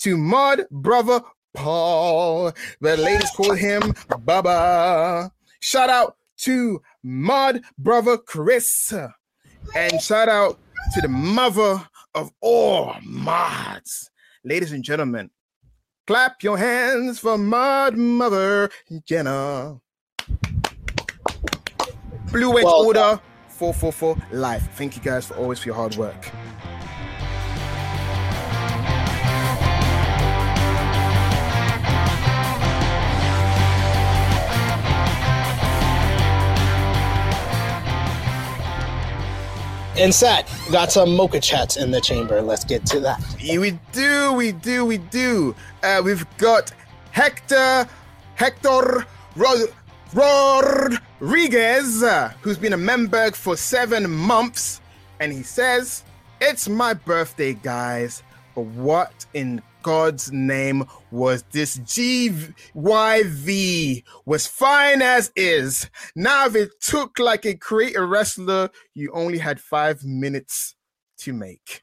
to 0.00 0.16
Mod 0.16 0.66
Brother 0.72 1.20
Paul. 1.54 2.52
The 2.80 2.96
ladies 2.96 3.30
call 3.36 3.54
him 3.54 3.94
Baba. 4.20 5.32
Shout 5.60 5.90
out 5.90 6.16
to 6.38 6.82
Mud 7.02 7.62
Brother 7.78 8.18
Chris. 8.18 8.92
And 9.74 10.00
shout 10.00 10.28
out 10.28 10.58
to 10.94 11.00
the 11.00 11.08
mother 11.08 11.86
of 12.14 12.32
all 12.40 12.94
mods. 13.02 14.10
Ladies 14.44 14.72
and 14.72 14.82
gentlemen, 14.82 15.30
clap 16.06 16.42
your 16.42 16.56
hands 16.56 17.18
for 17.18 17.36
Mud 17.36 17.96
Mother 17.96 18.70
Jenna. 19.04 19.80
Blue 22.32 22.52
Wedge 22.52 22.64
well, 22.64 22.86
Order 22.86 23.20
444 23.48 24.16
Life. 24.32 24.68
Thank 24.76 24.96
you 24.96 25.02
guys 25.02 25.26
for 25.26 25.34
always 25.34 25.58
for 25.58 25.68
your 25.68 25.74
hard 25.74 25.96
work. 25.96 26.30
And 40.00 40.14
Sat 40.14 40.50
got 40.72 40.90
some 40.90 41.14
mocha 41.14 41.40
chats 41.40 41.76
in 41.76 41.90
the 41.90 42.00
chamber. 42.00 42.40
Let's 42.40 42.64
get 42.64 42.86
to 42.86 43.00
that. 43.00 43.22
We 43.38 43.78
do, 43.92 44.32
we 44.32 44.52
do, 44.52 44.86
we 44.86 44.96
do. 44.96 45.54
Uh, 45.82 46.00
we've 46.02 46.24
got 46.38 46.72
Hector, 47.10 47.86
Hector 48.34 49.04
Rod- 49.36 49.74
Rodriguez, 50.14 52.02
who's 52.40 52.56
been 52.56 52.72
a 52.72 52.78
member 52.78 53.30
for 53.32 53.58
seven 53.58 54.10
months, 54.10 54.80
and 55.20 55.30
he 55.34 55.42
says, 55.42 56.02
"It's 56.40 56.66
my 56.66 56.94
birthday, 56.94 57.52
guys. 57.52 58.22
But 58.54 58.62
what 58.62 59.26
in 59.34 59.60
God's 59.82 60.30
name 60.32 60.84
was 61.10 61.42
this 61.50 61.78
GYV 61.78 62.54
was 64.24 64.46
fine 64.46 65.02
as 65.02 65.32
is. 65.36 65.90
Now 66.14 66.46
if 66.46 66.54
it 66.54 66.80
took 66.80 67.18
like 67.18 67.44
a 67.44 67.54
creator 67.54 68.06
wrestler, 68.06 68.70
you 68.94 69.10
only 69.12 69.38
had 69.38 69.60
five 69.60 70.04
minutes 70.04 70.76
to 71.18 71.32
make. 71.32 71.82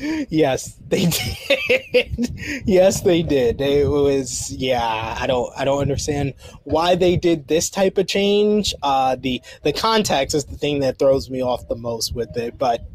Yes, 0.00 0.74
they 0.88 1.06
did. 1.58 2.62
yes, 2.66 3.00
they 3.02 3.22
did. 3.22 3.60
It 3.60 3.88
was 3.88 4.50
yeah. 4.52 5.16
I 5.18 5.26
don't 5.26 5.52
I 5.56 5.64
don't 5.64 5.80
understand 5.80 6.34
why 6.64 6.94
they 6.94 7.16
did 7.16 7.48
this 7.48 7.70
type 7.70 7.98
of 7.98 8.06
change. 8.06 8.74
Uh, 8.82 9.16
the 9.16 9.40
the 9.62 9.72
context 9.72 10.34
is 10.34 10.44
the 10.44 10.56
thing 10.56 10.80
that 10.80 10.98
throws 10.98 11.30
me 11.30 11.42
off 11.42 11.68
the 11.68 11.76
most 11.76 12.14
with 12.14 12.36
it. 12.36 12.58
But 12.58 12.88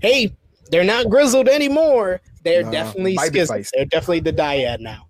hey, 0.00 0.36
they're 0.70 0.84
not 0.84 1.08
grizzled 1.08 1.48
anymore. 1.48 2.20
They're 2.44 2.64
no, 2.64 2.70
definitely 2.70 3.16
schism. 3.16 3.64
They're 3.72 3.86
definitely 3.86 4.20
the 4.20 4.32
dyad 4.32 4.80
now. 4.80 5.06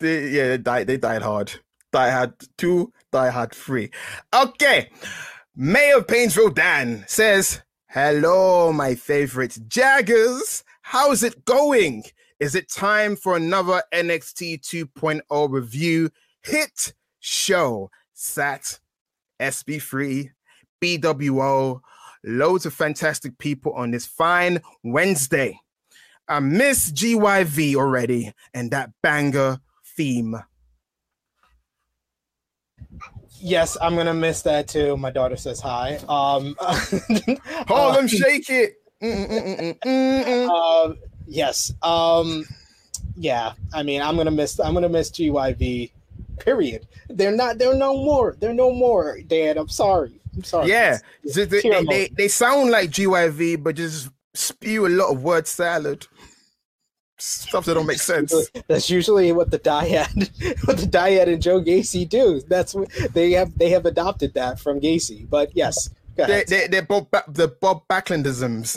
They, 0.00 0.28
yeah, 0.28 0.48
they 0.48 0.58
died. 0.58 0.86
They 0.86 0.96
died 0.96 1.22
hard. 1.22 1.52
Die 1.92 2.10
hard 2.10 2.32
two, 2.56 2.92
die 3.10 3.30
hard 3.30 3.54
three. 3.54 3.90
Okay. 4.34 4.90
Mayor 5.54 5.98
of 5.98 6.08
Painesville 6.08 6.50
Dan 6.50 7.04
says, 7.06 7.60
Hello, 7.88 8.72
my 8.72 8.94
favorite 8.94 9.58
Jaggers. 9.68 10.64
How's 10.80 11.22
it 11.22 11.44
going? 11.44 12.04
Is 12.40 12.54
it 12.54 12.70
time 12.70 13.16
for 13.16 13.36
another 13.36 13.82
NXT 13.92 14.62
2.0 14.62 15.50
review 15.50 16.10
hit 16.42 16.94
show? 17.20 17.90
Sat, 18.14 18.80
SB3, 19.40 20.30
BWO, 20.82 21.80
loads 22.24 22.66
of 22.66 22.72
fantastic 22.72 23.36
people 23.38 23.72
on 23.74 23.90
this 23.90 24.06
fine 24.06 24.60
Wednesday. 24.82 25.60
I 26.28 26.40
miss 26.40 26.90
GYV 26.92 27.74
already 27.74 28.32
and 28.54 28.70
that 28.70 28.90
banger 29.02 29.58
theme. 29.96 30.36
Yes, 33.40 33.76
I'm 33.82 33.96
gonna 33.96 34.14
miss 34.14 34.42
that 34.42 34.68
too. 34.68 34.96
My 34.96 35.10
daughter 35.10 35.36
says 35.36 35.60
hi. 35.60 35.96
Um, 36.08 36.54
Harlem, 37.66 38.04
uh, 38.04 38.08
shake 38.08 38.48
it. 38.48 38.74
Uh, 39.84 40.92
yes. 41.26 41.72
Um, 41.82 42.44
yeah. 43.16 43.52
I 43.74 43.82
mean, 43.82 44.00
I'm 44.00 44.16
gonna 44.16 44.30
miss. 44.30 44.60
I'm 44.60 44.74
gonna 44.74 44.88
miss 44.88 45.10
GYV 45.10 45.90
Period. 46.38 46.86
They're 47.08 47.32
not. 47.32 47.58
They're 47.58 47.74
no 47.74 47.96
more. 47.96 48.36
They're 48.38 48.54
no 48.54 48.72
more. 48.72 49.20
Dad, 49.26 49.56
I'm 49.56 49.68
sorry. 49.68 50.20
I'm 50.34 50.44
sorry. 50.44 50.68
Yeah, 50.68 50.98
It's- 51.24 51.34
they, 51.34 51.42
it's 51.42 51.50
they, 51.50 51.60
tear 51.62 51.84
they, 51.84 52.08
they 52.16 52.28
sound 52.28 52.70
like 52.70 52.90
GYV, 52.90 53.62
but 53.62 53.74
just 53.76 54.08
spew 54.34 54.86
a 54.86 54.88
lot 54.88 55.10
of 55.12 55.22
word 55.22 55.46
salad. 55.46 56.06
Stuff 57.22 57.66
that 57.66 57.74
don't 57.74 57.86
make 57.86 58.00
sense. 58.00 58.34
That's 58.66 58.90
usually 58.90 59.30
what 59.30 59.50
the 59.52 59.58
dyad, 59.58 60.64
what 60.66 60.78
the 60.78 60.86
dyad 60.86 61.28
and 61.28 61.40
Joe 61.40 61.60
Gacy 61.60 62.08
do. 62.08 62.42
That's 62.48 62.74
what 62.74 62.90
they 63.14 63.30
have. 63.32 63.56
They 63.56 63.70
have 63.70 63.86
adopted 63.86 64.34
that 64.34 64.58
from 64.58 64.80
Gacy. 64.80 65.30
But 65.30 65.54
yes, 65.54 65.88
They, 66.16 66.44
they, 66.48 66.66
they're 66.66 66.82
Bob, 66.82 67.10
ba- 67.12 67.24
the 67.28 67.46
Bob 67.48 67.86
Backlundisms. 67.88 68.76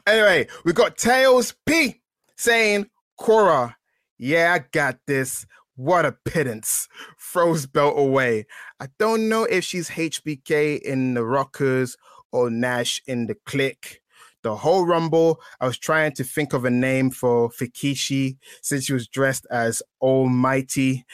anyway, 0.06 0.48
we 0.64 0.72
got 0.72 0.96
Tails 0.96 1.54
P 1.66 2.00
saying, 2.36 2.88
Cora, 3.18 3.76
yeah, 4.16 4.54
I 4.54 4.64
got 4.72 4.98
this. 5.06 5.44
What 5.76 6.06
a 6.06 6.12
pittance. 6.12 6.88
Throws 7.20 7.66
belt 7.66 7.94
away. 7.98 8.46
I 8.80 8.88
don't 8.98 9.28
know 9.28 9.44
if 9.44 9.62
she's 9.62 9.90
HBK 9.90 10.80
in 10.80 11.14
the 11.14 11.24
Rockers 11.24 11.96
or 12.32 12.50
Nash 12.50 13.00
in 13.06 13.26
the 13.26 13.34
Kliq. 13.34 13.98
The 14.42 14.54
whole 14.54 14.86
Rumble, 14.86 15.40
I 15.60 15.66
was 15.66 15.78
trying 15.78 16.12
to 16.12 16.24
think 16.24 16.52
of 16.52 16.64
a 16.64 16.70
name 16.70 17.10
for 17.10 17.50
Fikishi 17.50 18.36
since 18.62 18.84
she 18.84 18.92
was 18.92 19.08
dressed 19.08 19.46
as 19.50 19.82
Almighty. 20.00 21.04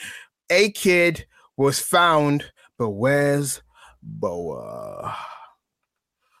A 0.49 0.71
Kid 0.71 1.25
was 1.57 1.79
found, 1.79 2.51
but 2.77 2.91
where's 2.91 3.61
Boa? 4.01 5.15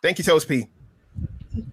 Thank 0.03 0.19
you, 0.19 0.23
Tails 0.23 0.45
P. 0.45 0.67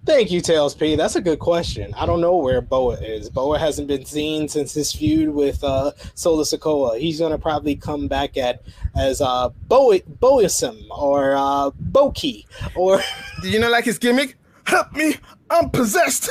Thank 0.07 0.31
you, 0.31 0.41
Tails 0.41 0.75
P. 0.75 0.97
That's 0.97 1.17
a 1.17 1.21
good 1.21 1.41
question. 1.41 1.93
I 1.95 2.07
don't 2.07 2.21
know 2.21 2.37
where 2.37 2.61
Boa 2.61 2.95
is. 2.95 3.29
Boa 3.29 3.59
hasn't 3.59 3.89
been 3.89 4.05
seen 4.05 4.49
since 4.49 4.73
his 4.73 4.93
feud 4.93 5.31
with 5.31 5.63
uh, 5.63 5.93
Solo 6.15 6.43
Sikoa. 6.43 6.99
He's 6.99 7.19
gonna 7.19 7.39
probably 7.39 7.77
come 7.77 8.09
back 8.09 8.37
at 8.37 8.63
as 8.97 9.21
uh, 9.21 9.51
Bo 9.69 9.99
Boism 10.21 10.87
or 10.91 11.35
uh, 11.37 11.71
Boki 11.91 12.47
or 12.77 13.01
Do 13.43 13.51
you 13.51 13.59
know 13.59 13.71
like 13.71 13.85
his 13.85 13.99
gimmick? 13.99 14.37
Help 14.67 14.93
me, 14.93 15.17
I'm 15.51 15.71
possessed. 15.71 16.31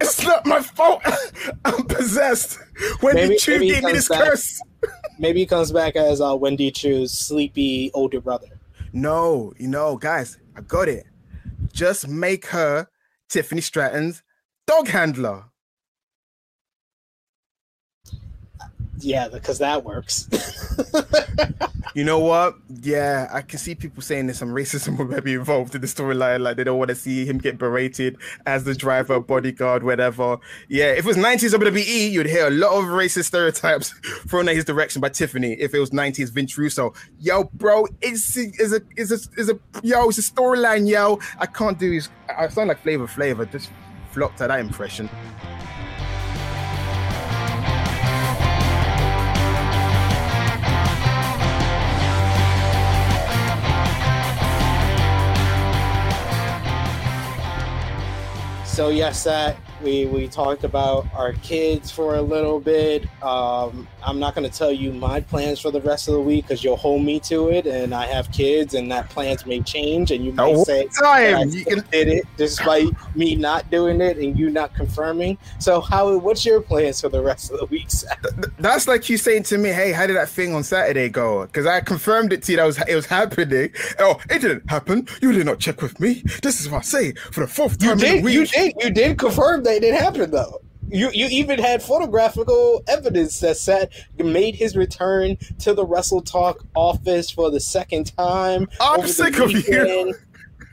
It's 0.00 0.22
not 0.24 0.46
my 0.46 0.60
fault. 0.60 1.02
I'm 1.64 1.84
possessed. 1.86 2.58
When 3.00 3.14
Maybe- 3.16 3.34
did 3.34 3.46
you 3.46 3.52
maybe 3.54 3.66
he 3.66 3.74
give 3.74 3.84
me 3.84 3.92
this 3.92 4.08
back- 4.08 4.22
curse? 4.24 4.60
maybe 5.18 5.40
he 5.40 5.46
comes 5.46 5.72
back 5.72 5.96
as 5.96 6.20
uh, 6.20 6.36
Wendy 6.36 6.70
Choo's 6.70 7.12
sleepy 7.12 7.90
older 7.94 8.20
brother. 8.20 8.46
No, 8.92 9.52
you 9.58 9.68
know, 9.68 9.96
guys, 9.96 10.38
I 10.56 10.60
got 10.62 10.88
it. 10.88 11.06
Just 11.72 12.08
make 12.08 12.46
her 12.46 12.88
Tiffany 13.28 13.60
Stratton's 13.60 14.22
dog 14.66 14.88
handler. 14.88 15.44
Yeah, 18.98 19.28
because 19.28 19.58
that 19.58 19.84
works. 19.84 20.28
You 21.98 22.04
know 22.04 22.20
what? 22.20 22.54
Yeah, 22.82 23.28
I 23.32 23.40
can 23.42 23.58
see 23.58 23.74
people 23.74 24.02
saying 24.02 24.26
there's 24.26 24.38
some 24.38 24.50
racism 24.50 24.96
will 25.08 25.20
be 25.20 25.34
involved 25.34 25.74
in 25.74 25.80
the 25.80 25.88
storyline. 25.88 26.40
Like 26.40 26.56
they 26.56 26.62
don't 26.62 26.78
want 26.78 26.90
to 26.90 26.94
see 26.94 27.24
him 27.24 27.38
get 27.38 27.58
berated 27.58 28.16
as 28.46 28.62
the 28.62 28.74
driver, 28.74 29.18
bodyguard, 29.18 29.82
whatever. 29.82 30.38
Yeah, 30.68 30.92
if 30.92 31.00
it 31.00 31.06
was 31.06 31.16
90s 31.16 31.52
WWE, 31.58 32.10
you'd 32.12 32.26
hear 32.26 32.46
a 32.46 32.50
lot 32.50 32.72
of 32.78 32.84
racist 32.84 33.24
stereotypes 33.24 33.90
thrown 34.28 34.48
at 34.48 34.54
his 34.54 34.64
direction 34.64 35.00
by 35.00 35.08
Tiffany. 35.08 35.54
If 35.54 35.74
it 35.74 35.80
was 35.80 35.90
90s 35.90 36.30
Vince 36.30 36.56
Russo, 36.56 36.92
yo, 37.18 37.44
bro, 37.54 37.86
it's 38.00 38.36
is 38.36 38.72
a 38.72 38.80
is 38.96 39.10
a 39.10 39.40
is 39.40 39.48
a 39.48 39.58
yo, 39.82 40.08
it's 40.08 40.18
a 40.18 40.22
storyline, 40.22 40.88
yo. 40.88 41.18
I 41.40 41.46
can't 41.46 41.80
do 41.80 41.90
his. 41.90 42.10
I 42.28 42.46
sound 42.46 42.68
like 42.68 42.80
Flavor 42.80 43.08
Flavor. 43.08 43.44
Just 43.46 43.70
flopped 44.12 44.40
at 44.40 44.48
that 44.48 44.60
impression. 44.60 45.10
So 58.78 58.90
yes, 58.90 59.24
that 59.24 59.56
we 59.82 60.06
we 60.06 60.28
talked 60.28 60.62
about 60.62 61.12
our 61.12 61.32
kids 61.32 61.90
for 61.90 62.14
a 62.14 62.22
little 62.22 62.60
bit. 62.60 63.08
Um, 63.20 63.88
I'm 64.04 64.18
not 64.18 64.34
going 64.34 64.48
to 64.48 64.56
tell 64.56 64.72
you 64.72 64.92
my 64.92 65.20
plans 65.20 65.60
for 65.60 65.70
the 65.70 65.80
rest 65.80 66.08
of 66.08 66.14
the 66.14 66.20
week 66.20 66.44
because 66.46 66.62
you'll 66.64 66.76
hold 66.76 67.02
me 67.02 67.20
to 67.20 67.50
it, 67.50 67.66
and 67.66 67.94
I 67.94 68.06
have 68.06 68.30
kids, 68.32 68.74
and 68.74 68.90
that 68.92 69.08
plans 69.10 69.44
may 69.46 69.60
change, 69.60 70.10
and 70.10 70.24
you 70.24 70.32
may 70.32 70.42
Oh, 70.54 70.64
say 70.64 70.88
time. 71.00 71.48
You 71.50 71.64
can- 71.64 71.84
did 71.90 72.08
it 72.08 72.24
despite 72.36 72.88
me 73.16 73.34
not 73.36 73.70
doing 73.70 74.00
it 74.00 74.16
and 74.18 74.38
you 74.38 74.50
not 74.50 74.74
confirming. 74.74 75.36
So 75.58 75.80
how? 75.80 76.16
What's 76.18 76.44
your 76.44 76.60
plans 76.60 77.00
for 77.00 77.08
the 77.08 77.22
rest 77.22 77.50
of 77.50 77.58
the 77.58 77.66
week? 77.66 77.88
That's 78.58 78.86
like 78.88 79.08
you 79.08 79.16
saying 79.16 79.44
to 79.44 79.58
me, 79.58 79.70
"Hey, 79.70 79.92
how 79.92 80.06
did 80.06 80.16
that 80.16 80.28
thing 80.28 80.54
on 80.54 80.62
Saturday 80.64 81.08
go?" 81.08 81.42
Because 81.46 81.66
I 81.66 81.80
confirmed 81.80 82.32
it 82.32 82.42
to 82.44 82.52
you 82.52 82.56
that 82.58 82.64
was 82.64 82.78
it 82.88 82.94
was 82.94 83.06
happening. 83.06 83.70
Oh, 83.98 84.18
it 84.30 84.40
didn't 84.40 84.68
happen. 84.70 85.06
You 85.22 85.32
did 85.32 85.46
not 85.46 85.58
check 85.58 85.82
with 85.82 85.98
me. 86.00 86.22
This 86.42 86.60
is 86.60 86.68
what 86.68 86.78
I 86.78 86.82
say 86.82 87.12
for 87.32 87.40
the 87.40 87.46
fourth 87.46 87.76
You 87.82 87.88
time 87.90 87.98
in 88.00 88.04
a 88.04 88.08
did. 88.16 88.24
week. 88.24 88.34
You 88.34 88.46
did. 88.46 88.72
You 88.80 88.90
did 88.90 89.18
confirm 89.18 89.62
that 89.64 89.76
it 89.76 89.80
didn't 89.80 90.00
happen 90.00 90.30
though. 90.30 90.60
You 90.90 91.10
you 91.12 91.26
even 91.26 91.58
had 91.58 91.82
photographical 91.82 92.82
evidence 92.88 93.40
that 93.40 93.56
said 93.56 93.90
made 94.18 94.54
his 94.54 94.76
return 94.76 95.36
to 95.60 95.74
the 95.74 95.84
Wrestle 95.84 96.22
Talk 96.22 96.64
office 96.74 97.30
for 97.30 97.50
the 97.50 97.60
second 97.60 98.16
time. 98.16 98.68
I'm 98.80 99.06
sick 99.06 99.38
of 99.38 99.50
you. 99.50 100.14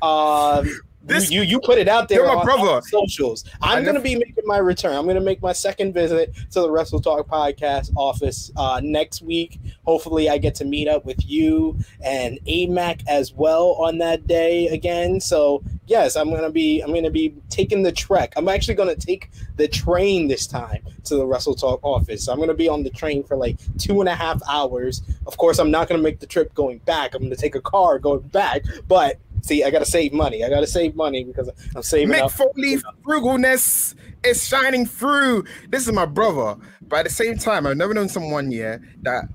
Um, 0.01 0.81
This- 1.07 1.31
you, 1.31 1.41
you 1.41 1.59
put 1.59 1.77
it 1.77 1.87
out 1.87 2.09
there 2.09 2.25
my 2.25 2.33
on, 2.33 2.45
brother. 2.45 2.69
on 2.69 2.81
socials. 2.83 3.43
I'm 3.61 3.83
gonna 3.85 3.99
be 4.01 4.15
making 4.15 4.43
my 4.45 4.57
return. 4.57 4.95
I'm 4.95 5.05
gonna 5.05 5.21
make 5.21 5.41
my 5.41 5.53
second 5.53 5.93
visit 5.93 6.33
to 6.51 6.61
the 6.61 6.69
Wrestle 6.71 6.99
Talk 6.99 7.27
podcast 7.27 7.91
office 7.95 8.51
uh, 8.55 8.81
next 8.83 9.21
week. 9.21 9.59
Hopefully, 9.85 10.29
I 10.29 10.37
get 10.37 10.55
to 10.55 10.65
meet 10.65 10.87
up 10.87 11.05
with 11.05 11.23
you 11.25 11.77
and 12.03 12.39
AMAC 12.47 13.01
as 13.07 13.33
well 13.33 13.73
on 13.73 13.99
that 13.99 14.25
day 14.25 14.67
again. 14.69 15.19
So 15.19 15.63
yes, 15.85 16.15
I'm 16.15 16.31
gonna 16.31 16.49
be 16.49 16.81
I'm 16.81 16.93
gonna 16.93 17.11
be 17.11 17.35
taking 17.49 17.83
the 17.83 17.91
trek. 17.91 18.33
I'm 18.35 18.47
actually 18.49 18.75
gonna 18.75 18.95
take 18.95 19.29
the 19.57 19.67
train 19.67 20.27
this 20.27 20.47
time 20.47 20.83
to 21.05 21.15
the 21.15 21.25
Wrestle 21.25 21.55
Talk 21.55 21.79
office. 21.83 22.23
So 22.25 22.33
I'm 22.33 22.39
gonna 22.39 22.53
be 22.55 22.67
on 22.67 22.83
the 22.83 22.89
train 22.89 23.23
for 23.23 23.37
like 23.37 23.57
two 23.77 23.99
and 23.99 24.09
a 24.09 24.15
half 24.15 24.41
hours. 24.49 25.03
Of 25.27 25.37
course, 25.37 25.59
I'm 25.59 25.69
not 25.71 25.87
gonna 25.87 26.01
make 26.01 26.19
the 26.19 26.25
trip 26.27 26.53
going 26.55 26.79
back. 26.79 27.13
I'm 27.13 27.21
gonna 27.21 27.35
take 27.35 27.55
a 27.55 27.61
car 27.61 27.99
going 27.99 28.21
back, 28.21 28.63
but 28.87 29.19
see, 29.45 29.63
I 29.63 29.69
gotta 29.69 29.85
save 29.85 30.13
money. 30.13 30.43
I 30.43 30.49
gotta 30.49 30.67
save 30.67 30.95
money 30.95 31.23
because 31.23 31.49
I'm 31.75 31.83
saving 31.83 32.13
Mick 32.13 32.21
up. 32.21 32.31
Foley 32.31 32.77
frugalness 33.03 33.95
is 34.25 34.45
shining 34.45 34.85
through. 34.85 35.45
This 35.69 35.87
is 35.87 35.93
my 35.93 36.05
brother, 36.05 36.59
but 36.81 36.99
at 36.99 37.05
the 37.05 37.11
same 37.11 37.37
time, 37.37 37.67
I've 37.67 37.77
never 37.77 37.93
known 37.93 38.09
someone 38.09 38.51
yeah 38.51 38.77
that 39.03 39.25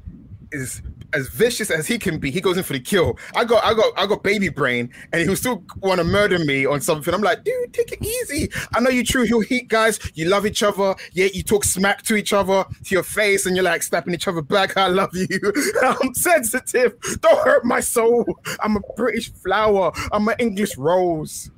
is 0.53 0.82
as 1.12 1.28
vicious 1.28 1.70
as 1.70 1.87
he 1.87 1.99
can 1.99 2.19
be. 2.19 2.31
He 2.31 2.41
goes 2.41 2.57
in 2.57 2.62
for 2.62 2.73
the 2.73 2.81
kill. 2.81 3.19
I 3.35 3.45
got, 3.45 3.65
I 3.65 3.74
got, 3.74 3.93
I 3.99 4.07
got 4.07 4.23
baby 4.23 4.49
brain, 4.49 4.91
and 5.12 5.23
he 5.23 5.28
will 5.28 5.37
still 5.37 5.65
want 5.81 5.99
to 5.99 6.05
murder 6.05 6.39
me 6.39 6.66
on 6.66 6.81
something. 6.81 7.12
I'm 7.12 7.23
like, 7.23 7.45
dude, 7.45 7.73
take 7.73 7.93
it 7.93 8.05
easy. 8.05 8.51
I 8.74 8.81
know 8.81 8.91
you 8.91 9.05
true 9.05 9.24
heel 9.24 9.41
heat 9.41 9.69
guys. 9.69 9.99
You 10.15 10.27
love 10.27 10.47
each 10.47 10.62
other. 10.62 10.95
Yeah, 11.12 11.28
you 11.32 11.43
talk 11.43 11.65
smack 11.65 12.03
to 12.03 12.16
each 12.16 12.32
other 12.32 12.65
to 12.85 12.95
your 12.95 13.03
face, 13.03 13.47
and 13.47 13.57
you're 13.57 13.65
like 13.65 13.82
snapping 13.82 14.15
each 14.15 14.28
other 14.28 14.43
back. 14.43 14.77
I 14.77 14.89
love 14.89 15.11
you. 15.15 15.28
I'm 15.82 16.15
sensitive. 16.15 16.95
Don't 17.20 17.45
hurt 17.45 17.65
my 17.65 17.81
soul. 17.81 18.24
I'm 18.62 18.77
a 18.77 18.81
British 18.97 19.32
flower. 19.32 19.93
I'm 20.12 20.28
an 20.28 20.37
English 20.39 20.77
rose. 20.77 21.51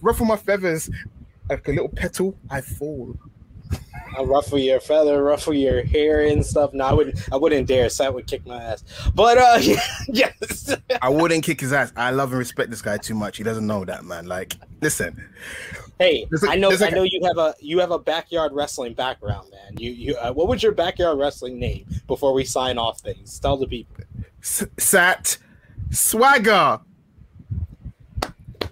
Ruffle 0.00 0.26
my 0.26 0.36
feathers 0.36 0.88
like 1.48 1.66
a 1.68 1.72
little 1.72 1.88
petal. 1.88 2.34
I 2.50 2.60
fall. 2.60 3.16
I 4.16 4.22
ruffle 4.22 4.58
your 4.58 4.80
feather, 4.80 5.22
ruffle 5.22 5.54
your 5.54 5.82
hair 5.82 6.26
and 6.26 6.44
stuff. 6.44 6.72
No, 6.72 6.84
I 6.84 6.92
wouldn't. 6.92 7.32
I 7.32 7.36
wouldn't 7.36 7.68
dare. 7.68 7.88
Sat 7.88 8.12
would 8.12 8.26
kick 8.26 8.44
my 8.46 8.60
ass. 8.60 8.82
But 9.14 9.38
uh, 9.38 9.58
yes. 10.08 10.74
I 11.00 11.08
wouldn't 11.08 11.44
kick 11.44 11.60
his 11.60 11.72
ass. 11.72 11.92
I 11.96 12.10
love 12.10 12.30
and 12.30 12.38
respect 12.38 12.70
this 12.70 12.82
guy 12.82 12.96
too 12.96 13.14
much. 13.14 13.36
He 13.36 13.44
doesn't 13.44 13.66
know 13.66 13.84
that, 13.84 14.04
man. 14.04 14.26
Like, 14.26 14.56
listen, 14.80 15.22
hey, 15.98 16.26
I 16.48 16.56
know. 16.56 16.72
I 16.80 16.90
know 16.90 17.02
you 17.02 17.20
have 17.24 17.38
a 17.38 17.54
you 17.60 17.78
have 17.78 17.90
a 17.90 17.98
backyard 17.98 18.52
wrestling 18.52 18.94
background, 18.94 19.50
man. 19.50 19.78
You 19.78 19.90
you. 19.92 20.16
Uh, 20.16 20.32
what 20.32 20.48
was 20.48 20.62
your 20.62 20.72
backyard 20.72 21.18
wrestling 21.18 21.58
name 21.58 21.86
before 22.06 22.32
we 22.32 22.44
sign 22.44 22.78
off 22.78 23.00
things? 23.00 23.38
Tell 23.38 23.56
the 23.56 23.66
people. 23.66 23.96
S- 24.42 24.66
Sat 24.78 25.38
Swagger. 25.90 26.80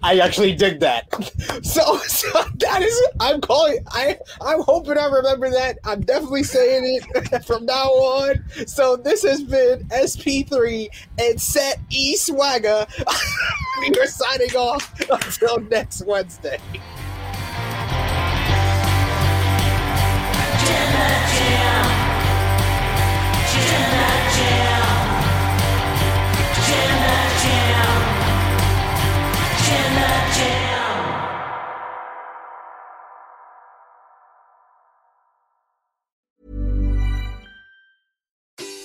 I 0.07 0.19
actually 0.19 0.55
dig 0.55 0.79
that. 0.79 1.05
So, 1.63 1.97
so 1.97 2.31
that 2.59 2.81
is 2.81 3.07
I'm 3.19 3.41
calling 3.41 3.79
I 3.87 4.17
I'm 4.41 4.61
hoping 4.61 4.97
I 4.97 5.07
remember 5.07 5.49
that. 5.49 5.79
I'm 5.83 6.01
definitely 6.01 6.43
saying 6.43 7.01
it 7.13 7.45
from 7.45 7.65
now 7.65 7.87
on. 7.87 8.43
So 8.67 8.95
this 8.95 9.23
has 9.23 9.43
been 9.43 9.83
SP3 9.89 10.87
and 11.19 11.41
Set 11.41 11.79
E 11.89 12.15
Swagger. 12.15 12.85
we 13.81 13.89
are 13.99 14.07
signing 14.07 14.55
off 14.55 14.93
until 15.09 15.59
next 15.61 16.05
Wednesday. 16.05 16.59